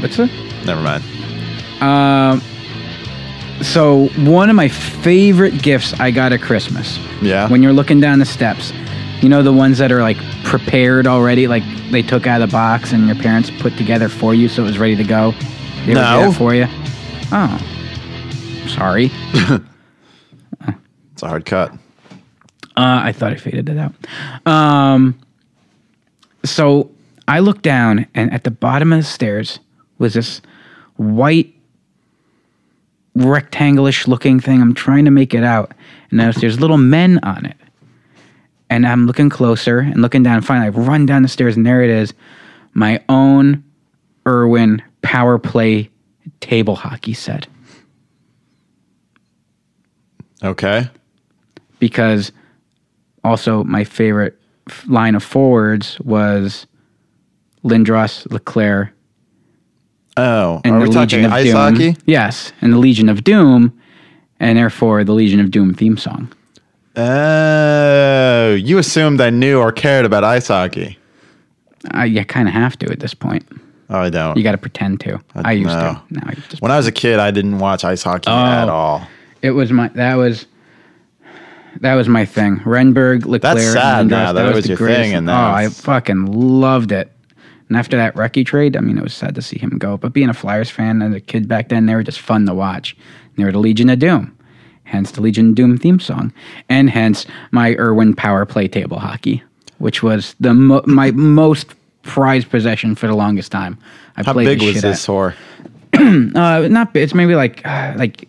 What's 0.00 0.18
it? 0.18 0.30
Never 0.64 0.80
mind. 0.80 1.02
Um, 1.82 2.40
so 3.62 4.08
one 4.24 4.50
of 4.50 4.56
my 4.56 4.68
favorite 4.68 5.62
gifts 5.62 5.98
I 5.98 6.10
got 6.10 6.32
at 6.32 6.40
Christmas. 6.42 6.98
Yeah. 7.20 7.48
When 7.48 7.62
you're 7.62 7.72
looking 7.72 8.00
down 8.00 8.18
the 8.20 8.24
steps, 8.26 8.72
you 9.20 9.28
know 9.28 9.42
the 9.42 9.52
ones 9.52 9.78
that 9.78 9.90
are 9.90 10.00
like 10.02 10.18
prepared 10.44 11.06
already, 11.08 11.48
like 11.48 11.64
they 11.90 12.02
took 12.02 12.26
out 12.26 12.40
of 12.40 12.48
the 12.48 12.52
box 12.52 12.92
and 12.92 13.06
your 13.06 13.16
parents 13.16 13.50
put 13.58 13.76
together 13.76 14.08
for 14.08 14.34
you, 14.34 14.48
so 14.48 14.62
it 14.62 14.66
was 14.66 14.78
ready 14.78 14.94
to 14.96 15.04
go. 15.04 15.32
They 15.86 15.94
No. 15.94 16.32
for 16.36 16.54
you. 16.54 16.66
Oh, 17.32 17.58
sorry. 18.68 19.10
It's 21.12 21.24
a 21.24 21.28
hard 21.28 21.44
cut. 21.46 21.72
Uh, 22.78 23.00
I 23.02 23.12
thought 23.12 23.32
I 23.32 23.36
faded 23.36 23.68
it 23.68 23.76
out. 23.76 23.92
Um, 24.46 25.18
so 26.44 26.90
I 27.26 27.40
looked 27.40 27.62
down, 27.62 28.06
and 28.14 28.32
at 28.32 28.44
the 28.44 28.52
bottom 28.52 28.92
of 28.92 29.00
the 29.00 29.04
stairs 29.04 29.58
was 29.98 30.14
this 30.14 30.40
white, 30.94 31.52
rectangulish 33.16 34.06
looking 34.06 34.38
thing. 34.38 34.62
I'm 34.62 34.74
trying 34.74 35.04
to 35.06 35.10
make 35.10 35.34
it 35.34 35.42
out, 35.42 35.72
and 36.10 36.20
there's, 36.20 36.36
there's 36.36 36.60
little 36.60 36.78
men 36.78 37.18
on 37.24 37.44
it. 37.46 37.56
And 38.70 38.86
I'm 38.86 39.06
looking 39.06 39.28
closer 39.28 39.80
and 39.80 40.00
looking 40.00 40.22
down. 40.22 40.36
And 40.36 40.46
Finally, 40.46 40.66
I 40.66 40.70
run 40.70 41.04
down 41.04 41.22
the 41.22 41.28
stairs, 41.28 41.56
and 41.56 41.66
there 41.66 41.82
it 41.82 41.90
is 41.90 42.14
my 42.74 43.02
own 43.08 43.64
Irwin 44.24 44.82
Power 45.02 45.36
Play 45.38 45.90
table 46.38 46.76
hockey 46.76 47.12
set. 47.12 47.48
Okay. 50.44 50.88
because 51.80 52.30
also 53.24 53.64
my 53.64 53.84
favorite 53.84 54.38
f- 54.68 54.84
line 54.88 55.14
of 55.14 55.22
forwards 55.22 55.98
was 56.00 56.66
Lindros, 57.64 58.30
LeClair, 58.30 58.92
Oh, 60.16 60.60
and 60.64 60.74
are 60.74 60.80
the 60.80 60.88
we 60.88 60.90
talking 60.94 61.22
Legion 61.22 61.24
of 61.26 61.32
ice 61.32 61.44
Doom. 61.46 61.54
hockey? 61.56 61.96
Yes, 62.06 62.52
and 62.60 62.72
the 62.72 62.78
Legion 62.78 63.08
of 63.08 63.22
Doom, 63.22 63.72
and 64.40 64.58
therefore 64.58 65.04
the 65.04 65.12
Legion 65.12 65.38
of 65.38 65.50
Doom 65.52 65.74
theme 65.74 65.96
song. 65.96 66.32
Oh, 66.96 68.54
you 68.54 68.78
assumed 68.78 69.20
I 69.20 69.30
knew 69.30 69.60
or 69.60 69.70
cared 69.72 70.04
about 70.04 70.24
ice 70.24 70.48
hockey. 70.48 70.98
Uh, 71.94 72.02
you 72.02 72.24
kind 72.24 72.48
of 72.48 72.54
have 72.54 72.76
to 72.80 72.90
at 72.90 72.98
this 73.00 73.14
point. 73.14 73.46
Oh, 73.90 74.00
I 74.00 74.10
don't. 74.10 74.36
You 74.36 74.42
got 74.42 74.52
to 74.52 74.58
pretend 74.58 75.00
to. 75.02 75.20
I 75.36 75.52
used 75.52 75.68
no. 75.68 75.94
to. 75.94 76.02
Now 76.10 76.22
I 76.26 76.34
just. 76.34 76.60
When 76.60 76.70
I 76.72 76.76
was 76.76 76.86
a 76.88 76.92
kid, 76.92 77.18
I 77.20 77.30
didn't 77.30 77.58
watch 77.60 77.84
ice 77.84 78.02
hockey 78.02 78.24
Oh. 78.28 78.34
at 78.36 78.68
all. 78.68 79.06
It 79.42 79.52
was 79.52 79.70
my. 79.72 79.88
That 79.88 80.16
was. 80.16 80.46
That 81.80 81.94
was 81.94 82.08
my 82.08 82.24
thing. 82.24 82.56
Renberg, 82.60 83.24
LeClair. 83.24 83.54
That's 83.54 83.72
sad 83.72 84.00
and 84.02 84.10
now. 84.10 84.32
That 84.32 84.54
was 84.54 84.64
the 84.64 84.70
your 84.70 84.78
greatest 84.78 85.00
thing, 85.00 85.14
and 85.14 85.30
Oh, 85.30 85.32
I 85.34 85.68
fucking 85.68 86.26
loved 86.26 86.92
it. 86.92 87.12
And 87.68 87.76
after 87.76 87.96
that 87.96 88.14
Recchi 88.14 88.44
trade, 88.46 88.76
I 88.76 88.80
mean, 88.80 88.96
it 88.96 89.02
was 89.02 89.14
sad 89.14 89.34
to 89.34 89.42
see 89.42 89.58
him 89.58 89.76
go. 89.78 89.96
But 89.96 90.12
being 90.12 90.28
a 90.30 90.34
Flyers 90.34 90.70
fan 90.70 91.02
and 91.02 91.14
a 91.14 91.20
kid 91.20 91.48
back 91.48 91.68
then, 91.68 91.86
they 91.86 91.94
were 91.94 92.02
just 92.02 92.20
fun 92.20 92.46
to 92.46 92.54
watch. 92.54 92.96
They 93.36 93.44
were 93.44 93.52
the 93.52 93.58
Legion 93.58 93.90
of 93.90 93.98
Doom, 93.98 94.36
hence 94.84 95.10
the 95.12 95.20
Legion 95.20 95.50
of 95.50 95.54
Doom 95.54 95.76
theme 95.78 96.00
song, 96.00 96.32
and 96.68 96.88
hence 96.90 97.26
my 97.50 97.74
Irwin 97.76 98.14
Power 98.14 98.46
Play 98.46 98.68
table 98.68 98.98
hockey, 98.98 99.42
which 99.78 100.02
was 100.02 100.34
the 100.40 100.54
mo- 100.54 100.82
my 100.86 101.10
most 101.12 101.74
prized 102.02 102.50
possession 102.50 102.94
for 102.94 103.06
the 103.06 103.14
longest 103.14 103.52
time. 103.52 103.78
I 104.16 104.24
How 104.24 104.32
played 104.32 104.46
big 104.46 104.62
was 104.62 104.80
this 104.82 105.06
whore? 105.06 105.34
uh, 105.94 106.68
not. 106.68 106.96
It's 106.96 107.14
maybe 107.14 107.34
like 107.34 107.64
uh, 107.66 107.92
like 107.96 108.28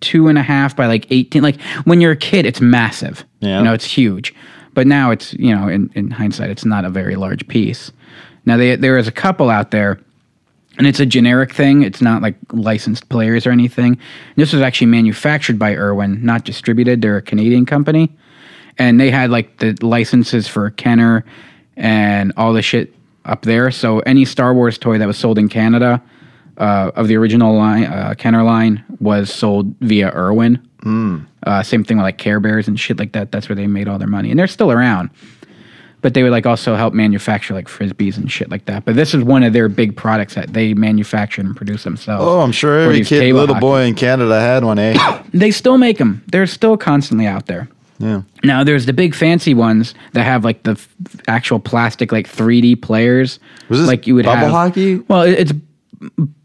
two 0.00 0.28
and 0.28 0.38
a 0.38 0.42
half 0.42 0.76
by 0.76 0.86
like 0.86 1.10
eighteen. 1.10 1.42
Like 1.42 1.60
when 1.84 2.00
you're 2.00 2.12
a 2.12 2.16
kid, 2.16 2.46
it's 2.46 2.60
massive. 2.60 3.24
Yeah. 3.40 3.58
you 3.58 3.64
know, 3.64 3.72
it's 3.72 3.84
huge. 3.84 4.34
But 4.74 4.86
now 4.86 5.10
it's 5.10 5.34
you 5.34 5.54
know, 5.54 5.68
in, 5.68 5.90
in 5.94 6.10
hindsight, 6.10 6.50
it's 6.50 6.64
not 6.64 6.84
a 6.84 6.90
very 6.90 7.16
large 7.16 7.46
piece. 7.48 7.92
Now 8.46 8.56
they, 8.56 8.76
there 8.76 8.98
is 8.98 9.08
a 9.08 9.12
couple 9.12 9.50
out 9.50 9.70
there, 9.70 10.00
and 10.78 10.86
it's 10.86 11.00
a 11.00 11.06
generic 11.06 11.54
thing. 11.54 11.82
It's 11.82 12.00
not 12.00 12.22
like 12.22 12.36
licensed 12.52 13.08
players 13.08 13.46
or 13.46 13.50
anything. 13.50 13.98
this 14.36 14.52
was 14.52 14.62
actually 14.62 14.86
manufactured 14.86 15.58
by 15.58 15.74
Irwin, 15.74 16.24
not 16.24 16.44
distributed. 16.44 17.02
They're 17.02 17.16
a 17.16 17.22
Canadian 17.22 17.66
company, 17.66 18.10
and 18.78 19.00
they 19.00 19.10
had 19.10 19.30
like 19.30 19.58
the 19.58 19.76
licenses 19.82 20.48
for 20.48 20.70
Kenner 20.70 21.24
and 21.76 22.32
all 22.36 22.52
the 22.52 22.62
shit 22.62 22.94
up 23.24 23.42
there. 23.42 23.70
So 23.70 24.00
any 24.00 24.24
Star 24.24 24.54
Wars 24.54 24.78
toy 24.78 24.98
that 24.98 25.06
was 25.06 25.18
sold 25.18 25.38
in 25.38 25.48
Canada 25.48 26.02
uh, 26.60 26.92
of 26.94 27.08
the 27.08 27.16
original 27.16 27.56
line, 27.56 27.84
uh, 27.84 28.14
Kenner 28.16 28.42
line, 28.44 28.84
was 29.00 29.32
sold 29.32 29.74
via 29.80 30.12
Irwin. 30.14 30.60
Uh, 31.42 31.62
same 31.62 31.84
thing 31.84 31.96
with 31.96 32.04
like 32.04 32.18
Care 32.18 32.38
Bears 32.40 32.68
and 32.68 32.78
shit 32.78 32.98
like 32.98 33.12
that. 33.12 33.32
That's 33.32 33.48
where 33.48 33.56
they 33.56 33.66
made 33.66 33.88
all 33.88 33.98
their 33.98 34.08
money, 34.08 34.30
and 34.30 34.38
they're 34.38 34.46
still 34.46 34.70
around. 34.70 35.10
But 36.02 36.14
they 36.14 36.22
would 36.22 36.32
like 36.32 36.46
also 36.46 36.76
help 36.76 36.94
manufacture 36.94 37.52
like 37.52 37.68
frisbees 37.68 38.16
and 38.16 38.30
shit 38.32 38.50
like 38.50 38.64
that. 38.64 38.86
But 38.86 38.94
this 38.94 39.12
is 39.12 39.22
one 39.22 39.42
of 39.42 39.52
their 39.52 39.68
big 39.68 39.94
products 39.96 40.34
that 40.34 40.54
they 40.54 40.72
manufacture 40.72 41.42
and 41.42 41.54
produce 41.54 41.84
themselves. 41.84 42.24
Oh, 42.26 42.40
I'm 42.40 42.52
sure 42.52 42.80
every 42.80 43.04
kid, 43.04 43.34
little 43.34 43.54
hockey. 43.54 43.60
boy 43.60 43.82
in 43.82 43.94
Canada 43.94 44.40
had 44.40 44.64
one, 44.64 44.78
eh? 44.78 45.22
They 45.34 45.50
still 45.50 45.76
make 45.76 45.98
them. 45.98 46.22
They're 46.28 46.46
still 46.46 46.78
constantly 46.78 47.26
out 47.26 47.46
there. 47.46 47.68
yeah. 47.98 48.22
Now 48.42 48.64
there's 48.64 48.86
the 48.86 48.94
big 48.94 49.14
fancy 49.14 49.52
ones 49.52 49.94
that 50.14 50.24
have 50.24 50.42
like 50.42 50.62
the 50.62 50.72
f- 50.72 50.88
actual 51.28 51.60
plastic 51.60 52.12
like 52.12 52.26
3D 52.26 52.80
players. 52.80 53.38
Was 53.68 53.80
this 53.80 53.88
like 53.88 54.06
you 54.06 54.14
would 54.14 54.24
have 54.24 54.36
bubble 54.40 54.54
have, 54.56 54.68
hockey? 54.70 54.96
Well, 55.08 55.22
it's 55.22 55.52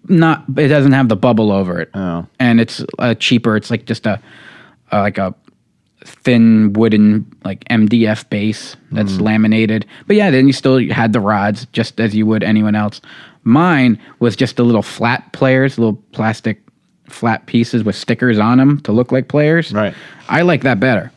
not. 0.09 0.43
It 0.57 0.67
doesn't 0.67 0.91
have 0.93 1.09
the 1.09 1.15
bubble 1.15 1.51
over 1.51 1.79
it. 1.79 1.89
Oh. 1.93 2.25
and 2.39 2.59
it's 2.59 2.83
uh, 2.99 3.15
cheaper. 3.15 3.55
It's 3.55 3.69
like 3.71 3.85
just 3.85 4.05
a 4.05 4.21
uh, 4.91 4.99
like 5.01 5.17
a 5.17 5.33
thin 6.03 6.73
wooden 6.73 7.25
like 7.43 7.63
MDF 7.65 8.29
base 8.29 8.75
that's 8.91 9.13
Mm. 9.13 9.21
laminated. 9.21 9.85
But 10.07 10.15
yeah, 10.15 10.29
then 10.31 10.45
you 10.47 10.53
still 10.53 10.79
had 10.91 11.13
the 11.13 11.19
rods 11.19 11.65
just 11.73 11.99
as 11.99 12.15
you 12.15 12.25
would 12.27 12.43
anyone 12.43 12.75
else. 12.75 13.01
Mine 13.43 13.99
was 14.19 14.35
just 14.35 14.55
the 14.57 14.63
little 14.65 14.83
flat 14.83 15.31
players, 15.33 15.77
little 15.79 16.01
plastic 16.11 16.61
flat 17.07 17.45
pieces 17.45 17.83
with 17.83 17.95
stickers 17.95 18.37
on 18.39 18.57
them 18.57 18.79
to 18.81 18.91
look 18.91 19.11
like 19.11 19.27
players. 19.27 19.71
Right. 19.73 19.93
I 20.29 20.41
like 20.41 20.61
that 20.63 20.79
better 20.79 21.11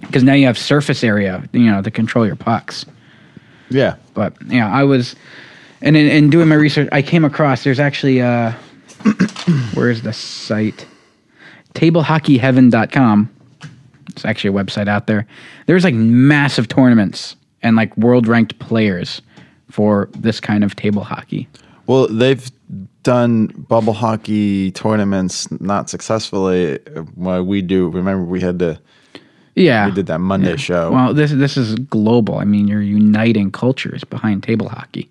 because 0.00 0.22
now 0.22 0.32
you 0.34 0.46
have 0.46 0.58
surface 0.58 1.02
area, 1.04 1.42
you 1.52 1.70
know, 1.70 1.82
to 1.82 1.90
control 1.90 2.26
your 2.26 2.36
pucks. 2.36 2.84
Yeah. 3.70 3.96
But 4.14 4.34
yeah, 4.46 4.72
I 4.72 4.82
was, 4.84 5.14
and 5.82 5.96
in, 5.96 6.06
in 6.06 6.30
doing 6.30 6.48
my 6.48 6.54
research, 6.54 6.88
I 6.92 7.02
came 7.02 7.24
across 7.24 7.64
there's 7.64 7.80
actually 7.80 8.20
uh, 8.20 8.52
where's 9.74 10.02
the 10.02 10.12
site? 10.12 10.86
TableHockeyHeaven.com. 11.74 13.30
It's 14.10 14.24
actually 14.24 14.58
a 14.58 14.64
website 14.64 14.88
out 14.88 15.06
there. 15.06 15.26
There's 15.66 15.84
like 15.84 15.94
massive 15.94 16.68
tournaments 16.68 17.36
and 17.62 17.76
like 17.76 17.94
world 17.96 18.26
ranked 18.26 18.58
players 18.58 19.20
for 19.70 20.08
this 20.12 20.40
kind 20.40 20.64
of 20.64 20.74
table 20.76 21.04
hockey. 21.04 21.48
Well, 21.86 22.08
they've 22.08 22.50
done 23.02 23.46
bubble 23.68 23.92
hockey 23.92 24.72
tournaments 24.72 25.48
not 25.60 25.90
successfully. 25.90 26.78
Well, 27.14 27.44
we 27.44 27.62
do. 27.62 27.88
Remember, 27.88 28.24
we 28.24 28.40
had 28.40 28.58
to. 28.60 28.80
Yeah, 29.54 29.86
We 29.86 29.92
did 29.92 30.06
that 30.06 30.18
Monday 30.18 30.56
show. 30.56 30.90
Well, 30.90 31.14
this 31.14 31.30
this 31.30 31.56
is 31.56 31.76
global. 31.76 32.38
I 32.38 32.44
mean, 32.44 32.68
you're 32.68 32.82
uniting 32.82 33.50
cultures 33.50 34.04
behind 34.04 34.42
table 34.42 34.68
hockey. 34.68 35.08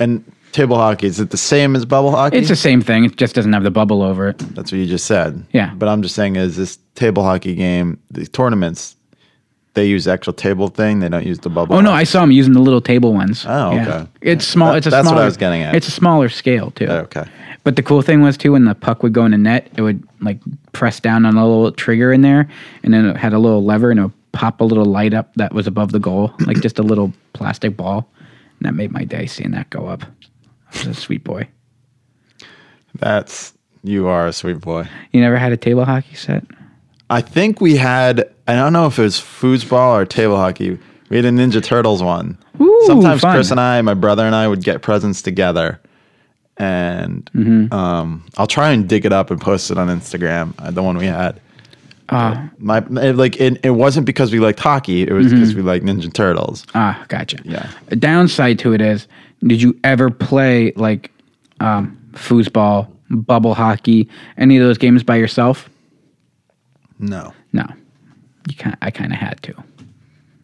And 0.00 0.24
table 0.52 0.76
hockey 0.76 1.06
is 1.06 1.20
it 1.20 1.30
the 1.30 1.36
same 1.36 1.76
as 1.76 1.84
bubble 1.84 2.10
hockey? 2.10 2.36
It's 2.38 2.48
the 2.48 2.56
same 2.56 2.80
thing. 2.80 3.04
It 3.04 3.16
just 3.16 3.34
doesn't 3.34 3.52
have 3.52 3.62
the 3.62 3.70
bubble 3.70 4.02
over 4.02 4.28
it. 4.28 4.38
That's 4.38 4.72
what 4.72 4.78
you 4.78 4.86
just 4.86 5.06
said. 5.06 5.44
Yeah. 5.52 5.72
But 5.74 5.88
I'm 5.88 6.02
just 6.02 6.14
saying, 6.16 6.36
is 6.36 6.56
this 6.56 6.78
table 6.96 7.22
hockey 7.22 7.54
game, 7.54 7.98
the 8.10 8.26
tournaments, 8.26 8.96
they 9.74 9.86
use 9.86 10.06
the 10.06 10.12
actual 10.12 10.32
table 10.32 10.66
thing. 10.66 10.98
They 10.98 11.08
don't 11.08 11.24
use 11.24 11.38
the 11.38 11.50
bubble. 11.50 11.76
Oh 11.76 11.80
no, 11.80 11.90
hockey. 11.90 12.00
I 12.00 12.04
saw 12.04 12.20
them 12.22 12.32
using 12.32 12.52
the 12.54 12.60
little 12.60 12.80
table 12.80 13.12
ones. 13.14 13.44
Oh, 13.46 13.72
Yeah. 13.72 13.88
okay. 13.88 14.10
It's 14.22 14.44
small. 14.44 14.72
That- 14.72 14.78
it's 14.78 14.86
a 14.88 14.90
that's 14.90 15.04
what 15.06 15.12
I 15.12 15.14
smaller, 15.14 15.24
was 15.26 15.36
getting 15.36 15.62
at. 15.62 15.76
It's 15.76 15.86
a 15.86 15.92
smaller 15.92 16.28
scale 16.28 16.72
too. 16.72 16.86
Oh, 16.86 16.96
okay. 17.00 17.24
But 17.62 17.76
the 17.76 17.82
cool 17.82 18.02
thing 18.02 18.22
was 18.22 18.36
too 18.36 18.52
when 18.52 18.64
the 18.64 18.74
puck 18.74 19.02
would 19.02 19.12
go 19.12 19.24
in 19.26 19.30
the 19.32 19.38
net, 19.38 19.68
it 19.76 19.82
would 19.82 20.02
like 20.20 20.38
press 20.72 20.98
down 20.98 21.24
on 21.26 21.36
a 21.36 21.46
little 21.46 21.70
trigger 21.70 22.12
in 22.12 22.22
there, 22.22 22.48
and 22.82 22.92
then 22.92 23.04
it 23.04 23.16
had 23.16 23.32
a 23.32 23.38
little 23.38 23.62
lever 23.64 23.90
and 23.90 24.00
it 24.00 24.02
would 24.04 24.12
pop 24.32 24.60
a 24.60 24.64
little 24.64 24.86
light 24.86 25.12
up 25.14 25.32
that 25.34 25.52
was 25.52 25.66
above 25.66 25.92
the 25.92 25.98
goal, 26.00 26.32
like 26.46 26.60
just 26.62 26.78
a 26.78 26.82
little 26.82 27.12
plastic 27.34 27.76
ball, 27.76 28.08
and 28.60 28.68
that 28.68 28.74
made 28.74 28.92
my 28.92 29.04
day 29.04 29.26
seeing 29.26 29.50
that 29.52 29.70
go 29.70 29.86
up. 29.86 30.02
I 30.02 30.78
was 30.78 30.86
a 30.86 30.94
sweet 30.94 31.24
boy. 31.24 31.48
That's 32.98 33.52
you 33.82 34.06
are 34.08 34.26
a 34.26 34.32
sweet 34.32 34.60
boy. 34.60 34.88
You 35.12 35.20
never 35.20 35.36
had 35.38 35.52
a 35.52 35.56
table 35.56 35.84
hockey 35.84 36.14
set? 36.14 36.44
I 37.08 37.20
think 37.20 37.60
we 37.60 37.76
had. 37.76 38.30
I 38.46 38.54
don't 38.54 38.72
know 38.72 38.86
if 38.86 38.98
it 38.98 39.02
was 39.02 39.16
foosball 39.16 39.92
or 39.94 40.04
table 40.04 40.36
hockey. 40.36 40.78
We 41.08 41.16
had 41.16 41.24
a 41.24 41.30
Ninja 41.30 41.62
Turtles 41.62 42.02
one. 42.02 42.38
Ooh, 42.60 42.82
Sometimes 42.86 43.20
fun. 43.20 43.34
Chris 43.34 43.50
and 43.50 43.58
I, 43.58 43.80
my 43.82 43.94
brother 43.94 44.24
and 44.26 44.34
I, 44.34 44.46
would 44.46 44.62
get 44.62 44.82
presents 44.82 45.22
together, 45.22 45.80
and 46.56 47.28
Mm-hmm. 47.34 47.72
um, 47.74 48.24
I'll 48.36 48.46
try 48.46 48.70
and 48.70 48.88
dig 48.88 49.04
it 49.06 49.12
up 49.12 49.30
and 49.30 49.40
post 49.40 49.70
it 49.70 49.78
on 49.78 49.88
Instagram. 49.88 50.54
Uh, 50.58 50.70
the 50.70 50.82
one 50.82 50.96
we 50.98 51.06
had. 51.06 51.40
Ah, 52.12 52.50
My 52.58 52.80
like 52.80 53.40
it, 53.40 53.64
it 53.64 53.70
wasn't 53.70 54.04
because 54.06 54.32
we 54.32 54.40
liked 54.40 54.58
hockey. 54.60 55.02
It 55.02 55.12
was 55.12 55.26
Mm-hmm. 55.26 55.34
because 55.36 55.54
we 55.54 55.62
liked 55.62 55.84
Ninja 55.84 56.12
Turtles. 56.12 56.66
ah, 56.74 57.02
gotcha. 57.08 57.38
Yeah. 57.44 57.70
A 57.88 57.96
downside 57.96 58.58
to 58.60 58.72
it 58.72 58.80
is, 58.80 59.06
did 59.46 59.62
you 59.62 59.78
ever 59.84 60.10
play 60.10 60.72
like 60.76 61.10
um, 61.60 61.96
foosball, 62.12 62.88
bubble 63.10 63.54
hockey, 63.54 64.08
any 64.36 64.56
of 64.56 64.62
those 64.64 64.76
games 64.78 65.02
by 65.04 65.16
yourself? 65.16 65.68
No. 66.98 67.32
No, 67.52 67.64
you 68.48 68.54
kind 68.56 68.76
I 68.82 68.90
kind 68.90 69.12
of 69.12 69.18
had 69.18 69.42
to. 69.44 69.54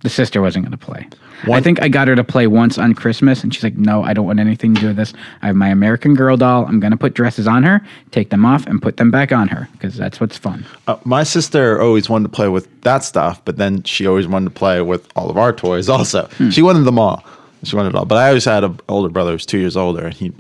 The 0.07 0.11
sister 0.11 0.41
wasn't 0.41 0.65
going 0.65 0.71
to 0.71 0.79
play. 0.79 1.09
I 1.53 1.61
think 1.61 1.83
I 1.83 1.89
got 1.89 2.07
her 2.07 2.15
to 2.15 2.23
play 2.23 2.47
once 2.47 2.79
on 2.79 2.95
Christmas, 2.95 3.43
and 3.43 3.53
she's 3.53 3.65
like, 3.65 3.77
"No, 3.77 4.05
I 4.05 4.13
don't 4.13 4.25
want 4.25 4.39
anything 4.39 4.73
to 4.77 4.81
do 4.81 4.87
with 4.87 4.97
this. 4.97 5.13
I 5.43 5.49
have 5.49 5.57
my 5.57 5.67
American 5.67 6.15
Girl 6.15 6.37
doll. 6.37 6.65
I'm 6.65 6.79
going 6.79 6.93
to 6.93 6.97
put 6.97 7.15
dresses 7.15 7.49
on 7.49 7.65
her, 7.65 7.85
take 8.13 8.31
them 8.31 8.45
off, 8.45 8.69
and 8.69 8.81
put 8.81 8.99
them 8.99 9.11
back 9.11 9.33
on 9.33 9.49
her 9.49 9.69
because 9.73 9.97
that's 9.97 10.21
what's 10.21 10.39
fun." 10.39 10.65
Uh, 10.87 10.97
my 11.05 11.25
sister 11.25 11.83
always 11.83 12.09
wanted 12.09 12.23
to 12.27 12.29
play 12.29 12.47
with 12.47 12.69
that 12.83 13.03
stuff, 13.03 13.45
but 13.45 13.57
then 13.57 13.83
she 13.83 14.07
always 14.07 14.29
wanted 14.29 14.45
to 14.45 14.55
play 14.57 14.81
with 14.81 15.09
all 15.17 15.29
of 15.29 15.37
our 15.37 15.53
toys 15.53 15.89
also. 15.89 16.29
Hmm. 16.39 16.51
She 16.51 16.63
wanted 16.63 16.85
them 16.85 17.01
all. 17.01 17.25
She 17.65 17.75
wanted 17.75 17.89
it 17.89 17.95
all. 17.97 18.05
But 18.05 18.19
I 18.19 18.29
always 18.29 18.45
had 18.45 18.63
an 18.63 18.79
older 18.89 19.09
brother 19.09 19.31
who 19.31 19.35
was 19.35 19.47
two 19.47 19.59
years 19.59 19.77
older. 19.77 20.05
And 20.05 20.15
he 20.15 20.33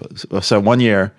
so 0.43 0.61
one 0.61 0.79
year 0.79 1.13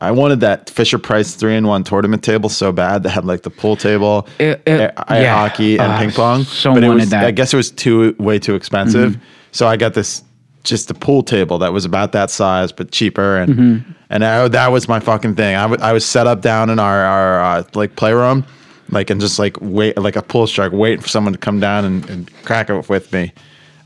I 0.00 0.12
wanted 0.12 0.40
that 0.40 0.70
Fisher 0.70 0.98
Price 0.98 1.34
three 1.34 1.56
in 1.56 1.66
one 1.66 1.82
tournament 1.82 2.22
table 2.22 2.48
so 2.48 2.70
bad 2.72 3.02
that 3.02 3.10
had 3.10 3.24
like 3.24 3.42
the 3.42 3.50
pool 3.50 3.74
table, 3.76 4.28
It- 4.38 4.62
it- 4.64 4.68
air, 4.68 4.92
air 5.08 5.22
yeah. 5.22 5.34
hockey, 5.36 5.76
and 5.78 5.92
Uh, 5.92 5.98
ping 5.98 6.10
pong. 6.12 6.44
so 6.44 6.72
but 6.72 6.84
it 6.84 6.86
wanted 6.88 7.00
was, 7.00 7.10
that. 7.10 7.16
Mm-hmm. 7.18 7.26
I 7.26 7.30
guess 7.32 7.52
it 7.52 7.56
was 7.56 7.70
too 7.72 8.14
way 8.18 8.38
too 8.38 8.54
expensive. 8.54 9.16
So 9.50 9.66
I 9.66 9.76
got 9.76 9.94
this 9.94 10.22
just 10.64 10.90
a 10.90 10.94
pool 10.94 11.22
table 11.22 11.58
that 11.58 11.72
was 11.72 11.84
about 11.84 12.12
that 12.12 12.30
size 12.30 12.70
but 12.72 12.90
cheaper 12.90 13.38
and 13.38 13.54
Mm-hmm. 13.54 13.92
and 14.10 14.24
I, 14.24 14.46
that 14.48 14.68
was 14.70 14.88
my 14.88 15.00
fucking 15.00 15.34
thing. 15.34 15.56
I 15.56 15.66
wa- 15.66 15.76
I 15.80 15.92
was 15.92 16.04
set 16.04 16.26
up 16.26 16.42
down 16.42 16.70
in 16.70 16.78
our 16.78 17.02
our 17.04 17.40
uh, 17.58 17.62
like 17.74 17.96
playroom, 17.96 18.44
like 18.90 19.10
and 19.10 19.20
just 19.20 19.38
like 19.40 19.56
wait 19.60 19.98
like 19.98 20.14
a 20.16 20.22
pool 20.22 20.46
strike 20.46 20.70
waiting 20.72 21.00
for 21.00 21.08
someone 21.08 21.32
to 21.32 21.38
come 21.38 21.58
down 21.58 21.84
and, 21.84 22.08
and 22.10 22.30
crack 22.44 22.70
it 22.70 22.88
with 22.88 23.12
me. 23.12 23.32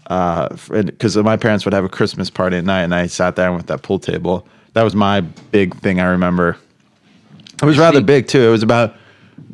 Because 0.09 1.17
my 1.17 1.37
parents 1.37 1.65
would 1.65 1.73
have 1.73 1.85
a 1.85 1.89
Christmas 1.89 2.29
party 2.29 2.57
at 2.59 2.65
night, 2.65 2.83
and 2.83 2.95
I 2.95 3.07
sat 3.07 3.37
there 3.37 3.51
with 3.53 3.67
that 3.69 3.83
pool 3.83 3.99
table. 3.99 4.47
That 4.75 4.83
was 4.83 4.95
my 4.95 5.20
big 5.20 5.75
thing. 5.77 6.01
I 6.01 6.07
remember. 6.07 6.57
It 7.62 7.64
was 7.66 7.79
rather 7.79 8.01
big 8.01 8.27
too. 8.27 8.41
It 8.41 8.51
was 8.51 8.62
about 8.62 8.95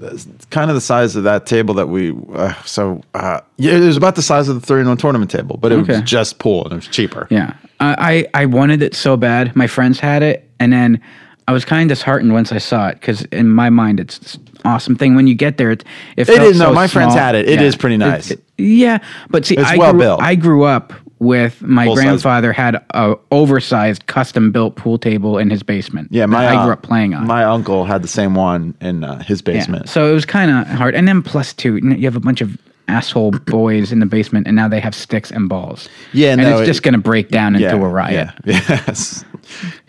uh, 0.03 0.16
kind 0.51 0.71
of 0.71 0.75
the 0.75 0.81
size 0.81 1.16
of 1.16 1.25
that 1.25 1.45
table 1.47 1.75
that 1.75 1.89
we. 1.89 2.14
Uh, 2.33 2.55
so 2.64 3.03
uh, 3.14 3.41
yeah, 3.57 3.73
it 3.73 3.81
was 3.81 3.97
about 3.97 4.14
the 4.14 4.23
size 4.23 4.49
of 4.49 4.61
the 4.61 4.66
three 4.66 4.81
in 4.81 4.89
one 4.89 4.97
tournament 4.97 5.31
table, 5.31 5.57
but 5.57 5.73
it 5.73 5.77
Okay. 5.81 5.95
was 6.01 6.03
just 6.03 6.39
pool 6.39 6.64
and 6.64 6.73
it 6.73 6.77
was 6.77 6.89
cheaper. 6.89 7.27
Yeah, 7.31 7.55
I 7.81 8.27
I 8.35 8.43
I 8.43 8.47
wanted 8.47 8.83
it 8.83 8.95
so 8.95 9.16
bad. 9.16 9.55
My 9.57 9.66
friends 9.66 9.99
had 10.01 10.23
it, 10.23 10.49
and 10.61 10.73
then 10.73 11.01
I 11.49 11.53
was 11.53 11.64
kind 11.64 11.83
of 11.91 11.95
disheartened 11.97 12.33
once 12.33 12.53
I 12.53 12.59
saw 12.59 12.89
it 12.89 12.95
because 13.01 13.23
in 13.27 13.49
my 13.51 13.69
mind 13.71 14.01
it's 14.01 14.19
this 14.19 14.39
awesome 14.64 14.97
thing. 14.97 15.14
When 15.16 15.27
you 15.27 15.35
get 15.35 15.57
there, 15.59 15.71
it 15.73 15.85
it, 16.16 16.29
It 16.29 16.43
is- 16.43 16.59
no, 16.59 16.66
so 16.66 16.73
my 16.75 16.87
friends 16.87 17.14
had 17.14 17.35
it. 17.35 17.49
It 17.49 17.61
is 17.61 17.75
pretty 17.77 17.97
nice. 17.99 18.33
yeah, 18.57 18.99
but 19.31 19.45
see, 19.45 19.57
It's 19.57 19.69
I 19.69 19.77
well 19.77 19.91
grew, 19.93 20.01
built. 20.01 20.23
I 20.23 20.35
grew 20.37 20.62
up 20.64 20.93
with 21.21 21.61
my 21.62 21.85
Full 21.87 21.97
size. 21.97 22.05
grandfather 22.05 22.53
had 22.53 22.85
a 22.95 23.16
oversized 23.33 24.07
custom 24.07 24.53
built 24.53 24.77
pool 24.77 24.99
table 24.99 25.39
in 25.39 25.51
his 25.51 25.62
basement. 25.62 26.09
Yeah, 26.12 26.27
my 26.27 26.43
that 26.43 26.55
I 26.55 26.57
uh, 26.61 26.64
grew 26.64 26.73
up 26.75 26.83
playing 26.83 27.14
on. 27.14 27.27
My 27.27 27.45
uncle 27.45 27.85
had 27.85 28.03
the 28.03 28.09
same 28.09 28.35
one 28.35 28.75
in 28.81 29.03
uh, 29.05 29.23
his 29.23 29.41
Yeah, 29.45 29.53
basement. 29.55 29.89
So 29.89 30.11
it 30.11 30.14
was 30.14 30.25
kind 30.25 30.51
of 30.51 30.66
hard. 30.69 30.95
And 30.95 31.09
then 31.09 31.23
plus 31.23 31.53
two, 31.53 31.77
you 31.79 32.05
have 32.05 32.16
a 32.16 32.21
bunch 32.21 32.41
of 32.41 32.57
asshole 32.89 33.31
boys 33.47 33.91
in 33.93 33.99
the 34.01 34.07
basement, 34.07 34.47
and 34.47 34.55
now 34.57 34.69
they 34.69 34.81
have 34.81 34.95
sticks 34.95 35.31
and 35.31 35.49
balls. 35.49 35.89
Yeah, 36.12 36.33
and 36.33 36.41
no, 36.43 36.53
it's 36.53 36.61
it- 36.62 36.66
just 36.66 36.83
going 36.83 36.95
to 36.95 37.01
break 37.01 37.29
down 37.31 37.55
into 37.57 37.75
a 37.75 37.79
riot. 37.89 38.31
yeah, 38.45 38.61
yes, 38.87 39.25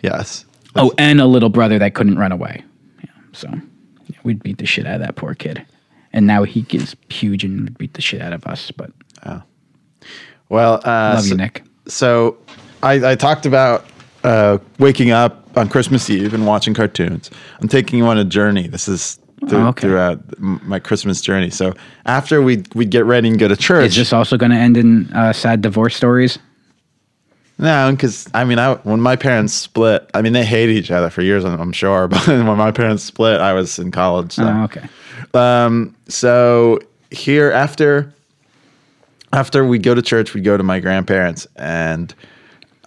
yes. 0.02 0.44
Oh, 0.76 0.92
and 0.98 1.20
a 1.20 1.26
little 1.26 1.48
brother 1.48 1.78
that 1.78 1.94
couldn't 1.94 2.18
run 2.18 2.32
away. 2.32 2.62
Yeah, 3.02 3.10
so 3.32 3.48
yeah, 4.06 4.18
we'd 4.22 4.42
beat 4.42 4.58
the 4.58 4.66
shit 4.66 4.86
out 4.86 4.96
of 4.96 5.00
that 5.00 5.16
poor 5.16 5.34
kid. 5.34 5.64
And 6.12 6.26
now 6.26 6.42
he 6.42 6.62
gets 6.62 6.96
huge 7.08 7.44
and 7.44 7.62
would 7.62 7.78
beat 7.78 7.94
the 7.94 8.02
shit 8.02 8.20
out 8.20 8.32
of 8.32 8.44
us. 8.46 8.70
But 8.72 8.90
Well, 10.50 10.74
uh, 10.84 11.14
love 11.14 11.22
so, 11.22 11.28
you, 11.30 11.36
Nick. 11.36 11.64
So 11.86 12.36
I, 12.82 13.12
I 13.12 13.14
talked 13.14 13.46
about 13.46 13.86
uh, 14.24 14.58
waking 14.78 15.10
up 15.10 15.56
on 15.56 15.68
Christmas 15.68 16.10
Eve 16.10 16.34
and 16.34 16.46
watching 16.46 16.74
cartoons. 16.74 17.30
I'm 17.60 17.68
taking 17.68 17.98
you 17.98 18.06
on 18.06 18.18
a 18.18 18.24
journey. 18.24 18.68
This 18.68 18.86
is 18.88 19.18
th- 19.40 19.52
Oh, 19.54 19.68
okay. 19.68 19.88
throughout 19.88 20.20
my 20.38 20.78
Christmas 20.78 21.20
journey. 21.20 21.50
So 21.50 21.72
after 22.04 22.42
we 22.42 22.64
we 22.74 22.84
get 22.84 23.04
ready 23.06 23.28
and 23.28 23.38
go 23.38 23.48
to 23.48 23.56
church, 23.56 23.86
Is 23.86 23.96
this 23.96 24.12
also 24.12 24.36
going 24.36 24.50
to 24.50 24.58
end 24.58 24.76
in 24.76 25.10
uh, 25.14 25.32
sad 25.32 25.62
divorce 25.62 25.96
stories? 25.96 26.38
No, 27.58 27.90
because 27.90 28.28
I 28.32 28.44
mean, 28.44 28.58
I 28.58 28.74
when 28.74 29.00
my 29.00 29.16
parents 29.16 29.52
split, 29.52 30.08
I 30.14 30.22
mean, 30.22 30.32
they 30.32 30.44
hated 30.44 30.76
each 30.76 30.90
other 30.90 31.10
for 31.10 31.22
years. 31.22 31.44
I'm 31.44 31.60
I'm 31.60 31.72
sure, 31.72 32.08
but 32.08 32.26
when 32.26 32.44
my 32.44 32.70
parents 32.72 33.02
split, 33.04 33.40
I 33.40 33.52
was 33.52 33.78
in 33.78 33.90
college. 33.90 34.32
So. 34.32 34.44
Oh, 34.44 34.64
okay. 34.64 34.88
Um, 35.34 35.94
so 36.08 36.80
here 37.10 37.50
after 37.52 38.12
after 39.32 39.64
we 39.64 39.78
go 39.78 39.94
to 39.94 40.02
church, 40.02 40.34
we 40.34 40.40
go 40.40 40.56
to 40.56 40.62
my 40.62 40.80
grandparents, 40.80 41.46
and 41.56 42.14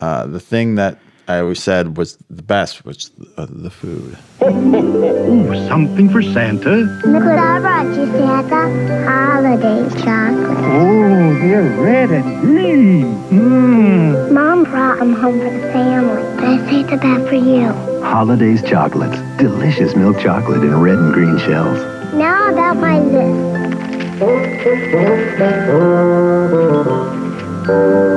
uh, 0.01 0.27
the 0.27 0.39
thing 0.39 0.75
that 0.75 0.99
I 1.27 1.39
always 1.39 1.63
said 1.63 1.95
was 1.95 2.17
the 2.29 2.43
best 2.43 2.83
was 2.83 3.11
uh, 3.37 3.47
the 3.49 3.69
food. 3.69 4.17
Ooh, 4.43 5.67
something 5.67 6.09
for 6.09 6.21
Santa. 6.21 6.69
Look 7.05 7.23
what 7.23 7.39
I 7.39 7.59
brought 7.59 7.85
you, 7.95 8.05
Santa. 8.11 9.09
Holiday 9.09 9.89
chocolate. 10.03 10.57
Oh, 10.65 11.33
they're 11.39 11.81
red 11.81 12.11
and 12.11 12.41
green. 12.41 13.03
Mmm. 13.29 14.31
Mom 14.33 14.65
brought 14.65 14.99
them 14.99 15.13
home 15.13 15.39
for 15.39 15.49
the 15.49 15.71
family. 15.71 16.23
But 16.35 16.43
I 16.43 16.69
saved 16.69 16.89
the 16.89 16.97
best 16.97 17.29
for 17.29 17.35
you. 17.35 17.67
Holidays 18.03 18.61
chocolates. 18.61 19.17
Delicious 19.37 19.95
milk 19.95 20.19
chocolate 20.19 20.61
in 20.63 20.77
red 20.81 20.97
and 20.97 21.13
green 21.13 21.39
shells. 21.39 21.79
Now 22.15 22.51
about 22.51 22.75
my 22.77 22.99
list. 22.99 23.62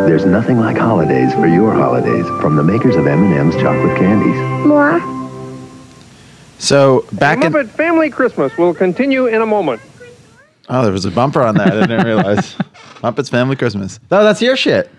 There's 0.07 0.25
nothing 0.25 0.59
like 0.59 0.77
holidays 0.77 1.33
for 1.35 1.47
your 1.47 1.73
holidays 1.73 2.25
from 2.41 2.57
the 2.57 2.63
makers 2.63 2.97
of 2.97 3.07
M&M's 3.07 3.55
chocolate 3.57 3.97
candies. 3.99 4.67
More? 4.67 5.01
So 6.59 7.05
back 7.13 7.45
in 7.45 7.53
Muppet 7.53 7.69
Family 7.71 8.11
Christmas 8.11 8.57
will 8.57 8.75
continue 8.75 9.27
in 9.27 9.43
a 9.43 9.47
moment. 9.47 9.81
oh, 10.69 10.83
there 10.83 10.93
was 10.93 11.05
a 11.05 11.11
bumper 11.11 11.43
on 11.43 11.55
that. 11.57 11.69
I 11.69 11.81
didn't 11.81 12.07
realize. 12.07 12.55
Muppets 13.03 13.31
Family 13.31 13.57
Christmas. 13.57 14.01
No, 14.11 14.25
that's 14.25 14.41
your 14.41 14.57
shit. 14.57 14.91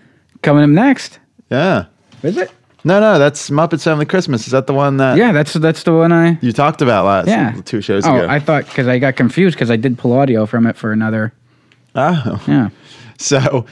Coming 0.41 0.63
up 0.63 0.69
next. 0.69 1.19
Yeah. 1.49 1.85
Is 2.23 2.37
it? 2.37 2.51
No, 2.87 3.01
no, 3.01 3.19
that's 3.19 3.49
Muppets 3.49 3.83
Family 3.83 4.05
Christmas. 4.05 4.45
Is 4.47 4.51
that 4.53 4.65
the 4.65 4.73
one 4.73 4.95
that 4.97 5.17
Yeah, 5.17 5.33
that's 5.33 5.53
that's 5.53 5.83
the 5.83 5.93
one 5.93 6.13
I. 6.13 6.37
you 6.41 6.53
talked 6.53 6.81
about 6.81 7.05
last 7.05 7.27
Yeah. 7.27 7.53
two 7.65 7.81
shows 7.81 8.05
Oh, 8.07 8.15
ago? 8.15 8.27
I 8.29 8.39
thought 8.39 8.65
because 8.65 8.87
I 8.87 8.97
got 8.97 9.15
confused 9.17 9.55
because 9.57 9.69
I 9.69 9.75
did 9.75 9.97
pull 9.97 10.13
audio 10.13 10.45
from 10.45 10.65
it 10.65 10.77
for 10.77 10.91
another. 10.93 11.33
Oh. 11.95 12.41
Yeah. 12.47 12.69
So, 13.19 13.65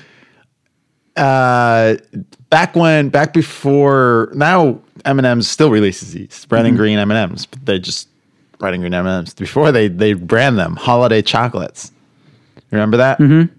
uh, 1.16 1.96
back 2.50 2.76
when, 2.76 3.10
back 3.10 3.32
before, 3.34 4.32
now 4.34 4.80
M 5.06 5.20
and 5.20 5.26
M's 5.26 5.48
still 5.48 5.70
releases 5.70 6.14
these 6.14 6.48
red 6.50 6.66
and 6.66 6.76
Mhm. 6.76 6.80
green 6.80 6.98
M 7.00 7.12
and 7.12 7.32
M's, 7.32 7.46
but 7.46 7.66
they 7.66 7.80
just 7.80 8.08
red 8.60 8.74
and 8.74 8.82
green 8.82 8.94
M 8.94 9.06
and 9.06 9.20
M's. 9.20 9.34
Before 9.34 9.72
they 9.72 9.88
they 9.88 10.14
brand 10.14 10.58
them 10.58 10.76
holiday 10.76 11.22
chocolates. 11.22 11.92
Remember 12.72 12.98
that? 12.98 13.20
Mm-hmm. 13.20 13.54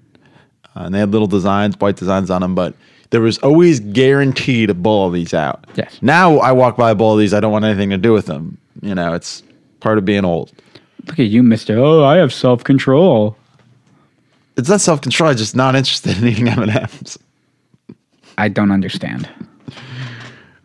Uh, 0.76 0.84
and 0.86 0.94
they 0.94 0.98
had 0.98 1.12
little 1.12 1.28
designs, 1.28 1.78
white 1.78 1.96
designs 1.96 2.30
on 2.30 2.42
them, 2.42 2.54
but 2.54 2.74
there 3.10 3.20
was 3.20 3.38
always 3.38 3.80
guaranteed 3.80 4.70
a 4.70 4.74
bowl 4.74 5.06
of 5.06 5.12
these 5.12 5.34
out. 5.34 5.66
Yes. 5.74 5.98
Now 6.02 6.38
I 6.38 6.52
walk 6.52 6.76
by 6.76 6.90
a 6.90 6.94
bowl 6.94 7.14
of 7.14 7.18
these, 7.18 7.34
I 7.34 7.40
don't 7.40 7.52
want 7.52 7.64
anything 7.64 7.90
to 7.90 7.98
do 7.98 8.12
with 8.12 8.26
them. 8.26 8.58
You 8.82 8.94
know, 8.94 9.14
it's 9.14 9.42
part 9.80 9.98
of 9.98 10.04
being 10.04 10.24
old. 10.24 10.52
Look 11.06 11.18
at 11.20 11.26
you, 11.26 11.42
Mister. 11.42 11.78
Oh, 11.78 12.04
I 12.04 12.16
have 12.16 12.32
self 12.32 12.64
control. 12.64 13.36
It's 14.56 14.68
not 14.68 14.80
self 14.80 15.00
control. 15.00 15.30
I'm 15.30 15.36
just 15.36 15.54
not 15.54 15.76
interested 15.76 16.18
in 16.18 16.26
eating 16.26 16.48
M 16.48 16.62
and 16.62 16.70
M's. 16.70 17.18
I 18.38 18.48
don't 18.48 18.70
understand. 18.70 19.28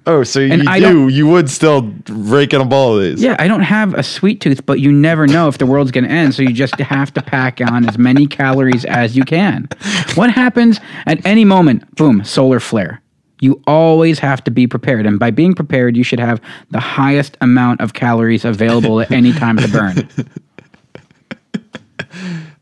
Oh, 0.07 0.23
so 0.23 0.39
And 0.39 0.63
you 0.63 0.69
I 0.69 0.79
do? 0.79 1.09
You 1.09 1.27
would 1.27 1.49
still 1.49 1.93
rake 2.09 2.53
in 2.53 2.61
a 2.61 2.65
bowl 2.65 2.97
of 2.97 3.03
these? 3.03 3.21
Yeah, 3.21 3.35
I 3.37 3.47
don't 3.47 3.61
have 3.61 3.93
a 3.93 4.01
sweet 4.01 4.41
tooth, 4.41 4.65
but 4.65 4.79
you 4.79 4.91
never 4.91 5.27
know 5.27 5.47
if 5.47 5.59
the 5.59 5.67
world's 5.67 5.91
going 5.91 6.05
to 6.05 6.09
end. 6.09 6.33
So 6.33 6.41
you 6.41 6.53
just 6.53 6.75
have 6.79 7.13
to 7.13 7.21
pack 7.21 7.61
on 7.61 7.87
as 7.87 7.99
many 7.99 8.25
calories 8.25 8.83
as 8.85 9.15
you 9.15 9.23
can. 9.23 9.69
What 10.15 10.31
happens 10.31 10.79
at 11.05 11.23
any 11.25 11.45
moment? 11.45 11.95
Boom, 11.95 12.23
solar 12.23 12.59
flare. 12.59 12.99
You 13.41 13.61
always 13.67 14.17
have 14.19 14.43
to 14.45 14.51
be 14.51 14.65
prepared. 14.65 15.05
And 15.05 15.19
by 15.19 15.29
being 15.29 15.53
prepared, 15.53 15.95
you 15.95 16.03
should 16.03 16.19
have 16.19 16.41
the 16.71 16.79
highest 16.79 17.37
amount 17.41 17.81
of 17.81 17.93
calories 17.93 18.43
available 18.43 19.01
at 19.01 19.11
any 19.11 19.33
time 19.33 19.57
to 19.57 19.67
burn. 19.67 20.09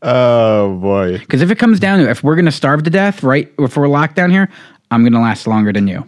Oh 0.02 0.76
boy. 0.76 1.18
Because 1.18 1.42
if 1.42 1.50
it 1.50 1.58
comes 1.58 1.80
down 1.80 1.98
to 1.98 2.06
it, 2.06 2.10
if 2.10 2.22
we're 2.22 2.36
going 2.36 2.46
to 2.46 2.52
starve 2.52 2.82
to 2.84 2.90
death, 2.90 3.22
right? 3.22 3.52
If 3.58 3.76
we're 3.76 3.88
locked 3.88 4.16
down 4.16 4.30
here, 4.30 4.48
I'm 4.90 5.02
going 5.02 5.12
to 5.12 5.20
last 5.20 5.46
longer 5.46 5.72
than 5.72 5.86
you. 5.86 6.06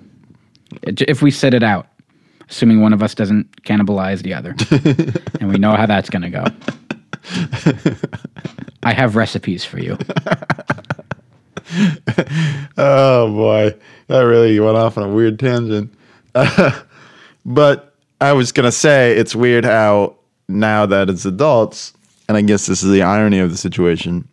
If 0.82 1.22
we 1.22 1.30
sit 1.30 1.54
it 1.54 1.62
out, 1.62 1.86
assuming 2.48 2.80
one 2.80 2.92
of 2.92 3.02
us 3.02 3.14
doesn't 3.14 3.62
cannibalize 3.62 4.22
the 4.22 4.34
other. 4.34 4.54
and 5.40 5.50
we 5.50 5.58
know 5.58 5.72
how 5.76 5.86
that's 5.86 6.10
going 6.10 6.22
to 6.22 6.30
go. 6.30 6.44
I 8.82 8.92
have 8.92 9.14
recipes 9.16 9.64
for 9.64 9.78
you. 9.78 9.96
Oh 12.76 13.32
boy, 13.32 13.74
that 14.08 14.20
really 14.20 14.58
went 14.60 14.76
off 14.76 14.98
on 14.98 15.04
a 15.04 15.08
weird 15.08 15.38
tangent. 15.38 15.92
but 17.46 17.94
I 18.20 18.32
was 18.32 18.52
gonna 18.52 18.72
say 18.72 19.16
it's 19.16 19.34
weird 19.34 19.64
how 19.64 20.16
now 20.48 20.86
that 20.86 21.08
it's 21.08 21.24
adults, 21.24 21.92
and 22.28 22.36
I 22.36 22.42
guess 22.42 22.66
this 22.66 22.82
is 22.82 22.90
the 22.90 23.02
irony 23.02 23.38
of 23.38 23.50
the 23.50 23.56
situation, 23.56 24.28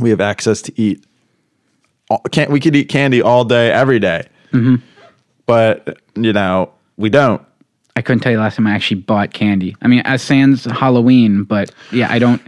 we 0.00 0.10
have 0.10 0.20
access 0.20 0.60
to 0.62 0.72
eat. 0.80 1.04
all- 2.10 2.20
Can't 2.32 2.50
we 2.50 2.60
could 2.60 2.76
eat 2.76 2.88
candy 2.88 3.22
all 3.22 3.44
day, 3.44 3.70
every 3.70 3.98
day, 3.98 4.26
hmm 4.50 4.76
but 5.48 5.98
you 6.14 6.32
know 6.32 6.70
we 6.96 7.08
don't. 7.10 7.42
I 7.96 8.02
couldn't 8.02 8.20
tell 8.20 8.30
you 8.30 8.38
last 8.38 8.54
time 8.54 8.68
I 8.68 8.74
actually 8.74 9.00
bought 9.00 9.32
candy. 9.32 9.74
I 9.82 9.88
mean, 9.88 10.02
as 10.04 10.22
sans 10.22 10.66
Halloween, 10.66 11.42
but 11.42 11.72
yeah, 11.90 12.06
I 12.08 12.20
don't. 12.20 12.40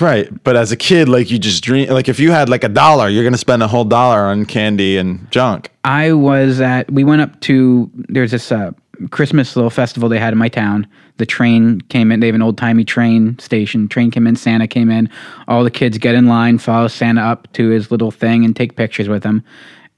Right, 0.00 0.28
but 0.42 0.56
as 0.56 0.72
a 0.72 0.76
kid, 0.76 1.08
like 1.08 1.30
you 1.30 1.38
just 1.38 1.62
dream. 1.62 1.90
Like 1.90 2.08
if 2.08 2.18
you 2.18 2.30
had 2.30 2.48
like 2.48 2.64
a 2.64 2.68
dollar, 2.68 3.08
you're 3.08 3.24
gonna 3.24 3.36
spend 3.36 3.62
a 3.62 3.68
whole 3.68 3.84
dollar 3.84 4.20
on 4.26 4.46
candy 4.46 4.96
and 4.96 5.30
junk. 5.30 5.70
I 5.84 6.12
was 6.12 6.60
at. 6.60 6.90
We 6.90 7.04
went 7.04 7.20
up 7.20 7.40
to. 7.42 7.90
There's 7.94 8.30
this 8.30 8.50
uh, 8.52 8.70
Christmas 9.10 9.56
little 9.56 9.70
festival 9.70 10.08
they 10.08 10.18
had 10.18 10.32
in 10.32 10.38
my 10.38 10.48
town. 10.48 10.86
The 11.18 11.26
train 11.26 11.80
came 11.82 12.12
in. 12.12 12.20
They 12.20 12.26
have 12.26 12.34
an 12.34 12.42
old 12.42 12.56
timey 12.56 12.84
train 12.84 13.38
station. 13.38 13.88
Train 13.88 14.10
came 14.10 14.26
in. 14.26 14.36
Santa 14.36 14.66
came 14.66 14.90
in. 14.90 15.10
All 15.48 15.64
the 15.64 15.70
kids 15.70 15.98
get 15.98 16.14
in 16.14 16.26
line, 16.26 16.58
follow 16.58 16.88
Santa 16.88 17.22
up 17.22 17.52
to 17.54 17.68
his 17.68 17.90
little 17.90 18.10
thing, 18.10 18.44
and 18.44 18.54
take 18.54 18.76
pictures 18.76 19.08
with 19.08 19.24
him. 19.24 19.42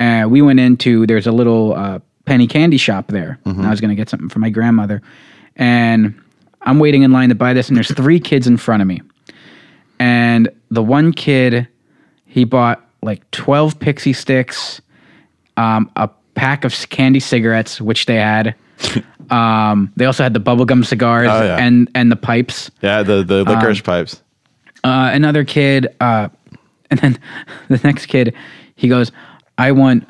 Uh, 0.00 0.26
we 0.28 0.42
went 0.42 0.60
into. 0.60 1.06
There's 1.06 1.26
a 1.26 1.32
little 1.32 1.74
uh, 1.74 1.98
penny 2.28 2.46
candy 2.46 2.76
shop 2.76 3.08
there. 3.08 3.38
And 3.44 3.66
I 3.66 3.70
was 3.70 3.80
gonna 3.80 3.94
get 3.94 4.08
something 4.08 4.28
for 4.28 4.38
my 4.38 4.50
grandmother, 4.50 5.00
and 5.56 6.14
I'm 6.62 6.78
waiting 6.78 7.02
in 7.02 7.12
line 7.12 7.30
to 7.30 7.34
buy 7.34 7.52
this. 7.54 7.68
And 7.68 7.76
there's 7.76 7.92
three 7.92 8.20
kids 8.20 8.46
in 8.46 8.56
front 8.56 8.82
of 8.82 8.88
me, 8.88 9.00
and 9.98 10.48
the 10.70 10.82
one 10.82 11.12
kid 11.12 11.66
he 12.26 12.44
bought 12.44 12.84
like 13.02 13.28
12 13.30 13.78
Pixy 13.78 14.12
Stix 14.12 14.80
um, 15.56 15.90
a 15.96 16.10
pack 16.34 16.64
of 16.64 16.74
candy 16.90 17.20
cigarettes 17.20 17.80
which 17.80 18.06
they 18.06 18.16
had 18.16 18.54
um, 19.30 19.92
they 19.96 20.04
also 20.04 20.22
had 20.22 20.34
the 20.34 20.40
bubblegum 20.40 20.84
cigars 20.84 21.28
Oh, 21.30 21.42
yeah. 21.42 21.56
and 21.58 21.90
and 21.94 22.12
the 22.12 22.16
pipes 22.16 22.70
Yeah, 22.82 23.02
the 23.02 23.22
the 23.24 23.44
licorice 23.44 23.78
Um, 23.78 23.82
pipes. 23.84 24.22
uh, 24.84 25.10
another 25.12 25.44
kid 25.44 25.88
uh, 26.00 26.28
and 26.90 27.00
then 27.00 27.18
the 27.68 27.80
next 27.82 28.06
kid 28.06 28.34
he 28.76 28.88
goes 28.88 29.10
i 29.58 29.72
want 29.72 30.06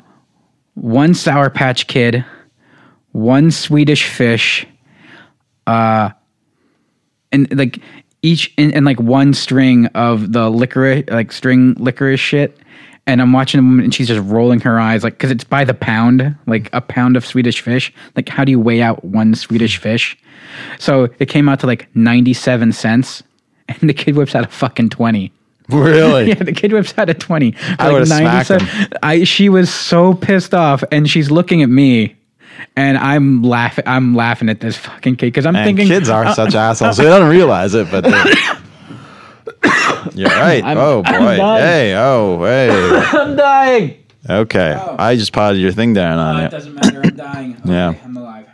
one 0.81 1.13
sour 1.13 1.49
patch 1.49 1.87
kid 1.87 2.25
one 3.11 3.51
swedish 3.51 4.07
fish 4.07 4.65
uh 5.67 6.09
and 7.31 7.57
like 7.57 7.79
each 8.21 8.53
and, 8.57 8.73
and 8.73 8.85
like 8.85 8.99
one 8.99 9.33
string 9.33 9.85
of 9.87 10.33
the 10.33 10.49
licorice 10.49 11.05
like 11.09 11.31
string 11.31 11.73
licorice 11.75 12.19
shit. 12.19 12.57
And 13.07 13.21
i'm 13.21 13.33
watching 13.33 13.59
a 13.59 13.63
woman 13.63 13.85
and 13.85 13.93
she's 13.93 14.07
just 14.07 14.21
rolling 14.29 14.59
her 14.61 14.79
eyes 14.79 15.03
like 15.03 15.13
because 15.13 15.31
it's 15.31 15.43
by 15.43 15.63
the 15.63 15.73
pound 15.73 16.35
like 16.45 16.69
a 16.73 16.81
pound 16.81 17.17
of 17.17 17.25
swedish 17.25 17.61
fish. 17.61 17.93
Like 18.15 18.29
how 18.29 18.43
do 18.43 18.51
you 18.51 18.59
weigh 18.59 18.81
out 18.81 19.03
one 19.03 19.35
swedish 19.35 19.77
fish? 19.77 20.17
So 20.77 21.09
it 21.19 21.27
came 21.27 21.49
out 21.49 21.59
to 21.61 21.67
like 21.67 21.93
97 21.95 22.71
cents. 22.73 23.23
And 23.69 23.87
the 23.87 23.93
kid 23.93 24.15
whips 24.15 24.33
out 24.33 24.43
a 24.43 24.47
fucking 24.47 24.89
20 24.89 25.31
Really? 25.71 26.29
yeah, 26.29 26.33
the 26.35 26.51
kid 26.51 26.73
whips 26.73 26.93
out 26.97 27.09
a 27.09 27.13
20. 27.13 27.51
for 27.51 27.75
I 27.79 27.91
would've 27.91 28.07
smacked 28.07 28.49
97 28.49 28.93
I 29.03 29.23
she 29.23 29.49
was 29.49 29.73
so 29.73 30.13
pissed 30.13 30.53
off 30.53 30.83
and 30.91 31.09
she's 31.09 31.29
looking 31.31 31.61
at 31.61 31.69
me 31.69 32.15
and 32.75 32.97
I'm 32.97 33.43
laughing 33.43 33.83
I'm 33.87 34.15
laughing 34.15 34.49
at 34.49 34.59
this 34.61 34.77
fucking 34.77 35.15
kid 35.17 35.33
cuz 35.33 35.45
I'm 35.45 35.55
And 35.55 35.65
thinking 35.65 35.87
kids 35.87 36.09
are 36.09 36.25
uh, 36.25 36.33
such 36.33 36.55
uh, 36.55 36.59
assholes. 36.59 36.99
Uh, 36.99 37.03
they 37.03 37.09
don't 37.09 37.29
realize 37.29 37.73
it, 37.75 37.89
but 37.91 38.05
you're 40.15 40.29
right. 40.29 40.63
I'm- 40.63 40.77
oh 40.77 41.03
boy. 41.03 41.37
Hey. 41.37 41.93
Oh. 41.95 42.43
Hey. 42.43 42.69
I'm 43.19 43.35
dying. 43.35 43.95
Okay. 44.29 44.75
Oh. 44.79 44.95
I 44.99 45.15
just 45.15 45.31
potted 45.33 45.59
your 45.61 45.71
thing 45.71 45.93
down 45.93 46.17
on 46.17 46.35
uh, 46.35 46.37
Oh, 46.37 46.41
you. 46.41 46.47
it 46.47 46.51
doesn't 46.51 46.75
matter. 46.75 47.01
I'm 47.03 47.15
dying. 47.15 47.57
Yeah. 47.65 47.93
I'm 48.03 48.17
alive. 48.17 48.45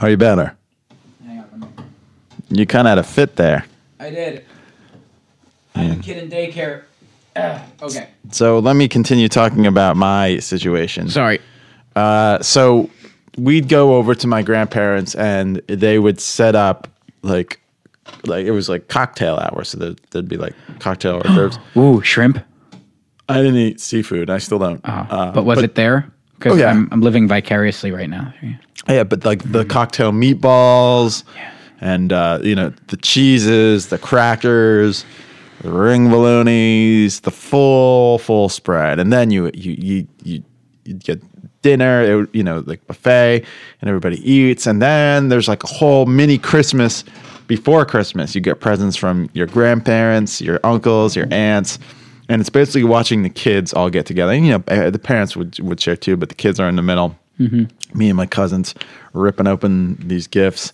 Are 0.00 0.10
you 0.10 0.16
better? 0.16 0.56
Hang 1.26 1.38
on. 1.40 1.72
You 2.50 2.66
kind 2.66 2.86
of 2.86 2.90
had 2.92 2.98
a 2.98 3.02
fit 3.02 3.36
there. 3.36 3.64
I 4.00 4.10
did. 4.10 4.44
I 5.78 5.82
have 5.84 6.00
a 6.00 6.02
kid 6.02 6.16
in 6.22 6.30
daycare. 6.30 6.82
Ugh, 7.36 7.60
okay. 7.82 8.08
So 8.30 8.58
let 8.58 8.74
me 8.76 8.88
continue 8.88 9.28
talking 9.28 9.66
about 9.66 9.96
my 9.96 10.38
situation. 10.38 11.08
Sorry. 11.08 11.40
Uh, 11.94 12.40
so 12.42 12.90
we'd 13.36 13.68
go 13.68 13.94
over 13.94 14.14
to 14.14 14.26
my 14.26 14.42
grandparents, 14.42 15.14
and 15.14 15.56
they 15.68 15.98
would 15.98 16.20
set 16.20 16.54
up 16.56 16.88
like, 17.22 17.60
like 18.24 18.44
it 18.46 18.50
was 18.50 18.68
like 18.68 18.88
cocktail 18.88 19.36
hour. 19.36 19.64
So 19.64 19.78
there, 19.78 19.94
there'd 20.10 20.28
be 20.28 20.36
like 20.36 20.54
cocktail 20.80 21.16
hors 21.16 21.22
d'oeuvres. 21.22 21.58
Ooh, 21.76 22.00
shrimp. 22.02 22.38
I 23.28 23.36
didn't 23.36 23.56
eat 23.56 23.80
seafood. 23.80 24.30
I 24.30 24.38
still 24.38 24.58
don't. 24.58 24.80
Uh, 24.84 25.32
but 25.32 25.44
was 25.44 25.62
it 25.62 25.74
there? 25.74 26.10
Cuz 26.40 26.52
Oh, 26.52 26.56
yeah. 26.56 26.70
I'm, 26.70 26.88
I'm 26.90 27.02
living 27.02 27.28
vicariously 27.28 27.90
right 27.90 28.08
now. 28.08 28.32
Yeah, 28.88 29.04
but 29.04 29.24
like 29.24 29.42
the 29.52 29.64
cocktail 29.64 30.12
meatballs 30.12 31.24
and 31.80 32.12
uh, 32.12 32.38
you 32.42 32.54
know 32.54 32.72
the 32.86 32.96
cheeses, 32.96 33.88
the 33.88 33.98
crackers, 33.98 35.04
the 35.62 35.70
ring 35.70 36.08
balloonies, 36.08 37.22
the 37.22 37.30
full 37.30 38.18
full 38.18 38.48
spread, 38.48 38.98
and 38.98 39.12
then 39.12 39.30
you 39.30 39.50
you 39.54 39.72
you 39.78 40.06
you 40.22 40.42
you 40.84 40.94
get 40.94 41.22
dinner, 41.62 42.22
it, 42.22 42.28
you 42.34 42.42
know, 42.42 42.62
like 42.66 42.86
buffet, 42.86 43.44
and 43.80 43.88
everybody 43.88 44.18
eats, 44.30 44.66
and 44.66 44.80
then 44.80 45.28
there's 45.28 45.48
like 45.48 45.64
a 45.64 45.66
whole 45.66 46.06
mini 46.06 46.38
Christmas 46.38 47.04
before 47.46 47.84
Christmas. 47.84 48.34
You 48.34 48.40
get 48.40 48.60
presents 48.60 48.96
from 48.96 49.28
your 49.32 49.46
grandparents, 49.46 50.40
your 50.40 50.60
uncles, 50.64 51.16
your 51.16 51.26
aunts. 51.32 51.78
And 52.30 52.40
it's 52.42 52.50
basically 52.50 52.84
watching 52.84 53.22
the 53.22 53.30
kids 53.30 53.72
all 53.72 53.88
get 53.88 54.04
together. 54.04 54.32
And, 54.32 54.44
you 54.44 54.52
know, 54.52 54.62
eh, 54.68 54.90
the 54.90 54.98
parents 54.98 55.34
would 55.34 55.58
would 55.60 55.80
share 55.80 55.96
too, 55.96 56.14
but 56.16 56.28
the 56.28 56.34
kids 56.34 56.60
are 56.60 56.68
in 56.68 56.76
the 56.76 56.82
middle 56.82 57.16
Mhm. 57.40 57.70
me 57.94 58.08
and 58.10 58.16
my 58.16 58.26
cousins 58.26 58.74
ripping 59.14 59.46
open 59.46 59.96
these 60.04 60.26
gifts 60.26 60.72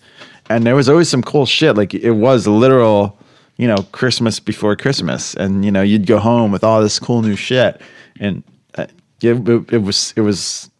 and 0.49 0.64
there 0.66 0.74
was 0.74 0.89
always 0.89 1.11
some 1.11 1.22
cool 1.22 1.45
shit 1.45 1.76
like 1.76 1.93
it 1.95 2.12
was 2.12 2.47
literal 2.47 3.18
you 3.57 3.66
know 3.68 3.76
christmas 3.92 4.40
before 4.40 4.74
christmas 4.76 5.34
and 5.34 5.64
you 5.64 5.70
know 5.70 5.82
you'd 5.82 6.07
go 6.07 6.18
home 6.18 6.50
with 6.52 6.64
all 6.64 6.82
this 6.82 6.98
cool 6.98 7.22
new 7.22 7.36
shit 7.36 7.80
and 8.20 8.42
uh, 8.76 8.86
it, 9.22 9.48
it, 9.48 9.72
it 9.72 9.78
was 9.78 10.12
it 10.16 10.20
was 10.22 10.70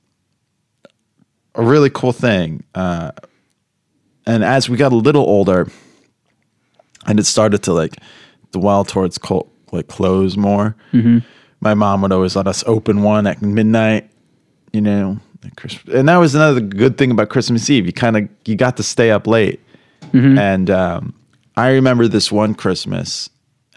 a 1.55 1.62
really 1.62 1.91
cool 1.91 2.12
thing 2.12 2.64
uh, 2.75 3.12
and 4.27 4.43
as 4.45 4.68
we 4.68 4.77
got 4.77 4.93
a 4.93 4.97
little 4.97 5.22
older 5.22 5.68
and 7.07 7.20
it 7.20 7.25
started 7.27 7.62
to 7.62 7.72
like 7.72 7.97
dwell 8.53 8.85
towards 8.85 9.18
like 9.72 9.89
clothes 9.89 10.37
more 10.37 10.75
Mhm. 10.93 11.22
my 11.61 11.75
mom 11.75 12.03
would 12.03 12.12
always 12.12 12.35
let 12.37 12.47
us 12.47 12.64
open 12.66 13.03
one 13.03 13.27
at 13.27 13.41
midnight 13.43 14.11
you 14.72 14.81
know 14.81 15.18
Christmas. 15.57 15.95
and 15.95 16.09
that 16.09 16.16
was 16.16 16.35
another 16.35 16.61
good 16.61 16.97
thing 16.97 17.11
about 17.11 17.29
christmas 17.29 17.68
eve 17.68 17.85
you 17.87 17.93
kind 17.93 18.16
of 18.16 18.29
you 18.47 18.57
got 18.57 18.77
to 18.79 18.83
stay 18.83 19.11
up 19.11 19.27
late 19.27 19.61
Mhm. 20.12 20.39
and 20.39 20.70
um, 20.70 21.14
i 21.57 21.71
remember 21.71 22.09
this 22.09 22.31
one 22.33 22.55
christmas 22.55 23.31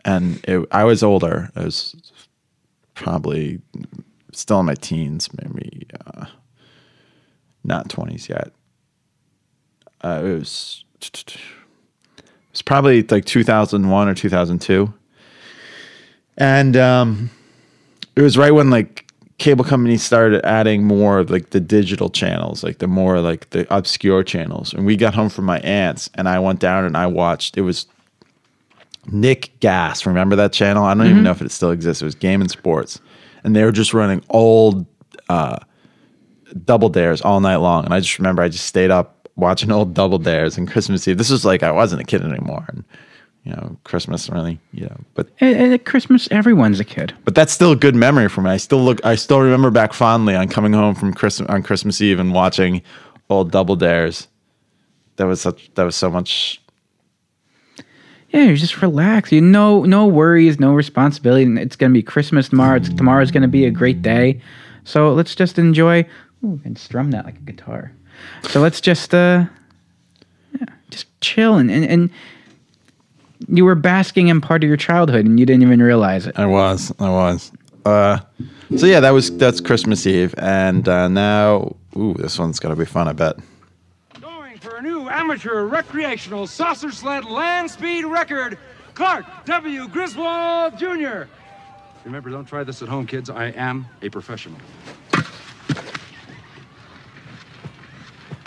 and 0.05 0.39
it, 0.47 0.67
i 0.71 0.83
was 0.83 1.03
older. 1.03 1.49
I 1.55 1.65
was 1.65 1.95
probably 2.93 3.61
still 4.33 4.59
in 4.59 4.65
my 4.65 4.75
teens 4.75 5.29
maybe 5.41 5.87
uh, 6.05 6.25
not 7.63 7.89
20s 7.89 8.29
yet. 8.29 8.51
Uh, 10.01 10.21
it 10.23 10.33
was 10.39 10.85
it 11.01 11.37
was 12.51 12.61
probably 12.61 13.03
like 13.03 13.25
2001 13.25 14.07
or 14.07 14.13
2002 14.13 14.93
and 16.37 16.77
um, 16.77 17.29
it 18.15 18.21
was 18.21 18.37
right 18.37 18.51
when 18.51 18.69
like 18.69 19.06
cable 19.37 19.63
companies 19.63 20.03
started 20.03 20.43
adding 20.45 20.83
more 20.83 21.19
of 21.19 21.29
like 21.29 21.51
the 21.51 21.59
digital 21.59 22.09
channels, 22.09 22.63
like 22.63 22.79
the 22.79 22.87
more 22.87 23.19
like 23.21 23.49
the 23.51 23.67
obscure 23.75 24.23
channels. 24.23 24.73
And 24.73 24.85
we 24.85 24.95
got 24.95 25.13
home 25.13 25.29
from 25.29 25.45
my 25.45 25.59
aunt's, 25.59 26.09
and 26.15 26.27
I 26.27 26.39
went 26.39 26.59
down 26.59 26.85
and 26.85 26.97
I 26.97 27.05
watched. 27.07 27.57
It 27.57 27.61
was 27.61 27.85
Nick 29.11 29.51
Gas. 29.59 30.05
Remember 30.05 30.35
that 30.35 30.53
channel? 30.53 30.83
I 30.83 30.93
don't 30.93 31.05
even 31.05 31.19
Mhm. 31.19 31.23
know 31.23 31.31
if 31.31 31.41
it 31.41 31.51
still 31.51 31.71
exists. 31.71 32.01
It 32.01 32.05
was 32.05 32.15
Game 32.15 32.41
and 32.41 32.49
Sports, 32.49 32.99
and 33.43 33.55
they 33.55 33.63
were 33.63 33.71
just 33.71 33.93
running 33.93 34.21
old 34.29 34.85
uh, 35.29 35.57
double 36.65 36.89
dares 36.89 37.21
all 37.21 37.39
night 37.41 37.57
long. 37.57 37.83
And 37.85 37.93
I 37.93 37.99
just 37.99 38.17
remember 38.17 38.41
I 38.41 38.47
just 38.49 38.65
stayed 38.65 38.89
up 38.91 39.27
watching 39.35 39.71
old 39.71 39.93
double 39.93 40.17
dares 40.17 40.57
and 40.57 40.69
Christmas 40.69 41.07
Eve. 41.07 41.17
This 41.17 41.29
was 41.29 41.45
like 41.45 41.61
I 41.63 41.71
wasn't 41.71 42.01
a 42.01 42.05
kid 42.05 42.23
anymore, 42.23 42.65
and 42.69 42.83
you 43.47 43.53
know 43.55 43.77
Christmas 43.85 44.29
really, 44.29 44.59
you 44.73 44.85
know, 44.85 44.97
but 45.13 45.29
At, 45.39 45.55
at 45.55 45.85
Christmas, 45.85 46.27
everyone's 46.31 46.81
a 46.81 46.83
kid. 46.83 47.13
but 47.23 47.33
that's 47.33 47.53
still 47.53 47.71
a 47.71 47.77
good 47.77 47.95
memory 47.95 48.27
for 48.27 48.41
me. 48.41 48.49
I 48.49 48.57
still 48.57 48.83
look. 48.83 48.99
I 49.05 49.15
still 49.15 49.39
remember 49.39 49.71
back 49.71 49.93
fondly 49.93 50.35
on 50.35 50.49
coming 50.49 50.73
home 50.73 50.95
from 50.95 51.13
Christmas 51.13 51.49
on 51.49 51.63
Christmas 51.63 52.01
Eve 52.01 52.19
and 52.19 52.33
watching 52.33 52.81
old 53.29 53.51
Double 53.51 53.77
Dares. 53.77 54.27
That 55.15 55.27
was 55.27 55.39
such. 55.39 55.73
That 55.75 55.83
was 55.83 55.95
so 55.95 56.09
much. 56.11 56.61
Yeah, 58.31 58.43
you 58.43 58.57
just 58.57 58.81
relax. 58.81 59.31
You 59.31 59.39
no 59.39 59.83
no 59.83 60.05
worries, 60.07 60.59
no 60.59 60.73
responsibility. 60.73 61.43
and 61.43 61.57
It's 61.57 61.77
gonna 61.77 61.93
be 61.93 62.03
Christmas 62.03 62.49
tomorrow. 62.49 62.75
It's, 62.75 62.89
tomorrow's 62.89 63.31
gonna 63.31 63.47
be 63.47 63.63
a 63.63 63.71
great 63.71 64.01
day. 64.01 64.41
So 64.83 65.13
let's 65.13 65.35
just 65.35 65.57
enjoy. 65.57 66.05
Ooh, 66.43 66.59
and 66.65 66.77
strum 66.77 67.11
that 67.11 67.23
like 67.25 67.35
a 67.37 67.51
guitar. 67.51 67.93
So 68.49 68.59
let's 68.59 68.81
just 68.81 69.13
uh, 69.13 69.45
yeah, 70.59 70.65
just 70.89 71.07
chill 71.21 71.55
and, 71.55 71.71
and 71.71 71.85
and 71.85 72.09
you 73.47 73.65
were 73.65 73.75
basking 73.75 74.27
in 74.27 74.41
part 74.41 74.63
of 74.63 74.67
your 74.67 74.77
childhood 74.77 75.25
and 75.25 75.39
you 75.39 75.45
didn't 75.45 75.63
even 75.63 75.81
realize 75.81 76.27
it. 76.27 76.37
I 76.37 76.45
was. 76.45 76.91
I 76.99 77.09
was. 77.09 77.51
Uh, 77.85 78.19
so 78.75 78.85
yeah, 78.85 78.99
that 78.99 79.11
was 79.11 79.35
that's 79.37 79.61
Christmas 79.61 80.05
Eve, 80.05 80.35
and 80.37 80.89
uh, 80.89 81.07
now, 81.07 81.75
ooh, 81.95 82.13
this 82.15 82.37
one's 82.37 82.59
gonna 82.59 82.75
be 82.75 82.85
fun. 82.85 83.07
I 83.07 83.13
bet. 83.13 83.37
Going 84.19 84.57
for 84.57 84.75
a 84.75 84.81
new 84.81 85.07
amateur 85.07 85.63
recreational 85.63 86.47
saucer 86.47 86.91
sled 86.91 87.23
land 87.23 87.71
speed 87.71 88.03
record, 88.03 88.57
Clark 88.93 89.25
W. 89.45 89.87
Griswold 89.87 90.77
Jr. 90.77 91.23
Remember, 92.03 92.29
don't 92.29 92.45
try 92.45 92.63
this 92.65 92.81
at 92.81 92.89
home, 92.89 93.07
kids. 93.07 93.29
I 93.29 93.45
am 93.51 93.85
a 94.01 94.09
professional. 94.09 94.59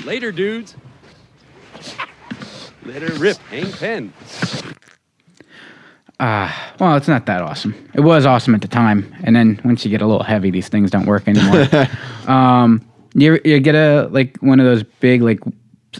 Later, 0.04 0.32
dudes. 0.32 0.76
Let 2.84 3.02
her 3.02 3.14
rip. 3.18 3.36
Hang 3.50 3.70
pen. 3.72 4.12
Ah, 6.18 6.74
well, 6.78 6.96
it's 6.96 7.08
not 7.08 7.24
that 7.26 7.40
awesome. 7.40 7.74
It 7.94 8.00
was 8.00 8.26
awesome 8.26 8.54
at 8.54 8.60
the 8.60 8.68
time, 8.68 9.14
and 9.24 9.34
then 9.34 9.58
once 9.64 9.84
you 9.84 9.90
get 9.90 10.02
a 10.02 10.06
little 10.06 10.22
heavy, 10.22 10.50
these 10.50 10.68
things 10.68 10.90
don't 10.90 11.06
work 11.06 11.26
anymore. 11.26 11.66
um, 12.26 12.84
you, 13.14 13.40
you 13.44 13.58
get 13.60 13.74
a 13.74 14.08
like 14.10 14.36
one 14.38 14.60
of 14.60 14.66
those 14.66 14.82
big 14.82 15.22
like 15.22 15.40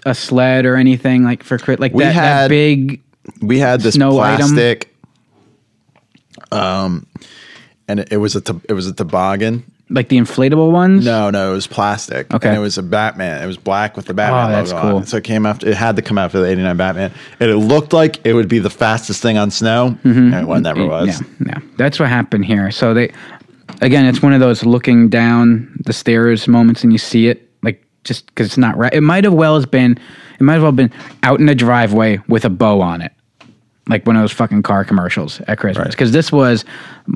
a 0.04 0.14
sled 0.14 0.66
or 0.66 0.76
anything 0.76 1.24
like 1.24 1.42
for 1.42 1.56
crit 1.58 1.80
like 1.80 1.92
We 1.94 2.04
that, 2.04 2.14
that 2.14 2.40
had- 2.42 2.48
big. 2.50 3.02
We 3.42 3.58
had 3.58 3.80
this 3.80 3.94
Snow 3.94 4.18
item? 4.18 4.38
plastic. 4.48 4.94
Um, 6.52 7.06
and 7.88 8.00
it, 8.00 8.12
it 8.12 8.16
was 8.18 8.34
a 8.36 8.42
it 8.68 8.72
was 8.74 8.86
a 8.86 8.92
toboggan. 8.92 9.69
Like 9.92 10.08
the 10.08 10.18
inflatable 10.18 10.70
ones? 10.70 11.04
No, 11.04 11.30
no, 11.30 11.50
it 11.50 11.54
was 11.54 11.66
plastic. 11.66 12.32
Okay. 12.32 12.48
and 12.48 12.56
it 12.56 12.60
was 12.60 12.78
a 12.78 12.82
Batman. 12.82 13.42
It 13.42 13.46
was 13.46 13.56
black 13.56 13.96
with 13.96 14.06
the 14.06 14.14
Batman 14.14 14.50
Oh, 14.50 14.52
that's 14.52 14.72
logo 14.72 14.86
on 14.86 14.92
cool. 14.92 15.00
it. 15.02 15.08
So 15.08 15.16
it 15.16 15.24
came 15.24 15.46
after. 15.46 15.68
It 15.68 15.74
had 15.74 15.96
to 15.96 16.02
come 16.02 16.16
after 16.16 16.38
the 16.38 16.46
'89 16.46 16.76
Batman, 16.76 17.12
and 17.40 17.50
it 17.50 17.56
looked 17.56 17.92
like 17.92 18.24
it 18.24 18.34
would 18.34 18.48
be 18.48 18.60
the 18.60 18.70
fastest 18.70 19.20
thing 19.20 19.36
on 19.36 19.50
snow. 19.50 19.98
And 20.04 20.32
it 20.32 20.60
never 20.60 20.86
was. 20.86 21.20
Mm-hmm. 21.20 21.48
Yeah, 21.48 21.58
yeah, 21.58 21.68
that's 21.76 21.98
what 21.98 22.08
happened 22.08 22.44
here. 22.44 22.70
So 22.70 22.94
they, 22.94 23.12
again, 23.80 24.04
it's 24.06 24.22
one 24.22 24.32
of 24.32 24.38
those 24.38 24.64
looking 24.64 25.08
down 25.08 25.76
the 25.84 25.92
stairs 25.92 26.46
moments, 26.46 26.84
and 26.84 26.92
you 26.92 26.98
see 26.98 27.26
it 27.26 27.50
like 27.64 27.84
just 28.04 28.26
because 28.26 28.46
it's 28.46 28.58
not 28.58 28.76
right. 28.76 28.94
It 28.94 29.00
might 29.02 29.24
have 29.24 29.34
well 29.34 29.56
has 29.56 29.66
been, 29.66 29.98
it 30.38 30.42
might 30.44 30.54
have 30.54 30.62
well 30.62 30.70
been 30.70 30.92
out 31.24 31.40
in 31.40 31.46
the 31.46 31.54
driveway 31.56 32.20
with 32.28 32.44
a 32.44 32.50
bow 32.50 32.80
on 32.80 33.02
it, 33.02 33.10
like 33.88 34.06
one 34.06 34.14
of 34.14 34.22
those 34.22 34.30
fucking 34.30 34.62
car 34.62 34.84
commercials 34.84 35.40
at 35.48 35.58
Christmas. 35.58 35.88
Because 35.96 36.12
this 36.12 36.30
was 36.30 36.64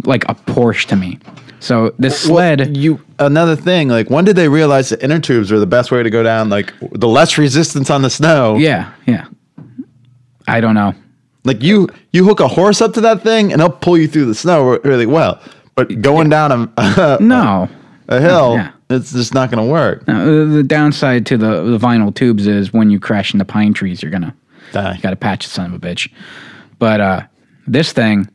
like 0.05 0.25
a 0.25 0.35
Porsche 0.35 0.87
to 0.87 0.97
me. 0.97 1.21
So 1.65 1.95
this 1.99 2.21
sled, 2.21 2.77
you 2.77 3.01
another 3.19 3.57
thing. 3.57 3.89
Like, 3.89 4.11
when 4.11 4.25
did 4.27 4.37
they 4.37 4.49
realize 4.49 4.91
that 4.91 5.03
inner 5.03 5.19
tubes 5.19 5.51
were 5.51 5.59
the 5.59 5.67
best 5.67 5.91
way 5.91 6.03
to 6.03 6.11
go 6.11 6.23
down? 6.23 6.51
Like, 6.51 6.73
the 6.93 7.09
less 7.09 7.39
resistance 7.39 7.89
on 7.91 8.03
the 8.03 8.11
snow. 8.11 8.57
Yeah, 8.57 8.93
yeah. 9.07 9.27
I 10.47 10.61
don't 10.61 10.75
know. 10.75 10.95
Like 11.45 11.63
you, 11.63 11.89
you 12.13 12.25
hook 12.25 12.41
a 12.41 12.49
horse 12.49 12.81
up 12.83 12.93
to 12.95 13.01
that 13.03 13.23
thing, 13.23 13.53
and 13.53 13.61
it'll 13.63 13.77
pull 13.77 13.97
you 13.99 14.07
through 14.09 14.27
the 14.27 14.35
snow 14.35 14.79
really 14.85 15.07
well. 15.07 15.41
But 15.75 16.01
going 16.03 16.29
down 16.29 16.73
a 16.77 17.19
no 17.21 17.69
a 18.09 18.21
hill, 18.21 18.55
Yeah. 18.57 18.73
it's 18.91 19.13
just 19.13 19.33
not 19.33 19.51
going 19.51 19.65
to 19.67 19.71
work. 19.73 20.07
Now, 20.07 20.25
the, 20.25 20.45
the 20.45 20.63
downside 20.63 21.25
to 21.27 21.39
the, 21.39 21.63
the 21.63 21.79
vinyl 21.79 22.15
tubes 22.15 22.47
is 22.47 22.73
when 22.75 22.91
you 22.91 23.01
crash 23.01 23.33
into 23.33 23.45
pine 23.47 23.73
trees, 23.73 24.03
you're 24.03 24.11
gonna 24.13 24.35
Die. 24.73 24.95
You 24.97 25.01
got 25.03 25.11
to 25.11 25.17
patch 25.17 25.45
the 25.47 25.51
son 25.51 25.73
of 25.73 25.83
a 25.83 25.87
bitch. 25.87 26.11
But 26.79 27.01
uh, 27.01 27.23
this 27.67 27.93
thing, 27.93 28.29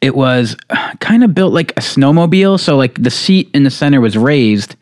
it 0.00 0.14
was 0.14 0.56
kind 1.00 1.24
of 1.24 1.34
built 1.34 1.52
like 1.52 1.72
a 1.72 1.80
snowmobile. 1.80 2.58
So 2.58 2.76
like 2.76 3.00
the 3.02 3.10
seat 3.10 3.50
in 3.52 3.62
the 3.62 3.70
center 3.70 4.00
was 4.00 4.16
raised, 4.16 4.76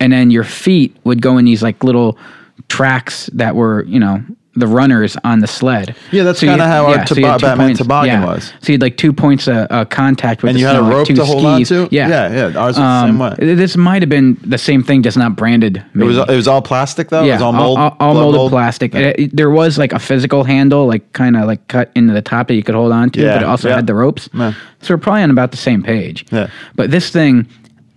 and 0.00 0.12
then 0.12 0.30
your 0.30 0.44
feet 0.44 0.96
would 1.04 1.20
go 1.22 1.38
in 1.38 1.44
these 1.44 1.62
like 1.62 1.84
little 1.84 2.18
tracks 2.68 3.26
that 3.32 3.54
were 3.54 3.84
you 3.84 4.00
know 4.00 4.24
the 4.56 4.66
runners 4.66 5.16
on 5.22 5.40
the 5.40 5.46
sled. 5.46 5.94
Yeah, 6.10 6.22
that's 6.24 6.42
you- 6.42 6.48
kinda 6.48 6.66
how 6.66 6.86
our 6.86 7.06
so 7.06 7.14
you 7.14 7.22
tobo- 7.24 7.30
had 7.32 7.38
two 7.40 7.46
Batman 7.46 7.66
points- 7.68 7.78
toboggan 7.80 8.20
yeah. 8.22 8.24
was. 8.26 8.44
So 8.62 8.72
you 8.72 8.74
had 8.74 8.82
like 8.82 8.96
two 8.96 9.12
points 9.12 9.46
of 9.46 9.66
uh, 9.70 9.84
contact 9.84 10.42
with 10.42 10.50
And 10.50 10.56
the 10.56 10.60
you 10.60 10.66
had 10.66 10.76
a 10.76 10.78
snow, 10.78 10.86
like 10.86 10.94
rope 10.96 11.06
two 11.06 11.14
to 11.16 11.24
hold 11.24 11.44
on 11.44 11.62
to? 11.64 11.88
Yeah, 11.90 12.08
Yeah, 12.08 12.32
yeah, 12.32 12.44
ours 12.58 12.76
was 12.76 12.76
the 12.76 13.06
same 13.06 13.18
way. 13.18 13.34
This 13.38 13.76
might 13.76 14.02
have 14.02 14.08
been 14.08 14.38
the 14.42 14.58
same 14.58 14.82
thing, 14.82 15.02
just 15.02 15.16
not 15.18 15.36
branded. 15.36 15.82
It 15.94 15.98
was 16.02 16.16
it 16.16 16.28
was 16.28 16.48
all 16.48 16.62
plastic 16.62 17.10
though. 17.10 17.22
Yeah, 17.22 17.32
it 17.32 17.36
was 17.36 17.42
all 17.42 17.52
mold, 17.52 17.78
all, 17.78 17.96
all 18.00 18.14
molded 18.14 18.38
mold? 18.38 18.50
plastic. 18.52 18.94
It- 18.94 19.20
it- 19.20 19.36
there 19.36 19.50
was 19.50 19.76
like 19.78 19.92
a 19.92 19.98
physical 19.98 20.44
handle, 20.44 20.86
like 20.86 21.12
kind 21.12 21.36
of 21.36 21.46
like 21.46 21.66
cut 21.68 21.90
into 21.94 22.12
the 22.14 22.22
top 22.22 22.48
that 22.48 22.54
you 22.54 22.62
could 22.62 22.74
hold 22.74 22.92
on 22.92 23.10
to, 23.10 23.20
Yeah, 23.20 23.34
but 23.34 23.42
it 23.42 23.46
also 23.48 23.68
yeah. 23.68 23.76
had 23.76 23.86
the 23.86 23.94
ropes. 23.94 24.28
Yeah. 24.34 24.52
So 24.80 24.94
we're 24.94 24.98
probably 24.98 25.22
on 25.22 25.30
about 25.30 25.50
the 25.50 25.56
same 25.58 25.82
page. 25.82 26.24
Yeah. 26.32 26.46
But 26.76 26.90
this 26.90 27.10
thing, 27.10 27.46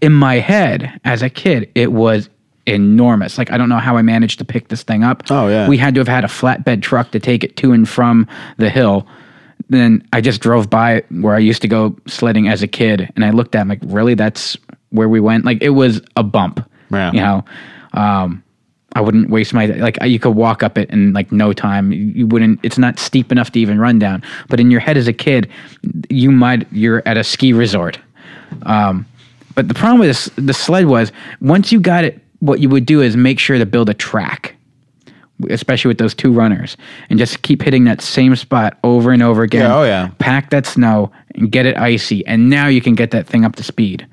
in 0.02 0.12
my 0.14 0.36
head 0.40 1.00
as 1.06 1.22
a 1.22 1.30
kid, 1.30 1.70
it 1.76 1.92
was 1.92 2.30
enormous. 2.70 3.38
Like 3.38 3.52
I 3.52 3.58
don't 3.58 3.70
know 3.70 3.78
how 3.78 3.98
I 3.98 4.02
managed 4.02 4.40
to 4.40 4.46
pick 4.46 4.70
this 4.70 4.84
thing 4.84 5.04
up. 5.04 5.24
Oh, 5.30 5.48
yeah. 5.48 5.68
We 5.68 5.78
had 5.78 5.96
to 5.96 6.00
have 6.00 6.08
had 6.08 6.24
a 6.24 6.28
flatbed 6.28 6.82
truck 6.82 7.12
to 7.12 7.20
take 7.20 7.44
it 7.44 7.56
to 7.58 7.72
and 7.72 7.88
from 7.88 8.28
the 8.58 8.70
hill. 8.70 9.08
Then 9.70 10.08
I 10.14 10.22
just 10.22 10.42
drove 10.42 10.70
by 10.70 11.04
where 11.10 11.36
I 11.36 11.40
used 11.40 11.62
to 11.62 11.68
go 11.68 11.96
sledding 12.08 12.48
as 12.48 12.64
a 12.64 12.68
kid, 12.68 13.12
and 13.16 13.26
I 13.26 13.32
looked 13.32 13.56
at, 13.56 13.60
it, 13.60 13.62
I'm 13.62 13.68
like, 13.68 13.80
really? 13.84 14.16
That's 14.16 14.58
where 14.90 15.10
we 15.10 15.20
went? 15.20 15.46
Like 15.46 15.62
it 15.62 15.70
was 15.72 16.02
a 16.16 16.24
bump. 16.24 16.68
Yeah. 16.92 17.12
You 17.12 17.20
know. 17.20 17.46
Um, 17.94 18.44
I 18.94 19.02
wouldn't 19.02 19.30
waste 19.30 19.54
my 19.54 19.68
like 19.68 19.98
you 20.04 20.20
could 20.20 20.32
walk 20.32 20.64
up 20.64 20.78
it 20.78 20.90
in 20.90 21.14
like 21.14 21.32
no 21.32 21.54
time. 21.54 21.92
You, 21.92 22.06
you 22.06 22.28
wouldn't. 22.28 22.60
It's 22.64 22.78
not 22.78 22.98
steep 22.98 23.32
enough 23.32 23.52
to 23.52 23.60
even 23.60 23.80
run 23.80 24.00
down. 24.00 24.24
But 24.48 24.60
in 24.60 24.72
your 24.72 24.80
head 24.80 24.98
as 24.98 25.08
a 25.08 25.14
kid, 25.14 25.50
you 26.10 26.32
might 26.32 26.72
you're 26.72 27.04
at 27.06 27.16
a 27.16 27.24
ski 27.24 27.54
resort. 27.54 28.00
Um, 28.64 29.06
but 29.54 29.68
the 29.68 29.74
problem 29.74 30.00
with 30.00 30.10
this, 30.10 30.26
the 30.38 30.54
sled 30.54 30.88
was 30.88 31.12
once 31.40 31.72
you 31.72 31.80
got 31.80 32.04
it, 32.04 32.20
what 32.40 32.60
you 32.60 32.70
would 32.70 32.86
do 32.86 33.02
is 33.02 33.16
make 33.16 33.40
sure 33.40 33.58
to 33.58 33.66
build 33.66 33.90
a 33.90 33.94
track, 33.94 34.56
especially 35.50 35.90
with 35.90 35.98
those 35.98 36.14
two 36.14 36.32
runners, 36.32 36.78
and 37.10 37.20
just 37.20 37.42
keep 37.42 37.62
hitting 37.62 37.84
that 37.86 38.02
same 38.02 38.36
spot 38.36 38.78
over 38.84 39.12
and 39.12 39.22
over 39.22 39.44
again. 39.44 39.62
Yeah, 39.62 39.78
oh, 39.78 39.84
yeah. 39.84 40.12
Pack 40.20 40.50
that 40.52 40.66
snow 40.66 41.12
and 41.36 41.52
get 41.52 41.66
it 41.66 41.78
icy, 41.78 42.26
and 42.26 42.50
now 42.50 42.68
you 42.68 42.82
can 42.82 42.96
get 42.96 43.12
that 43.12 43.28
thing 43.28 43.46
up 43.46 43.56
to 43.58 43.64
speed. 43.64 44.08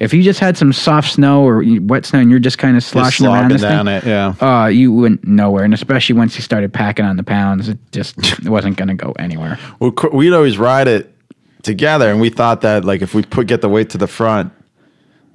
If 0.00 0.14
you 0.14 0.22
just 0.22 0.38
had 0.38 0.56
some 0.56 0.72
soft 0.72 1.12
snow 1.12 1.42
or 1.42 1.64
wet 1.80 2.06
snow 2.06 2.20
and 2.20 2.30
you're 2.30 2.38
just 2.38 2.58
kind 2.58 2.76
of 2.76 2.84
sloshing 2.84 3.26
around 3.26 3.34
slogging 3.34 3.48
this 3.48 3.62
down 3.62 3.86
thing, 3.86 3.96
it, 3.96 4.04
yeah. 4.04 4.34
uh, 4.40 4.66
you 4.66 4.92
went 4.92 5.26
nowhere. 5.26 5.64
And 5.64 5.74
especially 5.74 6.14
once 6.14 6.36
you 6.36 6.42
started 6.42 6.72
packing 6.72 7.04
on 7.04 7.16
the 7.16 7.24
pounds, 7.24 7.68
it 7.68 7.78
just 7.90 8.16
it 8.38 8.48
wasn't 8.48 8.76
going 8.76 8.88
to 8.88 8.94
go 8.94 9.12
anywhere. 9.18 9.58
Well, 9.80 9.92
we'd 10.12 10.32
always 10.32 10.56
ride 10.56 10.86
it 10.86 11.12
together, 11.62 12.10
and 12.10 12.20
we 12.20 12.30
thought 12.30 12.60
that 12.60 12.84
like 12.84 13.02
if 13.02 13.14
we 13.14 13.22
put 13.22 13.48
get 13.48 13.60
the 13.60 13.68
weight 13.68 13.90
to 13.90 13.98
the 13.98 14.06
front, 14.06 14.52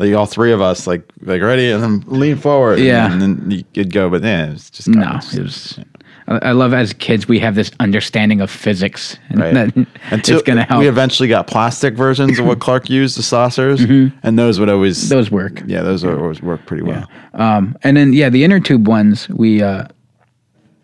like 0.08 0.16
all 0.16 0.26
three 0.26 0.52
of 0.52 0.62
us, 0.62 0.88
like 0.88 1.04
like 1.22 1.42
ready, 1.42 1.72
and 1.72 1.82
then 1.84 2.04
lean 2.08 2.36
forward, 2.38 2.80
Yeah. 2.80 3.12
and, 3.12 3.22
then 3.22 3.52
you 3.52 3.64
could 3.74 3.92
go. 3.92 4.10
But 4.10 4.24
yeah, 4.24 4.52
it's 4.52 4.70
just 4.70 4.88
No, 4.88 5.20
it 5.34 5.40
was. 5.42 5.80
I 6.28 6.38
I 6.50 6.52
love 6.54 6.74
as 6.74 6.94
kids 6.94 7.28
we 7.28 7.40
have 7.40 7.56
this 7.56 7.70
understanding 7.80 8.40
of 8.42 8.50
physics, 8.50 9.18
and 9.30 9.40
Right. 9.40 9.54
that 9.54 9.88
Until 10.12 10.38
it's 10.38 10.46
going 10.48 10.58
to 10.58 10.64
help. 10.64 10.80
we 10.80 10.88
eventually 10.88 11.28
got 11.28 11.48
plastic 11.48 11.96
versions 11.96 12.40
of 12.40 12.46
what 12.46 12.60
Clark 12.66 12.90
used, 12.90 13.18
the 13.18 13.24
saucers, 13.24 13.82
and 13.82 14.40
those 14.40 14.60
would 14.60 14.70
always 14.70 14.98
Mm-hmm. 15.00 15.10
those 15.16 15.32
work. 15.32 15.62
Yeah, 15.68 15.82
those 15.82 16.06
would 16.06 16.18
always 16.18 16.42
work 16.42 16.66
pretty 16.66 16.84
well. 16.84 17.10
Um, 17.34 17.76
and 17.84 17.98
then 17.98 18.14
yeah, 18.14 18.30
the 18.30 18.44
inner 18.44 18.60
tube 18.60 18.88
ones 18.88 19.28
we 19.30 19.62
uh, 19.62 19.86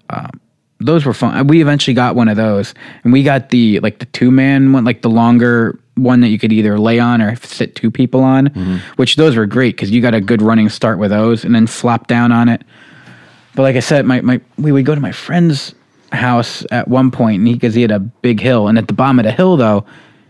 um, 0.09 0.29
those 0.81 1.05
were 1.05 1.13
fun. 1.13 1.47
We 1.47 1.61
eventually 1.61 1.93
got 1.93 2.15
one 2.15 2.27
of 2.29 2.37
those, 2.37 2.73
and 3.03 3.11
we 3.13 3.21
got 3.23 3.49
the 3.49 3.79
like 3.81 3.99
the 3.99 4.05
two 4.07 4.31
man 4.31 4.71
one, 4.73 4.83
like 4.85 5.01
the 5.01 5.09
longer 5.09 5.77
one 5.99 6.21
that 6.21 6.29
you 6.29 6.39
could 6.39 6.51
either 6.51 6.79
lay 6.79 6.99
on 6.99 7.21
or 7.21 7.35
sit 7.37 7.75
two 7.75 7.91
people 7.91 8.21
on. 8.21 8.47
Mm-hmm. 8.47 8.77
Which 8.95 9.15
those 9.15 9.35
were 9.35 9.45
great 9.45 9.75
because 9.75 9.91
you 9.91 10.01
got 10.01 10.13
a 10.13 10.21
good 10.21 10.41
running 10.41 10.69
start 10.69 10.99
with 10.99 11.11
those, 11.11 11.43
and 11.43 11.53
then 11.53 11.67
flop 11.67 12.07
down 12.07 12.31
on 12.31 12.49
it. 12.49 12.63
But 13.55 13.63
like 13.63 13.75
I 13.75 13.81
said, 13.81 14.05
my, 14.05 14.21
my 14.21 14.41
we 14.57 14.71
would 14.71 14.85
go 14.85 14.95
to 14.95 15.01
my 15.01 15.11
friend's 15.11 15.75
house 16.11 16.65
at 16.71 16.87
one 16.87 17.11
point, 17.11 17.39
and 17.39 17.47
he 17.47 17.53
because 17.53 17.75
he 17.75 17.81
had 17.81 17.91
a 17.91 17.99
big 17.99 18.39
hill, 18.39 18.67
and 18.67 18.77
at 18.77 18.87
the 18.87 18.93
bottom 18.93 19.19
of 19.19 19.25
the 19.25 19.31
hill 19.31 19.57
though, 19.57 19.85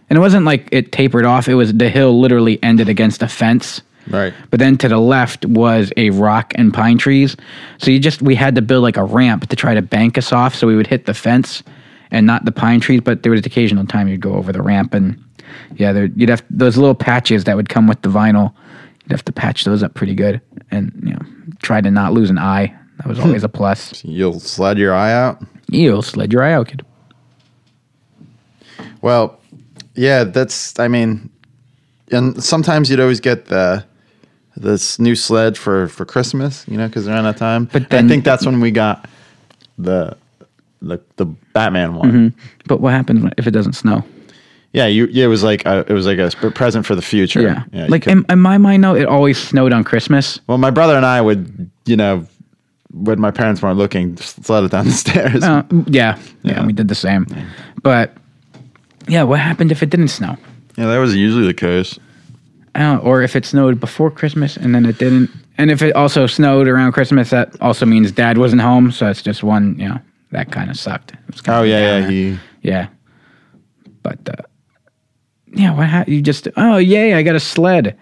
and 0.09 0.17
it 0.17 0.19
wasn't 0.19 0.45
like 0.45 0.67
it 0.71 0.91
tapered 0.91 1.25
off. 1.25 1.47
It 1.47 1.55
was 1.55 1.73
the 1.73 1.89
hill 1.89 2.19
literally 2.19 2.61
ended 2.63 2.89
against 2.89 3.21
a 3.21 3.27
fence. 3.27 3.81
Right. 4.09 4.33
But 4.49 4.59
then 4.59 4.77
to 4.79 4.87
the 4.87 4.97
left 4.97 5.45
was 5.45 5.91
a 5.95 6.09
rock 6.09 6.53
and 6.55 6.73
pine 6.73 6.97
trees. 6.97 7.37
So 7.77 7.91
you 7.91 7.99
just 7.99 8.21
we 8.21 8.35
had 8.35 8.55
to 8.55 8.61
build 8.61 8.83
like 8.83 8.97
a 8.97 9.03
ramp 9.03 9.47
to 9.49 9.55
try 9.55 9.73
to 9.73 9.81
bank 9.81 10.17
us 10.17 10.31
off 10.31 10.55
so 10.55 10.65
we 10.65 10.75
would 10.75 10.87
hit 10.87 11.05
the 11.05 11.13
fence 11.13 11.63
and 12.11 12.25
not 12.25 12.45
the 12.45 12.51
pine 12.51 12.79
trees, 12.79 13.01
but 13.01 13.23
there 13.23 13.31
was 13.31 13.45
occasional 13.45 13.85
time 13.85 14.07
you'd 14.07 14.21
go 14.21 14.33
over 14.33 14.51
the 14.51 14.61
ramp 14.61 14.93
and 14.93 15.23
yeah, 15.75 15.91
there 15.93 16.05
you'd 16.15 16.29
have 16.29 16.43
those 16.49 16.77
little 16.77 16.95
patches 16.95 17.43
that 17.45 17.55
would 17.55 17.69
come 17.69 17.87
with 17.87 18.01
the 18.01 18.09
vinyl. 18.09 18.53
You'd 19.03 19.11
have 19.11 19.25
to 19.25 19.31
patch 19.31 19.63
those 19.65 19.81
up 19.83 19.93
pretty 19.93 20.13
good 20.15 20.41
and 20.71 20.91
you 21.03 21.13
know, 21.13 21.21
try 21.61 21.81
to 21.81 21.89
not 21.91 22.13
lose 22.13 22.29
an 22.29 22.37
eye. 22.37 22.73
That 22.97 23.07
was 23.07 23.19
always 23.19 23.43
a 23.43 23.49
plus. 23.49 24.03
You'll 24.03 24.39
sled 24.39 24.77
your 24.77 24.93
eye 24.93 25.13
out. 25.13 25.41
You'll 25.69 26.01
sled 26.01 26.33
your 26.33 26.43
eye 26.43 26.53
out, 26.53 26.67
kid. 26.67 26.85
Well, 29.01 29.39
yeah, 29.95 30.23
that's. 30.25 30.77
I 30.79 30.87
mean, 30.87 31.29
and 32.11 32.41
sometimes 32.43 32.89
you'd 32.89 32.99
always 32.99 33.19
get 33.19 33.45
the 33.45 33.85
this 34.57 34.99
new 34.99 35.15
sled 35.15 35.57
for 35.57 35.87
for 35.87 36.05
Christmas, 36.05 36.65
you 36.67 36.77
know, 36.77 36.87
because 36.87 37.07
around 37.07 37.23
that 37.25 37.37
time. 37.37 37.65
But 37.71 37.89
then- 37.89 38.05
I 38.05 38.07
think 38.09 38.23
that's 38.25 38.45
when 38.45 38.59
we 38.59 38.71
got 38.71 39.07
the 39.77 40.17
the 40.81 40.99
the 41.15 41.25
Batman 41.53 41.95
one. 41.95 42.11
Mhm. 42.11 42.33
But 42.67 42.81
what 42.81 42.93
happens 42.93 43.31
if 43.37 43.47
it 43.47 43.51
doesn't 43.51 43.73
snow? 43.73 44.03
Yeah, 44.73 44.85
you. 44.85 45.07
Yeah, 45.07 45.25
it 45.25 45.29
was 45.29 45.43
like 45.43 45.65
a, 45.65 45.85
it 45.87 45.93
was 45.93 46.05
like 46.05 46.19
a 46.19 46.51
present 46.51 46.85
for 46.85 46.95
the 46.95 47.01
future. 47.01 47.41
Yeah. 47.41 47.63
you 47.73 47.87
like 47.87 48.05
in, 48.07 48.25
in 48.29 48.39
my 48.39 48.57
mind, 48.57 48.83
though, 48.83 48.95
it 48.95 49.05
always 49.07 49.37
snowed 49.37 49.73
on 49.73 49.83
Christmas. 49.83 50.39
well, 50.47 50.57
my 50.57 50.69
brother 50.69 50.95
and 50.95 51.05
I 51.05 51.21
would, 51.21 51.71
you 51.85 51.95
know, 51.95 52.25
when 52.91 53.19
my 53.19 53.31
parents 53.31 53.61
weren't 53.61 53.77
looking, 53.77 54.15
sled 54.17 54.63
it 54.63 54.71
down 54.71 54.85
the 54.85 54.91
stairs. 55.05 55.43
Uh, 55.43 55.63
yeah, 55.87 56.19
yeah, 56.43 56.65
we 56.65 56.73
did 56.73 56.87
the 56.87 56.95
same. 56.95 57.25
But 57.81 58.13
yeah, 59.07 59.23
what 59.23 59.39
happened 59.39 59.71
if 59.71 59.81
it 59.81 59.89
didn't 59.89 60.09
snow? 60.09 60.37
Yeah, 60.77 60.85
that 60.87 60.97
was 60.97 61.15
usually 61.15 61.45
the 61.47 61.53
case. 61.53 61.97
Uh, 62.75 62.99
or 63.01 63.21
if 63.23 63.35
it 63.35 63.45
snowed 63.45 63.79
before 63.79 64.11
Christmas 64.11 64.55
and 64.55 64.73
then 64.73 64.85
it 64.85 64.97
didn't. 64.99 65.29
And 65.57 65.71
if 65.71 65.81
it 65.81 65.95
also 65.95 66.27
snowed 66.27 66.67
around 66.67 66.93
Christmas, 66.93 67.31
that 67.31 67.59
also 67.61 67.85
means 67.85 68.11
Dad 68.11 68.37
wasn't 68.37 68.61
home. 68.61 68.91
So 68.91 69.07
it's 69.09 69.21
just 69.21 69.43
one, 69.43 69.77
you 69.79 69.89
know, 69.89 69.99
that 70.31 70.51
kind 70.51 70.69
of 70.69 70.77
sucked. 70.77 71.13
Kinda 71.43 71.59
Oh 71.59 71.63
yeah, 71.63 71.99
yeah. 71.99 72.09
He 72.09 72.39
yeah. 72.61 72.87
But 74.03 74.19
uh, 74.29 74.43
yeah, 75.53 75.73
what 75.73 75.87
ha- 75.87 76.05
you 76.07 76.21
just? 76.21 76.47
Oh 76.57 76.77
yay, 76.77 77.13
I 77.13 77.23
got 77.23 77.35
a 77.35 77.39
sled, 77.39 77.97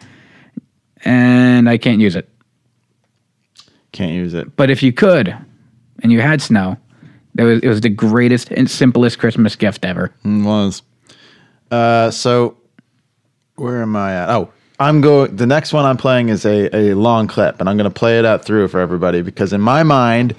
and 1.03 1.69
I 1.69 1.77
can't 1.77 1.99
use 2.01 2.15
it. 2.15 2.29
can't 3.91 4.11
use 4.13 4.33
it. 4.33 4.55
But 4.55 4.69
if 4.69 4.83
you 4.83 4.91
could, 4.93 5.35
and 6.03 6.11
you 6.11 6.21
had 6.21 6.41
snow, 6.41 6.77
it 7.37 7.43
was 7.43 7.59
it 7.61 7.67
was 7.67 7.81
the 7.81 7.89
greatest 7.89 8.51
and 8.51 8.69
simplest 8.69 9.19
Christmas 9.19 9.55
gift 9.55 9.85
ever. 9.85 10.13
It 10.23 10.43
was. 10.43 10.81
Uh, 11.71 12.11
so 12.11 12.57
where 13.55 13.81
am 13.81 13.95
I 13.95 14.13
at? 14.13 14.29
Oh, 14.29 14.51
I'm 14.79 15.01
going. 15.01 15.35
The 15.35 15.47
next 15.47 15.73
one 15.73 15.85
I'm 15.85 15.97
playing 15.97 16.29
is 16.29 16.45
a, 16.45 16.75
a 16.75 16.93
long 16.93 17.27
clip, 17.27 17.59
and 17.59 17.67
I'm 17.69 17.77
going 17.77 17.89
to 17.89 17.99
play 17.99 18.19
it 18.19 18.25
out 18.25 18.45
through 18.45 18.67
for 18.67 18.79
everybody 18.79 19.21
because 19.21 19.51
in 19.53 19.61
my 19.61 19.83
mind, 19.83 20.35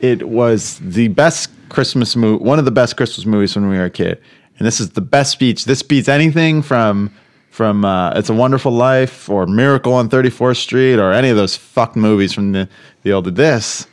it 0.00 0.28
was 0.28 0.78
the 0.80 1.08
best 1.08 1.50
Christmas 1.68 2.16
movie, 2.16 2.42
one 2.42 2.58
of 2.58 2.64
the 2.64 2.70
best 2.72 2.96
Christmas 2.96 3.24
movies 3.26 3.54
when 3.54 3.68
we 3.68 3.76
were 3.78 3.84
a 3.84 3.90
kid. 3.90 4.20
And 4.60 4.66
this 4.66 4.78
is 4.78 4.90
the 4.90 5.00
best 5.00 5.32
speech. 5.32 5.64
This 5.64 5.82
beats 5.82 6.06
anything 6.06 6.60
from 6.60 7.10
from 7.48 7.82
uh, 7.84 8.12
It's 8.12 8.28
a 8.28 8.34
Wonderful 8.34 8.70
Life 8.70 9.28
or 9.28 9.46
Miracle 9.46 9.94
on 9.94 10.08
34th 10.08 10.58
Street 10.58 10.96
or 10.96 11.12
any 11.12 11.30
of 11.30 11.36
those 11.36 11.56
fucked 11.56 11.96
movies 11.96 12.34
from 12.34 12.52
the 12.52 12.68
the 13.02 13.12
old. 13.12 13.24
This 13.24 13.86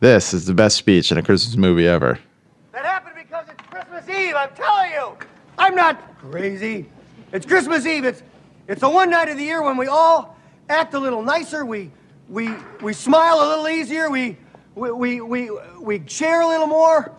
this 0.00 0.32
is 0.32 0.46
the 0.46 0.54
best 0.54 0.78
speech 0.78 1.12
in 1.12 1.18
a 1.18 1.22
Christmas 1.22 1.56
movie 1.56 1.86
ever. 1.86 2.18
That 2.72 2.86
happened 2.86 3.16
because 3.16 3.46
it's 3.50 3.62
Christmas 3.68 4.08
Eve, 4.08 4.34
I'm 4.34 4.48
telling 4.54 4.92
you. 4.92 5.18
I'm 5.58 5.74
not 5.74 6.18
crazy. 6.18 6.86
It's 7.30 7.44
Christmas 7.44 7.84
Eve. 7.84 8.06
It's 8.06 8.22
it's 8.66 8.80
the 8.80 8.88
one 8.88 9.10
night 9.10 9.28
of 9.28 9.36
the 9.36 9.44
year 9.44 9.62
when 9.62 9.76
we 9.76 9.88
all 9.88 10.38
act 10.70 10.94
a 10.94 10.98
little 10.98 11.22
nicer. 11.22 11.66
We 11.66 11.90
we 12.30 12.48
we 12.80 12.94
smile 12.94 13.40
a 13.42 13.46
little 13.46 13.68
easier. 13.68 14.08
We 14.08 14.38
we 14.74 14.90
we 14.90 15.20
we, 15.20 15.50
we 15.78 16.02
share 16.06 16.40
a 16.40 16.48
little 16.48 16.66
more. 16.66 17.12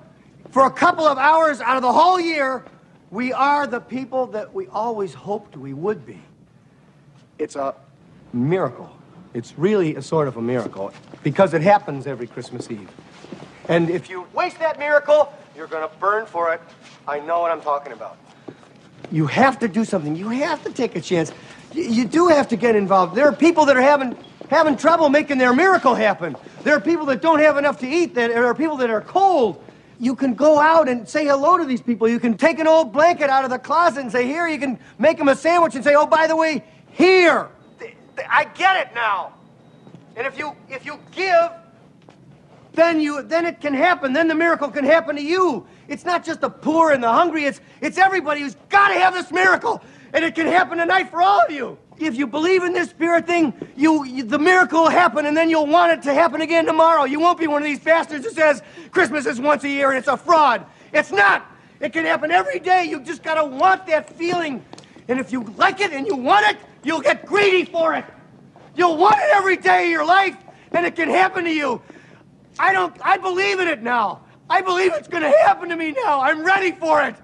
For 0.49 0.65
a 0.65 0.71
couple 0.71 1.05
of 1.05 1.17
hours 1.17 1.59
out 1.59 1.75
of 1.75 1.81
the 1.81 1.91
whole 1.91 2.17
year, 2.17 2.63
we 3.15 3.31
are 3.31 3.65
the 3.65 3.79
people 3.79 4.27
that 4.27 4.53
we 4.53 4.67
always 4.67 5.13
hoped 5.13 5.55
we 5.55 5.73
would 5.73 6.05
be. 6.05 6.19
It's 7.39 7.55
a 7.55 7.73
miracle. 8.33 8.91
It's 9.33 9.57
really 9.57 9.95
a 9.95 10.01
sort 10.01 10.27
of 10.27 10.35
a 10.35 10.41
miracle 10.41 10.91
because 11.23 11.53
it 11.53 11.61
happens 11.61 12.07
every 12.07 12.27
Christmas 12.27 12.69
Eve. 12.69 12.89
And 13.69 13.89
if 13.89 14.09
you 14.09 14.27
waste 14.33 14.59
that 14.59 14.77
miracle, 14.77 15.33
you're 15.55 15.67
going 15.67 15.87
to 15.89 15.95
burn 15.95 16.25
for 16.25 16.53
it. 16.53 16.61
I 17.07 17.21
know 17.21 17.39
what 17.39 17.51
I'm 17.51 17.61
talking 17.61 17.93
about. 17.93 18.17
You 19.11 19.27
have 19.27 19.59
to 19.59 19.69
do 19.69 19.85
something. 19.85 20.17
You 20.17 20.29
have 20.29 20.61
to 20.65 20.73
take 20.73 20.97
a 20.97 21.01
chance. 21.01 21.31
You, 21.73 21.83
you 21.83 22.05
do 22.05 22.27
have 22.27 22.49
to 22.49 22.57
get 22.57 22.75
involved. 22.75 23.15
There 23.15 23.27
are 23.29 23.35
people 23.35 23.65
that 23.67 23.77
are 23.77 23.81
having 23.81 24.17
having 24.49 24.75
trouble 24.75 25.07
making 25.07 25.37
their 25.37 25.55
miracle 25.55 25.95
happen. 25.95 26.35
There 26.63 26.75
are 26.75 26.81
people 26.81 27.05
that 27.05 27.21
don't 27.21 27.39
have 27.39 27.55
enough 27.55 27.79
to 27.79 27.87
eat. 27.87 28.15
That 28.15 28.27
there 28.27 28.45
are 28.45 28.53
people 28.53 28.75
that 28.77 28.89
are 28.89 29.01
cold. 29.01 29.63
You 29.99 30.15
can 30.15 30.33
go 30.33 30.59
out 30.59 30.89
and 30.89 31.07
say 31.07 31.25
hello 31.25 31.57
to 31.57 31.65
these 31.65 31.81
people. 31.81 32.07
You 32.07 32.19
can 32.19 32.35
take 32.37 32.59
an 32.59 32.67
old 32.67 32.91
blanket 32.91 33.29
out 33.29 33.43
of 33.43 33.49
the 33.49 33.59
closet 33.59 34.01
and 34.01 34.11
say, 34.11 34.25
"Here." 34.25 34.47
You 34.47 34.59
can 34.59 34.79
make 34.99 35.17
them 35.17 35.29
a 35.29 35.35
sandwich 35.35 35.75
and 35.75 35.83
say, 35.83 35.95
"Oh, 35.95 36.05
by 36.05 36.27
the 36.27 36.35
way, 36.35 36.63
here." 36.91 37.47
I 38.29 38.45
get 38.45 38.87
it 38.87 38.95
now. 38.95 39.33
And 40.15 40.25
if 40.25 40.37
you 40.37 40.55
if 40.69 40.85
you 40.85 40.99
give, 41.11 41.51
then 42.73 42.99
you 42.99 43.21
then 43.21 43.45
it 43.45 43.61
can 43.61 43.73
happen. 43.73 44.13
Then 44.13 44.27
the 44.27 44.35
miracle 44.35 44.69
can 44.69 44.85
happen 44.85 45.15
to 45.15 45.21
you. 45.21 45.65
It's 45.87 46.05
not 46.05 46.25
just 46.25 46.41
the 46.41 46.49
poor 46.49 46.91
and 46.91 47.03
the 47.03 47.11
hungry. 47.11 47.45
It's 47.45 47.61
it's 47.81 47.97
everybody 47.97 48.41
who's 48.41 48.55
got 48.69 48.89
to 48.89 48.95
have 48.95 49.13
this 49.13 49.31
miracle, 49.31 49.81
and 50.13 50.23
it 50.23 50.35
can 50.35 50.47
happen 50.47 50.77
tonight 50.77 51.09
for 51.09 51.21
all 51.21 51.41
of 51.41 51.51
you. 51.51 51.77
If 51.97 52.17
you 52.17 52.27
believe 52.27 52.63
in 52.63 52.73
this 52.73 52.89
spirit 52.89 53.25
thing, 53.25 53.53
you, 53.75 54.03
you 54.05 54.23
the 54.23 54.39
miracle 54.39 54.83
will 54.83 54.89
happen, 54.89 55.25
and 55.25 55.35
then 55.35 55.49
you'll 55.49 55.67
want 55.67 55.93
it 55.93 56.03
to 56.03 56.13
happen 56.13 56.41
again 56.41 56.65
tomorrow. 56.65 57.05
You 57.05 57.19
won't 57.19 57.39
be 57.39 57.47
one 57.47 57.61
of 57.61 57.65
these 57.65 57.79
bastards 57.79 58.25
who 58.25 58.31
says 58.31 58.61
Christmas 58.91 59.25
is 59.25 59.39
once 59.39 59.63
a 59.63 59.69
year 59.69 59.89
and 59.89 59.97
it's 59.97 60.07
a 60.07 60.17
fraud. 60.17 60.65
It's 60.91 61.11
not. 61.11 61.45
It 61.79 61.93
can 61.93 62.05
happen 62.05 62.31
every 62.31 62.59
day. 62.59 62.85
You 62.85 62.99
just 62.99 63.23
gotta 63.23 63.45
want 63.45 63.85
that 63.87 64.09
feeling, 64.09 64.63
and 65.07 65.19
if 65.19 65.31
you 65.31 65.43
like 65.57 65.79
it 65.79 65.91
and 65.91 66.05
you 66.05 66.15
want 66.15 66.45
it, 66.47 66.57
you'll 66.83 67.01
get 67.01 67.25
greedy 67.25 67.63
for 67.63 67.93
it. 67.93 68.05
You'll 68.75 68.97
want 68.97 69.15
it 69.17 69.29
every 69.33 69.57
day 69.57 69.85
of 69.85 69.89
your 69.89 70.05
life, 70.05 70.35
and 70.73 70.85
it 70.85 70.95
can 70.95 71.09
happen 71.09 71.45
to 71.45 71.51
you. 71.51 71.81
I 72.59 72.73
don't, 72.73 72.93
I 73.01 73.17
believe 73.17 73.59
in 73.59 73.67
it 73.67 73.81
now. 73.81 74.21
I 74.49 74.61
believe 74.61 74.93
it's 74.93 75.07
gonna 75.07 75.35
happen 75.45 75.69
to 75.69 75.75
me 75.75 75.91
now. 75.91 76.21
I'm 76.21 76.43
ready 76.43 76.71
for 76.71 77.01
it. 77.01 77.15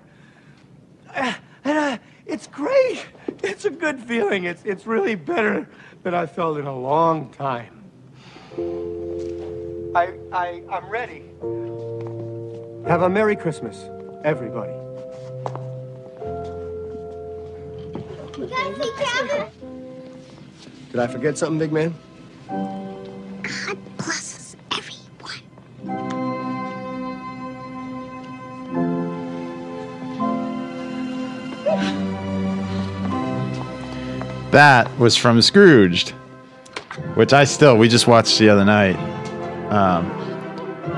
And 1.64 1.78
uh, 1.78 1.98
it's 2.26 2.48
great. 2.48 3.06
It's 3.44 3.66
a 3.66 3.70
good 3.70 4.00
feeling. 4.00 4.44
It's, 4.44 4.64
it's 4.64 4.86
really 4.86 5.16
better 5.16 5.68
than 6.04 6.14
I 6.14 6.26
felt 6.26 6.58
in 6.58 6.68
a 6.68 6.78
long 6.78 7.30
time. 7.32 7.84
I, 9.96 10.14
I, 10.32 10.64
I'm 10.70 10.90
ready. 10.90 11.24
Have 12.88 13.04
a 13.04 13.10
Merry 13.10 13.36
Christmas, 13.36 13.86
everybody. 14.24 14.74
Did 20.92 21.00
I 21.00 21.08
forget 21.08 21.38
something, 21.38 21.60
big 21.60 21.72
man? 21.72 21.94
That 34.52 35.00
was 35.00 35.16
from 35.16 35.42
Scrooged, 35.42 36.10
which 37.16 37.32
I 37.32 37.46
still 37.46 37.78
we 37.78 37.88
just 37.88 38.06
watched 38.06 38.38
the 38.38 38.50
other 38.50 38.66
night. 38.66 38.98
Um, 39.72 40.10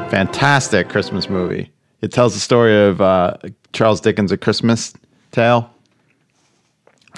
fantastic 0.10 0.90
Christmas 0.90 1.30
movie. 1.30 1.72
It 2.02 2.12
tells 2.12 2.34
the 2.34 2.40
story 2.40 2.76
of 2.76 3.00
uh, 3.00 3.38
Charles 3.72 4.02
Dickens' 4.02 4.32
A 4.32 4.38
Christmas 4.38 4.96
Tale. 5.32 5.70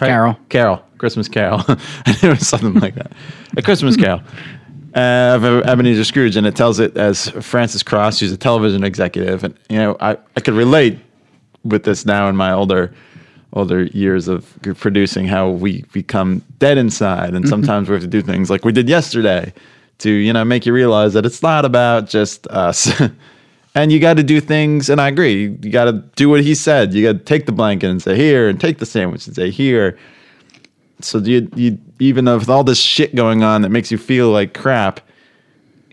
Right? 0.01 0.09
Carol. 0.09 0.37
Carol. 0.49 0.83
Christmas 0.97 1.29
Carol. 1.29 1.63
it 2.05 2.23
was 2.23 2.45
something 2.45 2.73
like 2.81 2.95
that. 2.95 3.13
A 3.55 3.61
Christmas 3.61 3.95
Carol. 3.95 4.21
Uh, 4.93 5.37
of 5.37 5.45
Ebenezer 5.45 6.03
Scrooge, 6.03 6.35
and 6.35 6.45
it 6.45 6.55
tells 6.57 6.79
it 6.79 6.97
as 6.97 7.29
Francis 7.29 7.81
Cross, 7.81 8.19
who's 8.19 8.33
a 8.33 8.37
television 8.37 8.83
executive, 8.83 9.45
and 9.45 9.57
you 9.69 9.77
know 9.77 9.95
I, 10.01 10.17
I 10.35 10.41
could 10.41 10.53
relate 10.53 10.99
with 11.63 11.83
this 11.83 12.05
now 12.05 12.27
in 12.27 12.35
my 12.35 12.51
older 12.51 12.93
older 13.55 13.83
years 13.85 14.27
of 14.27 14.57
producing 14.77 15.27
how 15.27 15.49
we 15.49 15.83
become 15.93 16.43
dead 16.59 16.77
inside. 16.77 17.33
And 17.33 17.45
mm-hmm. 17.45 17.49
sometimes 17.49 17.89
we 17.89 17.93
have 17.95 18.03
to 18.03 18.07
do 18.07 18.21
things 18.21 18.49
like 18.49 18.65
we 18.65 18.71
did 18.71 18.89
yesterday 18.89 19.53
to 19.99 20.09
you 20.11 20.33
know 20.33 20.43
make 20.43 20.65
you 20.65 20.73
realize 20.73 21.13
that 21.13 21.25
it's 21.25 21.41
not 21.41 21.65
about 21.65 22.07
just 22.07 22.47
us. 22.47 23.01
And 23.77 23.91
you 23.91 23.99
got 23.99 24.15
to 24.15 24.23
do 24.23 24.39
things 24.39 24.89
and 24.89 25.01
i 25.01 25.09
agree 25.09 25.49
you 25.61 25.69
got 25.69 25.83
to 25.83 25.91
do 26.15 26.29
what 26.29 26.41
he 26.41 26.55
said. 26.55 26.93
You 26.93 27.03
got 27.03 27.19
to 27.19 27.25
take 27.25 27.45
the 27.45 27.51
blanket 27.51 27.89
and 27.89 28.01
say 28.01 28.15
here 28.15 28.47
and 28.47 28.57
take 28.57 28.77
the 28.77 28.85
sandwich 28.85 29.27
and 29.27 29.35
say 29.35 29.51
here. 29.51 29.99
So 31.01 31.17
you, 31.17 31.51
you 31.57 31.77
even 31.99 32.23
though 32.23 32.37
with 32.37 32.47
all 32.47 32.63
this 32.63 32.79
shit 32.79 33.15
going 33.15 33.43
on 33.43 33.63
that 33.63 33.69
makes 33.71 33.91
you 33.91 33.97
feel 33.97 34.29
like 34.29 34.53
crap 34.53 35.01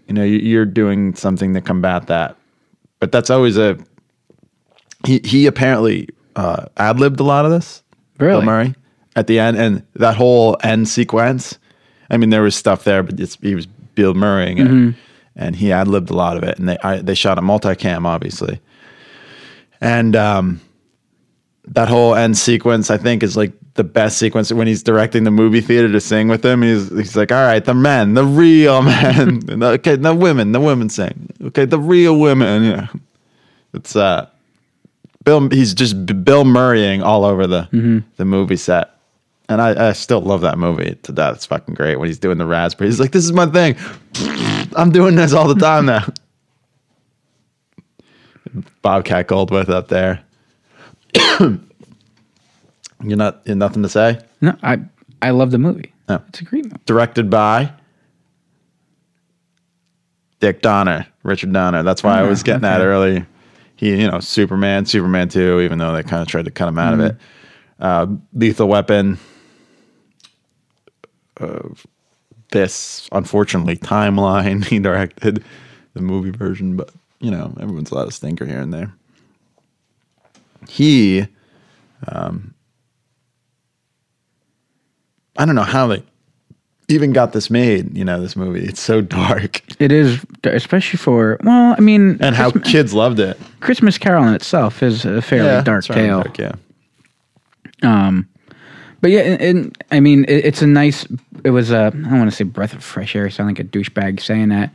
you 0.07 0.15
know 0.15 0.23
you- 0.23 0.39
you're 0.39 0.65
doing 0.65 1.17
something 1.17 1.55
to 1.55 1.61
combat 1.61 2.07
that. 2.07 2.37
But 3.01 3.11
that's 3.11 3.31
always 3.31 3.59
a 3.59 3.77
he 5.05 5.21
he 5.25 5.47
apparently 5.47 6.09
uh, 6.37 6.67
ad 6.77 6.99
libbed 7.01 7.21
a 7.21 7.25
lot 7.25 7.45
of 7.45 7.51
this. 7.51 7.83
Really? 8.19 8.33
Bill 8.41 8.43
Murray 8.43 8.75
at 9.17 9.27
the 9.27 9.39
end, 9.39 9.57
and 9.57 9.83
that 9.95 10.17
whole 10.17 10.57
end 10.63 10.89
sequence. 10.89 11.59
I 12.11 12.17
mean, 12.19 12.31
there 12.31 12.43
was 12.43 12.55
stuff 12.55 12.85
there, 12.85 13.03
but 13.03 13.19
it's, 13.19 13.37
he 13.37 13.55
was 13.55 13.67
Bill 13.67 14.15
Murraying 14.15 14.59
it, 14.61 14.69
Mhm. 14.69 14.95
and 15.37 15.57
he 15.57 15.73
ad 15.73 15.89
libbed 15.89 16.11
a 16.11 16.15
lot 16.15 16.37
of 16.37 16.43
it. 16.43 16.59
And 16.59 16.69
they 16.69 16.79
I, 16.83 16.99
they 16.99 17.15
shot 17.15 17.39
a 17.39 17.43
multicam, 17.43 18.07
obviously, 18.07 18.61
and 19.81 20.15
um, 20.17 20.61
that 21.69 21.89
whole 21.89 22.15
end 22.15 22.37
sequence, 22.37 22.91
I 22.91 22.97
think, 22.99 23.23
is 23.23 23.37
like 23.37 23.53
the 23.75 23.85
best 23.85 24.19
sequence 24.19 24.53
when 24.53 24.67
he's 24.67 24.83
directing 24.83 25.25
the 25.25 25.31
movie 25.31 25.61
theater 25.63 25.91
to 25.91 26.01
sing 26.01 26.29
with 26.29 26.45
him. 26.45 26.63
He's 26.63 26.91
he's 26.91 27.17
like, 27.17 27.33
all 27.33 27.45
right, 27.47 27.65
the 27.65 27.75
men, 27.75 28.15
the 28.15 28.25
real 28.25 28.83
men, 28.83 29.43
okay, 29.63 29.97
the 29.97 30.15
women, 30.15 30.53
the 30.53 30.61
women 30.61 30.89
sing, 30.89 31.31
okay, 31.45 31.65
the 31.65 31.79
real 31.81 32.19
women. 32.19 32.65
Yeah, 32.65 32.87
it's 33.75 33.97
uh, 33.97 34.27
Bill. 35.25 35.49
He's 35.51 35.75
just 35.75 36.07
B- 36.07 36.15
Bill 36.15 36.45
Murraying 36.45 37.03
all 37.03 37.25
over 37.25 37.47
the 37.47 37.69
Mhm. 37.73 38.05
the 38.17 38.25
movie 38.25 38.57
set. 38.57 38.91
And 39.49 39.61
I, 39.61 39.89
I 39.89 39.93
still 39.93 40.21
love 40.21 40.41
that 40.43 40.57
movie 40.59 40.97
to 41.03 41.13
death. 41.13 41.35
It's 41.37 41.47
fucking 41.47 41.75
great 41.75 41.99
when 41.99 42.09
he's 42.09 42.19
doing 42.19 42.39
the 42.39 42.47
raspberry. 42.47 42.89
He's 42.89 43.01
like, 43.01 43.11
"This 43.13 43.25
is 43.25 43.33
my 43.33 43.47
thing. 43.47 43.77
I'm 44.77 44.91
doing 44.93 45.17
this 45.17 45.33
all 45.35 45.49
the 45.49 45.61
time 45.61 45.87
now." 45.87 46.05
Bobcat 48.83 49.29
Goldthwait 49.29 49.69
up 49.69 49.89
there. 49.89 50.23
you're 51.41 53.17
not. 53.17 53.43
You 53.45 53.55
nothing 53.55 53.83
to 53.83 53.89
say. 53.89 54.19
No, 54.41 54.57
I 54.63 54.79
I 55.21 55.31
love 55.31 55.51
the 55.51 55.59
movie. 55.59 55.93
No. 56.09 56.23
It's 56.29 56.41
a 56.41 56.45
great 56.45 56.65
movie. 56.65 56.77
Directed 56.87 57.31
by 57.31 57.73
Dick 60.41 60.63
Donner, 60.63 61.07
Richard 61.23 61.53
Donner. 61.53 61.83
That's 61.83 62.03
why 62.03 62.19
I 62.19 62.23
Oh, 62.23 62.29
was 62.29 62.43
getting 62.43 62.65
at 62.65 62.81
okay. 62.81 62.87
early. 62.87 63.27
He, 63.83 64.01
you 64.01 64.09
know, 64.09 64.21
Superman, 64.21 64.87
Superman 64.87 65.29
Two, 65.29 65.61
even 65.61 65.79
though 65.79 65.91
they 65.93 66.05
kind 66.05 66.23
of 66.23 66.29
tried 66.29 66.45
to 66.45 66.53
cut 66.53 66.69
him 66.69 66.79
out 66.79 66.95
Mhm. 66.95 67.01
of 67.01 67.01
it. 67.01 67.17
Uh, 67.81 68.07
Lethal 68.33 68.69
Weapon. 68.69 69.19
Uh, 71.41 71.71
this, 72.53 73.09
unfortunately, 73.11 73.77
timeline. 73.77 74.65
He 74.69 74.79
directed 74.79 75.43
the 75.95 76.01
movie 76.01 76.31
version, 76.31 76.77
but 76.77 76.91
you 77.19 77.33
know, 77.33 77.53
everyone's 77.61 77.91
a 77.91 77.97
lot 77.97 78.07
of 78.07 78.15
stinker 78.15 78.47
here 78.47 78.61
and 78.61 78.73
there. 78.73 78.93
He, 80.69 81.27
um, 82.07 82.55
I 85.37 85.45
don't 85.45 85.57
know 85.57 85.63
how 85.63 85.89
they 85.89 86.05
even 86.93 87.13
got 87.13 87.33
this 87.33 87.51
made. 87.51 87.97
You 87.97 88.05
know, 88.05 88.21
this 88.21 88.37
movie. 88.37 88.65
It's 88.65 88.81
so 88.81 89.01
dark, 89.01 89.63
It 89.81 89.91
is, 89.93 90.25
especially 90.45 90.99
for 90.99 91.39
well, 91.43 91.75
I 91.77 91.81
mean, 91.81 92.19
and 92.21 92.35
how 92.37 92.51
Christmas, 92.51 92.73
kids 92.73 92.95
loved 92.95 93.19
it. 93.19 93.39
Christmas 93.61 93.99
Carol 93.99 94.27
in 94.29 94.35
itself 94.35 94.83
is 94.83 95.05
a 95.05 95.21
fairly 95.23 95.49
Yeah, 95.49 95.63
dark 95.63 95.85
tale. 95.85 96.23
dark, 96.23 96.39
yeah. 96.39 96.53
Um, 97.83 98.29
but 99.01 99.11
yeah, 99.11 99.21
and, 99.21 99.41
and 99.43 99.85
I 99.91 100.01
mean, 100.01 100.25
it, 100.25 100.45
it's 100.45 100.63
a 100.63 100.67
nice. 100.67 101.07
It 101.45 101.51
was 101.51 101.71
a. 101.71 101.87
I 101.87 101.91
don't 101.91 102.19
want 102.19 102.31
to 102.31 102.37
say 102.37 102.45
breath 102.45 102.73
of 102.75 102.85
fresh 102.85 103.17
air. 103.17 103.29
Sound 103.31 103.49
like 103.49 103.59
a 103.59 103.65
douchebag 103.65 104.21
saying 104.21 104.51
that, 104.51 104.71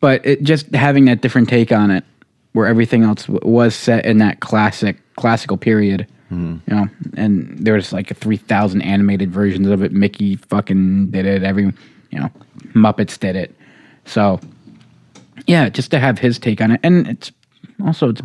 but 0.00 0.24
it 0.26 0.42
just 0.42 0.66
having 0.74 1.06
that 1.06 1.22
different 1.22 1.48
take 1.48 1.72
on 1.72 1.90
it, 1.90 2.04
where 2.52 2.66
everything 2.66 3.04
else 3.04 3.24
w- 3.26 3.40
was 3.50 3.74
set 3.74 4.04
in 4.04 4.18
that 4.18 4.40
classic 4.40 4.98
classical 5.16 5.56
period. 5.56 6.06
Mm-hmm. 6.32 6.70
You 6.70 6.76
know, 6.76 6.88
and 7.16 7.58
there 7.58 7.74
was 7.74 7.92
like 7.92 8.16
three 8.16 8.36
thousand 8.36 8.82
animated 8.82 9.30
versions 9.30 9.68
of 9.68 9.82
it. 9.82 9.92
Mickey 9.92 10.36
fucking 10.36 11.10
did 11.10 11.26
it. 11.26 11.42
Every 11.42 11.64
you 12.10 12.20
know, 12.20 12.30
Muppets 12.74 13.18
did 13.18 13.36
it. 13.36 13.54
So 14.04 14.40
yeah, 15.46 15.68
just 15.68 15.90
to 15.90 15.98
have 15.98 16.18
his 16.18 16.38
take 16.38 16.60
on 16.60 16.72
it, 16.72 16.80
and 16.82 17.06
it's 17.06 17.32
also 17.84 18.10
it's 18.10 18.22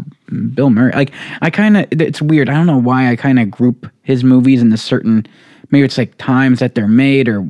Bill 0.53 0.69
Murray. 0.69 0.91
Like 0.93 1.11
I 1.41 1.49
kind 1.49 1.77
of, 1.77 1.87
it's 1.91 2.21
weird. 2.21 2.49
I 2.49 2.53
don't 2.53 2.67
know 2.67 2.77
why 2.77 3.11
I 3.11 3.15
kind 3.15 3.39
of 3.39 3.51
group 3.51 3.89
his 4.03 4.23
movies 4.23 4.61
in 4.61 4.69
the 4.69 4.77
certain. 4.77 5.25
Maybe 5.71 5.85
it's 5.85 5.97
like 5.97 6.17
times 6.17 6.59
that 6.59 6.75
they're 6.75 6.87
made 6.87 7.27
or 7.27 7.47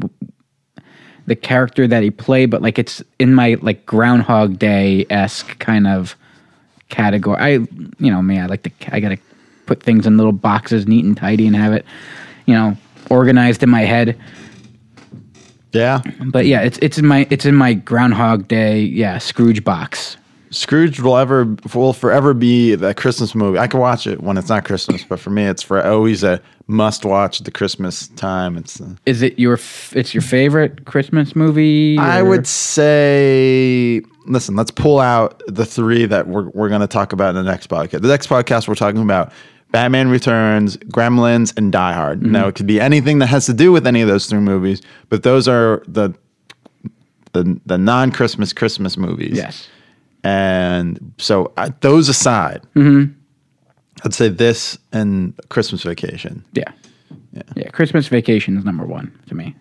the 1.27 1.35
character 1.35 1.87
that 1.87 2.03
he 2.03 2.09
played, 2.09 2.49
but 2.49 2.61
like 2.61 2.79
it's 2.79 3.03
in 3.19 3.33
my 3.33 3.57
like 3.61 3.85
Groundhog 3.85 4.57
Day 4.57 5.05
esque 5.09 5.59
kind 5.59 5.87
of 5.87 6.15
category. 6.89 7.37
I, 7.39 7.49
you 7.99 8.11
know, 8.11 8.21
me, 8.21 8.39
I 8.39 8.47
like 8.47 8.63
to. 8.63 8.71
I 8.91 8.99
gotta 8.99 9.17
put 9.69 9.83
things 9.83 10.07
in 10.07 10.17
little 10.17 10.31
boxes, 10.31 10.87
neat 10.87 11.05
and 11.05 11.15
tidy, 11.15 11.45
and 11.45 11.55
have 11.55 11.73
it, 11.73 11.85
you 12.47 12.55
know, 12.55 12.75
organized 13.11 13.61
in 13.61 13.69
my 13.69 13.81
head. 13.81 14.19
Yeah. 15.71 16.01
But 16.25 16.47
yeah, 16.47 16.61
it's 16.61 16.79
it's 16.79 16.97
in 16.97 17.05
my 17.05 17.27
it's 17.29 17.45
in 17.45 17.55
my 17.55 17.73
Groundhog 17.73 18.47
Day, 18.47 18.81
yeah, 18.81 19.19
Scrooge 19.19 19.63
box. 19.63 20.17
Scrooge 20.49 20.99
will 20.99 21.15
ever 21.15 21.55
will 21.75 21.93
forever 21.93 22.33
be 22.33 22.73
that 22.73 22.97
Christmas 22.97 23.35
movie. 23.35 23.59
I 23.59 23.67
can 23.67 23.79
watch 23.79 24.07
it 24.07 24.21
when 24.23 24.35
it's 24.35 24.49
not 24.49 24.65
Christmas, 24.65 25.03
but 25.03 25.19
for 25.19 25.29
me, 25.29 25.45
it's 25.45 25.61
for 25.61 25.85
always 25.85 26.23
a 26.23 26.41
must 26.65 27.05
watch 27.05 27.39
the 27.39 27.51
Christmas 27.51 28.07
time. 28.09 28.57
It's 28.57 28.81
uh, 28.81 28.95
Is 29.05 29.21
it 29.21 29.37
your 29.37 29.53
f- 29.53 29.95
it's 29.95 30.11
your 30.15 30.23
favorite 30.23 30.85
Christmas 30.85 31.35
movie? 31.35 31.99
I 31.99 32.23
would 32.23 32.47
say, 32.47 34.01
listen, 34.25 34.55
let's 34.55 34.71
pull 34.71 34.99
out 34.99 35.43
the 35.47 35.67
three 35.67 36.07
that 36.07 36.27
we're, 36.27 36.49
we're 36.49 36.69
going 36.69 36.81
to 36.81 36.87
talk 36.87 37.13
about 37.13 37.29
in 37.29 37.35
the 37.35 37.43
next 37.43 37.69
podcast. 37.69 38.01
The 38.01 38.07
next 38.07 38.27
podcast, 38.27 38.67
we're 38.67 38.73
talking 38.73 39.03
about 39.03 39.31
Batman 39.71 40.09
Returns, 40.09 40.77
Gremlins, 40.77 41.55
and 41.57 41.71
Die 41.71 41.93
Hard. 41.93 42.19
Mm-hmm. 42.21 42.31
Now, 42.31 42.47
it 42.47 42.55
could 42.55 42.65
be 42.67 42.79
anything 42.81 43.19
that 43.19 43.27
has 43.27 43.45
to 43.45 43.53
do 43.53 43.71
with 43.71 43.85
any 43.85 44.01
of 44.01 44.07
those 44.07 44.25
three 44.25 44.39
movies, 44.39 44.81
but 45.09 45.23
those 45.23 45.47
are 45.47 45.83
the 45.87 46.13
the, 47.33 47.59
the 47.67 47.77
non 47.77 48.11
Christmas 48.11 48.53
Christmas 48.53 48.97
movies. 48.97 49.37
Yes. 49.37 49.67
And 50.23 51.13
so, 51.19 51.53
I, 51.57 51.69
those 51.81 52.09
aside, 52.09 52.63
Mhm. 52.75 53.13
I'd 54.03 54.13
say 54.13 54.29
this 54.29 54.77
and 54.91 55.33
Christmas 55.49 55.83
Vacation. 55.83 56.43
Yeah. 56.53 56.71
Yeah. 57.55 57.69
Christmas 57.69 58.07
Vacation 58.07 58.57
is 58.57 58.65
number 58.65 58.85
one 58.85 59.11
to 59.27 59.35
me. 59.35 59.55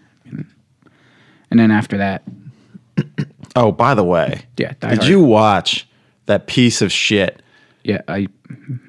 And 1.51 1.59
then 1.61 1.71
after 1.71 1.97
that, 1.99 2.23
Oh, 3.57 3.73
by 3.73 3.95
the 3.95 4.05
way, 4.05 4.43
Yeah, 4.59 4.73
Die 4.81 4.91
did 4.91 4.99
Hard. 4.99 5.11
you 5.11 5.23
watch 5.23 5.89
that 6.27 6.47
piece 6.47 6.83
of 6.83 6.93
shit? 6.93 7.43
Yeah, 7.85 8.03
I 8.09 8.29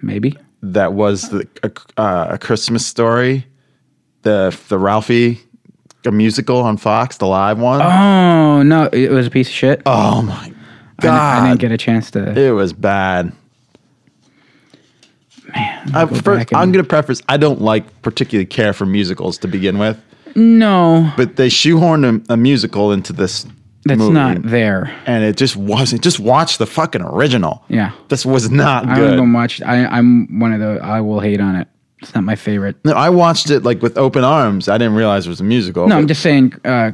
maybe 0.01 0.37
that 0.61 0.93
was 0.93 1.29
the 1.29 1.47
a, 1.63 1.71
uh, 1.99 2.27
a 2.31 2.37
Christmas 2.37 2.85
story, 2.85 3.45
the 4.23 4.57
the 4.69 4.77
Ralphie 4.77 5.41
a 6.05 6.11
musical 6.11 6.57
on 6.57 6.77
Fox, 6.77 7.17
the 7.17 7.25
live 7.25 7.59
one. 7.59 7.81
Oh 7.81 8.63
no, 8.63 8.89
it 8.91 9.11
was 9.11 9.27
a 9.27 9.29
piece 9.29 9.47
of 9.47 9.53
shit. 9.53 9.81
Oh 9.85 10.21
my 10.21 10.53
I 11.01 11.07
I, 11.07 11.47
didn't 11.47 11.61
get 11.61 11.71
a 11.71 11.77
chance 11.77 12.11
to. 12.11 12.37
It 12.37 12.51
was 12.51 12.73
bad. 12.73 13.31
Man, 15.53 15.95
I, 15.95 16.05
go 16.05 16.15
first, 16.15 16.53
I'm 16.53 16.71
going 16.71 16.83
to 16.83 16.87
preface. 16.87 17.21
I 17.27 17.37
don't 17.37 17.61
like 17.61 18.01
particularly 18.01 18.45
care 18.45 18.73
for 18.73 18.85
musicals 18.85 19.37
to 19.39 19.47
begin 19.47 19.79
with, 19.79 19.99
No, 20.35 21.11
but 21.17 21.37
they 21.37 21.47
shoehorned 21.47 22.27
a, 22.29 22.33
a 22.33 22.37
musical 22.37 22.91
into 22.91 23.13
this 23.13 23.47
That's 23.89 23.99
movie. 23.99 24.13
not 24.13 24.41
there. 24.43 24.95
and 25.05 25.23
it 25.23 25.35
just 25.37 25.55
wasn't. 25.55 26.01
Just 26.01 26.19
watch 26.19 26.57
the 26.57 26.65
fucking 26.65 27.01
original. 27.01 27.63
Yeah. 27.67 27.91
This 28.07 28.25
was 28.25 28.49
not 28.49 28.87
I 28.87 28.95
good. 28.95 29.11
haven't 29.11 29.33
watched. 29.33 29.61
I, 29.63 29.85
I'm 29.85 30.39
one 30.39 30.53
of 30.53 30.59
the. 30.59 30.79
I 30.83 31.01
will 31.01 31.19
hate 31.19 31.41
on 31.41 31.55
it. 31.55 31.67
It's 32.01 32.15
not 32.15 32.23
my 32.23 32.35
favorite. 32.37 32.77
No, 32.85 32.93
I 32.93 33.09
watched 33.09 33.49
it 33.49 33.63
like 33.63 33.81
with 33.81 33.97
open 33.97 34.23
arms. 34.23 34.69
I 34.69 34.77
didn't 34.77 34.95
realize 34.95 35.25
it 35.25 35.29
was 35.29 35.41
a 35.41 35.43
musical. 35.43 35.85
No, 35.85 35.97
I'm 35.97 36.07
just 36.07 36.21
saying. 36.21 36.53
Uh, 36.63 36.91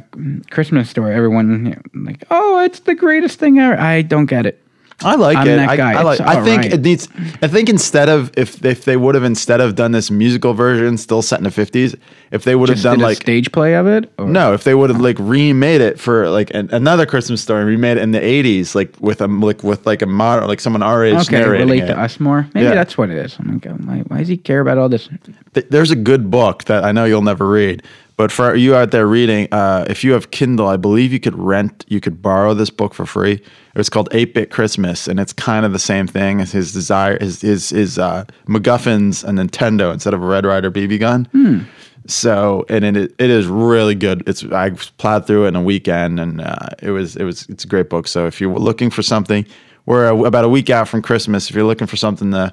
Christmas 0.50 0.90
story. 0.90 1.14
Everyone 1.14 1.80
like, 1.94 2.24
oh, 2.32 2.58
it's 2.64 2.80
the 2.80 2.94
greatest 2.96 3.38
thing 3.38 3.60
ever. 3.60 3.80
I 3.80 4.02
don't 4.02 4.26
get 4.26 4.46
it. 4.46 4.60
I 5.02 5.14
like 5.16 5.36
I'm 5.36 5.46
it. 5.46 5.58
I. 5.58 5.92
I 5.98 6.02
like. 6.02 6.20
It's 6.20 6.28
I 6.28 6.34
think 6.42 6.48
alright. 6.62 6.72
it 6.72 6.80
needs. 6.80 7.06
I 7.42 7.48
think 7.48 7.68
instead 7.68 8.08
of 8.08 8.30
if 8.36 8.64
if 8.64 8.86
they 8.86 8.96
would 8.96 9.14
have 9.14 9.24
instead 9.24 9.60
of 9.60 9.74
done 9.74 9.92
this 9.92 10.10
musical 10.10 10.54
version, 10.54 10.96
still 10.96 11.20
set 11.20 11.38
in 11.38 11.44
the 11.44 11.50
fifties, 11.50 11.94
if 12.30 12.44
they 12.44 12.54
would 12.56 12.70
have 12.70 12.80
done 12.80 13.00
like 13.00 13.18
stage 13.18 13.52
play 13.52 13.74
of 13.74 13.86
it. 13.86 14.10
Or? 14.18 14.26
no, 14.26 14.54
if 14.54 14.64
they 14.64 14.74
would 14.74 14.88
have 14.88 15.00
like 15.00 15.18
remade 15.18 15.82
it 15.82 16.00
for 16.00 16.30
like 16.30 16.50
an, 16.54 16.70
another 16.72 17.04
Christmas 17.04 17.42
story, 17.42 17.64
remade 17.64 17.98
it 17.98 18.02
in 18.02 18.12
the 18.12 18.24
eighties, 18.24 18.74
like 18.74 18.94
with 19.00 19.20
a 19.20 19.26
like 19.26 19.62
with 19.62 19.84
like 19.84 20.00
a 20.00 20.06
modern 20.06 20.48
like 20.48 20.60
someone 20.60 20.82
our 20.82 21.04
age 21.04 21.14
Okay, 21.28 21.40
narrating 21.40 21.68
relate 21.68 21.82
it. 21.84 21.88
to 21.88 21.98
us 22.00 22.18
more. 22.18 22.48
Maybe 22.54 22.64
Yeah. 22.64 22.74
that's 22.74 22.96
what 22.96 23.10
it 23.10 23.18
is. 23.18 23.36
I'm 23.38 23.52
like, 23.52 23.66
why, 23.66 23.98
why 24.08 24.18
does 24.20 24.28
he 24.28 24.38
care 24.38 24.60
about 24.60 24.78
all 24.78 24.88
this? 24.88 25.10
Th- 25.56 25.66
There's 25.70 25.90
a 25.90 25.96
good 25.96 26.30
book 26.30 26.64
that 26.64 26.84
I 26.84 26.92
know 26.92 27.06
you'll 27.06 27.22
never 27.22 27.48
read, 27.48 27.82
but 28.18 28.30
for 28.30 28.54
you 28.54 28.74
out 28.74 28.90
there 28.90 29.06
reading, 29.06 29.48
uh, 29.52 29.86
if 29.88 30.04
you 30.04 30.12
have 30.12 30.30
Kindle, 30.30 30.68
I 30.68 30.76
believe 30.76 31.14
you 31.14 31.18
could 31.18 31.34
rent, 31.34 31.82
you 31.88 31.98
could 31.98 32.20
borrow 32.20 32.52
this 32.52 32.68
book 32.68 32.92
for 32.92 33.06
free. 33.06 33.40
It's 33.74 33.88
called 33.88 34.10
Eight 34.12 34.34
Bit 34.34 34.50
Christmas, 34.50 35.08
and 35.08 35.18
it's 35.18 35.32
kind 35.32 35.64
of 35.64 35.72
the 35.72 35.78
same 35.78 36.06
thing 36.06 36.42
as 36.42 36.52
his 36.52 36.74
desire. 36.74 37.18
His 37.18 37.40
his 37.40 37.70
his 37.70 37.98
uh, 37.98 38.24
MacGuffin's 38.46 39.24
a 39.24 39.28
Nintendo 39.28 39.92
instead 39.94 40.12
of 40.12 40.22
a 40.22 40.26
Red 40.26 40.44
Ryder 40.44 40.70
BB 40.70 41.00
gun. 41.00 41.66
So 42.06 42.66
and 42.68 42.84
it 42.84 43.14
it 43.18 43.30
is 43.30 43.46
really 43.46 43.94
good. 43.94 44.22
It's 44.28 44.44
I 44.44 44.70
plowed 44.98 45.26
through 45.26 45.46
it 45.46 45.48
in 45.48 45.56
a 45.56 45.62
weekend, 45.62 46.20
and 46.20 46.42
uh, 46.42 46.68
it 46.82 46.90
was 46.90 47.16
it 47.16 47.24
was 47.24 47.46
it's 47.48 47.64
a 47.64 47.68
great 47.68 47.88
book. 47.88 48.08
So 48.08 48.26
if 48.26 48.42
you're 48.42 48.54
looking 48.54 48.90
for 48.90 49.02
something, 49.02 49.46
we're 49.86 50.06
about 50.26 50.44
a 50.44 50.48
week 50.50 50.68
out 50.68 50.86
from 50.86 51.00
Christmas. 51.00 51.48
If 51.48 51.56
you're 51.56 51.64
looking 51.64 51.86
for 51.86 51.96
something 51.96 52.30
to 52.32 52.52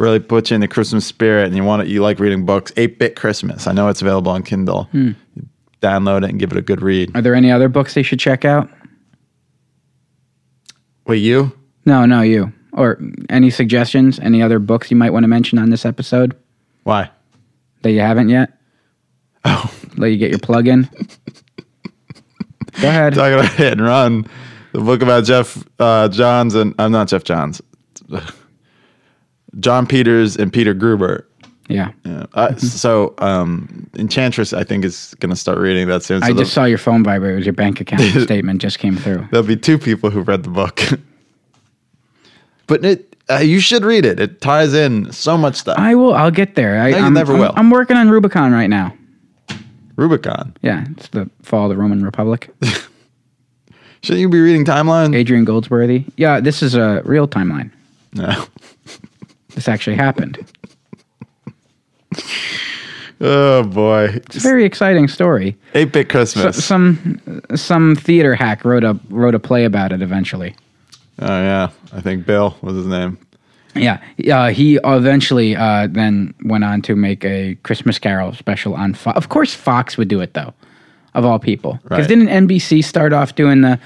really 0.00 0.18
puts 0.18 0.50
you 0.50 0.54
in 0.56 0.60
the 0.60 0.68
Christmas 0.68 1.06
spirit, 1.06 1.46
and 1.46 1.54
you 1.54 1.62
want 1.62 1.82
it, 1.82 1.88
you 1.88 2.02
like 2.02 2.18
reading 2.18 2.44
books, 2.46 2.72
Eight 2.76 2.98
Bit 2.98 3.14
Christmas. 3.16 3.66
I 3.66 3.72
know 3.72 3.88
it's 3.88 4.00
available 4.02 4.32
on 4.32 4.42
Kindle. 4.42 4.84
Hmm. 4.84 5.10
Download 5.82 6.24
it 6.24 6.30
and 6.30 6.38
give 6.40 6.50
it 6.52 6.58
a 6.58 6.62
good 6.62 6.82
read. 6.82 7.14
Are 7.16 7.22
there 7.22 7.34
any 7.34 7.50
other 7.52 7.68
books 7.68 7.94
they 7.94 8.02
should 8.02 8.18
check 8.18 8.44
out? 8.44 8.68
Wait, 11.06 11.18
you? 11.18 11.52
No, 11.86 12.04
no, 12.06 12.22
you. 12.22 12.52
Or 12.72 13.00
any 13.28 13.50
suggestions? 13.50 14.18
Any 14.20 14.42
other 14.42 14.58
books 14.58 14.90
you 14.90 14.96
might 14.96 15.10
want 15.12 15.24
to 15.24 15.28
mention 15.28 15.58
on 15.58 15.70
this 15.70 15.84
episode 15.84 16.36
Why? 16.84 17.10
that 17.82 17.92
you 17.92 18.00
haven't 18.00 18.28
yet? 18.28 18.52
Oh, 19.42 19.72
Let 19.96 20.08
you 20.08 20.18
get 20.18 20.28
your 20.30 20.38
plug 20.38 20.68
in. 20.68 20.82
Go 22.80 22.88
ahead. 22.88 23.14
talking 23.14 23.38
about 23.38 23.52
hit 23.56 23.72
and 23.72 23.80
run. 23.80 24.26
The 24.72 24.80
book 24.80 25.00
about 25.00 25.24
Jeff 25.24 25.64
uh, 25.78 26.08
Johns 26.08 26.54
and 26.54 26.74
I'm 26.78 26.92
not 26.92 27.08
Jeff 27.08 27.24
Johns. 27.24 27.62
Jon 29.58 29.86
Peters 29.86 30.36
and 30.36 30.52
Peter 30.52 30.74
Guber. 30.74 31.24
Yeah. 31.68 31.92
Yeah. 32.04 32.26
Uh, 32.34 32.54
So, 32.56 33.14
um, 33.18 33.88
Enchantress, 33.96 34.52
I 34.52 34.64
think, 34.64 34.84
is 34.84 35.14
going 35.20 35.30
to 35.30 35.36
start 35.36 35.58
reading 35.58 35.86
that 35.88 36.02
soon. 36.02 36.20
So 36.20 36.26
I 36.28 36.32
just 36.32 36.52
saw 36.52 36.64
your 36.64 36.78
phone 36.78 37.04
vibrate. 37.04 37.32
It 37.32 37.36
was 37.36 37.46
your 37.46 37.52
bank 37.52 37.80
account 37.80 38.02
statement 38.22 38.60
just 38.60 38.78
came 38.80 38.96
through. 38.96 39.28
there'll 39.30 39.46
be 39.46 39.56
two 39.56 39.78
people 39.78 40.10
who 40.10 40.20
read 40.22 40.42
the 40.42 40.50
book. 40.50 40.80
but 42.66 42.84
it, 42.84 43.16
uh, 43.30 43.36
you 43.38 43.60
should 43.60 43.84
read 43.84 44.04
it. 44.04 44.18
It 44.18 44.40
ties 44.40 44.74
in 44.74 45.12
so 45.12 45.36
much 45.38 45.56
stuff. 45.56 45.78
I 45.78 45.94
will. 45.94 46.14
I'll 46.14 46.30
get 46.32 46.54
there. 46.56 46.80
I 46.80 46.90
No, 46.90 46.98
I'm- 46.98 47.14
never 47.14 47.32
I'm- 47.32 47.40
will. 47.40 47.52
I'm 47.56 47.70
working 47.70 47.96
on 47.96 48.08
Rubicon 48.10 48.52
right 48.52 48.68
now. 48.70 48.94
Rubicon. 49.96 50.54
Yeah, 50.62 50.86
it's 50.92 51.08
the 51.08 51.28
fall 51.42 51.64
of 51.70 51.76
the 51.76 51.76
Roman 51.80 52.02
Republic. 52.04 52.50
Shouldn't 54.02 54.20
you 54.20 54.28
be 54.30 54.40
reading 54.40 54.64
Timeline? 54.64 55.14
Adrian 55.14 55.44
Goldsworthy. 55.44 56.06
Yeah, 56.16 56.40
this 56.40 56.62
is 56.62 56.74
a 56.74 57.02
real 57.04 57.28
timeline. 57.28 57.70
No. 58.14 58.46
This 59.60 59.68
actually 59.68 59.96
happened. 59.96 60.38
Oh 63.20 63.62
boy. 63.64 64.04
It's 64.14 64.36
a 64.36 64.40
very 64.40 64.64
exciting 64.64 65.06
story. 65.06 65.54
Eight 65.74 65.92
bit 65.92 66.06
So, 66.06 66.12
Christmas. 66.12 66.64
some 66.64 67.42
some 67.54 67.94
theater 67.94 68.34
hack 68.34 68.64
wrote 68.64 68.84
a 68.84 68.98
wrote 69.10 69.34
a 69.34 69.38
play 69.38 69.66
about 69.66 69.92
it 69.92 70.00
eventually. 70.00 70.56
oh 71.18 71.26
yeah. 71.26 71.68
I 71.92 72.00
think 72.00 72.24
Bill 72.24 72.56
was 72.62 72.74
his 72.74 72.86
name. 72.86 73.18
Yeah, 73.74 74.00
uh, 74.32 74.48
he 74.48 74.76
eventually 74.82 75.54
uh, 75.56 75.88
then 75.90 76.32
went 76.44 76.64
on 76.64 76.80
to 76.82 76.96
make 76.96 77.22
a 77.26 77.54
Christmas 77.62 77.98
Carol 77.98 78.32
special 78.32 78.74
on 78.74 78.94
Fox. 78.94 79.18
Of 79.18 79.28
course, 79.28 79.52
Fox 79.52 79.98
would 79.98 80.08
do 80.08 80.20
it 80.22 80.32
though, 80.32 80.54
of 81.12 81.26
all 81.26 81.38
people. 81.38 81.78
Because 81.82 81.98
Right. 81.98 82.08
didn't 82.08 82.28
NBC 82.28 82.82
start 82.82 83.12
off 83.12 83.34
doing 83.34 83.60
the 83.60 83.78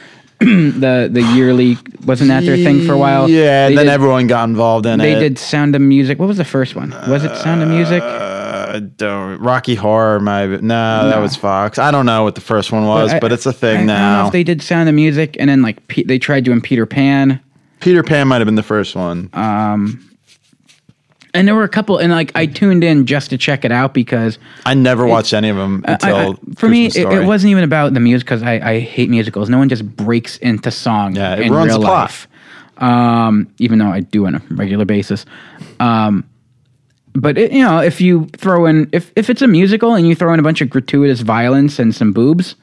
the 0.81 1.09
the 1.11 1.23
yearly? 1.35 1.77
Wasn't 2.07 2.29
that 2.29 2.45
their 2.45 2.57
thing 2.57 2.87
for 2.87 2.93
a 2.93 2.99
while? 2.99 3.29
Yeah, 3.29 3.69
They 3.69 3.75
then 3.77 3.87
did- 3.87 3.93
everyone 3.93 4.27
got 4.27 4.49
involved 4.49 4.87
in 4.87 4.99
They 4.99 5.13
it. 5.13 5.15
They 5.17 5.21
did 5.21 5.39
Sound 5.39 5.75
of 5.75 5.81
Music. 5.83 6.19
What 6.19 6.29
was 6.29 6.37
the 6.37 6.45
first 6.45 6.77
one? 6.77 6.91
Was 7.09 7.25
it 7.25 7.35
Sound 7.37 7.63
of 7.63 7.69
Music? 7.69 8.03
Uh, 8.03 8.81
don't 8.97 9.41
Rocky 9.41 9.75
Horror 9.75 10.21
maybe. 10.21 10.59
No, 10.63 11.09
that 11.09 11.19
was 11.19 11.37
Fox. 11.37 11.79
I 11.79 11.91
don't 11.91 12.07
know 12.07 12.25
what 12.25 12.35
the 12.35 12.41
first 12.41 12.73
one 12.73 12.87
was, 12.87 13.13
I- 13.13 13.21
but 13.21 13.33
it's 13.33 13.47
a 13.47 13.53
thing 13.53 13.83
I 13.83 13.85
now. 13.85 14.27
if 14.27 14.33
they 14.33 14.43
did 14.45 14.63
Sound 14.63 14.89
of 14.89 14.95
Music, 14.95 15.37
and 15.39 15.49
then 15.49 15.63
like 15.63 15.87
Pe- 15.89 16.03
they 16.05 16.19
tried 16.19 16.45
doing 16.45 16.61
Peter 16.61 16.87
Pan. 16.87 17.41
Peter 17.81 18.03
Pan 18.03 18.29
might 18.29 18.39
have 18.41 18.47
been 18.47 18.55
the 18.55 18.63
first 18.63 18.97
one. 18.97 19.29
Um, 19.35 20.11
and 21.35 21.47
there 21.49 21.55
were 21.55 21.65
a 21.65 21.69
couple, 21.69 21.99
and 21.99 22.11
like 22.13 22.33
I 22.35 22.47
tuned 22.47 22.83
in 22.85 23.05
just 23.07 23.29
to 23.31 23.37
check 23.39 23.65
it 23.65 23.73
out 23.73 23.93
because 23.93 24.39
I 24.65 24.75
never 24.75 25.07
watched 25.07 25.35
any 25.35 25.49
of 25.51 25.57
them 25.57 25.85
until 25.87 26.17
I- 26.17 26.55
for 26.55 26.69
me, 26.69 26.87
it, 26.87 26.97
it 26.97 27.27
wasn't 27.27 27.51
even 27.51 27.65
about 27.65 27.93
the 27.95 28.01
music 28.01 28.27
because 28.27 28.43
I, 28.43 28.55
I 28.61 28.79
hate 28.81 29.11
musicals. 29.11 29.49
No 29.51 29.59
one 29.59 29.69
just 29.69 29.85
breaks 29.97 30.37
into 30.39 30.71
song 30.71 31.17
Yeah, 31.17 31.35
it 31.35 31.41
in 31.43 31.53
ruins 31.53 31.67
real 31.67 31.81
the 31.81 31.87
plot. 31.87 32.03
life. 32.11 32.29
Um, 32.79 33.49
even 33.59 33.79
though 33.79 33.89
I 33.91 34.01
do 34.01 34.27
on 34.27 34.35
a 34.37 34.43
regular 34.51 34.85
basis. 34.85 35.27
Um, 35.81 36.25
but 37.15 37.39
it, 37.39 37.53
you 37.53 37.63
know, 37.63 37.79
if 37.81 38.01
you 38.01 38.27
throw 38.37 38.67
in 38.67 38.89
if 38.93 39.13
if 39.15 39.31
it's 39.31 39.43
a 39.43 39.47
musical 39.47 39.95
and 39.95 40.07
you 40.09 40.15
throw 40.17 40.33
in 40.35 40.41
a 40.41 40.43
bunch 40.43 40.61
of 40.61 40.71
gratuitous 40.71 41.21
violence 41.21 41.79
and 41.79 41.95
some 41.95 42.13
boobs, 42.13 42.57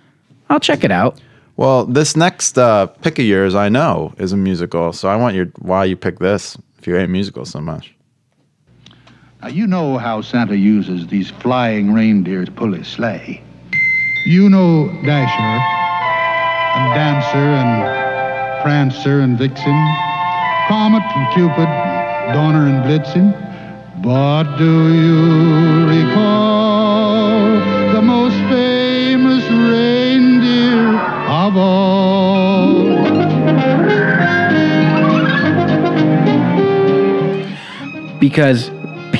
I'll 0.49 0.59
check 0.59 0.83
it 0.83 0.91
out. 0.91 1.19
Well, 1.57 1.85
this 1.85 2.15
next 2.17 2.57
uh, 2.57 2.87
pick 2.87 3.19
of 3.19 3.25
yours, 3.25 3.55
I 3.55 3.69
know, 3.69 4.13
is 4.17 4.33
a 4.33 4.37
musical. 4.37 4.91
So 4.93 5.07
I 5.09 5.15
want 5.15 5.35
your 5.35 5.45
why 5.59 5.85
you 5.85 5.95
pick 5.95 6.19
this 6.19 6.57
if 6.79 6.87
you 6.87 6.95
hate 6.95 7.09
musicals 7.09 7.49
so 7.51 7.61
much. 7.61 7.93
Now, 9.41 9.47
you 9.47 9.65
know 9.65 9.97
how 9.97 10.21
Santa 10.21 10.55
uses 10.55 11.07
these 11.07 11.31
flying 11.31 11.91
reindeer 11.91 12.45
to 12.45 12.51
pull 12.51 12.73
his 12.73 12.87
sleigh. 12.87 13.41
You 14.27 14.49
know 14.51 14.87
Dasher, 15.03 15.57
and 16.77 16.93
Dancer, 16.93 17.37
and 17.37 18.61
Prancer, 18.61 19.21
and 19.21 19.39
Vixen, 19.39 19.87
Comet, 20.67 21.01
and 21.15 21.33
Cupid, 21.33 21.69
Donner, 22.35 22.67
and 22.67 22.83
Blitzen. 22.85 23.33
But 24.03 24.57
do 24.57 24.93
you 24.93 25.87
recall 25.87 27.39
the 27.93 28.01
most 28.03 28.35
famous 28.51 29.43
reindeer 29.49 30.99
of 31.27 31.57
all? 31.57 32.61
because 38.19 38.69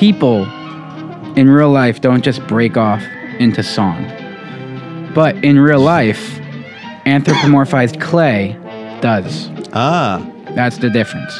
people 0.02 0.45
in 1.38 1.47
real 1.47 1.70
life 1.70 2.02
don't 2.02 2.24
just 2.24 2.41
break 2.47 2.76
off 2.76 3.04
into 3.38 3.62
song. 3.62 4.04
But 5.14 5.36
in 5.43 5.60
real 5.60 5.80
life, 5.80 6.39
anthropomorphized 7.06 8.02
clay 8.02 8.58
does. 9.02 9.52
Ah, 9.74 10.28
That's 10.56 10.80
the 10.80 10.89
difference. 10.89 11.32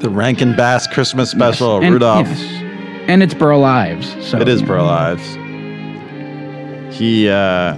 the 0.00 0.08
Rankin 0.08 0.56
Bass 0.56 0.86
Christmas 0.86 1.30
special, 1.30 1.82
And- 1.82 1.92
Rudolph. 1.92 2.26
yes. 2.26 2.40
And 3.06 3.22
it's 3.22 3.34
Burl 3.34 3.64
Ives. 3.64 4.16
So 4.26 4.40
It 4.40 4.48
is 4.48 4.62
Burl 4.62 4.88
Ives. 4.88 5.26
He. 6.96 7.28
uh 7.28 7.76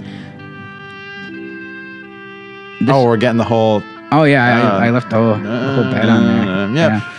Oh, 2.87 3.03
we're 3.05 3.17
getting 3.17 3.37
the 3.37 3.43
whole. 3.43 3.83
Oh 4.13 4.23
yeah, 4.23 4.61
Uh, 4.73 4.77
I, 4.79 4.87
I 4.87 4.89
left 4.91 5.09
the 5.09 5.17
whole, 5.17 5.35
the 5.35 5.73
whole 5.75 5.91
bed 5.91 6.07
on 6.07 6.23
there. 6.25 6.89
uh, 6.89 6.89
yeah. 6.99 7.12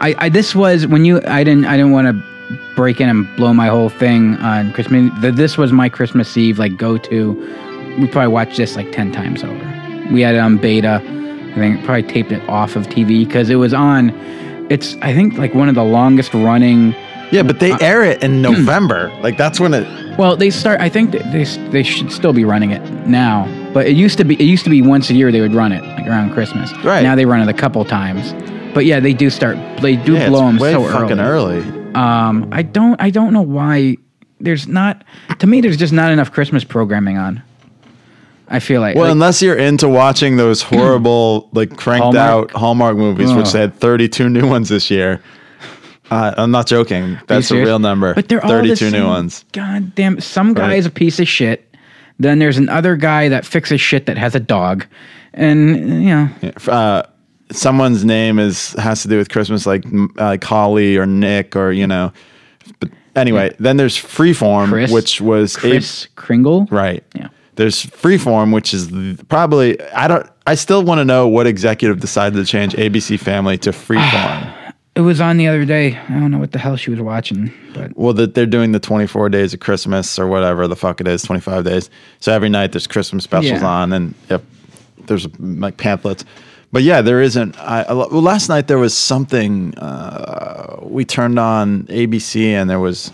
I, 0.00 0.14
I 0.18 0.28
this 0.28 0.54
was 0.54 0.86
when 0.86 1.04
you 1.04 1.20
I 1.26 1.42
didn't 1.44 1.64
I 1.64 1.76
didn't 1.76 1.92
want 1.92 2.06
to 2.06 2.66
break 2.74 3.00
in 3.00 3.08
and 3.08 3.36
blow 3.36 3.52
my 3.54 3.68
whole 3.68 3.88
thing 3.88 4.36
on 4.36 4.72
Christmas. 4.72 5.10
The, 5.20 5.32
this 5.32 5.56
was 5.56 5.72
my 5.72 5.88
Christmas 5.88 6.36
Eve 6.36 6.58
like 6.58 6.76
go 6.76 6.98
to. 6.98 7.32
We 7.98 8.06
probably 8.06 8.28
watched 8.28 8.56
this 8.56 8.76
like 8.76 8.92
ten 8.92 9.10
times 9.10 9.42
over. 9.42 10.08
We 10.12 10.20
had 10.20 10.34
it 10.34 10.38
on 10.38 10.58
beta. 10.58 11.02
I 11.02 11.54
think 11.54 11.84
probably 11.84 12.02
taped 12.02 12.32
it 12.32 12.46
off 12.48 12.76
of 12.76 12.86
TV 12.88 13.26
because 13.26 13.48
it 13.48 13.56
was 13.56 13.72
on. 13.72 14.10
It's 14.70 14.96
I 14.96 15.14
think 15.14 15.38
like 15.38 15.54
one 15.54 15.68
of 15.68 15.74
the 15.74 15.84
longest 15.84 16.34
running. 16.34 16.94
Yeah, 17.32 17.42
but 17.42 17.58
they 17.58 17.72
uh, 17.72 17.78
air 17.80 18.04
it 18.04 18.22
in 18.22 18.36
hmm. 18.36 18.42
November. 18.42 19.10
like 19.22 19.38
that's 19.38 19.58
when 19.58 19.72
it. 19.72 20.18
Well, 20.18 20.36
they 20.36 20.50
start. 20.50 20.80
I 20.80 20.90
think 20.90 21.12
they 21.12 21.44
they 21.70 21.82
should 21.82 22.12
still 22.12 22.34
be 22.34 22.44
running 22.44 22.70
it 22.70 22.82
now. 23.06 23.46
But 23.72 23.86
it 23.86 23.96
used 23.96 24.18
to 24.18 24.24
be 24.24 24.34
it 24.34 24.44
used 24.44 24.64
to 24.64 24.70
be 24.70 24.82
once 24.82 25.08
a 25.08 25.14
year 25.14 25.32
they 25.32 25.40
would 25.40 25.54
run 25.54 25.72
it 25.72 25.82
like 25.82 26.06
around 26.06 26.32
Christmas. 26.34 26.72
Right. 26.84 27.02
Now 27.02 27.14
they 27.14 27.24
run 27.24 27.40
it 27.40 27.48
a 27.48 27.58
couple 27.58 27.84
times. 27.86 28.34
But 28.76 28.84
yeah, 28.84 29.00
they 29.00 29.14
do 29.14 29.30
start. 29.30 29.56
They 29.80 29.96
do 29.96 30.12
Yeah, 30.12 30.28
blow 30.28 30.40
them 30.46 30.58
way 30.58 30.70
so 30.70 30.86
fucking 30.86 31.18
early. 31.18 31.62
Um, 31.94 32.50
I 32.52 32.60
don't. 32.60 33.00
I 33.00 33.08
don't 33.08 33.32
know 33.32 33.40
why. 33.40 33.96
There's 34.38 34.68
not. 34.68 35.02
To 35.38 35.46
me, 35.46 35.62
there's 35.62 35.78
just 35.78 35.94
not 35.94 36.12
enough 36.12 36.30
Christmas 36.30 36.62
programming 36.62 37.16
on. 37.16 37.42
I 38.48 38.60
feel 38.60 38.82
like, 38.82 38.94
Well, 38.94 39.04
like, 39.06 39.12
unless 39.12 39.40
you're 39.40 39.56
into 39.56 39.88
watching 39.88 40.36
those 40.36 40.60
horrible, 40.60 41.48
like 41.54 41.74
cranked 41.78 42.02
Hallmark? 42.04 42.50
out 42.54 42.60
Hallmark 42.60 42.96
movies, 42.98 43.32
which 43.32 43.50
they 43.52 43.60
had 43.60 43.74
32 43.74 44.28
new 44.28 44.46
ones 44.46 44.68
this 44.68 44.90
year. 44.90 45.22
Uh, 46.10 46.34
I'm 46.36 46.50
not 46.50 46.66
joking. 46.66 47.18
That's 47.28 47.50
a 47.50 47.56
real 47.56 47.78
number. 47.78 48.12
But 48.14 48.28
they're 48.28 48.44
all 48.44 48.50
the 48.62 48.76
32 48.76 48.90
new 48.90 49.06
ones. 49.06 49.44
God 49.52 49.94
damn, 49.94 50.20
some 50.20 50.52
guy 50.52 50.68
Right. 50.68 50.78
is 50.78 50.84
a 50.84 50.90
piece 50.90 51.18
of 51.18 51.26
shit. 51.26 51.74
Then 52.20 52.38
there's 52.40 52.58
another 52.58 52.94
guy 52.94 53.30
that 53.30 53.46
fixes 53.46 53.80
shit 53.80 54.04
that 54.04 54.18
has 54.18 54.34
a 54.34 54.40
dog, 54.40 54.84
and 55.32 56.04
you 56.04 56.10
know, 56.10 56.28
Uh, 56.68 57.02
someone's 57.52 58.04
name 58.04 58.38
is 58.38 58.72
has 58.72 59.02
to 59.02 59.08
do 59.08 59.18
with 59.18 59.28
Christmas, 59.28 59.66
like 59.66 59.84
like 60.16 60.42
Holly 60.44 60.96
or 60.96 61.06
Nick 61.06 61.56
or 61.56 61.72
you 61.72 61.86
know. 61.86 62.12
But 62.80 62.90
anyway, 63.14 63.54
then 63.58 63.76
there's 63.76 63.96
Freeform, 63.96 64.68
Chris- 64.68 64.90
which 64.90 65.20
was 65.20 65.56
Chris 65.56 66.08
Kringle, 66.16 66.66
right? 66.70 67.04
Yeah. 67.14 67.28
There's 67.54 67.86
Freeform, 67.86 68.52
which 68.52 68.74
is 68.74 68.90
probably 69.28 69.80
I 69.92 70.08
don't. 70.08 70.28
I 70.46 70.54
still 70.54 70.82
want 70.84 70.98
to 70.98 71.04
know 71.04 71.26
what 71.26 71.46
executive 71.46 72.00
decided 72.00 72.36
to 72.36 72.44
change 72.44 72.74
ABC 72.74 73.18
Family 73.18 73.56
to 73.58 73.70
Freeform. 73.72 74.72
it 74.94 75.00
was 75.00 75.20
on 75.20 75.38
the 75.38 75.46
other 75.48 75.64
day. 75.64 75.96
I 75.96 76.12
don't 76.20 76.30
know 76.30 76.38
what 76.38 76.52
the 76.52 76.58
hell 76.58 76.76
she 76.76 76.90
was 76.90 77.00
watching, 77.00 77.52
but 77.74 77.96
Well, 77.96 78.12
that 78.14 78.34
they're 78.34 78.44
doing 78.46 78.72
the 78.72 78.78
24 78.80 79.28
days 79.30 79.54
of 79.54 79.60
Christmas 79.60 80.18
or 80.18 80.26
whatever 80.26 80.68
the 80.68 80.76
fuck 80.76 81.00
it 81.00 81.08
is, 81.08 81.22
25 81.22 81.64
days. 81.64 81.88
So 82.20 82.32
every 82.32 82.48
night 82.50 82.72
there's 82.72 82.86
Christmas 82.86 83.24
specials 83.24 83.60
Yeah. 83.62 83.66
on, 83.66 83.92
and 83.92 84.14
yep, 84.28 84.42
there's 85.06 85.26
like 85.40 85.78
pamphlets. 85.78 86.24
But 86.72 86.82
yeah, 86.82 87.00
there 87.00 87.22
isn't. 87.22 87.58
I, 87.58 87.82
I 87.82 87.92
well, 87.92 88.08
last 88.22 88.48
night 88.48 88.66
there 88.66 88.78
was 88.78 88.94
something. 88.96 89.76
Uh, 89.78 90.78
we 90.82 91.04
turned 91.04 91.38
on 91.38 91.84
ABC, 91.84 92.46
and 92.48 92.68
there 92.68 92.80
was 92.80 93.12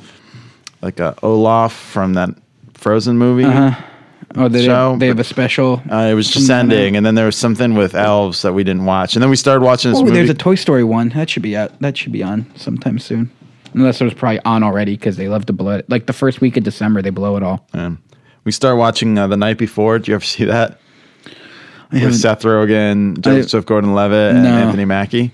like 0.80 0.98
a 1.00 1.14
Olaf 1.22 1.72
from 1.72 2.14
that 2.14 2.30
Frozen 2.74 3.18
movie. 3.18 3.44
Uh-huh. 3.44 3.80
oh, 4.36 4.48
they, 4.48 4.64
show, 4.64 4.96
they 4.98 5.06
have 5.08 5.18
a 5.20 5.24
special. 5.24 5.82
Uh, 5.90 6.08
it 6.10 6.14
was 6.14 6.30
just 6.30 6.48
ending, 6.50 6.96
and 6.96 7.04
then 7.06 7.14
there 7.14 7.26
was 7.26 7.36
something 7.36 7.74
with 7.74 7.94
elves 7.94 8.42
that 8.42 8.52
we 8.54 8.64
didn't 8.64 8.86
watch, 8.86 9.14
and 9.14 9.22
then 9.22 9.30
we 9.30 9.36
started 9.36 9.62
watching 9.64 9.90
this 9.92 10.00
Oh, 10.00 10.04
movie. 10.04 10.16
there's 10.16 10.30
a 10.30 10.34
Toy 10.34 10.54
Story 10.54 10.82
one 10.82 11.10
that 11.10 11.30
should 11.30 11.42
be 11.42 11.56
out. 11.56 11.78
That 11.80 11.96
should 11.96 12.12
be 12.12 12.22
on 12.22 12.50
sometime 12.56 12.98
soon, 12.98 13.30
unless 13.74 14.00
it 14.00 14.04
was 14.04 14.14
probably 14.14 14.40
on 14.44 14.62
already 14.62 14.96
because 14.96 15.16
they 15.18 15.28
love 15.28 15.46
to 15.46 15.52
blow 15.52 15.72
it. 15.72 15.88
Like 15.88 16.06
the 16.06 16.12
first 16.14 16.40
week 16.40 16.56
of 16.56 16.64
December, 16.64 17.02
they 17.02 17.10
blow 17.10 17.36
it 17.36 17.42
all. 17.42 17.66
Yeah. 17.74 17.92
We 18.44 18.50
started 18.50 18.76
watching 18.78 19.18
uh, 19.18 19.28
the 19.28 19.36
night 19.36 19.58
before. 19.58 19.98
Did 19.98 20.08
you 20.08 20.14
ever 20.16 20.24
see 20.24 20.44
that? 20.46 20.80
With 21.92 22.14
Seth 22.16 22.42
Rogen, 22.42 23.20
Joseph 23.20 23.66
Gordon-Levitt, 23.66 24.34
and 24.36 24.44
No. 24.44 24.50
Anthony 24.50 24.84
Mackie. 24.86 25.30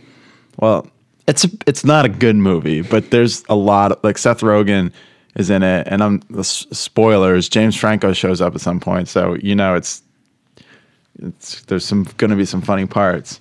Well, 0.59 0.89
it's 1.29 1.45
a, 1.45 1.49
it's 1.67 1.85
not 1.85 2.05
a 2.05 2.09
good 2.09 2.37
movie, 2.37 2.83
but 2.83 3.11
there's 3.11 3.45
a 3.49 3.55
lot 3.55 3.93
of 3.93 3.99
like 4.03 4.19
Seth 4.19 4.41
Rogen 4.41 4.93
is 5.37 5.51
in 5.51 5.63
it, 5.63 5.87
and 5.89 6.03
I'm 6.03 6.21
the 6.31 6.43
spoilers. 6.43 7.49
James 7.49 7.77
Franco 7.77 8.13
shows 8.13 8.41
up 8.41 8.55
at 8.57 8.61
some 8.61 8.81
point, 8.81 9.09
so 9.09 9.35
you 9.35 9.55
know 9.55 9.75
it's 9.77 10.03
it's 11.23 11.63
there's 11.65 11.85
some 11.85 12.05
going 12.17 12.31
to 12.31 12.37
be 12.37 12.45
some 12.45 12.61
funny 12.63 12.87
parts, 12.87 13.41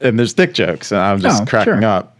and 0.00 0.18
there's 0.18 0.32
dick 0.34 0.52
jokes, 0.52 0.90
and 0.90 1.00
I'm 1.00 1.20
just 1.20 1.42
Oh, 1.42 1.46
cracking 1.46 1.74
sure. 1.80 1.84
up, 1.84 2.16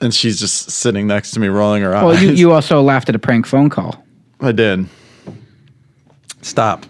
and 0.00 0.12
she's 0.12 0.40
just 0.40 0.70
sitting 0.70 1.06
next 1.06 1.30
to 1.32 1.40
me, 1.40 1.46
rolling 1.48 1.82
her 1.82 1.94
eyes. 1.94 2.04
Well, 2.04 2.20
you, 2.22 2.32
you 2.32 2.52
also 2.52 2.80
laughed 2.82 3.08
at 3.08 3.14
a 3.14 3.20
prank 3.20 3.46
phone 3.46 3.70
call. 3.70 4.04
I 4.40 4.50
did. 4.52 4.86
Stop. 6.42 6.86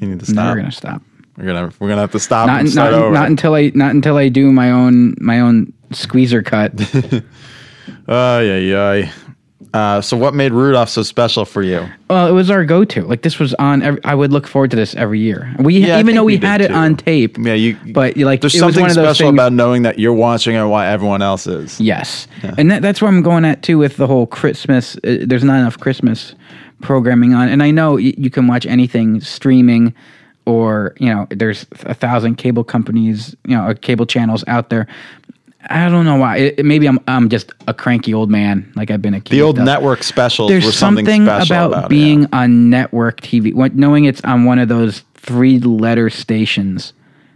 You 0.00 0.08
need 0.08 0.20
to 0.20 0.26
stop. 0.26 0.54
we're 0.54 0.60
gonna 0.60 0.72
stop. 0.72 1.02
We're 1.42 1.48
gonna 1.52 1.72
we're 1.80 1.88
gonna 1.88 2.00
have 2.02 2.12
to 2.12 2.20
stop 2.20 2.46
Not, 2.46 2.60
and 2.60 2.70
start 2.70 2.92
not, 2.92 3.02
over. 3.02 3.12
not 3.12 3.26
until 3.26 3.54
I 3.56 3.72
not 3.74 3.90
until 3.92 4.16
I 4.16 4.28
do 4.28 4.52
my 4.52 4.70
own 4.70 5.16
my 5.18 5.40
own 5.40 5.72
squeezer 5.90 6.40
cut. 6.42 6.72
Oh 8.08 8.38
yeah, 8.40 8.56
yeah. 8.58 9.12
Uh, 9.74 10.00
so 10.02 10.16
what 10.16 10.34
made 10.34 10.52
Rudolph 10.52 10.90
so 10.90 11.02
special 11.02 11.44
for 11.46 11.62
you? 11.62 11.88
Well, 12.10 12.26
it 12.28 12.32
was 12.32 12.50
our 12.50 12.62
go-to. 12.64 13.02
Like 13.02 13.22
this 13.22 13.38
was 13.38 13.54
on. 13.54 13.82
Every, 13.82 14.04
I 14.04 14.14
would 14.14 14.30
look 14.30 14.46
forward 14.46 14.70
to 14.72 14.76
this 14.76 14.94
every 14.94 15.18
year. 15.18 15.52
We 15.58 15.78
Yeah, 15.78 15.98
even 15.98 16.14
though 16.14 16.24
we, 16.24 16.36
we 16.36 16.46
had 16.46 16.60
it 16.60 16.68
too. 16.68 16.74
on 16.74 16.94
tape. 16.96 17.38
Yeah, 17.38 17.54
you. 17.54 17.76
But 17.92 18.16
you 18.16 18.26
like 18.26 18.40
There's 18.42 18.54
it 18.54 18.58
was 18.62 18.74
something 18.74 18.82
one 18.82 18.90
of 18.90 18.96
those 18.96 19.16
special 19.16 19.30
about 19.32 19.52
knowing 19.52 19.82
that 19.82 19.98
you're 19.98 20.12
watching 20.12 20.54
it 20.54 20.64
while 20.64 20.88
everyone 20.92 21.22
else 21.22 21.46
is. 21.46 21.80
Yes, 21.80 22.28
and 22.58 22.70
that, 22.70 22.82
that's 22.82 23.00
where 23.00 23.08
I'm 23.10 23.22
going 23.22 23.44
at 23.44 23.62
too 23.62 23.78
with 23.78 23.96
the 23.96 24.06
whole 24.06 24.26
Christmas. 24.26 24.96
Uh, 24.96 25.18
there's 25.26 25.44
not 25.44 25.58
enough 25.58 25.78
Christmas 25.78 26.34
programming 26.82 27.32
on, 27.34 27.48
and 27.48 27.62
I 27.62 27.70
know 27.70 27.94
y- 27.94 28.14
you 28.18 28.28
can 28.28 28.46
watch 28.48 28.66
anything 28.66 29.20
streaming, 29.22 29.94
or 30.46 30.94
you 30.98 31.06
know, 31.08 31.26
there's 31.30 31.66
a 31.84 31.94
thousand 31.94 32.36
cable 32.36 32.64
companies, 32.64 33.36
you 33.46 33.56
know, 33.56 33.72
cable 33.74 34.06
channels 34.06 34.44
out 34.46 34.70
there. 34.70 34.86
I 35.70 35.88
don't 35.88 36.04
know 36.04 36.16
why. 36.16 36.38
It, 36.38 36.58
it- 36.58 36.66
maybe 36.66 36.86
I'm 36.86 36.98
I'm 37.06 37.28
just 37.28 37.52
a 37.68 37.74
cranky 37.74 38.12
old 38.12 38.30
man, 38.30 38.70
like 38.74 38.90
I've 38.90 39.02
been 39.02 39.14
accused. 39.14 39.32
The 39.32 39.42
old 39.42 39.58
of. 39.58 39.64
network 39.64 40.02
specials 40.02 40.48
There's 40.50 40.64
were 40.64 40.72
something, 40.72 41.06
something 41.06 41.26
special 41.26 41.56
about, 41.56 41.66
about, 41.72 41.84
it, 41.84 41.88
being 41.88 42.26
on 42.32 42.68
network 42.70 43.20
TV, 43.20 43.54
what, 43.54 43.74
knowing 43.76 44.04
it's 44.04 44.20
on 44.22 44.44
one 44.44 44.58
of 44.58 44.68
those 44.68 45.02
three-letter 45.14 46.10
stations 46.10 46.92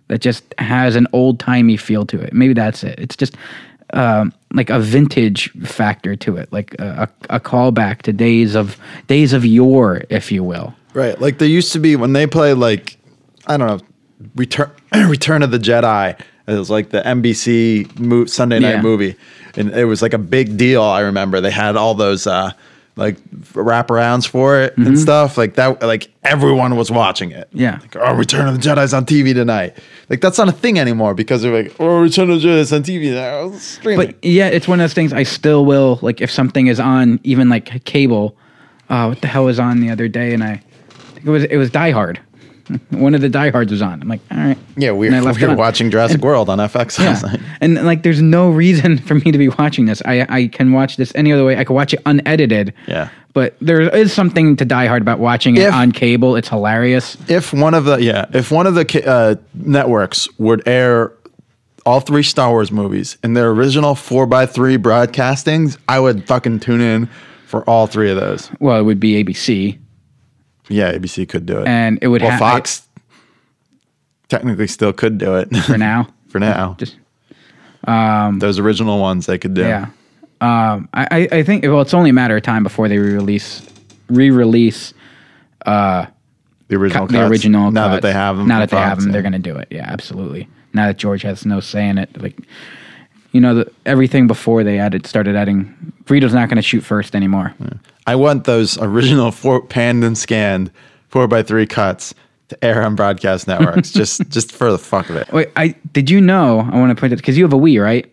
that 0.09 0.20
just 0.20 0.42
has 0.59 0.96
an 0.96 1.07
old-timey 1.12 1.76
feel 1.76 2.04
to 2.07 2.20
it. 2.20 2.32
Maybe 2.32 2.52
that's 2.52 2.82
it. 2.82 2.98
It's 2.98 3.16
just 3.16 3.36
um, 3.92 4.32
like 4.57 4.70
a 4.70 4.80
vintage 4.80 5.50
factor 5.62 6.16
to 6.16 6.36
it, 6.36 6.52
like 6.52 6.74
a, 6.78 7.09
a, 7.30 7.36
a 7.36 7.40
callback 7.40 8.02
to 8.02 8.12
days 8.12 8.54
of 8.54 8.78
days 9.07 9.32
of 9.32 9.44
yore, 9.44 10.02
if 10.11 10.32
you 10.32 10.42
will. 10.42 10.74
Right. 10.94 11.20
Like 11.20 11.38
there 11.38 11.48
used 11.48 11.72
to 11.74 11.78
be 11.78 11.94
when 11.96 12.12
they 12.14 12.26
play 12.26 12.54
like 12.54 12.96
I 13.46 13.57
don't 13.57 13.66
know, 13.68 13.80
Return 14.34 14.70
Return 15.09 15.42
of 15.42 15.50
the 15.50 15.59
Jedi. 15.59 16.18
It 16.48 16.52
was 16.54 16.70
like 16.70 16.90
the 16.90 17.02
NBC 17.02 17.98
mo- 17.98 18.24
Sunday 18.26 18.61
night 18.61 18.76
Yeah. 18.76 18.82
movie, 18.82 19.16
and 19.57 19.70
it 19.72 19.84
was 19.84 20.00
like 20.00 20.12
a 20.14 20.18
big 20.18 20.57
deal. 20.57 20.82
I 20.82 21.00
remember 21.00 21.40
they 21.40 21.50
had 21.50 21.76
all 21.76 21.94
those 21.94 22.26
uh, 22.26 22.52
like 22.97 23.16
wraparounds 23.53 24.26
for 24.26 24.59
it 24.61 24.76
and 24.78 24.86
Mhm. 24.88 24.99
stuff 24.99 25.36
like 25.36 25.55
that. 25.57 25.82
Like 25.82 26.09
everyone 26.24 26.76
was 26.76 26.90
watching 26.90 27.30
it. 27.30 27.49
Yeah. 27.53 27.78
Like, 27.80 27.94
oh, 27.97 28.14
Return 28.14 28.49
of 28.49 28.61
the 28.61 28.68
Jedi's 28.68 28.94
on 28.94 29.05
TV 29.05 29.34
tonight. 29.34 29.76
Like 30.09 30.20
that's 30.20 30.38
not 30.38 30.49
a 30.49 30.53
thing 30.53 30.78
anymore 30.78 31.12
because 31.14 31.42
they're 31.42 31.62
like, 31.62 31.74
oh, 31.78 32.01
Return 32.01 32.30
of 32.30 32.40
the 32.40 32.49
Jedi's 32.49 32.72
on 32.72 32.82
TV 32.82 33.12
now. 33.12 33.53
But 33.97 34.24
yeah, 34.24 34.47
it's 34.49 34.66
one 34.66 34.80
of 34.80 34.84
those 34.84 34.94
things 34.94 35.12
I 35.12 35.24
still 35.24 35.64
will 35.66 35.99
like 36.03 36.20
if 36.20 36.30
something 36.30 36.68
is 36.68 36.80
on 36.80 37.20
even 37.22 37.49
like 37.49 37.84
cable. 37.84 38.36
Uh, 38.88 39.07
what 39.09 39.20
the 39.20 39.26
hell 39.26 39.44
was 39.44 39.59
on 39.59 39.80
the 39.80 39.90
other 39.90 40.07
day? 40.09 40.32
And 40.32 40.42
I 40.44 40.62
think 41.14 41.26
it 41.26 41.30
was 41.30 41.44
it 41.44 41.57
was 41.57 41.70
Die 41.70 41.90
Hard. 41.90 42.20
One 42.90 43.14
of 43.14 43.20
the 43.20 43.28
Die 43.28 43.50
Hards 43.50 43.70
was 43.72 43.82
on. 43.82 44.00
I'm 44.02 44.08
like, 44.08 44.20
all 44.30 44.38
right. 44.38 44.58
yeah, 44.76 44.92
we 44.92 45.06
And 45.06 45.16
I 45.16 45.20
were, 45.20 45.26
left 45.26 45.40
we 45.40 45.46
were 45.46 45.54
watching 45.56 45.90
Jurassic 45.90 46.20
World 46.22 46.48
on 46.48 46.58
FX 46.58 46.98
last 46.98 47.24
Yeah. 47.24 47.30
night. 47.32 47.40
And 47.60 47.74
like, 47.84 48.02
there's 48.02 48.20
no 48.22 48.50
reason 48.50 48.98
for 48.98 49.14
me 49.14 49.32
to 49.32 49.38
be 49.38 49.48
watching 49.48 49.86
this. 49.86 50.02
I 50.04 50.26
I 50.28 50.46
can 50.48 50.72
watch 50.72 50.96
this 50.96 51.12
any 51.14 51.32
other 51.32 51.44
way. 51.44 51.56
I 51.58 51.64
could 51.64 51.74
watch 51.74 51.94
it 51.94 52.00
unedited. 52.06 52.72
Yeah. 52.88 53.08
But 53.34 53.54
there 53.60 53.80
is 53.82 54.12
something 54.14 54.56
to 54.56 54.64
Die 54.64 54.86
Hard 54.86 55.02
about 55.02 55.18
watching 55.18 55.56
it 55.56 55.62
If- 55.62 55.74
on 55.74 55.92
cable. 55.92 56.36
It's 56.36 56.48
hilarious. 56.48 57.16
if 57.28 57.52
one 57.52 57.74
of 57.74 57.84
the 57.84 57.96
yeah 58.02 58.24
if 58.32 58.50
one 58.50 58.66
of 58.66 58.74
the 58.74 59.02
uh, 59.06 59.34
networks 59.54 60.28
would 60.38 60.66
air 60.66 61.12
all 61.84 62.00
three 62.00 62.22
Star 62.24 62.50
Wars 62.50 62.72
movies 62.72 63.16
in 63.22 63.34
their 63.34 63.50
original 63.50 63.94
four 63.94 64.32
x 64.34 64.52
three 64.52 64.76
broadcastings, 64.76 65.76
I 65.88 66.00
would 66.00 66.26
fucking 66.26 66.60
tune 66.60 66.80
in 66.80 67.08
for 67.46 67.62
all 67.70 67.86
three 67.86 68.10
of 68.10 68.16
those. 68.16 68.50
Well, 68.58 68.80
it 68.80 68.82
would 68.82 68.98
be 68.98 69.22
ABC, 69.22 69.78
Yeah, 70.68 70.92
ABC 70.92 71.28
could 71.28 71.46
do 71.46 71.60
it, 71.60 71.68
and 71.68 71.98
it 72.02 72.08
would 72.08 72.22
well, 72.22 72.30
have 72.30 72.40
Fox 72.40 72.86
technically 74.28 74.66
still 74.66 74.92
could 74.92 75.18
do 75.18 75.36
it 75.36 75.54
for 75.64 75.78
now. 75.78 76.08
for 76.28 76.41
now, 76.41 76.76
Just 76.78 76.96
um, 77.84 78.38
those 78.41 78.58
original 78.58 79.00
ones 79.00 79.26
they 79.26 79.38
could 79.38 79.54
do. 79.54 79.62
Yeah. 79.62 79.86
Um, 80.41 80.88
I, 80.92 81.28
I- 81.32 81.42
think 81.45 81.64
well, 81.64 81.80
it's 81.80 81.95
only 81.95 82.11
a 82.11 82.12
matter 82.12 82.36
of 82.36 82.42
time 82.42 82.62
before 82.62 82.88
they 82.88 82.99
re-release, 82.99 83.66
re-release 84.08 84.92
uh, 85.64 86.07
the 86.68 86.76
original, 86.76 87.07
the 87.07 87.14
cuts, 87.14 87.30
original. 87.30 87.70
Now 87.70 87.88
that 87.88 88.03
they 88.03 88.12
have 88.12 88.36
them, 88.36 88.46
now 88.49 88.58
that 88.61 88.70
they 88.70 88.76
have 88.76 88.99
them, 88.99 89.08
yeah. 89.08 89.12
they're 89.12 89.22
going 89.22 89.32
to 89.32 89.38
do 89.38 89.57
it. 89.57 89.68
Yeah, 89.70 89.86
absolutely. 89.88 90.49
Now 90.74 90.88
that 90.88 90.99
George 90.99 91.22
has 91.22 91.46
no 91.46 91.61
say 91.61 91.88
in 91.88 91.96
it, 91.96 92.20
like 92.20 92.36
you 93.32 93.41
know, 93.41 93.54
the, 93.54 93.72
everything 93.84 94.26
before 94.26 94.64
they 94.64 94.78
added 94.78 95.07
started 95.07 95.36
adding. 95.36 95.92
Greedo's 96.04 96.34
not 96.34 96.49
going 96.49 96.57
to 96.57 96.62
shoot 96.62 96.82
first 96.82 97.14
anymore. 97.14 97.54
I 98.07 98.14
want 98.14 98.45
those 98.45 98.78
original 98.80 99.30
four 99.33 99.61
panned 99.62 100.04
and 100.04 100.16
scanned 100.16 100.70
four 101.08 101.33
x 101.34 101.49
three 101.49 101.66
cuts 101.66 102.14
to 102.49 102.64
air 102.64 102.83
on 102.83 102.95
broadcast 102.95 103.49
networks, 103.49 103.91
just 104.00 104.28
just 104.30 104.53
for 104.53 104.70
the 104.70 104.78
fuck 104.78 105.11
of 105.11 105.16
it. 105.16 105.33
Wait, 105.33 105.49
I 105.57 105.74
did 105.92 106.08
you 106.11 106.20
know? 106.20 106.61
I 106.61 106.76
want 106.78 106.96
to 106.96 107.00
point 107.00 107.12
it 107.12 107.16
because 107.16 107.37
you 107.37 107.45
have 107.45 107.53
a 107.53 107.57
Wii, 107.58 107.83
right? 107.83 108.11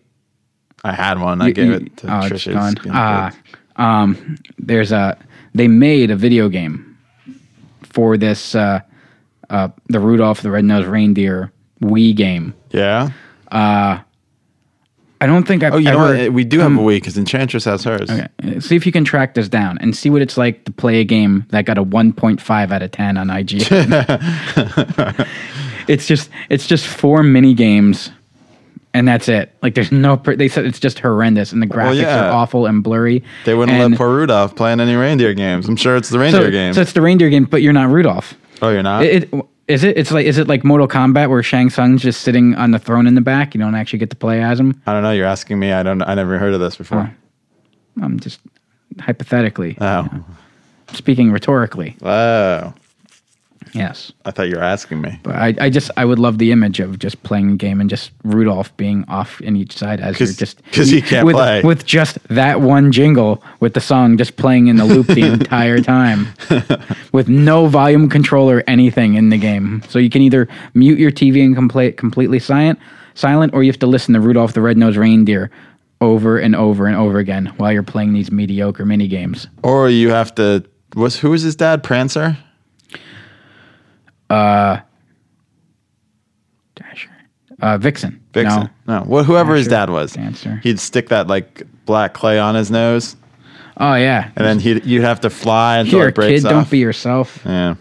I 0.84 0.94
had 0.94 1.20
one. 1.20 1.42
I 1.42 1.48
You- 1.48 1.54
gave 1.54 1.66
you- 1.68 1.74
it 1.76 1.98
to 1.98 2.08
oh, 2.08 2.30
Trisha's. 2.30 2.54
gone. 2.76 2.92
Ah, 2.92 3.32
um, 3.76 4.38
there's 4.58 4.92
a 4.92 5.18
they 5.54 5.68
made 5.68 6.10
a 6.12 6.16
video 6.16 6.50
game 6.50 6.98
for 7.84 8.18
this 8.18 8.56
uh, 8.56 8.80
uh, 9.52 9.68
the 9.90 10.00
Rudolph 10.00 10.42
the 10.42 10.50
Red-Nosed 10.52 10.88
Reindeer 10.88 11.52
Wii 11.82 12.16
game. 12.16 12.54
Yeah. 12.72 13.12
Uh, 13.52 14.00
I 15.24 15.26
don't 15.26 15.48
think 15.48 15.64
I've 15.64 15.74
Oh, 15.74 15.78
you 15.78 15.90
know 15.90 16.00
what? 16.00 16.34
We 16.34 16.44
do 16.44 16.60
have 16.60 16.74
a 16.74 16.76
Wii 16.76 16.98
because 16.98 17.18
Enchantress 17.18 17.64
has 17.64 17.86
hers. 17.86 18.10
Okay, 18.10 18.28
uh, 18.44 18.60
see 18.60 18.76
if 18.76 18.86
you 18.86 18.92
can 18.92 19.06
track 19.06 19.36
this 19.36 19.48
down 19.48 19.78
and 19.78 19.96
see 19.96 20.10
what 20.10 20.22
it's 20.22 20.36
like 20.36 20.66
to 20.66 20.72
play 20.74 21.00
a 21.00 21.06
game 21.06 21.46
that 21.52 21.64
got 21.64 21.78
a 21.78 21.84
1.5 21.84 22.72
out 22.74 22.82
of 22.82 22.92
10 22.92 23.16
on 23.18 23.28
IGN. 23.28 23.88
it's 25.88 26.08
just 26.08 26.30
it's 26.50 26.68
just 26.68 26.86
four 26.86 27.24
mini 27.24 27.54
games, 27.54 28.12
and 28.94 29.08
that's 29.08 29.30
it. 29.30 29.56
Like 29.62 29.76
there's 29.76 29.94
no. 29.94 30.18
per- 30.18 30.36
They 30.36 30.50
said 30.50 30.66
it's 30.66 30.80
just 30.82 31.00
horrendous, 31.00 31.54
and 31.54 31.62
the 31.62 31.68
graphics 31.68 32.02
yeah. 32.02 32.28
are 32.28 32.32
awful 32.34 32.66
and 32.66 32.84
blurry. 32.84 33.24
They 33.46 33.54
wouldn't 33.54 33.78
And- 33.80 33.92
let 33.94 33.98
poor 33.98 34.10
Rudolph 34.14 34.58
play 34.58 34.74
in 34.74 34.82
any 34.82 34.96
reindeer 34.96 35.34
games. 35.34 35.70
I'm 35.70 35.78
sure 35.78 35.96
it's 35.96 36.10
the 36.10 36.20
reindeer 36.20 36.48
so, 36.48 36.52
game. 36.52 36.74
So 36.74 36.82
it's 36.82 36.92
the 36.92 37.02
reindeer 37.02 37.30
game, 37.30 37.46
but 37.46 37.62
you're 37.62 37.72
not 37.72 37.90
Rudolph. 37.90 38.34
oh, 38.62 38.72
you're 38.72 38.84
not? 38.84 39.06
It, 39.06 39.34
it- 39.34 39.46
Is 39.68 39.84
it? 39.84 39.98
It's 39.98 40.12
like 40.12 40.26
is 40.26 40.38
it 40.38 40.48
like 40.48 40.64
Mortal 40.64 40.88
Kombat 40.88 41.30
where 41.30 41.42
Shang 41.42 41.70
Tsung's 41.70 42.02
just 42.02 42.22
sitting 42.22 42.54
on 42.56 42.72
the 42.72 42.80
throne 42.80 43.08
in 43.08 43.16
the 43.16 43.22
back? 43.22 43.54
You 43.56 43.62
don't 43.62 43.76
actually 43.76 44.00
get 44.00 44.10
to 44.10 44.16
play 44.16 44.44
as 44.44 44.60
him. 44.60 44.82
I 44.86 44.92
don't 44.94 45.04
know. 45.04 45.12
You're 45.12 45.26
asking 45.26 45.58
me. 45.60 45.72
I 45.72 45.84
don't. 45.84 46.02
I 46.02 46.16
never 46.16 46.38
heard 46.38 46.54
of 46.54 46.60
this 46.60 46.76
before. 46.76 47.16
I'm 48.02 48.20
just 48.20 48.40
hypothetically 49.00 49.78
Oh. 49.80 50.08
speaking 50.94 51.32
rhetorically. 51.32 51.96
Oh. 52.02 52.74
Yes. 53.74 54.12
I 54.26 54.32
thought 54.32 54.50
you 54.50 54.56
were 54.56 54.64
asking 54.64 55.02
me. 55.02 55.20
But 55.24 55.36
I, 55.36 55.54
I 55.60 55.70
just 55.70 55.90
I 55.98 56.06
would 56.06 56.20
love 56.20 56.38
the 56.38 56.52
image 56.52 56.80
of 56.80 57.00
just 57.00 57.22
playing 57.24 57.52
a 57.52 57.56
game 57.56 57.80
and 57.82 57.90
just 57.90 58.12
Rudolph 58.24 58.76
being 58.78 59.06
off 59.08 59.40
in 59.42 59.56
each 59.56 59.76
side 59.78 60.00
as 60.00 60.20
you're 60.20 60.30
just 60.30 60.62
'cause 60.72 60.90
he 60.90 61.02
can't 61.02 61.26
with, 61.26 61.36
play. 61.36 61.62
with 61.64 61.86
just 61.86 62.18
that 62.30 62.62
one 62.62 62.92
jingle 62.92 63.44
with 63.60 63.74
the 63.74 63.82
song 63.82 64.18
just 64.18 64.36
playing 64.38 64.68
in 64.68 64.76
the 64.78 64.86
loop 64.86 65.08
the 65.08 65.22
entire 65.34 65.80
time 65.82 66.28
with 67.12 67.28
no 67.30 67.68
volume 67.68 68.10
control 68.10 68.50
or 68.50 68.64
anything 68.68 69.16
in 69.16 69.30
the 69.30 69.38
game. 69.38 69.82
So 69.90 70.00
you 70.00 70.10
can 70.10 70.22
either 70.22 70.48
mute 70.74 71.00
your 71.00 71.12
TV 71.12 71.44
and 71.44 71.56
complete 71.56 71.98
completely 71.98 72.40
silent 72.40 72.80
silent 73.16 73.54
or 73.54 73.64
you 73.64 73.70
have 73.72 73.80
to 73.80 73.88
listen 73.88 74.14
to 74.16 74.20
Rudolph 74.20 74.54
the 74.54 74.62
Red-Nosed 74.62 74.98
Reindeer 74.98 75.52
over 76.02 76.38
and 76.38 76.56
over 76.56 76.88
and 76.88 76.96
over 76.98 77.20
again 77.20 77.46
while 77.58 77.72
you're 77.72 77.84
playing 77.84 78.14
these 78.14 78.32
mediocre 78.32 78.86
mini 78.86 79.08
games. 79.08 79.48
Or 79.64 79.90
you 79.90 80.10
have 80.10 80.36
to. 80.36 80.64
Was 80.96 81.18
who 81.20 81.30
was 81.32 81.42
his 81.44 81.56
dad? 81.56 81.82
Prancer. 81.84 82.38
Uh 84.34 84.82
Dasher. 86.76 87.10
Uh 87.62 87.78
Vixen. 87.78 88.22
Vixen. 88.34 88.70
No. 88.88 89.00
No. 89.00 89.06
Well, 89.08 89.24
whoever 89.24 89.56
his 89.56 89.68
Dasher, 89.68 89.88
dad 89.88 89.90
was. 89.92 90.14
Dancer. 90.14 90.60
He'd 90.64 90.80
stick 90.80 91.10
that 91.10 91.28
like 91.28 91.64
black 91.86 92.14
clay 92.14 92.40
on 92.40 92.56
his 92.56 92.72
nose, 92.72 93.16
Oh 93.78 93.96
yeah. 93.96 94.32
and 94.36 94.46
then 94.46 94.60
he'd 94.60 94.86
you'd 94.86 95.04
have 95.04 95.22
to 95.22 95.30
fly 95.30 95.78
until 95.78 96.00
Here, 96.00 96.08
it 96.10 96.16
breaks 96.16 96.42
kid, 96.44 96.48
off. 96.48 96.52
don't 96.52 96.70
be 96.72 96.80
yourself. 96.80 97.42
Yeah. 97.46 97.76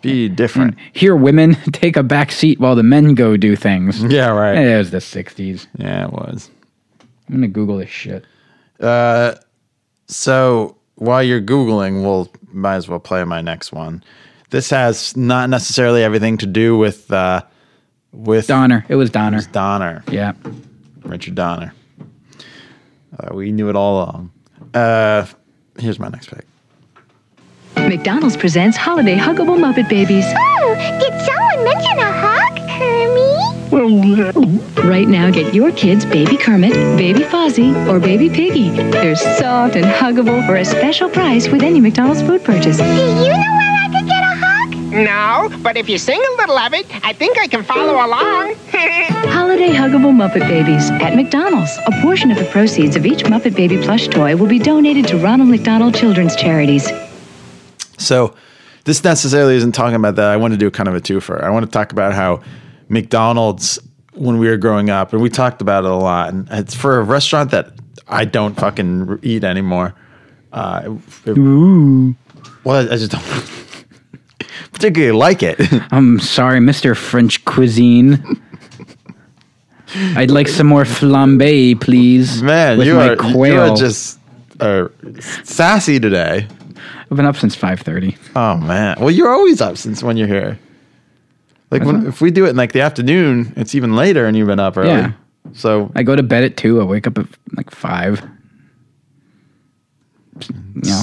Be 0.00 0.28
different. 0.28 0.76
Here, 0.92 1.14
women 1.14 1.54
take 1.72 1.96
a 1.96 2.02
back 2.02 2.32
seat 2.32 2.58
while 2.58 2.74
the 2.74 2.82
men 2.82 3.14
go 3.14 3.36
do 3.36 3.54
things. 3.54 4.02
Yeah, 4.02 4.30
right. 4.30 4.58
It 4.58 4.76
was 4.76 4.90
the 4.90 4.98
'60s. 4.98 5.68
Yeah, 5.78 6.06
it 6.06 6.12
was. 6.12 6.50
I'm 7.28 7.36
gonna 7.36 7.46
Google 7.48 7.76
this 7.78 7.88
shit. 7.90 8.24
Uh, 8.80 9.36
so 10.08 10.76
while 10.96 11.22
you're 11.22 11.40
googling, 11.40 12.02
we'll 12.02 12.28
might 12.52 12.74
as 12.76 12.88
well 12.88 12.98
play 12.98 13.22
my 13.22 13.40
next 13.40 13.70
one. 13.72 14.02
This 14.52 14.68
has 14.68 15.16
not 15.16 15.48
necessarily 15.48 16.04
everything 16.04 16.36
to 16.36 16.46
do 16.46 16.76
with 16.76 17.10
uh, 17.10 17.40
with 18.12 18.46
Donner. 18.46 18.84
It 18.86 18.96
was 18.96 19.08
Donner. 19.08 19.40
Donner. 19.50 20.04
Yeah. 20.10 20.34
Richard 21.04 21.34
Donner. 21.34 21.72
Uh, 23.18 23.34
we 23.34 23.50
knew 23.50 23.70
it 23.70 23.76
all 23.76 24.02
along. 24.02 24.30
Uh, 24.74 25.24
here's 25.78 25.98
my 25.98 26.08
next 26.08 26.28
pick. 26.28 26.44
McDonald's 27.76 28.36
presents 28.36 28.76
Holiday 28.76 29.16
Huggable 29.16 29.58
Muppet 29.58 29.88
Babies. 29.88 30.26
Oh, 30.28 30.74
did 31.00 31.18
someone 31.22 31.64
mention 31.64 31.98
a 31.98 32.12
hug, 32.12 32.58
Kermit? 33.72 34.84
Right 34.84 35.08
now, 35.08 35.30
get 35.30 35.54
your 35.54 35.72
kids 35.72 36.04
Baby 36.04 36.36
Kermit, 36.36 36.74
Baby 36.98 37.20
Fozzie, 37.20 37.88
or 37.88 37.98
Baby 37.98 38.28
Piggy. 38.28 38.68
They're 38.68 39.16
soft 39.16 39.76
and 39.76 39.86
huggable 39.86 40.46
for 40.46 40.56
a 40.56 40.64
special 40.66 41.08
price 41.08 41.48
with 41.48 41.62
any 41.62 41.80
McDonald's 41.80 42.20
food 42.20 42.44
purchase. 42.44 42.76
Do 42.76 42.84
you 42.84 43.30
know 43.30 43.61
No, 44.92 45.48
but 45.62 45.78
if 45.78 45.88
you 45.88 45.96
sing 45.96 46.20
a 46.20 46.36
little 46.36 46.58
of 46.58 46.74
it, 46.74 46.84
I 47.04 47.14
think 47.14 47.38
I 47.38 47.46
can 47.46 47.62
follow 47.64 47.94
along. 47.94 48.54
Holiday 49.32 49.70
Huggable 49.70 50.12
Muppet 50.12 50.40
Babies 50.46 50.90
at 50.90 51.14
McDonald's. 51.16 51.70
A 51.86 52.02
portion 52.02 52.30
of 52.30 52.36
the 52.38 52.44
proceeds 52.46 52.94
of 52.94 53.06
each 53.06 53.24
Muppet 53.24 53.56
Baby 53.56 53.78
plush 53.78 54.08
toy 54.08 54.36
will 54.36 54.46
be 54.48 54.58
donated 54.58 55.06
to 55.08 55.16
Ronald 55.16 55.48
McDonald 55.48 55.94
Children's 55.94 56.36
Charities. 56.36 56.90
So 57.96 58.34
this 58.84 59.02
necessarily 59.02 59.56
isn't 59.56 59.72
talking 59.72 59.96
about 59.96 60.16
that. 60.16 60.28
I 60.28 60.36
want 60.36 60.52
to 60.52 60.58
do 60.58 60.70
kind 60.70 60.90
of 60.90 60.94
a 60.94 61.00
twofer. 61.00 61.42
I 61.42 61.48
want 61.48 61.64
to 61.64 61.70
talk 61.70 61.92
about 61.92 62.12
how 62.12 62.42
McDonald's 62.90 63.78
when 64.12 64.36
we 64.36 64.46
were 64.46 64.58
growing 64.58 64.90
up, 64.90 65.14
and 65.14 65.22
we 65.22 65.30
talked 65.30 65.62
about 65.62 65.84
it 65.84 65.90
a 65.90 65.94
lot. 65.94 66.34
And 66.34 66.46
it's 66.50 66.74
for 66.74 66.98
a 66.98 67.02
restaurant 67.02 67.50
that 67.52 67.70
I 68.08 68.26
don't 68.26 68.54
fucking 68.60 69.20
eat 69.22 69.42
anymore. 69.42 69.94
Uh, 70.52 70.96
it- 71.24 71.38
Ooh. 71.38 72.14
well, 72.64 72.92
I 72.92 72.96
just 72.98 73.12
don't 73.12 73.22
particularly 74.82 75.16
like 75.16 75.42
it. 75.42 75.58
I'm 75.92 76.18
sorry, 76.18 76.58
Mr. 76.58 76.96
French 76.96 77.44
cuisine. 77.44 78.40
I'd 80.16 80.30
like 80.30 80.48
some 80.48 80.66
more 80.66 80.84
flambe, 80.84 81.80
please. 81.80 82.42
Man, 82.42 82.80
you 82.80 82.98
are 82.98 83.14
you 83.36 83.60
are 83.60 83.76
just 83.76 84.18
uh, 84.58 84.88
sassy 85.20 86.00
today. 86.00 86.48
I've 87.10 87.16
been 87.16 87.26
up 87.26 87.36
since 87.36 87.54
5:30. 87.54 88.16
Oh 88.34 88.56
man. 88.56 88.96
Well, 88.98 89.10
you're 89.10 89.30
always 89.30 89.60
up 89.60 89.76
since 89.76 90.02
when 90.02 90.16
you're 90.16 90.28
here. 90.28 90.58
Like 91.70 91.84
when, 91.84 92.06
if 92.06 92.20
we 92.20 92.30
do 92.30 92.46
it 92.46 92.50
in 92.50 92.56
like 92.56 92.72
the 92.72 92.80
afternoon, 92.80 93.52
it's 93.56 93.74
even 93.74 93.94
later, 93.94 94.26
and 94.26 94.36
you've 94.36 94.48
been 94.48 94.60
up 94.60 94.76
early. 94.76 94.88
Yeah. 94.88 95.12
So 95.52 95.92
I 95.94 96.02
go 96.02 96.16
to 96.16 96.22
bed 96.22 96.42
at 96.42 96.56
two. 96.56 96.80
I 96.80 96.84
wake 96.84 97.06
up 97.06 97.18
at 97.18 97.26
like 97.54 97.70
five. 97.70 98.26
You 100.48 100.54
know, 100.82 101.02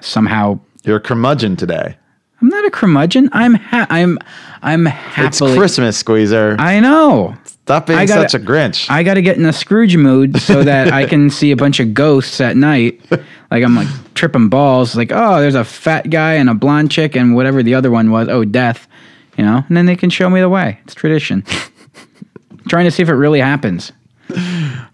somehow 0.00 0.58
you're 0.84 0.96
a 0.96 1.00
curmudgeon 1.00 1.56
today. 1.56 1.96
I'm 2.44 2.50
not 2.50 2.66
a 2.66 2.70
curmudgeon. 2.70 3.30
I'm 3.32 3.54
ha- 3.54 3.86
I'm 3.88 4.18
I'm 4.60 4.84
happily. 4.84 5.52
It's. 5.52 5.58
Christmas, 5.58 5.96
Squeezer. 5.96 6.56
I 6.58 6.78
know. 6.78 7.34
Stop 7.46 7.86
being 7.86 7.98
I 7.98 8.04
gotta- 8.04 8.28
such 8.28 8.38
a 8.38 8.44
Grinch. 8.44 8.90
I 8.90 9.02
got 9.02 9.14
to 9.14 9.22
get 9.22 9.38
in 9.38 9.46
a 9.46 9.52
Scrooge 9.52 9.96
mood 9.96 10.38
so 10.42 10.62
that 10.64 10.92
I 10.92 11.06
can 11.06 11.30
see 11.30 11.52
a 11.52 11.56
bunch 11.56 11.80
of 11.80 11.94
ghosts 11.94 12.42
at 12.42 12.54
night. 12.54 13.00
Like 13.50 13.64
I'm 13.64 13.74
like 13.74 13.88
tripping 14.12 14.50
balls. 14.50 14.94
Like 14.94 15.10
oh, 15.10 15.40
there's 15.40 15.54
a 15.54 15.64
fat 15.64 16.10
guy 16.10 16.34
and 16.34 16.50
a 16.50 16.54
blonde 16.54 16.90
chick 16.90 17.16
and 17.16 17.34
whatever 17.34 17.62
the 17.62 17.74
other 17.74 17.90
one 17.90 18.10
was. 18.10 18.28
Oh, 18.28 18.44
death. 18.44 18.86
You 19.38 19.44
know, 19.44 19.64
and 19.66 19.74
then 19.74 19.86
they 19.86 19.96
can 19.96 20.10
show 20.10 20.28
me 20.28 20.40
the 20.42 20.50
way. 20.50 20.78
It's 20.84 20.94
tradition. 20.94 21.44
Trying 22.68 22.84
to 22.84 22.90
see 22.90 23.02
if 23.02 23.08
it 23.08 23.14
really 23.14 23.40
happens. 23.40 23.90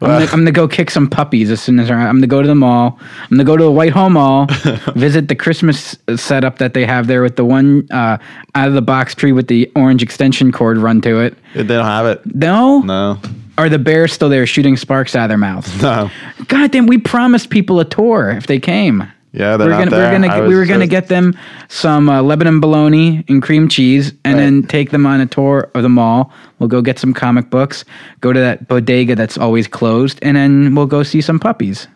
I'm 0.01 0.09
gonna, 0.09 0.25
I'm 0.27 0.31
gonna 0.41 0.53
go 0.53 0.67
kick 0.69 0.91
some 0.91 1.09
puppies 1.09 1.51
as 1.51 1.61
soon 1.61 1.79
as 1.81 1.91
I'm 1.91 2.17
gonna 2.17 2.27
go 2.27 2.41
to 2.43 2.49
the 2.49 2.55
mall. 2.55 2.99
I'm 3.23 3.29
gonna 3.31 3.45
go 3.45 3.57
to 3.57 3.65
the 3.65 3.71
Whitehall 3.71 4.11
Mall, 4.11 4.47
visit 4.95 5.29
the 5.29 5.35
Christmas 5.35 5.97
setup 6.17 6.59
that 6.59 6.75
they 6.75 6.85
have 6.87 7.07
there 7.07 7.23
with 7.23 7.37
the 7.37 7.45
one 7.45 7.87
uh, 7.91 8.19
out 8.55 8.69
of 8.69 8.75
the 8.75 8.83
box 8.83 9.15
tree 9.15 9.33
with 9.33 9.49
the 9.49 9.71
orange 9.77 10.03
extension 10.03 10.53
cord 10.53 10.79
run 10.79 11.01
to 11.03 11.21
it. 11.21 11.37
They 11.55 11.63
don't 11.65 11.85
have 11.85 12.07
it. 12.07 12.21
No, 12.35 12.81
No. 12.81 13.19
are 13.59 13.69
the 13.69 13.79
bears 13.79 14.13
still 14.13 14.29
there 14.29 14.47
shooting 14.47 14.77
sparks 14.77 15.15
out 15.15 15.25
of 15.25 15.29
their 15.31 15.39
mouths? 15.39 15.83
No. 15.83 16.11
God 16.49 16.71
damn, 16.71 16.87
we 16.87 16.99
promised 16.99 17.51
people 17.51 17.81
a 17.81 17.85
tour 17.85 18.31
if 18.31 18.47
they 18.47 18.59
came. 18.59 19.05
Yeah, 19.33 19.57
they're 19.57 19.69
we 19.69 19.73
not 19.73 19.79
gonna, 19.79 19.91
there. 19.93 20.01
we 20.01 20.07
were 20.07 20.13
gonna, 20.13 20.27
I 20.35 20.41
we 20.41 20.47
was 20.49 20.57
were 20.57 20.67
gonna 20.67 20.87
get 20.89 21.07
them 21.09 21.37
some 21.69 22.09
uh, 22.09 22.21
Lebanon 22.21 22.59
bologna 22.61 23.25
and 23.29 23.41
cream 23.41 23.69
cheese, 23.69 24.13
and 24.25 24.39
then 24.39 24.63
take 24.65 24.91
them 24.91 25.07
on 25.07 25.21
a 25.21 25.27
tour 25.27 25.71
of 25.75 25.83
the 25.85 25.89
mall. 25.89 26.33
We'll 26.59 26.69
go 26.69 26.83
get 26.83 26.99
some 26.99 27.15
comic 27.15 27.49
books, 27.49 27.85
go 28.21 28.33
to 28.33 28.41
that 28.41 28.67
bodega 28.67 29.15
that's 29.15 29.39
always 29.39 29.69
closed, 29.69 30.19
and 30.23 30.37
then 30.37 30.75
we'll 30.75 30.87
go 30.87 31.05
see 31.05 31.21
some 31.21 31.39
puppies. 31.39 31.87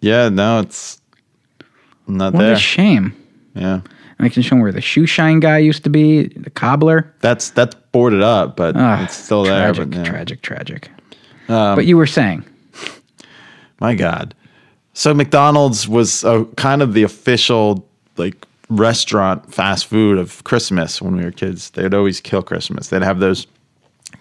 Yeah, 0.00 0.30
no, 0.30 0.60
it's 0.60 1.00
not 2.06 2.32
What 2.32 2.40
there. 2.40 2.52
a 2.54 2.58
shame! 2.58 3.14
yeah. 3.54 3.80
I 4.18 4.28
can 4.28 4.42
show 4.42 4.54
'em 4.54 4.62
where 4.62 4.70
the 4.72 4.80
shoe 4.80 5.04
shine 5.04 5.40
guy 5.40 5.58
used 5.58 5.82
to 5.84 5.90
be, 5.90 6.28
the 6.28 6.48
cobbler. 6.50 7.12
That's 7.22 7.50
that's 7.50 7.74
boarded 7.90 8.22
up, 8.22 8.56
but 8.56 8.76
Ah, 8.76 9.02
it's 9.04 9.16
still 9.16 9.44
tragic, 9.44 9.76
there. 9.76 9.86
But, 9.86 9.96
yeah. 9.96 10.04
tragic, 10.04 10.42
tragic. 10.42 10.90
Um, 11.48 11.74
but 11.74 11.86
you 11.86 11.96
were 11.96 12.06
saying, 12.06 12.44
My 13.80 13.94
God. 13.96 14.34
So 14.94 15.14
McDonald's 15.14 15.88
was 15.88 16.24
uh, 16.24 16.44
kind 16.56 16.82
of 16.82 16.94
the 16.94 17.02
official 17.02 17.86
like 18.16 18.46
restaurant 18.68 19.52
fast 19.54 19.86
food 19.86 20.18
of 20.18 20.42
Christmas 20.44 21.00
when 21.00 21.16
we 21.16 21.24
were 21.24 21.30
kids. 21.30 21.70
They'd 21.70 21.94
always 21.94 22.20
kill 22.20 22.42
Christmas. 22.42 22.88
They'd 22.88 23.02
have 23.02 23.18
those 23.20 23.46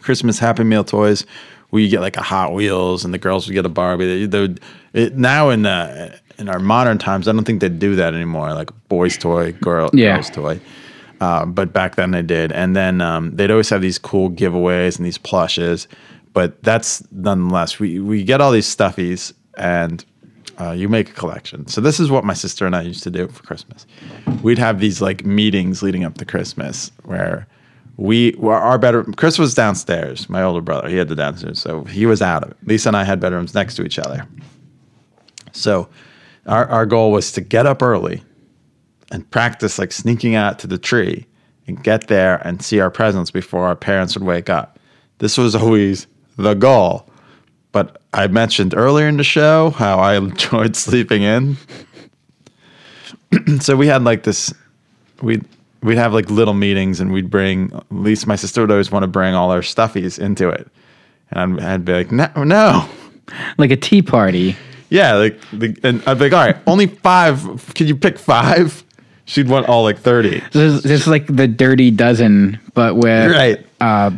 Christmas 0.01 0.39
Happy 0.39 0.63
Meal 0.63 0.83
toys 0.83 1.25
where 1.69 1.81
you 1.81 1.89
get 1.89 2.01
like 2.01 2.17
a 2.17 2.21
Hot 2.21 2.53
Wheels 2.53 3.03
and 3.05 3.13
the 3.13 3.17
girls 3.17 3.47
would 3.47 3.53
get 3.53 3.65
a 3.65 3.69
Barbie. 3.69 4.05
They, 4.05 4.25
they 4.25 4.39
would, 4.41 4.59
it, 4.93 5.17
now 5.17 5.49
in 5.49 5.65
uh, 5.65 6.17
in 6.37 6.49
our 6.49 6.59
modern 6.59 6.97
times, 6.97 7.27
I 7.27 7.33
don't 7.33 7.43
think 7.43 7.61
they 7.61 7.69
do 7.69 7.95
that 7.97 8.13
anymore. 8.13 8.53
Like 8.53 8.71
boys' 8.87 9.17
toy, 9.17 9.51
girl, 9.53 9.89
Yeah. 9.93 10.15
girls' 10.15 10.29
toy. 10.29 10.59
Uh, 11.19 11.45
but 11.45 11.71
back 11.71 11.95
then 11.95 12.11
they 12.11 12.23
did, 12.23 12.51
and 12.51 12.75
then 12.75 12.99
um, 12.99 13.35
they'd 13.35 13.51
always 13.51 13.69
have 13.69 13.81
these 13.81 13.99
cool 13.99 14.31
giveaways 14.31 14.97
and 14.97 15.05
these 15.05 15.19
plushes. 15.19 15.87
But 16.33 16.63
that's 16.63 17.03
nonetheless, 17.11 17.77
we 17.79 17.99
we 17.99 18.23
get 18.23 18.41
all 18.41 18.51
these 18.51 18.73
stuffies, 18.75 19.31
and 19.55 20.03
uh, 20.61 20.71
you 20.73 20.87
make 20.87 21.09
a 21.09 21.13
collection. 21.13 21.65
So 21.67 21.81
this 21.81 21.99
is 21.99 22.11
what 22.11 22.23
my 22.23 22.33
sister 22.33 22.65
and 22.67 22.75
I 22.75 22.83
used 22.83 23.01
to 23.03 23.09
do 23.09 23.27
for 23.27 23.41
Christmas. 23.43 23.87
We'd 24.43 24.59
have 24.59 24.79
these 24.79 25.01
like 25.01 25.25
meetings 25.25 25.81
leading 25.81 26.03
up 26.03 26.17
to 26.19 26.25
Christmas 26.25 26.91
where 27.03 27.47
we 27.97 28.35
were 28.37 28.55
our 28.55 28.77
bedroom. 28.77 29.13
Chris 29.15 29.39
was 29.39 29.55
downstairs. 29.55 30.29
My 30.29 30.43
older 30.43 30.61
brother, 30.61 30.87
he 30.87 30.97
had 30.97 31.07
the 31.07 31.15
downstairs, 31.15 31.59
so 31.59 31.83
he 31.85 32.05
was 32.05 32.21
out 32.21 32.43
of 32.43 32.51
it. 32.51 32.57
Lisa 32.65 32.89
and 32.89 32.97
I 32.97 33.03
had 33.03 33.19
bedrooms 33.19 33.55
next 33.55 33.75
to 33.75 33.83
each 33.83 33.97
other. 33.97 34.27
So 35.51 35.89
our 36.45 36.67
our 36.67 36.85
goal 36.85 37.11
was 37.11 37.31
to 37.33 37.41
get 37.41 37.65
up 37.65 37.81
early 37.81 38.21
and 39.11 39.29
practice 39.31 39.79
like 39.79 39.91
sneaking 39.91 40.35
out 40.35 40.59
to 40.59 40.67
the 40.67 40.77
tree 40.77 41.25
and 41.65 41.83
get 41.83 42.07
there 42.07 42.35
and 42.45 42.61
see 42.61 42.79
our 42.79 42.91
presents 42.91 43.31
before 43.31 43.65
our 43.65 43.75
parents 43.75 44.15
would 44.15 44.25
wake 44.25 44.49
up. 44.49 44.79
This 45.17 45.37
was 45.37 45.55
always 45.55 46.05
the 46.37 46.53
goal. 46.53 47.09
I 48.13 48.27
mentioned 48.27 48.73
earlier 48.75 49.07
in 49.07 49.17
the 49.17 49.23
show 49.23 49.69
how 49.71 49.99
I 49.99 50.15
enjoyed 50.17 50.75
sleeping 50.75 51.21
in. 51.23 51.57
so 53.59 53.75
we 53.75 53.87
had 53.87 54.03
like 54.03 54.23
this 54.23 54.53
we 55.21 55.41
we'd 55.83 55.97
have 55.97 56.13
like 56.13 56.29
little 56.29 56.53
meetings, 56.53 56.99
and 56.99 57.11
we'd 57.11 57.29
bring. 57.29 57.71
At 57.73 57.85
least 57.91 58.27
my 58.27 58.35
sister 58.35 58.61
would 58.61 58.71
always 58.71 58.91
want 58.91 59.03
to 59.03 59.07
bring 59.07 59.33
all 59.35 59.51
our 59.51 59.61
stuffies 59.61 60.19
into 60.19 60.49
it, 60.49 60.67
and 61.31 61.59
I'd, 61.61 61.65
I'd 61.65 61.85
be 61.85 61.93
like, 61.93 62.11
no, 62.11 62.29
no. 62.43 62.89
Like 63.57 63.71
a 63.71 63.77
tea 63.77 64.01
party. 64.01 64.55
Yeah, 64.89 65.13
like 65.13 65.39
the, 65.51 65.77
and 65.83 66.03
I'd 66.05 66.15
be 66.17 66.25
like, 66.29 66.33
all 66.33 66.45
right, 66.45 66.57
only 66.67 66.87
five. 66.87 67.73
Can 67.75 67.87
you 67.87 67.95
pick 67.95 68.19
five? 68.19 68.83
She'd 69.25 69.47
want 69.47 69.69
all 69.69 69.83
like 69.83 69.99
thirty. 69.99 70.39
This 70.51 70.55
is, 70.73 70.83
this 70.83 71.01
is 71.01 71.07
like 71.07 71.27
the 71.27 71.47
dirty 71.47 71.91
dozen, 71.91 72.59
but 72.73 72.95
with 72.97 73.31
Right. 73.31 73.65
uh, 73.79 74.11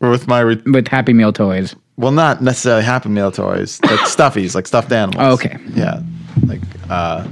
with 0.00 0.26
my 0.26 0.40
re- 0.40 0.62
with 0.64 0.88
Happy 0.88 1.12
Meal 1.12 1.32
toys. 1.32 1.76
Well, 1.96 2.12
not 2.12 2.42
necessarily 2.42 2.84
Happy 2.84 3.08
Meal 3.08 3.32
toys, 3.32 3.80
like 3.82 4.00
stuffies, 4.00 4.54
like 4.54 4.66
stuffed 4.66 4.92
animals. 4.92 5.16
Oh, 5.26 5.32
okay. 5.32 5.56
Yeah, 5.74 6.02
like 6.46 6.60
uh. 6.90 7.26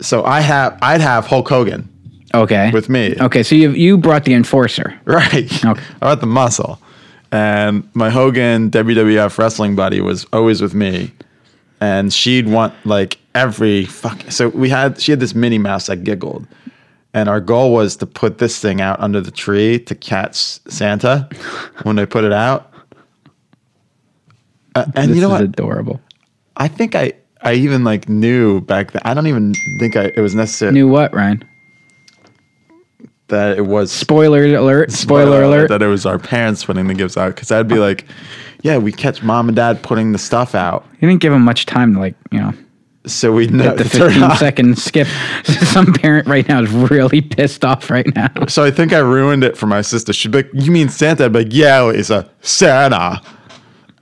So 0.00 0.24
I 0.24 0.40
have, 0.40 0.78
I'd 0.82 1.00
have 1.00 1.26
Hulk 1.26 1.48
Hogan 1.48 1.88
Okay. 2.34 2.70
with 2.70 2.90
me. 2.90 3.14
Okay, 3.18 3.42
so 3.42 3.54
you 3.54 3.70
you 3.70 3.96
brought 3.96 4.24
the 4.24 4.34
enforcer. 4.34 4.98
Right. 5.06 5.50
Okay. 5.64 5.82
I 5.96 5.98
brought 6.00 6.20
the 6.20 6.26
muscle. 6.26 6.78
And 7.32 7.88
my 7.94 8.10
Hogan 8.10 8.70
WWF 8.70 9.36
wrestling 9.38 9.74
buddy 9.74 10.00
was 10.00 10.26
always 10.32 10.60
with 10.62 10.74
me. 10.74 11.12
And 11.80 12.12
she'd 12.12 12.46
want 12.48 12.74
like 12.84 13.18
every 13.34 13.84
fuck. 13.86 14.20
So 14.30 14.48
we 14.50 14.68
had, 14.68 15.00
she 15.00 15.12
had 15.12 15.20
this 15.20 15.34
Minnie 15.34 15.58
Mouse 15.58 15.86
that 15.86 16.04
giggled. 16.04 16.46
And 17.14 17.28
our 17.28 17.40
goal 17.40 17.72
was 17.72 17.96
to 17.96 18.06
put 18.06 18.38
this 18.38 18.58
thing 18.60 18.80
out 18.80 19.00
under 19.00 19.20
the 19.20 19.30
tree 19.30 19.78
to 19.80 19.94
catch 19.94 20.36
Santa 20.70 21.28
when 21.82 21.96
they 21.96 22.06
put 22.06 22.24
it 22.24 22.32
out. 22.32 22.70
Uh, 24.76 24.84
and 24.94 25.10
this 25.10 25.16
you 25.16 25.22
know 25.22 25.28
is 25.28 25.40
what? 25.40 25.42
adorable. 25.42 26.00
I 26.56 26.68
think 26.68 26.94
I, 26.94 27.12
I 27.42 27.54
even 27.54 27.84
like 27.84 28.08
knew 28.08 28.60
back 28.60 28.92
then. 28.92 29.02
I 29.04 29.14
don't 29.14 29.26
even 29.26 29.54
think 29.78 29.96
I, 29.96 30.12
it 30.14 30.20
was 30.20 30.34
necessary 30.34 30.72
Knew 30.72 30.88
what, 30.88 31.14
Ryan? 31.14 31.44
that 33.28 33.58
it 33.58 33.66
was 33.66 33.90
Spoiler 33.90 34.44
alert! 34.54 34.92
Spoiler, 34.92 35.42
alert! 35.42 35.68
that 35.68 35.82
it 35.82 35.88
was 35.88 36.06
our 36.06 36.18
parents 36.18 36.64
putting 36.64 36.86
the 36.86 36.94
gifts 36.94 37.16
out 37.16 37.34
because 37.34 37.50
I'd 37.50 37.68
be 37.68 37.78
like, 37.78 38.06
yeah, 38.62 38.78
we 38.78 38.92
catch 38.92 39.22
mom 39.22 39.48
and 39.48 39.56
dad 39.56 39.82
putting 39.82 40.12
the 40.12 40.18
stuff 40.18 40.54
out, 40.54 40.86
You 41.00 41.08
didn't 41.08 41.20
give 41.20 41.32
him 41.32 41.42
much 41.42 41.66
time 41.66 41.94
to 41.94 42.00
like 42.00 42.14
you 42.30 42.38
know 42.38 42.52
so 43.06 43.32
we 43.32 43.46
know 43.46 43.74
the 43.74 43.84
15 43.84 44.36
second 44.36 44.78
skip. 44.78 45.06
Some 45.44 45.92
parent 45.92 46.26
right 46.26 46.46
now 46.48 46.60
is 46.62 46.70
really 46.70 47.20
pissed 47.20 47.64
off 47.64 47.88
right 47.88 48.06
now. 48.14 48.46
So 48.48 48.64
I 48.64 48.70
think 48.70 48.92
I 48.92 48.98
ruined 48.98 49.44
it 49.44 49.56
for 49.56 49.66
my 49.66 49.80
sister. 49.80 50.12
She'd 50.12 50.32
be 50.32 50.38
like, 50.38 50.50
"You 50.52 50.72
mean 50.72 50.88
Santa?" 50.88 51.26
I'd 51.26 51.32
be 51.32 51.44
like, 51.44 51.52
"Yeah, 51.52 51.88
it's 51.88 52.10
a 52.10 52.28
Santa." 52.40 53.22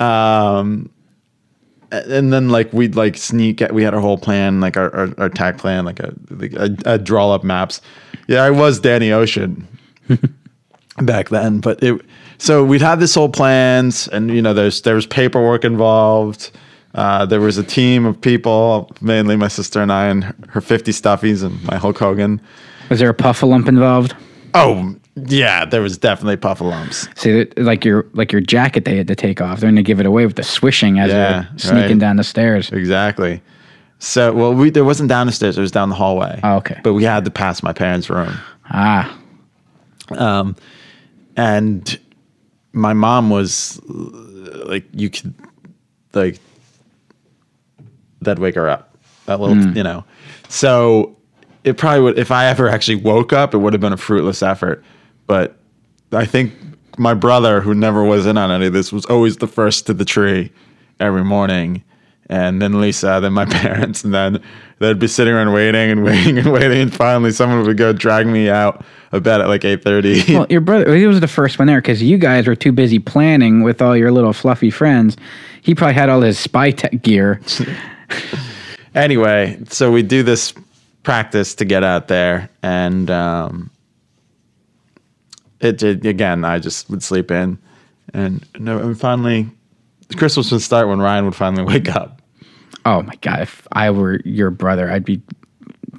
Um, 0.00 0.90
and 1.92 2.32
then 2.32 2.48
like 2.48 2.72
we'd 2.72 2.96
like 2.96 3.16
sneak. 3.16 3.62
We 3.72 3.82
had 3.82 3.94
our 3.94 4.00
whole 4.00 4.18
plan, 4.18 4.60
like 4.60 4.76
our 4.76 4.94
our, 4.94 5.14
our 5.18 5.28
tag 5.28 5.58
plan, 5.58 5.84
like 5.84 6.00
a 6.00 6.14
like 6.30 6.52
a, 6.54 6.76
a 6.84 6.98
draw 6.98 7.32
up 7.32 7.44
maps. 7.44 7.80
Yeah, 8.26 8.42
I 8.42 8.50
was 8.50 8.80
Danny 8.80 9.12
Ocean 9.12 9.66
back 10.98 11.28
then, 11.28 11.60
but 11.60 11.82
it. 11.82 12.00
So 12.38 12.64
we'd 12.64 12.82
have 12.82 13.00
this 13.00 13.14
whole 13.14 13.28
plans, 13.28 14.08
and 14.08 14.30
you 14.30 14.42
know, 14.42 14.54
there's 14.54 14.82
there 14.82 14.96
was 14.96 15.06
paperwork 15.06 15.64
involved. 15.64 16.50
Uh, 16.94 17.26
there 17.26 17.40
was 17.40 17.58
a 17.58 17.64
team 17.64 18.06
of 18.06 18.20
people, 18.20 18.88
mainly 19.00 19.34
my 19.34 19.48
sister 19.48 19.82
and 19.82 19.92
I, 19.92 20.06
and 20.06 20.22
her 20.50 20.60
50 20.60 20.92
stuffies, 20.92 21.42
and 21.42 21.62
my 21.64 21.76
Hulk 21.76 21.98
Hogan. 21.98 22.40
Was 22.88 23.00
there 23.00 23.10
a 23.10 23.14
puffalump 23.14 23.66
involved? 23.66 24.14
Oh 24.54 24.94
yeah, 25.16 25.64
there 25.64 25.80
was 25.80 25.96
definitely 25.98 26.36
puffalumps. 26.36 27.08
See, 27.18 27.46
like 27.60 27.84
your 27.84 28.06
like 28.14 28.32
your 28.32 28.40
jacket 28.40 28.84
they 28.84 28.96
had 28.96 29.06
to 29.08 29.14
take 29.14 29.40
off. 29.40 29.60
They're 29.60 29.68
going 29.68 29.76
to 29.76 29.82
give 29.82 30.00
it 30.00 30.06
away 30.06 30.26
with 30.26 30.36
the 30.36 30.42
swishing 30.42 30.98
as 30.98 31.10
Yeah, 31.10 31.42
they're 31.42 31.58
sneaking 31.58 31.80
right. 31.82 31.98
down 31.98 32.16
the 32.16 32.24
stairs. 32.24 32.70
Exactly. 32.72 33.40
So, 34.00 34.32
well, 34.32 34.52
we 34.52 34.70
there 34.70 34.84
wasn't 34.84 35.08
down 35.08 35.26
the 35.26 35.32
stairs; 35.32 35.56
it 35.56 35.60
was 35.60 35.70
down 35.70 35.88
the 35.88 35.94
hallway. 35.94 36.40
Oh, 36.42 36.56
okay. 36.56 36.80
But 36.82 36.94
we 36.94 37.04
had 37.04 37.24
to 37.24 37.30
pass 37.30 37.62
my 37.62 37.72
parents' 37.72 38.10
room. 38.10 38.34
Ah, 38.70 39.16
Um, 40.10 40.56
and 41.36 41.98
my 42.72 42.92
mom 42.92 43.30
was 43.30 43.80
like, 43.86 44.84
you 44.92 45.10
could 45.10 45.32
like 46.12 46.38
that'd 48.20 48.38
wake 48.40 48.54
her 48.56 48.68
up. 48.68 48.96
That 49.26 49.40
little, 49.40 49.56
Hmm. 49.56 49.76
you 49.76 49.82
know. 49.82 50.04
So 50.48 51.16
it 51.62 51.76
probably 51.78 52.00
would. 52.02 52.18
If 52.18 52.30
I 52.30 52.46
ever 52.46 52.68
actually 52.68 52.96
woke 52.96 53.32
up, 53.32 53.54
it 53.54 53.58
would 53.58 53.72
have 53.72 53.80
been 53.80 53.92
a 53.92 53.96
fruitless 53.98 54.42
effort. 54.42 54.84
But 55.26 55.56
I 56.12 56.26
think 56.26 56.52
my 56.98 57.14
brother, 57.14 57.60
who 57.60 57.74
never 57.74 58.04
was 58.04 58.26
in 58.26 58.36
on 58.36 58.50
any 58.50 58.66
of 58.66 58.72
this, 58.72 58.92
was 58.92 59.04
always 59.06 59.38
the 59.38 59.46
first 59.46 59.86
to 59.86 59.94
the 59.94 60.04
tree 60.04 60.52
every 61.00 61.24
morning. 61.24 61.82
And 62.30 62.62
then 62.62 62.80
Lisa, 62.80 63.18
then 63.20 63.32
my 63.32 63.44
parents, 63.62 64.04
and 64.04 64.14
then 64.14 64.42
they'd 64.78 64.98
be 64.98 65.08
sitting 65.08 65.34
around 65.34 65.52
waiting 65.52 65.90
and 65.90 66.04
waiting 66.04 66.38
and 66.38 66.52
waiting, 66.52 66.80
and 66.80 66.94
finally 66.94 67.32
someone 67.32 67.66
would 67.66 67.76
go 67.76 67.92
drag 67.92 68.26
me 68.26 68.48
out 68.48 68.84
of 69.12 69.22
bed 69.22 69.40
at 69.40 69.48
like 69.48 69.64
eight 69.64 69.82
thirty. 69.82 70.22
well, 70.34 70.46
your 70.48 70.60
brother 70.60 70.96
he 70.96 71.06
was 71.06 71.20
the 71.20 71.28
first 71.28 71.58
one 71.58 71.68
there 71.68 71.80
because 71.80 72.02
you 72.02 72.16
guys 72.16 72.46
were 72.46 72.56
too 72.56 72.72
busy 72.72 72.98
planning 72.98 73.62
with 73.62 73.82
all 73.82 73.96
your 73.96 74.10
little 74.10 74.32
fluffy 74.32 74.70
friends. 74.70 75.16
He 75.60 75.74
probably 75.74 75.94
had 75.94 76.08
all 76.08 76.20
his 76.22 76.38
spy 76.38 76.70
tech 76.70 77.02
gear. 77.02 77.40
anyway, 78.94 79.58
so 79.68 79.92
we 79.92 80.02
do 80.02 80.22
this 80.22 80.54
practice 81.02 81.54
to 81.56 81.64
get 81.64 81.84
out 81.84 82.08
there, 82.08 82.48
and 82.62 83.10
um, 83.10 83.70
it 85.64 85.78
did 85.78 86.04
again. 86.06 86.44
I 86.44 86.58
just 86.58 86.88
would 86.90 87.02
sleep 87.02 87.30
in, 87.30 87.58
and 88.12 88.46
no, 88.58 88.78
and 88.78 88.98
finally, 88.98 89.48
Christmas 90.16 90.50
would 90.52 90.62
start 90.62 90.88
when 90.88 91.00
Ryan 91.00 91.24
would 91.24 91.34
finally 91.34 91.64
wake 91.72 91.88
up. 91.94 92.20
Oh 92.84 93.02
my 93.02 93.14
god! 93.16 93.40
If 93.42 93.66
I 93.72 93.90
were 93.90 94.20
your 94.24 94.50
brother, 94.50 94.90
I'd 94.90 95.04
be 95.04 95.22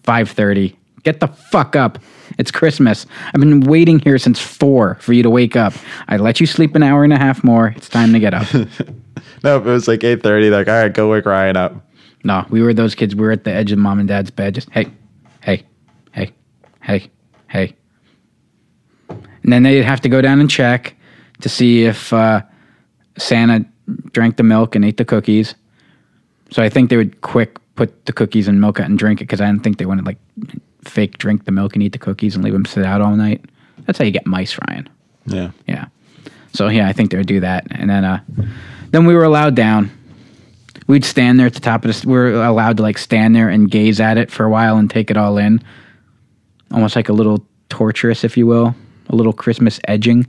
five 0.03 0.29
thirty. 0.29 0.77
Get 1.03 1.19
the 1.19 1.27
fuck 1.27 1.75
up! 1.75 1.99
It's 2.37 2.51
Christmas. 2.51 3.05
I've 3.27 3.39
been 3.39 3.61
waiting 3.61 3.99
here 3.99 4.17
since 4.17 4.39
four 4.39 4.95
for 4.95 5.13
you 5.13 5.23
to 5.23 5.29
wake 5.29 5.55
up. 5.55 5.73
I 6.07 6.17
let 6.17 6.39
you 6.39 6.45
sleep 6.47 6.75
an 6.75 6.83
hour 6.83 7.03
and 7.03 7.13
a 7.13 7.17
half 7.17 7.43
more. 7.43 7.67
It's 7.75 7.89
time 7.89 8.13
to 8.13 8.19
get 8.19 8.33
up. 8.33 8.47
No, 9.43 9.57
it 9.57 9.63
was 9.63 9.87
like 9.87 10.03
eight 10.03 10.23
thirty. 10.23 10.49
Like, 10.49 10.67
all 10.67 10.73
right, 10.73 10.91
go 10.91 11.11
wake 11.11 11.25
Ryan 11.25 11.55
up. 11.55 11.75
no, 12.23 12.45
we 12.49 12.61
were 12.63 12.73
those 12.73 12.95
kids. 12.95 13.15
We 13.15 13.21
were 13.21 13.31
at 13.31 13.43
the 13.43 13.51
edge 13.51 13.71
of 13.71 13.77
mom 13.77 13.99
and 13.99 14.07
dad's 14.07 14.31
bed. 14.31 14.55
Just 14.55 14.69
hey, 14.71 14.87
hey, 15.41 15.63
hey, 16.13 16.31
hey, 16.81 17.09
hey. 17.47 17.75
And 19.45 19.53
then 19.53 19.61
they'd 19.61 19.83
have 19.83 20.01
to 20.01 20.09
go 20.09 20.21
down 20.21 20.39
and 20.39 20.49
check 20.49 20.95
to 21.41 21.49
see 21.49 21.83
if 21.83 22.11
uh, 22.11 22.41
Santa 23.15 23.63
drank 24.11 24.37
the 24.37 24.43
milk 24.43 24.75
and 24.75 24.83
ate 24.83 24.97
the 24.97 25.05
cookies. 25.05 25.53
So 26.49 26.63
I 26.63 26.69
think 26.69 26.89
they 26.89 26.97
would 26.97 27.21
quick 27.21 27.59
put 27.75 28.07
the 28.07 28.13
cookies 28.13 28.47
and 28.47 28.59
milk 28.59 28.79
out 28.79 28.87
and 28.89 28.97
drink 28.97 29.21
it 29.21 29.25
because 29.25 29.41
I 29.41 29.45
didn't 29.45 29.63
think 29.63 29.77
they 29.77 29.85
wanted 29.85 30.07
like 30.07 30.17
fake 30.83 31.19
drink 31.19 31.45
the 31.45 31.51
milk 31.51 31.75
and 31.75 31.83
eat 31.83 31.91
the 31.91 31.99
cookies 31.99 32.33
and 32.33 32.43
leave 32.43 32.53
them 32.53 32.65
sit 32.65 32.83
out 32.85 33.01
all 33.01 33.15
night. 33.15 33.45
That's 33.85 33.99
how 33.99 34.05
you 34.05 34.09
get 34.09 34.25
mice, 34.25 34.57
Ryan. 34.67 34.89
Yeah. 35.27 35.51
Yeah. 35.67 35.85
So 36.53 36.67
yeah, 36.69 36.87
I 36.87 36.93
think 36.93 37.11
they 37.11 37.17
would 37.17 37.27
do 37.27 37.41
that, 37.41 37.67
and 37.69 37.87
then 37.87 38.03
uh, 38.03 38.21
then 38.89 39.05
we 39.05 39.13
were 39.13 39.25
allowed 39.25 39.55
down. 39.55 39.91
We'd 40.87 41.05
stand 41.05 41.37
there 41.37 41.45
at 41.45 41.53
the 41.53 41.59
top 41.59 41.83
of 41.83 41.89
this. 41.89 42.03
We're 42.03 42.33
allowed 42.43 42.77
to 42.77 42.83
like 42.83 42.97
stand 42.97 43.35
there 43.35 43.49
and 43.49 43.69
gaze 43.69 43.99
at 43.99 44.17
it 44.17 44.31
for 44.31 44.43
a 44.45 44.49
while 44.49 44.77
and 44.77 44.89
take 44.89 45.11
it 45.11 45.17
all 45.17 45.37
in, 45.37 45.61
almost 46.71 46.95
like 46.95 47.09
a 47.09 47.13
little 47.13 47.45
torturous, 47.69 48.23
if 48.23 48.37
you 48.37 48.47
will, 48.47 48.73
a 49.15 49.17
little 49.17 49.33
Christmas 49.33 49.79
edging. 49.87 50.27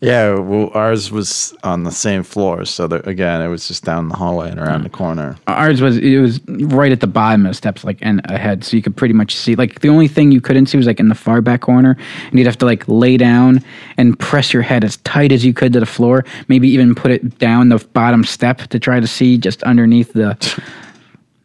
Yeah, 0.00 0.34
well, 0.38 0.70
ours 0.74 1.10
was 1.10 1.54
on 1.64 1.84
the 1.84 1.90
same 1.90 2.22
floor, 2.22 2.66
so 2.66 2.86
that, 2.86 3.06
again, 3.08 3.40
it 3.40 3.48
was 3.48 3.66
just 3.66 3.82
down 3.82 4.08
the 4.08 4.14
hallway 4.14 4.50
and 4.50 4.60
around 4.60 4.82
the 4.82 4.90
corner. 4.90 5.36
Ours 5.46 5.80
was 5.80 5.96
it 5.96 6.18
was 6.18 6.38
right 6.46 6.92
at 6.92 7.00
the 7.00 7.06
bottom 7.06 7.46
of 7.46 7.50
the 7.50 7.54
steps, 7.54 7.82
like 7.82 7.98
and 8.02 8.20
ahead, 8.26 8.62
so 8.62 8.76
you 8.76 8.82
could 8.82 8.94
pretty 8.94 9.14
much 9.14 9.34
see. 9.34 9.54
Like 9.54 9.80
the 9.80 9.88
only 9.88 10.06
thing 10.06 10.32
you 10.32 10.40
couldn't 10.40 10.66
see 10.66 10.76
was 10.76 10.86
like 10.86 11.00
in 11.00 11.08
the 11.08 11.14
far 11.14 11.40
back 11.40 11.62
corner, 11.62 11.96
and 12.30 12.38
you'd 12.38 12.46
have 12.46 12.58
to 12.58 12.66
like 12.66 12.86
lay 12.86 13.16
down 13.16 13.64
and 13.96 14.18
press 14.18 14.52
your 14.52 14.62
head 14.62 14.84
as 14.84 14.98
tight 14.98 15.32
as 15.32 15.46
you 15.46 15.54
could 15.54 15.72
to 15.72 15.80
the 15.80 15.86
floor. 15.86 16.26
Maybe 16.48 16.68
even 16.68 16.94
put 16.94 17.10
it 17.10 17.38
down 17.38 17.70
the 17.70 17.78
bottom 17.94 18.22
step 18.22 18.58
to 18.58 18.78
try 18.78 19.00
to 19.00 19.06
see 19.06 19.38
just 19.38 19.62
underneath 19.62 20.12
the 20.12 20.34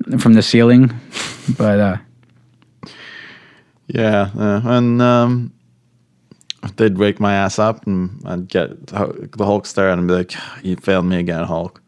from 0.19 0.33
the 0.33 0.41
ceiling. 0.41 0.91
But 1.57 1.79
uh, 1.79 1.97
Yeah, 3.93 4.29
and 4.35 5.01
um, 5.01 5.53
they'd 6.77 6.97
wake 6.97 7.19
my 7.19 7.33
ass 7.33 7.59
up, 7.59 7.85
and 7.87 8.21
I'd 8.25 8.47
get 8.47 8.87
the 8.87 8.97
Hulk 8.97 9.15
Hulkster, 9.37 9.91
and 9.91 10.01
I'd 10.01 10.07
be 10.07 10.13
like, 10.13 10.33
"You 10.63 10.75
failed 10.77 11.05
me 11.05 11.17
again, 11.19 11.43
Hulk." 11.43 11.81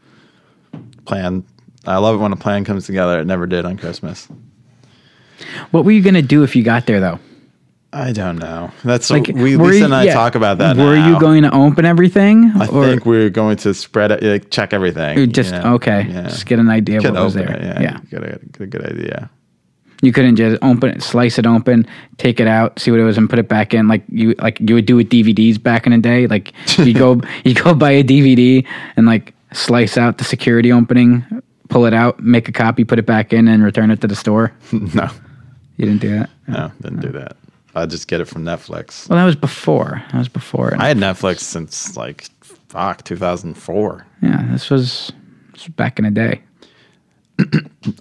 Plan. 1.05 1.43
I 1.85 1.97
love 1.97 2.15
it 2.15 2.19
when 2.19 2.31
a 2.31 2.37
plan 2.37 2.63
comes 2.65 2.85
together. 2.85 3.19
It 3.19 3.25
never 3.27 3.45
did 3.45 3.65
on 3.65 3.77
Christmas. 3.77 4.27
what 5.71 5.83
were 5.85 5.91
you 5.91 6.01
gonna 6.01 6.21
do 6.21 6.43
if 6.43 6.55
you 6.55 6.63
got 6.63 6.85
there 6.85 6.99
though? 6.99 7.19
I 7.95 8.11
don't 8.11 8.37
know. 8.39 8.71
That's 8.83 9.11
Like, 9.11 9.27
we 9.27 9.55
were 9.55 9.65
Lisa 9.67 9.77
you- 9.79 9.85
and 9.85 9.93
I 9.93 10.03
yeah. 10.05 10.13
talk 10.15 10.33
about 10.33 10.57
that. 10.57 10.77
Were 10.77 10.95
now. 10.95 11.09
you 11.09 11.19
going 11.19 11.43
to 11.43 11.53
open 11.53 11.85
everything? 11.85 12.51
I 12.55 12.65
think 12.65 13.05
we're 13.05 13.29
going 13.29 13.55
to 13.57 13.73
spread 13.75 14.09
it, 14.11 14.23
like 14.23 14.49
check 14.49 14.73
everything. 14.73 15.31
Just- 15.31 15.53
you 15.53 15.59
know? 15.59 15.75
okay, 15.75 16.07
just 16.23 16.47
get 16.47 16.57
an 16.57 16.69
idea 16.71 17.01
Get 17.01 17.13
what 17.13 17.23
was 17.23 17.35
there. 17.35 17.51
it, 17.51 17.61
yeah, 17.61 17.79
Yeah. 17.81 17.99
Get 18.09 18.23
a, 18.23 18.39
get 18.51 18.61
a 18.61 18.65
good 18.65 18.85
idea. 18.87 19.29
You 20.03 20.11
couldn't 20.11 20.35
just 20.35 20.61
open 20.61 20.89
it, 20.89 21.01
slice 21.01 21.39
it 21.39 21.47
open, 21.47 21.87
take 22.17 22.39
it 22.39 22.47
out, 22.47 22.77
see 22.77 22.91
what 22.91 22.99
it 22.99 23.03
was, 23.03 23.17
and 23.17 23.29
put 23.29 23.39
it 23.39 23.47
back 23.47 23.73
in 23.73 23.87
like 23.87 24.03
you 24.09 24.35
like 24.37 24.59
you 24.59 24.75
would 24.75 24.85
do 24.85 24.97
with 24.97 25.09
DVDs 25.09 25.61
back 25.61 25.85
in 25.85 25.93
the 25.93 25.97
day. 25.97 26.27
Like 26.27 26.51
you 26.77 26.93
go 26.93 27.21
you 27.45 27.53
go 27.55 27.73
buy 27.73 27.91
a 27.91 28.03
DVD 28.03 28.65
and 28.97 29.05
like 29.07 29.33
slice 29.53 29.97
out 29.97 30.17
the 30.17 30.23
security 30.25 30.71
opening, 30.71 31.25
pull 31.69 31.85
it 31.85 31.93
out, 31.93 32.19
make 32.19 32.49
a 32.49 32.51
copy, 32.51 32.83
put 32.83 32.99
it 32.99 33.05
back 33.05 33.31
in, 33.33 33.47
and 33.47 33.63
return 33.63 33.91
it 33.91 34.01
to 34.01 34.07
the 34.07 34.15
store. 34.15 34.51
no, 34.71 35.09
You 35.77 35.85
didn't 35.85 36.01
do 36.01 36.09
that. 36.19 36.29
No, 36.47 36.71
didn't 36.81 36.99
do 37.01 37.11
that. 37.13 37.37
I 37.75 37.85
just 37.85 38.07
get 38.07 38.19
it 38.21 38.25
from 38.25 38.43
Netflix. 38.43 39.09
Well, 39.09 39.17
that 39.17 39.25
was 39.25 39.35
before. 39.35 40.03
That 40.11 40.17
was 40.19 40.29
before. 40.29 40.75
I 40.77 40.89
had 40.89 40.97
Netflix 40.97 41.39
since 41.39 41.95
like 41.95 42.25
fuck 42.41 43.03
2004. 43.05 44.05
yeah, 44.21 44.47
this 44.51 44.69
was, 44.69 45.11
this 45.53 45.65
was 45.65 45.75
back 45.75 45.97
in 45.97 46.05
the 46.05 46.11
day. 46.11 46.41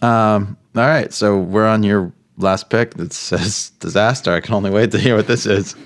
Um, 0.00 0.56
all 0.74 0.86
right, 0.86 1.12
so 1.12 1.38
we're 1.38 1.66
on 1.66 1.82
your 1.82 2.12
last 2.38 2.70
pick 2.70 2.94
that 2.94 3.12
says 3.12 3.70
disaster. 3.80 4.32
I 4.32 4.40
can 4.40 4.54
only 4.54 4.70
wait 4.70 4.90
to 4.92 4.98
hear 4.98 5.16
what 5.16 5.26
this 5.26 5.46
is. 5.46 5.76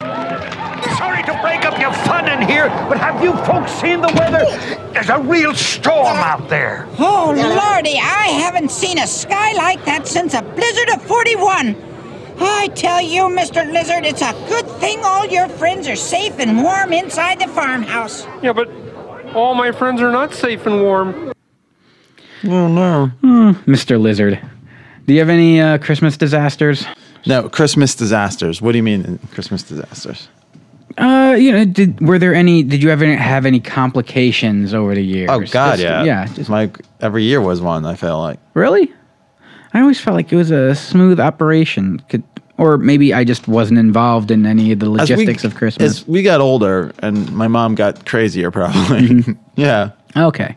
Sorry 0.00 1.22
to 1.24 1.38
break 1.42 1.64
up 1.64 1.78
your 1.80 1.92
fun 1.92 2.28
in 2.28 2.46
here, 2.48 2.68
but 2.88 2.98
have 2.98 3.22
you 3.22 3.32
folks 3.44 3.72
seen 3.72 4.00
the 4.00 4.12
weather? 4.18 4.44
There's 4.92 5.08
a 5.08 5.18
real 5.20 5.54
storm 5.54 6.18
out 6.18 6.48
there. 6.48 6.86
Oh, 6.98 7.32
lordy, 7.34 7.98
I 7.98 8.28
haven't 8.28 8.70
seen 8.70 8.98
a 8.98 9.06
sky 9.06 9.52
like 9.54 9.84
that 9.84 10.06
since 10.06 10.34
a 10.34 10.42
blizzard 10.42 10.90
of 10.90 11.02
41. 11.02 11.76
I 12.38 12.68
tell 12.68 13.00
you, 13.00 13.22
Mr. 13.22 13.70
Lizard, 13.72 14.04
it's 14.04 14.22
a 14.22 14.32
good 14.48 14.66
thing 14.80 15.00
all 15.04 15.26
your 15.26 15.48
friends 15.48 15.86
are 15.88 15.96
safe 15.96 16.38
and 16.38 16.62
warm 16.62 16.92
inside 16.92 17.40
the 17.40 17.48
farmhouse. 17.48 18.26
Yeah, 18.42 18.52
but 18.52 18.68
all 19.34 19.54
my 19.54 19.70
friends 19.72 20.00
are 20.00 20.10
not 20.10 20.34
safe 20.34 20.66
and 20.66 20.82
warm. 20.82 21.32
Oh 22.44 22.68
no, 22.68 23.10
Mr. 23.66 24.00
Lizard. 24.00 24.40
Do 25.06 25.12
you 25.14 25.20
have 25.20 25.28
any 25.28 25.60
uh, 25.60 25.78
Christmas 25.78 26.16
disasters? 26.16 26.84
No, 27.26 27.48
Christmas 27.48 27.94
disasters. 27.94 28.60
What 28.60 28.72
do 28.72 28.78
you 28.78 28.82
mean 28.82 29.18
Christmas 29.32 29.62
disasters? 29.62 30.28
Uh, 30.98 31.36
you 31.38 31.52
know, 31.52 31.64
did 31.64 32.00
were 32.00 32.18
there 32.18 32.34
any? 32.34 32.62
Did 32.62 32.82
you 32.82 32.90
ever 32.90 33.06
have 33.16 33.46
any 33.46 33.60
complications 33.60 34.74
over 34.74 34.94
the 34.94 35.02
years? 35.04 35.30
Oh 35.30 35.40
God, 35.40 35.72
Just- 35.78 35.82
yeah, 35.82 36.04
yeah. 36.04 36.26
Just, 36.26 36.50
like 36.50 36.78
every 37.00 37.22
year 37.24 37.40
was 37.40 37.60
one. 37.60 37.86
I 37.86 37.94
feel 37.94 38.18
like 38.18 38.38
really? 38.54 38.92
I 39.74 39.80
always 39.80 39.98
felt 40.00 40.16
like 40.16 40.30
it 40.32 40.36
was 40.36 40.50
a 40.50 40.74
smooth 40.74 41.18
operation. 41.18 42.00
Could, 42.10 42.22
or 42.58 42.76
maybe 42.76 43.14
I 43.14 43.24
just 43.24 43.48
wasn't 43.48 43.78
involved 43.78 44.30
in 44.30 44.44
any 44.44 44.70
of 44.72 44.80
the 44.80 44.86
As 44.92 45.08
we- 45.08 45.16
logistics 45.16 45.44
of 45.44 45.54
Christmas. 45.54 46.00
As 46.02 46.08
we 46.08 46.22
got 46.22 46.40
older, 46.40 46.92
and 46.98 47.32
my 47.32 47.48
mom 47.48 47.74
got 47.74 48.04
crazier, 48.04 48.50
probably. 48.50 49.24
yeah. 49.56 49.92
Okay. 50.16 50.56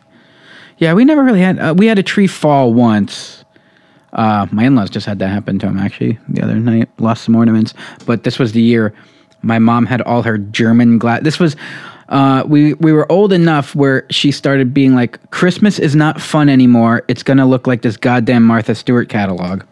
Yeah, 0.77 0.93
we 0.93 1.05
never 1.05 1.23
really 1.23 1.41
had. 1.41 1.59
Uh, 1.59 1.73
we 1.77 1.87
had 1.87 1.97
a 1.97 2.03
tree 2.03 2.27
fall 2.27 2.73
once. 2.73 3.43
Uh, 4.13 4.47
my 4.51 4.65
in-laws 4.65 4.89
just 4.89 5.05
had 5.05 5.19
that 5.19 5.27
happen 5.27 5.59
to 5.59 5.67
him 5.67 5.77
actually 5.77 6.17
the 6.29 6.41
other 6.41 6.55
night. 6.55 6.89
Lost 6.99 7.23
some 7.23 7.35
ornaments, 7.35 7.73
but 8.05 8.23
this 8.23 8.39
was 8.39 8.53
the 8.53 8.61
year 8.61 8.93
my 9.41 9.59
mom 9.59 9.85
had 9.85 10.01
all 10.01 10.23
her 10.23 10.37
German 10.37 10.97
glass. 10.97 11.21
This 11.23 11.39
was. 11.39 11.55
Uh, 12.07 12.43
we 12.45 12.75
we 12.75 12.93
were 12.93 13.11
old 13.11 13.33
enough 13.33 13.73
where 13.73 14.05
she 14.11 14.31
started 14.31 14.75
being 14.75 14.93
like, 14.93 15.31
Christmas 15.31 15.79
is 15.79 15.95
not 15.95 16.21
fun 16.21 16.49
anymore. 16.49 17.03
It's 17.07 17.23
gonna 17.23 17.47
look 17.47 17.65
like 17.65 17.81
this 17.81 17.97
goddamn 17.97 18.43
Martha 18.43 18.75
Stewart 18.75 19.09
catalog, 19.09 19.63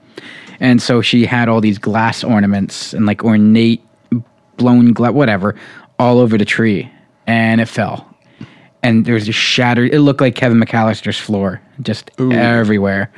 and 0.60 0.82
so 0.82 1.02
she 1.02 1.28
had 1.28 1.48
all 1.48 1.62
these 1.62 1.78
glass 1.78 2.24
ornaments 2.24 2.92
and 2.94 3.06
like 3.06 3.24
ornate 3.24 3.84
blown 4.58 4.94
glass, 4.94 5.12
whatever, 5.12 5.54
all 6.00 6.18
over 6.18 6.36
the 6.38 6.46
tree, 6.46 6.92
and 7.28 7.62
it 7.62 7.68
fell 7.68 8.13
and 8.84 9.06
there 9.06 9.16
was 9.16 9.26
just 9.26 9.40
shattered. 9.40 9.94
It 9.94 10.02
looked 10.02 10.22
like 10.22 10.36
Kevin 10.36 10.60
McAllister's 10.60 11.20
floor, 11.20 11.62
just 11.82 12.12
everywhere. 12.20 13.12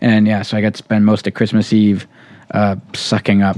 And 0.00 0.26
yeah, 0.26 0.42
so 0.42 0.56
I 0.56 0.60
got 0.60 0.74
to 0.74 0.78
spend 0.78 1.06
most 1.06 1.26
of 1.28 1.34
Christmas 1.34 1.72
Eve 1.72 2.06
uh, 2.50 2.76
sucking 2.92 3.40
up 3.40 3.56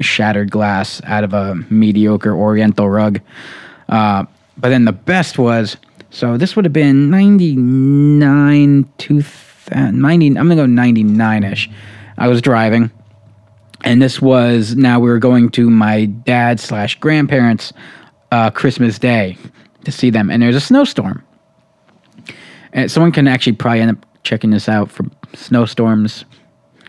shattered 0.00 0.50
glass 0.50 1.02
out 1.04 1.24
of 1.24 1.34
a 1.34 1.56
mediocre 1.70 2.34
Oriental 2.34 2.88
rug. 2.88 3.20
Uh, 3.88 4.24
but 4.56 4.68
then 4.68 4.84
the 4.84 4.92
best 4.92 5.38
was 5.38 5.76
so 6.10 6.36
this 6.36 6.54
would 6.56 6.64
have 6.64 6.72
been 6.72 7.10
99 7.10 8.88
to 8.98 9.22
90 9.74 10.26
I'm 10.26 10.34
going 10.34 10.48
to 10.50 10.54
go 10.56 10.66
99 10.66 11.44
ish. 11.44 11.70
I 12.18 12.28
was 12.28 12.42
driving 12.42 12.90
and 13.82 14.00
this 14.00 14.20
was 14.20 14.76
now 14.76 15.00
we 15.00 15.08
were 15.08 15.18
going 15.18 15.48
to 15.50 15.70
my 15.70 16.04
dad 16.04 16.60
slash 16.60 16.98
grandparents 17.00 17.72
uh, 18.30 18.50
Christmas 18.50 18.98
Day 18.98 19.36
to 19.84 19.92
see 19.92 20.10
them, 20.10 20.30
and 20.30 20.42
there's 20.42 20.56
a 20.56 20.60
snowstorm. 20.60 21.24
And 22.72 22.90
someone 22.90 23.12
can 23.12 23.28
actually 23.28 23.54
probably 23.54 23.80
end 23.80 23.90
up 23.90 24.06
checking 24.22 24.50
this 24.50 24.68
out 24.68 24.90
for 24.90 25.04
snowstorms, 25.34 26.24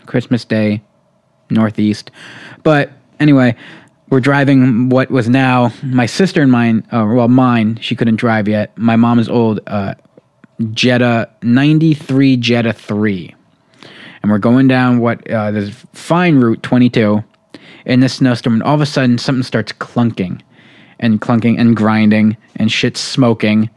Christmas 0.06 0.44
Day, 0.44 0.82
Northeast. 1.50 2.10
But 2.62 2.92
anyway, 3.20 3.54
we're 4.08 4.20
driving 4.20 4.88
what 4.88 5.10
was 5.10 5.28
now 5.28 5.72
my 5.82 6.06
sister 6.06 6.42
and 6.42 6.50
mine. 6.50 6.86
Uh, 6.92 7.06
well, 7.14 7.28
mine 7.28 7.78
she 7.80 7.96
couldn't 7.96 8.16
drive 8.16 8.48
yet. 8.48 8.76
My 8.78 8.96
mom's 8.96 9.28
old 9.28 9.60
uh, 9.66 9.94
Jetta 10.72 11.30
'93 11.42 12.36
Jetta 12.36 12.72
three 12.72 13.34
and 14.24 14.30
we're 14.30 14.38
going 14.38 14.66
down 14.66 15.00
what 15.00 15.30
uh, 15.30 15.50
this 15.50 15.68
fine 15.92 16.36
route 16.36 16.62
22 16.62 17.22
in 17.84 18.00
this 18.00 18.14
snowstorm 18.14 18.54
and 18.54 18.62
all 18.62 18.74
of 18.74 18.80
a 18.80 18.86
sudden 18.86 19.18
something 19.18 19.42
starts 19.42 19.70
clunking 19.70 20.40
and 21.00 21.20
clunking 21.20 21.58
and 21.58 21.76
grinding 21.76 22.36
and 22.56 22.70
shit 22.70 22.96
smoking. 22.96 23.70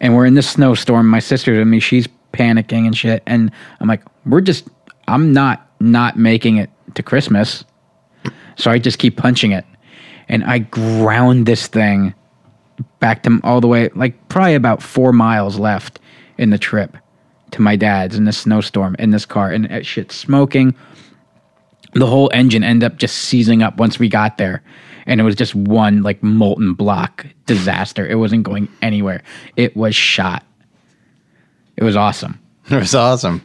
And 0.00 0.14
we're 0.14 0.26
in 0.26 0.34
this 0.34 0.48
snowstorm. 0.48 1.08
My 1.08 1.18
sister's 1.18 1.58
with 1.58 1.68
me 1.68 1.80
she's 1.80 2.08
panicking 2.32 2.86
and 2.86 2.96
shit. 2.96 3.22
And 3.26 3.50
i'm 3.80 3.88
like 3.88 4.02
we're 4.26 4.40
just 4.40 4.68
i'm 5.06 5.32
not 5.32 5.70
not 5.80 6.16
making 6.16 6.56
it 6.56 6.70
to 6.94 7.02
christmas. 7.02 7.64
So 8.56 8.70
i 8.70 8.78
just 8.78 8.98
keep 8.98 9.16
punching 9.16 9.52
it. 9.52 9.64
And 10.28 10.44
i 10.44 10.58
ground 10.58 11.46
this 11.46 11.66
thing 11.66 12.14
back 13.00 13.22
to 13.24 13.40
all 13.42 13.60
the 13.60 13.66
way 13.66 13.88
like 13.94 14.28
probably 14.28 14.54
about 14.54 14.82
four 14.82 15.12
miles 15.12 15.58
left 15.58 15.98
in 16.36 16.50
the 16.50 16.58
trip 16.58 16.96
to 17.50 17.62
my 17.62 17.76
dad's 17.76 18.16
in 18.16 18.24
this 18.24 18.38
snowstorm 18.38 18.94
in 18.98 19.10
this 19.10 19.26
car 19.26 19.50
and 19.50 19.64
that 19.66 19.86
shit 19.86 20.12
smoking. 20.12 20.74
The 21.94 22.06
whole 22.06 22.30
engine 22.34 22.62
ended 22.62 22.92
up 22.92 22.98
just 22.98 23.16
seizing 23.16 23.62
up 23.62 23.78
once 23.78 23.98
we 23.98 24.08
got 24.08 24.38
there. 24.38 24.62
And 25.08 25.20
it 25.20 25.24
was 25.24 25.34
just 25.34 25.54
one 25.54 26.02
like 26.02 26.22
molten 26.22 26.74
block 26.74 27.26
disaster. 27.46 28.06
It 28.06 28.16
wasn't 28.16 28.44
going 28.44 28.68
anywhere. 28.82 29.22
It 29.56 29.76
was 29.76 29.96
shot. 29.96 30.44
It 31.76 31.82
was 31.84 31.96
awesome. 31.96 32.38
It 32.70 32.76
was 32.76 32.94
awesome. 32.94 33.40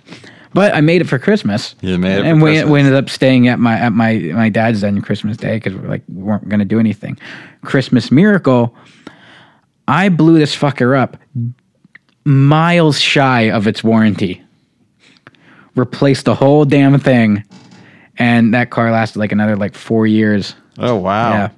But 0.53 0.75
I 0.75 0.81
made 0.81 0.99
it 0.99 1.05
for 1.07 1.17
Christmas. 1.17 1.75
You 1.81 1.97
made 1.97 2.19
it 2.19 2.25
and 2.25 2.39
for 2.39 2.45
we, 2.45 2.51
Christmas. 2.51 2.71
we 2.71 2.79
ended 2.79 2.93
up 2.93 3.09
staying 3.09 3.47
at 3.47 3.57
my 3.57 3.79
at 3.79 3.93
my 3.93 4.17
my 4.17 4.49
dad's 4.49 4.81
then 4.81 5.01
Christmas 5.01 5.37
Day 5.37 5.55
because 5.55 5.73
we're 5.73 5.87
like 5.87 6.03
we 6.09 6.21
weren't 6.21 6.49
gonna 6.49 6.65
do 6.65 6.77
anything. 6.77 7.17
Christmas 7.63 8.11
miracle. 8.11 8.75
I 9.87 10.09
blew 10.09 10.37
this 10.37 10.53
fucker 10.55 10.97
up 10.97 11.15
miles 12.25 12.99
shy 12.99 13.49
of 13.49 13.65
its 13.65 13.83
warranty. 13.83 14.43
Replaced 15.75 16.25
the 16.25 16.35
whole 16.35 16.65
damn 16.65 16.99
thing, 16.99 17.43
and 18.17 18.53
that 18.53 18.69
car 18.69 18.91
lasted 18.91 19.19
like 19.19 19.31
another 19.31 19.55
like 19.55 19.73
four 19.73 20.05
years. 20.05 20.53
Oh 20.77 20.95
wow. 20.95 21.31
Yeah. 21.31 21.49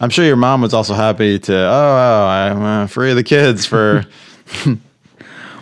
I'm 0.00 0.10
sure 0.10 0.24
your 0.24 0.36
mom 0.36 0.62
was 0.62 0.74
also 0.74 0.94
happy 0.94 1.38
to. 1.40 1.54
Oh, 1.54 2.26
I'm 2.28 2.62
uh, 2.62 2.86
free 2.86 3.10
of 3.10 3.16
the 3.16 3.24
kids 3.24 3.66
for. 3.66 4.04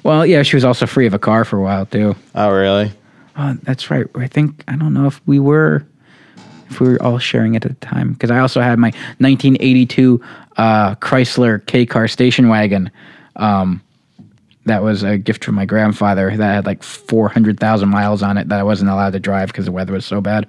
Well, 0.07 0.25
yeah, 0.25 0.45
she 0.45 0.55
was 0.55 0.65
also 0.65 0.87
free 0.87 1.07
of 1.09 1.15
a 1.15 1.19
car 1.19 1.45
for 1.45 1.59
a 1.59 1.63
while 1.63 1.85
too. 1.85 2.15
Oh 2.37 2.53
really? 2.53 2.93
Oh, 3.37 3.59
that's 3.65 3.91
right. 3.91 4.07
I 4.15 4.29
think 4.29 4.63
I 4.69 4.77
don't 4.77 4.95
know 4.95 5.09
if 5.09 5.21
we 5.27 5.41
were 5.41 5.85
if 6.71 6.79
we 6.79 6.91
were 6.91 7.03
all 7.03 7.19
sharing 7.19 7.57
it 7.57 7.65
at 7.65 7.81
the 7.81 7.87
time 7.87 8.13
because 8.13 8.31
I 8.31 8.39
also 8.39 8.61
had 8.61 8.79
my 8.79 8.91
1982 9.19 10.21
uh, 10.59 10.95
Chrysler 10.95 11.67
K 11.67 11.85
car 11.87 12.07
station 12.07 12.49
wagon. 12.49 12.89
Um, 13.35 13.83
that 14.67 14.85
was 14.85 15.03
a 15.03 15.19
gift 15.19 15.45
from 15.45 15.57
my 15.57 15.65
grandfather 15.65 16.37
that 16.37 16.55
had 16.55 16.67
like 16.67 16.85
400,000 16.85 17.89
miles 17.89 18.23
on 18.23 18.39
it 18.39 18.49
that 18.49 18.61
I 18.61 18.63
wasn't 18.63 18.91
allowed 18.91 19.15
to 19.15 19.21
drive 19.21 19.49
because 19.49 19.65
the 19.65 19.73
weather 19.73 19.93
was 19.93 20.07
so 20.07 20.21
bad. 20.21 20.47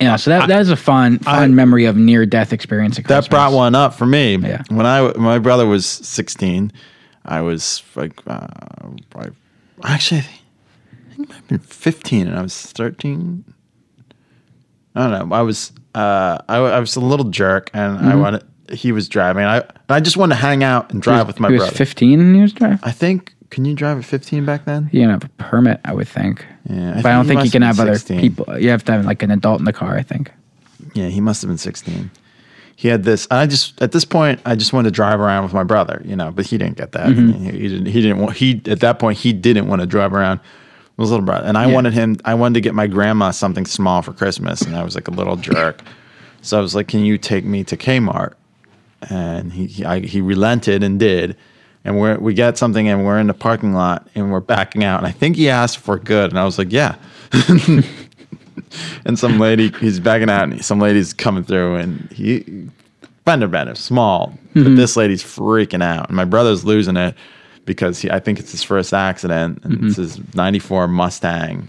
Yeah, 0.00 0.16
so 0.16 0.30
that 0.30 0.48
that 0.48 0.60
is 0.60 0.70
a 0.70 0.76
fun 0.76 1.18
fun 1.20 1.54
memory 1.54 1.86
of 1.86 1.96
near 1.96 2.26
death 2.26 2.52
experience. 2.52 2.98
At 2.98 3.04
That 3.04 3.14
Christmas. 3.14 3.28
brought 3.28 3.52
one 3.52 3.74
up 3.74 3.94
for 3.94 4.06
me. 4.06 4.36
Yeah. 4.36 4.62
When 4.68 4.84
I 4.86 5.12
my 5.16 5.38
brother 5.38 5.66
was 5.66 5.86
16, 5.86 6.70
I 7.24 7.40
was 7.40 7.82
like, 7.94 8.20
uh, 8.26 8.46
I, 9.16 9.28
actually, 9.84 10.18
I 10.18 10.22
think, 10.22 10.40
I 10.92 11.14
think 11.14 11.20
it 11.20 11.28
might 11.28 11.34
have 11.36 11.48
been 11.48 11.58
15, 11.60 12.26
and 12.28 12.38
I 12.38 12.42
was 12.42 12.60
13. 12.60 13.44
I 14.94 15.08
don't 15.10 15.28
know. 15.30 15.36
I 15.36 15.42
was 15.42 15.72
uh, 15.94 16.38
I, 16.48 16.56
I 16.56 16.80
was 16.80 16.96
a 16.96 17.00
little 17.00 17.26
jerk, 17.30 17.70
and 17.74 17.98
I 17.98 18.12
Mhm. 18.12 18.20
wanted. 18.20 18.42
He 18.72 18.90
was 18.92 19.08
driving. 19.08 19.44
I 19.44 19.62
I 19.88 20.00
just 20.00 20.16
wanted 20.16 20.34
to 20.34 20.40
hang 20.40 20.64
out 20.64 20.90
and 20.92 21.00
drive 21.00 21.18
He 21.18 21.20
was- 21.20 21.26
with 21.28 21.40
my 21.40 21.48
he 21.48 21.54
was 21.54 21.62
brother. 21.62 21.76
15 21.76 22.20
in 22.20 22.34
years 22.34 22.52
drive. 22.52 22.80
I 22.82 22.90
think. 22.90 23.34
Can 23.56 23.64
you 23.64 23.72
drive 23.72 23.96
at 23.96 24.04
15 24.04 24.44
back 24.44 24.66
then? 24.66 24.90
You 24.92 25.00
don't 25.00 25.10
have 25.12 25.24
a 25.24 25.28
permit, 25.42 25.80
I 25.82 25.94
would 25.94 26.06
think. 26.08 26.44
Yeah, 26.68 26.90
I 26.98 27.00
but 27.00 27.06
I 27.06 27.12
don't 27.14 27.26
think 27.26 27.42
you 27.42 27.50
can 27.50 27.62
have 27.62 27.78
have 27.78 27.88
other 27.88 27.98
people. 27.98 28.58
You 28.58 28.68
have 28.68 28.84
to 28.84 28.92
have 28.92 29.06
like 29.06 29.22
an 29.22 29.30
adult 29.30 29.60
in 29.60 29.64
the 29.64 29.72
car. 29.72 29.96
I 29.96 30.02
think. 30.02 30.30
Yeah, 30.92 31.08
he 31.08 31.22
must 31.22 31.40
have 31.40 31.48
been 31.48 31.56
16. 31.56 32.10
He 32.76 32.88
had 32.88 33.04
this. 33.04 33.26
I 33.30 33.46
just 33.46 33.80
at 33.80 33.92
this 33.92 34.04
point, 34.04 34.40
I 34.44 34.56
just 34.56 34.74
wanted 34.74 34.90
to 34.90 34.94
drive 34.94 35.20
around 35.20 35.44
with 35.44 35.54
my 35.54 35.64
brother, 35.64 36.02
you 36.04 36.14
know. 36.14 36.30
But 36.32 36.44
he 36.44 36.58
didn't 36.58 36.76
get 36.76 36.92
that. 36.92 37.06
Mhm. 37.08 37.34
He, 37.50 37.50
he 37.62 37.68
didn't. 37.68 37.86
He 37.86 38.02
didn't 38.02 38.18
want. 38.18 38.36
He 38.36 38.60
at 38.66 38.80
that 38.80 38.98
point 38.98 39.16
he 39.16 39.32
didn't 39.32 39.68
want 39.68 39.80
to 39.80 39.86
drive 39.86 40.12
around 40.12 40.40
with 40.98 41.04
his 41.06 41.10
little 41.12 41.24
brother. 41.24 41.46
And 41.46 41.56
I 41.56 41.66
Yeah. 41.66 41.72
wanted 41.72 41.94
him. 41.94 42.18
I 42.26 42.34
wanted 42.34 42.54
to 42.56 42.60
get 42.60 42.74
my 42.74 42.86
grandma 42.86 43.30
something 43.30 43.64
small 43.64 44.02
for 44.02 44.12
Christmas, 44.12 44.60
and 44.60 44.76
I 44.76 44.84
was 44.84 44.94
like 44.94 45.08
a 45.08 45.12
little 45.12 45.36
jerk. 45.36 45.80
So 46.42 46.58
I 46.58 46.60
was 46.60 46.74
like, 46.74 46.88
"Can 46.88 47.06
you 47.06 47.16
take 47.16 47.46
me 47.46 47.64
to 47.64 47.76
Kmart?" 47.78 48.34
And 49.08 49.54
he 49.54 49.64
he, 49.66 49.84
I, 49.86 50.00
he 50.00 50.20
relented 50.20 50.82
and 50.82 51.00
did. 51.00 51.36
And 51.86 51.98
we're 51.98 52.18
we 52.18 52.34
get 52.34 52.58
something 52.58 52.86
and 52.88 53.04
we're 53.06 53.18
in 53.18 53.28
the 53.28 53.34
parking 53.34 53.72
lot 53.72 54.06
and 54.14 54.30
we're 54.30 54.40
backing 54.40 54.84
out. 54.84 54.98
And 54.98 55.06
I 55.06 55.12
think 55.12 55.36
he 55.36 55.48
asked 55.48 55.78
for 55.78 55.98
good 55.98 56.30
and 56.30 56.38
I 56.38 56.44
was 56.44 56.58
like 56.58 56.70
yeah. 56.72 56.96
And 59.06 59.18
some 59.18 59.38
lady 59.38 59.70
he's 59.80 60.00
backing 60.00 60.28
out 60.28 60.42
and 60.44 60.62
some 60.64 60.80
lady's 60.80 61.12
coming 61.14 61.44
through 61.44 61.76
and 61.76 62.10
he 62.12 62.68
fender 63.24 63.48
bender 63.48 63.74
small 63.74 64.36
but 64.54 64.64
Mhm. 64.64 64.76
this 64.76 64.96
lady's 64.96 65.22
freaking 65.22 65.82
out. 65.82 66.08
And 66.08 66.16
my 66.16 66.24
brother's 66.24 66.64
losing 66.64 66.96
it 66.96 67.14
because 67.64 68.00
he, 68.00 68.10
I 68.10 68.20
think 68.20 68.38
it's 68.38 68.50
his 68.52 68.62
first 68.62 68.92
accident 68.94 69.60
and 69.64 69.84
it's 69.84 69.96
his 69.96 70.18
94 70.34 70.88
Mustang. 70.88 71.68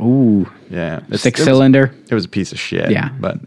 Ooh, 0.00 0.50
yeah. 0.70 0.98
It's- 1.08 1.22
six 1.22 1.40
it 1.40 1.42
was- 1.42 1.46
cylinder. 1.46 1.92
it 2.08 2.14
was 2.14 2.24
a 2.24 2.28
piece 2.28 2.52
of 2.52 2.58
shit 2.58 2.90
Yeah. 2.90 3.10
but 3.20 3.38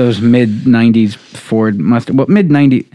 those 0.00 0.20
mid 0.20 0.48
'90s 0.64 1.14
Ford 1.14 1.78
Mustang. 1.78 2.16
Well, 2.16 2.26
mid 2.26 2.48
'90s. 2.48 2.86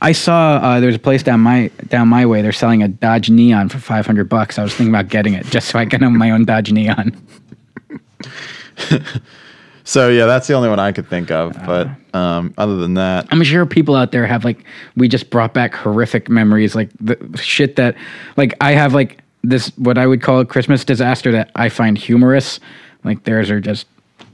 I 0.00 0.12
saw 0.12 0.58
uh, 0.62 0.80
there's 0.80 0.94
a 0.94 1.00
place 1.00 1.24
down 1.24 1.40
my 1.40 1.70
down 1.88 2.08
my 2.08 2.24
way. 2.24 2.40
They're 2.40 2.52
selling 2.52 2.82
a 2.82 2.88
Dodge 2.88 3.30
Neon 3.30 3.68
for 3.68 3.78
500 3.78 4.28
bucks. 4.28 4.58
I 4.58 4.62
was 4.62 4.72
thinking 4.72 4.94
about 4.94 5.08
getting 5.08 5.34
it 5.34 5.44
just 5.46 5.68
so 5.68 5.78
I 5.78 5.86
can 5.86 6.04
own 6.04 6.16
my 6.16 6.30
own 6.30 6.44
Dodge 6.44 6.70
Neon. 6.70 7.20
so 9.84 10.08
yeah 10.08 10.26
that's 10.26 10.46
the 10.46 10.54
only 10.54 10.68
one 10.68 10.78
I 10.78 10.92
could 10.92 11.08
think 11.08 11.30
of 11.30 11.54
but 11.66 11.88
um, 12.14 12.54
other 12.56 12.76
than 12.76 12.94
that 12.94 13.26
I'm 13.30 13.42
sure 13.42 13.66
people 13.66 13.96
out 13.96 14.12
there 14.12 14.26
have 14.26 14.44
like 14.44 14.64
we 14.96 15.08
just 15.08 15.30
brought 15.30 15.54
back 15.54 15.74
horrific 15.74 16.28
memories, 16.28 16.74
like 16.74 16.90
the 17.00 17.16
shit 17.36 17.76
that 17.76 17.96
like 18.36 18.54
I 18.60 18.72
have 18.72 18.94
like 18.94 19.18
this 19.42 19.68
what 19.76 19.98
I 19.98 20.06
would 20.06 20.22
call 20.22 20.40
a 20.40 20.46
Christmas 20.46 20.84
disaster 20.84 21.32
that 21.32 21.50
I 21.56 21.68
find 21.68 21.98
humorous. 21.98 22.60
Like 23.04 23.24
theirs 23.24 23.50
are 23.50 23.60
just 23.60 23.86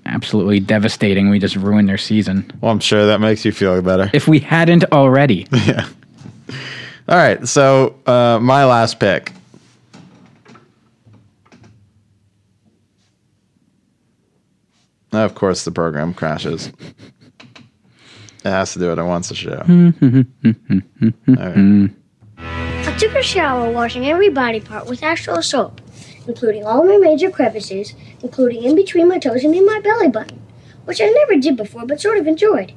absolutely 0.09 0.61
devastating. 0.61 1.31
We 1.31 1.39
just 1.39 1.57
ruined 1.57 1.89
their 1.89 1.99
season. 1.99 2.51
well 2.61 2.73
I'm 2.73 2.81
sure 2.81 3.07
that 3.07 3.21
makes 3.21 3.45
you 3.45 3.53
feel 3.53 3.81
better 3.83 4.11
If 4.13 4.29
we 4.29 4.41
hadn't 4.41 4.85
already. 4.93 5.47
yeah. 5.53 5.89
All 7.09 7.17
right. 7.17 7.47
So 7.47 7.95
uh, 8.07 8.39
my 8.41 8.65
last 8.65 8.99
pick. 8.99 9.33
Of 15.13 15.35
course, 15.35 15.65
the 15.65 15.71
program 15.71 16.13
crashes. 16.13 16.71
It 18.45 18.51
has 18.51 18.75
to 18.75 18.79
do 18.79 18.91
what 18.91 18.99
it 18.99 19.05
wants 19.05 19.29
to 19.29 19.35
show. 19.35 19.63
Mm-hmm. 19.67 21.87
I 22.39 22.97
took 22.99 23.15
a 23.15 23.23
shower 23.23 23.71
washing 23.71 24.07
every 24.07 24.29
body 24.29 24.61
part 24.61 24.87
with 24.87 25.03
actual 25.03 25.43
soap, 25.43 25.81
including 26.29 26.65
all 26.65 26.85
my 26.85 26.99
major 26.99 27.31
crevices, 27.31 27.95
including 28.23 28.63
in 28.63 28.77
between 28.77 29.09
my 29.09 29.19
toes 29.19 29.43
and 29.43 29.55
in 29.55 29.67
my 29.67 29.81
belly 29.81 30.09
button, 30.09 30.41
which 30.85 31.01
I 31.01 31.07
never 31.07 31.37
did 31.37 31.57
before 31.57 31.87
but 31.87 32.01
sort 32.01 32.19
of 32.19 32.27
enjoyed. 32.27 32.73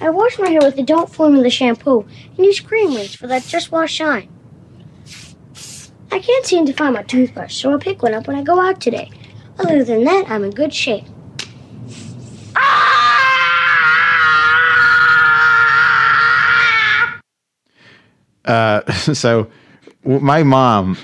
I 0.00 0.10
washed 0.10 0.40
my 0.40 0.48
hair 0.48 0.60
with 0.62 0.76
the 0.76 0.82
Don't 0.82 1.12
Formula 1.12 1.50
shampoo 1.50 2.06
and 2.36 2.46
used 2.46 2.66
cream 2.66 2.94
rinse 2.94 3.14
for 3.14 3.26
that 3.26 3.44
just 3.44 3.70
wash 3.70 3.92
shine. 3.92 4.28
I 6.10 6.20
can't 6.20 6.46
seem 6.46 6.64
to 6.66 6.72
find 6.72 6.94
my 6.94 7.02
toothbrush, 7.02 7.54
so 7.54 7.70
I'll 7.70 7.78
pick 7.78 8.02
one 8.02 8.14
up 8.14 8.26
when 8.26 8.36
I 8.36 8.42
go 8.42 8.58
out 8.58 8.80
today. 8.80 9.10
Other 9.58 9.84
than 9.84 10.04
that, 10.04 10.24
I'm 10.30 10.44
in 10.44 10.50
good 10.50 10.72
shape. 10.72 11.04
Uh, 18.44 18.90
so 18.92 19.48
my 20.04 20.42
mom 20.42 20.96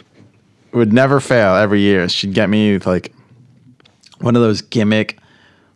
would 0.75 0.93
never 0.93 1.21
fail 1.21 1.55
every 1.55 1.81
year. 1.81 2.09
She'd 2.09 2.35
get 2.35 2.49
me 2.51 2.73
with 2.75 2.87
like 2.87 3.15
one 4.21 4.37
of 4.37 4.43
those 4.43 4.61
gimmick 4.63 5.19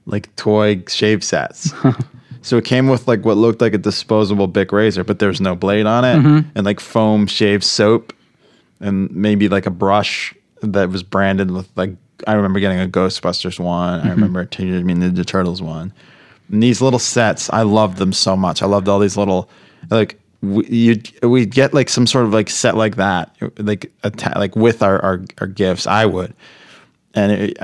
like 0.07 0.35
toy 0.37 0.83
shave 0.89 1.23
sets. 1.23 1.73
so 2.43 2.57
it 2.57 2.65
came 2.65 2.89
with 2.89 3.07
like 3.09 3.25
what 3.25 3.37
looked 3.37 3.61
like 3.61 3.75
a 3.75 3.79
disposable 3.79 4.47
Bic 4.47 4.73
razor, 4.73 5.05
but 5.05 5.19
there's 5.19 5.41
no 5.41 5.55
blade 5.55 5.87
on 5.87 6.05
it, 6.05 6.17
Mhm. 6.17 6.47
and 6.55 6.65
like 6.67 6.81
foam 6.81 7.27
shave 7.27 7.63
soap, 7.63 8.13
and 8.81 9.11
maybe 9.11 9.49
like 9.49 9.67
a 9.67 9.71
brush 9.71 10.35
that 10.63 10.89
was 10.91 11.03
branded 11.03 11.51
with 11.51 11.69
like 11.77 11.91
I 12.27 12.33
remember 12.35 12.59
getting 12.59 12.81
a 12.81 12.89
Ghostbusters 12.89 13.61
one. 13.61 14.01
I 14.01 14.07
Mhm. 14.07 14.11
remember 14.11 14.45
Teenage 14.45 14.83
Mutant 14.85 15.15
Ninja 15.17 15.25
Turtles 15.25 15.63
one. 15.63 15.93
And 16.51 16.63
these 16.63 16.81
little 16.81 16.99
sets, 16.99 17.49
I 17.53 17.63
loved 17.63 17.99
them 17.99 18.13
so 18.13 18.37
much. 18.37 18.63
I 18.63 18.67
loved 18.67 18.89
all 18.89 18.99
these 18.99 19.17
little 19.17 19.49
like 19.91 20.19
we 20.43 20.67
you 20.67 21.03
we 21.23 21.47
get 21.47 21.75
like 21.75 21.89
some 21.89 22.07
sort 22.07 22.25
of 22.27 22.33
like 22.33 22.49
set 22.51 22.77
like 22.77 22.97
that, 22.97 23.35
like 23.59 23.93
atta- 24.05 24.39
like 24.39 24.55
with 24.57 24.83
our 24.83 25.01
our, 25.03 25.25
our 25.41 25.47
gifts. 25.47 25.87
I 25.87 26.07
would, 26.07 26.35
and 27.15 27.33
it, 27.33 27.59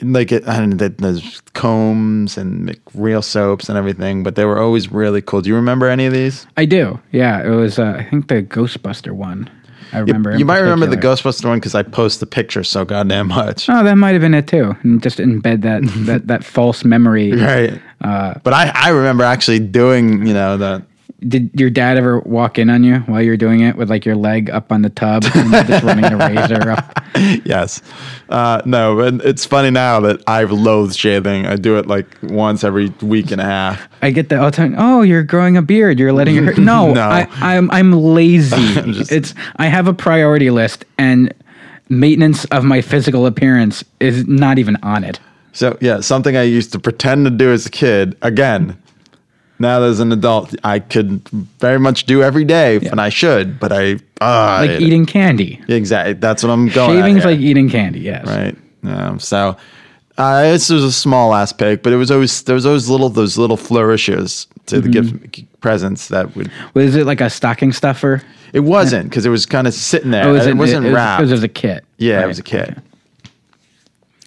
like 0.00 0.32
it, 0.32 0.44
and 0.46 0.78
th- 0.78 0.96
there's 0.98 1.40
combs 1.52 2.36
and 2.36 2.68
like, 2.68 2.80
real 2.94 3.22
soaps 3.22 3.68
and 3.68 3.76
everything, 3.78 4.22
but 4.22 4.34
they 4.36 4.44
were 4.44 4.60
always 4.60 4.90
really 4.90 5.22
cool. 5.22 5.42
Do 5.42 5.50
you 5.50 5.56
remember 5.56 5.86
any 5.88 6.06
of 6.06 6.12
these? 6.12 6.46
I 6.56 6.64
do. 6.64 6.98
Yeah, 7.12 7.44
it 7.44 7.50
was 7.50 7.78
uh, 7.78 7.96
I 7.98 8.04
think 8.04 8.28
the 8.28 8.42
Ghostbuster 8.42 9.12
one. 9.12 9.50
I 9.92 9.98
remember. 9.98 10.32
You, 10.32 10.38
in 10.40 10.46
might 10.46 10.60
remember 10.60 10.86
the. 10.86 10.96
Ghostbuster 10.96 11.44
one 11.44 11.58
because 11.58 11.74
I 11.74 11.82
post 11.82 12.20
the 12.20 12.26
picture 12.26 12.64
so 12.64 12.84
goddamn 12.84 13.28
much. 13.28 13.68
Oh, 13.68 13.84
that 13.84 13.96
might 13.96 14.12
have 14.12 14.22
been 14.22 14.32
it 14.34 14.48
too. 14.48 14.74
And 14.82 15.02
just 15.02 15.18
embed 15.18 15.60
that 15.62 15.82
that 16.06 16.26
that 16.28 16.44
false 16.44 16.84
memory. 16.84 17.32
Right. 17.32 17.80
Uh, 18.00 18.34
But 18.42 18.54
I, 18.54 18.72
I 18.74 18.88
remember 18.88 19.22
actually 19.22 19.60
doing, 19.60 20.26
you 20.26 20.32
know, 20.32 20.56
the 20.56 20.82
did 21.28 21.50
your 21.58 21.70
dad 21.70 21.96
ever 21.96 22.20
walk 22.20 22.58
in 22.58 22.68
on 22.70 22.82
you 22.84 22.96
while 23.00 23.22
you're 23.22 23.36
doing 23.36 23.60
it 23.60 23.76
with 23.76 23.88
like 23.90 24.04
your 24.04 24.16
leg 24.16 24.50
up 24.50 24.72
on 24.72 24.82
the 24.82 24.90
tub 24.90 25.24
and 25.34 25.52
just 25.68 25.84
running 25.84 26.02
the 26.10 26.16
razor 26.16 26.70
up? 26.70 26.98
yes. 27.44 27.80
Uh, 28.28 28.60
no, 28.64 28.96
but 28.96 29.26
it's 29.26 29.44
funny 29.44 29.70
now 29.70 30.00
that 30.00 30.22
I've 30.26 30.50
loathed 30.52 30.96
shaving. 30.96 31.46
I 31.46 31.56
do 31.56 31.76
it 31.78 31.86
like 31.86 32.06
once 32.22 32.64
every 32.64 32.88
week 33.02 33.30
and 33.30 33.40
a 33.40 33.44
half. 33.44 33.86
I 34.02 34.10
get 34.10 34.28
that 34.30 34.38
all 34.40 34.50
the 34.50 34.56
time. 34.56 34.74
Oh, 34.76 35.02
you're 35.02 35.22
growing 35.22 35.56
a 35.56 35.62
beard. 35.62 35.98
You're 35.98 36.12
letting 36.12 36.34
your 36.34 36.44
hair. 36.44 36.54
No, 36.58 36.92
No. 36.92 37.02
I, 37.02 37.28
I'm 37.40 37.70
I'm 37.70 37.92
lazy. 37.92 38.56
I'm 38.80 38.92
just- 38.92 39.12
it's 39.12 39.34
I 39.56 39.66
have 39.66 39.86
a 39.88 39.94
priority 39.94 40.50
list 40.50 40.84
and 40.98 41.32
maintenance 41.88 42.44
of 42.46 42.64
my 42.64 42.80
physical 42.80 43.26
appearance 43.26 43.84
is 44.00 44.26
not 44.26 44.58
even 44.58 44.76
on 44.82 45.04
it. 45.04 45.20
So 45.52 45.76
yeah, 45.80 46.00
something 46.00 46.36
I 46.36 46.42
used 46.44 46.72
to 46.72 46.78
pretend 46.78 47.26
to 47.26 47.30
do 47.30 47.52
as 47.52 47.66
a 47.66 47.70
kid. 47.70 48.16
Again, 48.22 48.76
now 49.62 49.80
that 49.80 49.86
as 49.88 50.00
an 50.00 50.12
adult, 50.12 50.54
I 50.64 50.78
could 50.80 51.26
very 51.60 51.78
much 51.78 52.04
do 52.04 52.22
every 52.22 52.44
day, 52.44 52.76
and 52.90 53.00
I 53.00 53.08
should, 53.08 53.58
but 53.58 53.72
I 53.72 53.98
I 54.20 54.60
like 54.60 54.70
hate 54.70 54.82
it. 54.82 54.86
eating 54.86 55.06
candy. 55.06 55.60
Exactly. 55.68 56.12
That's 56.14 56.42
what 56.42 56.50
I'm 56.50 56.68
going. 56.68 56.98
Shaving's 56.98 57.24
like 57.24 57.40
eating 57.40 57.70
candy. 57.70 58.00
Yes. 58.00 58.26
right. 58.26 58.56
Um, 58.84 59.18
so 59.20 59.56
uh, 60.18 60.42
this 60.42 60.68
was 60.68 60.84
a 60.84 60.92
small 60.92 61.34
ass 61.34 61.52
pick, 61.52 61.82
but 61.82 61.92
it 61.92 61.96
was 61.96 62.10
always 62.10 62.42
there 62.42 62.54
was 62.54 62.66
always 62.66 62.88
little 62.90 63.08
those 63.08 63.38
little 63.38 63.56
flourishes 63.56 64.46
to 64.66 64.80
the 64.80 64.88
Mhm. 64.88 64.92
gift 65.32 65.60
presents 65.60 66.08
that 66.08 66.34
would. 66.36 66.50
Was 66.74 66.94
it 66.96 67.06
like 67.06 67.20
a 67.20 67.30
stocking 67.30 67.72
stuffer? 67.72 68.22
It 68.52 68.60
wasn't 68.60 69.08
because 69.08 69.24
it 69.24 69.30
was 69.30 69.46
kind 69.46 69.66
of 69.66 69.72
sitting 69.72 70.10
there. 70.10 70.26
Oh, 70.28 70.32
was 70.34 70.46
it, 70.46 70.50
it- 70.50 70.56
wasn't 70.56 70.86
it 70.86 70.92
wrapped. 70.92 71.22
it 71.22 71.30
was 71.30 71.42
a 71.42 71.48
kit. 71.48 71.84
Yeah, 71.96 72.22
it 72.22 72.26
was 72.26 72.38
a 72.38 72.42
kit. 72.42 72.76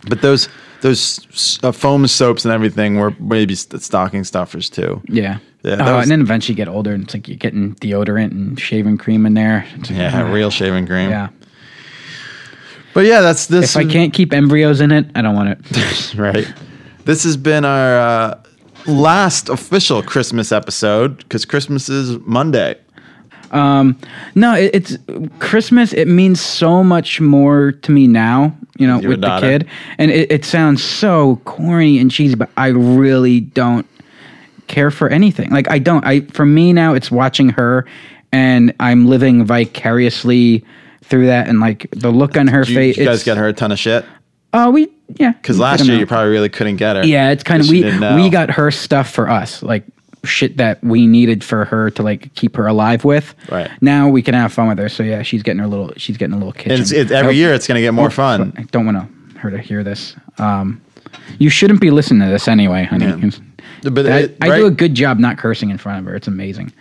But 0.08 0.22
those 0.22 0.50
those 0.86 1.60
uh, 1.64 1.72
foam 1.72 2.06
soaps 2.06 2.46
and 2.46 2.54
everything 2.54 2.98
were 2.98 3.12
maybe 3.20 3.56
st- 3.56 3.82
stocking 3.82 4.24
stuffers 4.24 4.70
too. 4.70 5.02
Yeah. 5.08 5.40
Yeah, 5.64 5.78
Oh, 5.80 5.96
was- 5.96 6.04
and 6.04 6.12
then 6.12 6.22
eventually 6.22 6.54
you 6.54 6.58
get 6.58 6.68
older 6.68 6.94
and 6.94 7.06
it's 7.06 7.14
like 7.16 7.28
you're 7.28 7.38
getting 7.38 7.74
deodorant 7.76 8.32
and 8.32 8.60
shaving 8.60 9.00
cream 9.00 9.26
in 9.26 9.34
there. 9.34 9.66
Like, 9.78 9.90
Yeah, 9.90 10.12
ah. 10.24 10.32
real 10.32 10.52
shaving 10.52 10.86
cream. 10.86 11.10
Yeah. 11.10 11.30
But 12.94 13.06
yeah, 13.06 13.22
that's 13.22 13.48
this. 13.48 13.76
If 13.76 13.78
I 13.78 13.86
can't 13.92 14.14
keep 14.14 14.32
embryos 14.32 14.80
in 14.80 14.92
it, 14.92 15.08
I 15.16 15.22
don't 15.24 15.36
want 15.36 15.50
it. 15.50 16.16
right. 16.16 16.48
This 17.06 17.24
has 17.24 17.36
been 17.36 17.66
our 17.66 17.98
uh, 18.00 18.44
last 18.86 19.50
official 19.50 20.04
Christmas 20.04 20.52
episode 20.52 21.18
because 21.18 21.46
Christmas 21.46 21.90
is 21.90 22.20
Monday. 22.20 22.76
Um, 23.52 23.98
no, 24.36 24.56
it, 24.56 24.72
it's 24.74 24.98
Christmas. 25.40 25.94
It 25.94 26.08
means 26.08 26.42
so 26.42 26.84
much 26.84 27.22
more 27.22 27.72
to 27.72 27.92
me 27.92 28.08
now. 28.08 28.56
You 28.78 28.88
know, 28.88 28.96
With 28.96 29.04
your 29.04 29.12
with 29.12 29.22
the 29.22 29.40
kid, 29.40 29.68
and 29.98 30.12
it, 30.12 30.32
it 30.32 30.46
sounds 30.46 30.84
so 30.84 31.38
corny 31.46 31.98
and 32.00 32.12
cheesy, 32.12 32.36
but 32.36 32.50
I 32.58 32.68
really 32.68 33.40
don't 33.40 33.88
care 34.68 34.92
for 34.92 35.08
anything. 35.10 35.50
Like 35.50 35.70
I 35.70 35.80
don't. 35.80 36.06
I 36.06 36.22
for 36.22 36.46
me 36.46 36.74
now, 36.74 36.94
it's 36.94 37.10
watching 37.10 37.50
her, 37.50 37.86
and 38.34 38.74
I'm 38.80 39.08
living 39.08 39.46
vicariously 39.46 40.66
through 41.04 41.28
that, 41.28 41.48
and 41.48 41.60
like 41.60 41.90
the 41.92 42.12
look 42.12 42.38
on 42.38 42.48
her 42.48 42.64
Did 42.64 42.70
you, 42.70 42.76
face. 42.76 42.98
you 42.98 43.06
guys 43.06 43.24
get 43.24 43.38
her 43.38 43.48
a 43.48 43.54
ton 43.54 43.72
of 43.72 43.80
shit? 43.80 44.06
Oh, 44.54 44.72
we 44.72 44.90
yeah. 45.20 45.32
Because 45.34 45.60
last 45.60 45.86
year 45.86 45.96
out. 45.96 46.00
you 46.00 46.06
probably 46.06 46.32
really 46.32 46.50
couldn't 46.50 46.78
get 46.78 46.96
her. 46.96 47.06
Yeah, 47.06 47.32
it's 47.32 47.44
kind 47.44 47.62
of 47.62 47.70
we 47.70 47.84
we 47.84 48.30
got 48.30 48.52
her 48.52 48.72
stuff 48.72 49.10
for 49.10 49.30
us, 49.30 49.62
like 49.62 49.86
shit 50.26 50.58
that 50.58 50.84
we 50.84 51.08
needed 51.08 51.44
for 51.44 51.66
her 51.66 51.90
to 51.92 52.04
like 52.04 52.34
keep 52.36 52.56
her 52.56 52.68
alive 52.68 53.04
with. 53.06 53.34
Right. 53.50 53.70
Now 53.82 54.10
we 54.10 54.22
can 54.22 54.34
have 54.34 54.52
fun 54.54 54.68
with 54.68 54.78
her. 54.80 54.90
So 54.90 55.04
yeah, 55.04 55.22
she's 55.22 55.44
getting 55.44 55.60
her 55.60 55.68
little 55.68 55.94
she's 55.98 56.18
getting 56.18 56.34
a 56.34 56.38
little 56.38 56.52
kitchen. 56.54 56.72
And 56.72 56.82
it's, 56.82 56.92
it's, 56.92 57.12
every 57.12 57.30
Oh, 57.30 57.36
year 57.36 57.54
it's 57.54 57.68
going 57.68 57.76
to 57.76 57.82
get 57.82 57.94
more 57.94 58.10
fun. 58.10 58.54
I 58.58 58.64
don't 58.64 58.86
want 58.86 58.98
to 58.98 59.40
her 59.40 59.52
to 59.52 59.58
hear 59.60 59.84
this. 59.84 60.16
Um, 60.38 60.82
you 61.40 61.50
shouldn't 61.50 61.80
be 61.82 61.92
listening 61.92 62.22
to 62.28 62.32
this 62.32 62.48
anyway, 62.48 62.84
honey. 62.84 63.32
But 63.84 64.06
I, 64.08 64.18
it- 64.20 64.38
I 64.42 64.58
do 64.58 64.66
a 64.66 64.72
good 64.72 64.96
job 64.96 65.20
not 65.20 65.38
cursing 65.38 65.70
in 65.70 65.78
front 65.78 66.00
of 66.00 66.06
her. 66.06 66.16
It's 66.16 66.28
amazing. 66.28 66.74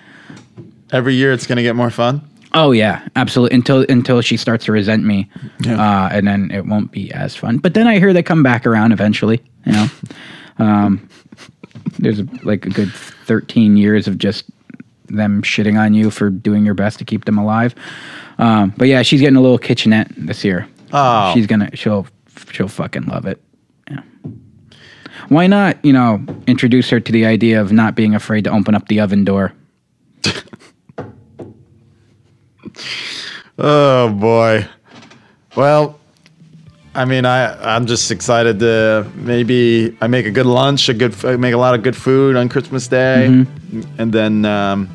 Every 0.92 1.14
year 1.14 1.32
it's 1.32 1.46
going 1.46 1.56
to 1.56 1.62
get 1.62 1.76
more 1.76 1.90
fun. 1.90 2.22
Oh 2.56 2.70
yeah, 2.70 3.06
absolutely. 3.16 3.56
Until 3.56 3.84
until 3.88 4.20
she 4.20 4.36
starts 4.36 4.64
to 4.66 4.72
resent 4.72 5.04
me, 5.04 5.28
uh, 5.66 6.08
and 6.12 6.26
then 6.28 6.52
it 6.52 6.66
won't 6.66 6.92
be 6.92 7.10
as 7.12 7.34
fun. 7.34 7.58
But 7.58 7.74
then 7.74 7.88
I 7.88 7.98
hear 7.98 8.12
they 8.12 8.22
come 8.22 8.44
back 8.44 8.64
around 8.64 8.92
eventually. 8.92 9.42
You 9.66 9.72
know, 9.72 9.86
um, 10.60 11.08
there's 11.98 12.20
like 12.44 12.66
a 12.66 12.70
good 12.70 12.92
thirteen 12.92 13.76
years 13.76 14.06
of 14.06 14.18
just 14.18 14.44
them 15.06 15.42
shitting 15.42 15.78
on 15.78 15.94
you 15.94 16.10
for 16.10 16.30
doing 16.30 16.64
your 16.64 16.74
best 16.74 16.98
to 16.98 17.04
keep 17.04 17.24
them 17.24 17.38
alive. 17.38 17.74
Um, 18.38 18.72
but 18.76 18.88
yeah, 18.88 19.02
she's 19.02 19.20
getting 19.20 19.36
a 19.36 19.40
little 19.40 19.58
kitchenette 19.58 20.10
this 20.16 20.44
year. 20.44 20.68
Oh. 20.92 21.32
she's 21.34 21.46
gonna 21.46 21.74
she'll 21.74 22.06
she'll 22.50 22.68
fucking 22.68 23.06
love 23.06 23.26
it. 23.26 23.40
Yeah. 23.90 24.00
Why 25.28 25.46
not? 25.46 25.82
You 25.84 25.92
know, 25.92 26.24
introduce 26.46 26.90
her 26.90 27.00
to 27.00 27.12
the 27.12 27.26
idea 27.26 27.60
of 27.60 27.72
not 27.72 27.94
being 27.94 28.14
afraid 28.14 28.44
to 28.44 28.50
open 28.50 28.74
up 28.74 28.88
the 28.88 29.00
oven 29.00 29.24
door. 29.24 29.52
Oh 33.58 34.08
boy. 34.10 34.66
Well, 35.56 35.98
I 36.94 37.04
mean, 37.04 37.24
I 37.26 37.74
I'm 37.74 37.86
just 37.86 38.10
excited 38.10 38.60
to 38.60 39.06
maybe 39.16 39.96
I 40.00 40.06
make 40.06 40.26
a 40.26 40.30
good 40.30 40.46
lunch, 40.46 40.88
a 40.88 40.94
good 40.94 41.14
I 41.24 41.36
make 41.36 41.54
a 41.54 41.58
lot 41.58 41.74
of 41.74 41.82
good 41.82 41.96
food 41.96 42.36
on 42.36 42.48
Christmas 42.48 42.86
Day, 42.88 43.26
Mhm. 43.28 43.86
and 43.98 44.12
then 44.12 44.44
um, 44.44 44.88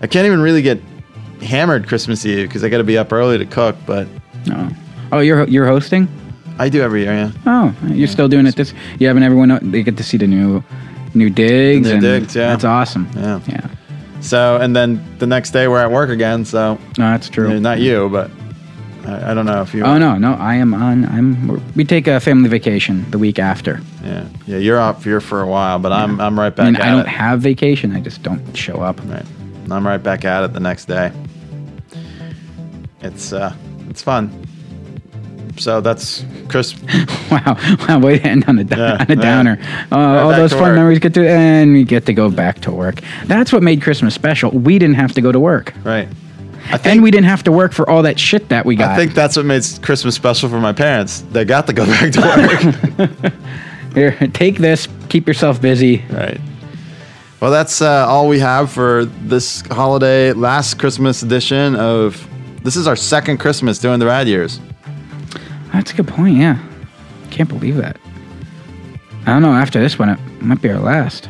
I 0.00 0.06
can't 0.06 0.26
even 0.26 0.40
really 0.40 0.62
get 0.62 0.80
hammered 1.42 1.86
Christmas 1.86 2.24
Eve 2.24 2.48
because 2.48 2.64
I 2.64 2.68
got 2.70 2.78
to 2.78 2.84
be 2.84 2.96
up 2.96 3.12
early 3.12 3.36
to 3.38 3.44
cook. 3.46 3.76
But 3.86 4.06
Oh, 4.50 4.68
oh, 5.12 5.20
you're 5.20 5.44
you're 5.48 5.66
hosting. 5.66 6.08
I 6.58 6.68
do 6.68 6.80
every 6.82 7.02
year. 7.02 7.12
Yeah. 7.12 7.30
Oh, 7.46 7.74
you're 7.88 8.06
still 8.08 8.28
doing 8.28 8.46
it 8.46 8.54
this. 8.56 8.72
You 8.98 9.08
having 9.08 9.22
everyone? 9.22 9.58
They 9.70 9.82
get 9.82 9.96
to 9.96 10.02
see 10.04 10.16
the 10.18 10.26
new, 10.26 10.62
new 11.12 11.28
digs. 11.28 11.88
New 11.88 11.94
and 11.94 12.00
digs, 12.02 12.36
yeah. 12.36 12.48
That's 12.48 12.64
awesome. 12.64 13.08
Yeah. 13.16 13.40
Yeah. 13.48 13.66
So 14.20 14.56
and 14.56 14.74
then 14.74 15.02
the 15.18 15.26
next 15.26 15.50
day 15.50 15.68
we're 15.68 15.80
at 15.84 15.90
work 15.90 16.08
again. 16.10 16.44
So 16.44 16.78
no, 16.96 17.10
that's 17.10 17.28
true. 17.28 17.60
Not 17.60 17.80
you, 17.80 18.08
but 18.10 18.30
I, 19.06 19.30
I 19.30 19.34
don't 19.34 19.46
know 19.46 19.60
if 19.62 19.74
you. 19.74 19.84
Oh 19.84 19.98
no, 19.98 20.16
no, 20.18 20.34
I 20.34 20.54
am 20.54 20.72
on. 20.74 21.04
I'm. 21.04 21.74
We 21.74 21.84
take 21.84 22.06
a 22.06 22.20
family 22.20 22.48
vacation 22.48 23.10
the 23.10 23.18
week 23.18 23.38
after. 23.38 23.80
Yeah, 24.02 24.26
yeah, 24.46 24.58
you're 24.58 24.78
up 24.80 25.02
here 25.02 25.20
for 25.20 25.42
a 25.42 25.46
while, 25.46 25.78
but 25.78 25.92
I'm 25.92 26.20
I'm 26.20 26.38
right 26.38 26.46
I 26.46 26.50
back 26.50 26.66
mean, 26.66 26.76
at 26.76 26.82
I 26.82 26.90
don't 26.90 27.00
it. 27.00 27.08
have 27.08 27.40
vacation. 27.40 27.94
I 27.94 28.00
just 28.00 28.22
don't 28.22 28.56
show 28.56 28.80
up. 28.80 29.00
Right. 29.04 29.24
I'm 29.70 29.86
right 29.86 30.02
back 30.02 30.24
at 30.24 30.44
it 30.44 30.52
the 30.52 30.60
next 30.60 30.86
day. 30.86 31.12
It's 33.02 33.32
uh, 33.32 33.54
it's 33.88 34.02
fun. 34.02 34.30
So 35.56 35.80
that's 35.80 36.24
Chris. 36.48 36.74
wow, 37.30 37.56
wow, 37.88 37.98
way 38.00 38.18
to 38.18 38.26
end 38.26 38.44
on 38.48 38.58
a, 38.58 38.62
Yeah, 38.64 38.96
on 38.98 39.06
a 39.08 39.14
yeah. 39.14 39.14
downer. 39.14 39.58
Uh, 39.92 39.96
all 39.98 40.30
those 40.30 40.52
fun 40.52 40.62
work. 40.62 40.74
memories 40.76 40.98
get 40.98 41.14
to, 41.14 41.28
and 41.28 41.72
we 41.72 41.84
get 41.84 42.06
to 42.06 42.12
go 42.14 42.28
back 42.30 42.60
to 42.62 42.72
work. 42.72 43.00
That's 43.26 43.52
what 43.52 43.62
made 43.62 43.80
Christmas 43.82 44.14
special. 44.14 44.50
We 44.50 44.78
didn't 44.78 44.96
have 44.96 45.12
to 45.12 45.20
go 45.20 45.30
to 45.30 45.38
work. 45.38 45.72
Right. 45.84 46.08
And 46.84 47.02
we 47.02 47.10
didn't 47.10 47.26
have 47.26 47.42
to 47.44 47.52
work 47.52 47.72
for 47.72 47.88
all 47.88 48.02
that 48.02 48.18
shit 48.18 48.48
that 48.48 48.64
we 48.64 48.76
got. 48.76 48.90
I 48.90 48.96
think 48.96 49.14
that's 49.14 49.36
what 49.36 49.46
made 49.46 49.64
Christmas 49.82 50.14
special 50.14 50.48
for 50.48 50.60
my 50.60 50.72
parents. 50.72 51.20
They 51.30 51.44
got 51.44 51.66
to 51.66 51.72
go 51.72 51.86
back 51.86 52.12
to 52.12 53.12
work. 53.20 53.32
Here, 53.94 54.12
take 54.32 54.58
this. 54.58 54.88
Keep 55.08 55.28
yourself 55.28 55.60
busy. 55.60 56.04
Right. 56.10 56.40
Well, 57.40 57.50
that's 57.50 57.82
uh, 57.82 58.06
all 58.08 58.28
we 58.28 58.38
have 58.40 58.72
for 58.72 59.04
this 59.04 59.60
holiday, 59.70 60.32
last 60.32 60.78
Christmas 60.78 61.22
edition 61.22 61.76
of. 61.76 62.28
This 62.62 62.76
is 62.76 62.86
our 62.86 62.96
second 62.96 63.38
Christmas 63.38 63.78
doing 63.78 64.00
the 64.00 64.06
Rad 64.06 64.26
Years. 64.26 64.58
That's 65.74 65.92
a 65.92 65.94
good 65.94 66.08
point. 66.08 66.38
Yeah, 66.38 66.58
can't 67.30 67.48
believe 67.48 67.76
that. 67.76 67.98
I 69.26 69.32
don't 69.34 69.42
know. 69.42 69.52
After 69.52 69.80
this 69.80 69.98
one, 69.98 70.08
it 70.08 70.18
might 70.40 70.62
be 70.62 70.70
our 70.70 70.78
last. 70.78 71.28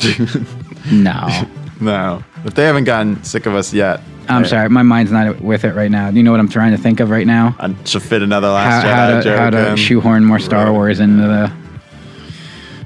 no, 0.90 1.46
No, 1.80 2.24
if 2.44 2.54
they 2.54 2.64
haven't 2.64 2.84
gotten 2.84 3.22
sick 3.22 3.46
of 3.46 3.54
us 3.54 3.72
yet, 3.72 4.00
I'm 4.28 4.44
I- 4.44 4.46
sorry. 4.46 4.68
My 4.68 4.82
mind's 4.82 5.10
not 5.12 5.40
with 5.40 5.64
it 5.64 5.74
right 5.74 5.90
now. 5.90 6.08
You 6.10 6.22
know 6.22 6.30
what 6.30 6.40
I'm 6.40 6.48
trying 6.48 6.72
to 6.72 6.78
think 6.78 7.00
of 7.00 7.10
right 7.10 7.26
now? 7.26 7.56
I 7.58 7.74
should 7.84 8.02
fit 8.02 8.22
another 8.22 8.48
last 8.48 8.84
how 8.84 8.88
Jedi 9.10 9.18
to, 9.18 9.22
joke 9.24 9.38
how 9.38 9.50
to 9.50 9.70
in. 9.70 9.76
shoehorn 9.76 10.24
more 10.24 10.38
Star 10.38 10.72
Wars 10.72 11.00
into 11.00 11.22
the. 11.22 11.52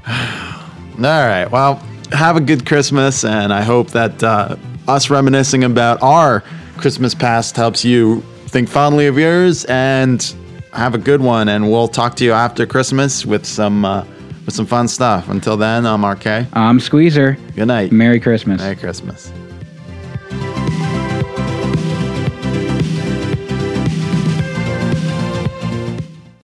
All 0.07 1.27
right. 1.27 1.45
Well, 1.49 1.75
have 2.11 2.35
a 2.37 2.41
good 2.41 2.65
Christmas, 2.65 3.23
and 3.25 3.51
I 3.51 3.61
hope 3.61 3.89
that 3.91 4.23
uh, 4.23 4.55
us 4.87 5.09
reminiscing 5.09 5.63
about 5.63 6.01
our 6.01 6.41
Christmas 6.77 7.13
past 7.15 7.55
helps 7.55 7.83
you 7.83 8.21
think 8.47 8.69
fondly 8.69 9.07
of 9.07 9.17
yours 9.17 9.65
and 9.65 10.35
have 10.73 10.93
a 10.95 10.97
good 10.97 11.21
one. 11.21 11.49
And 11.49 11.71
we'll 11.71 11.87
talk 11.87 12.15
to 12.17 12.23
you 12.23 12.31
after 12.33 12.65
Christmas 12.65 13.25
with 13.25 13.45
some 13.45 13.85
uh, 13.85 14.05
with 14.45 14.53
some 14.53 14.65
fun 14.65 14.87
stuff. 14.87 15.29
Until 15.29 15.57
then, 15.57 15.85
I'm 15.85 16.05
RK. 16.05 16.27
I'm 16.53 16.79
Squeezer. 16.79 17.37
Good 17.55 17.67
night. 17.67 17.91
Merry 17.91 18.19
Christmas. 18.19 18.61
Merry 18.61 18.75
Christmas. 18.75 19.31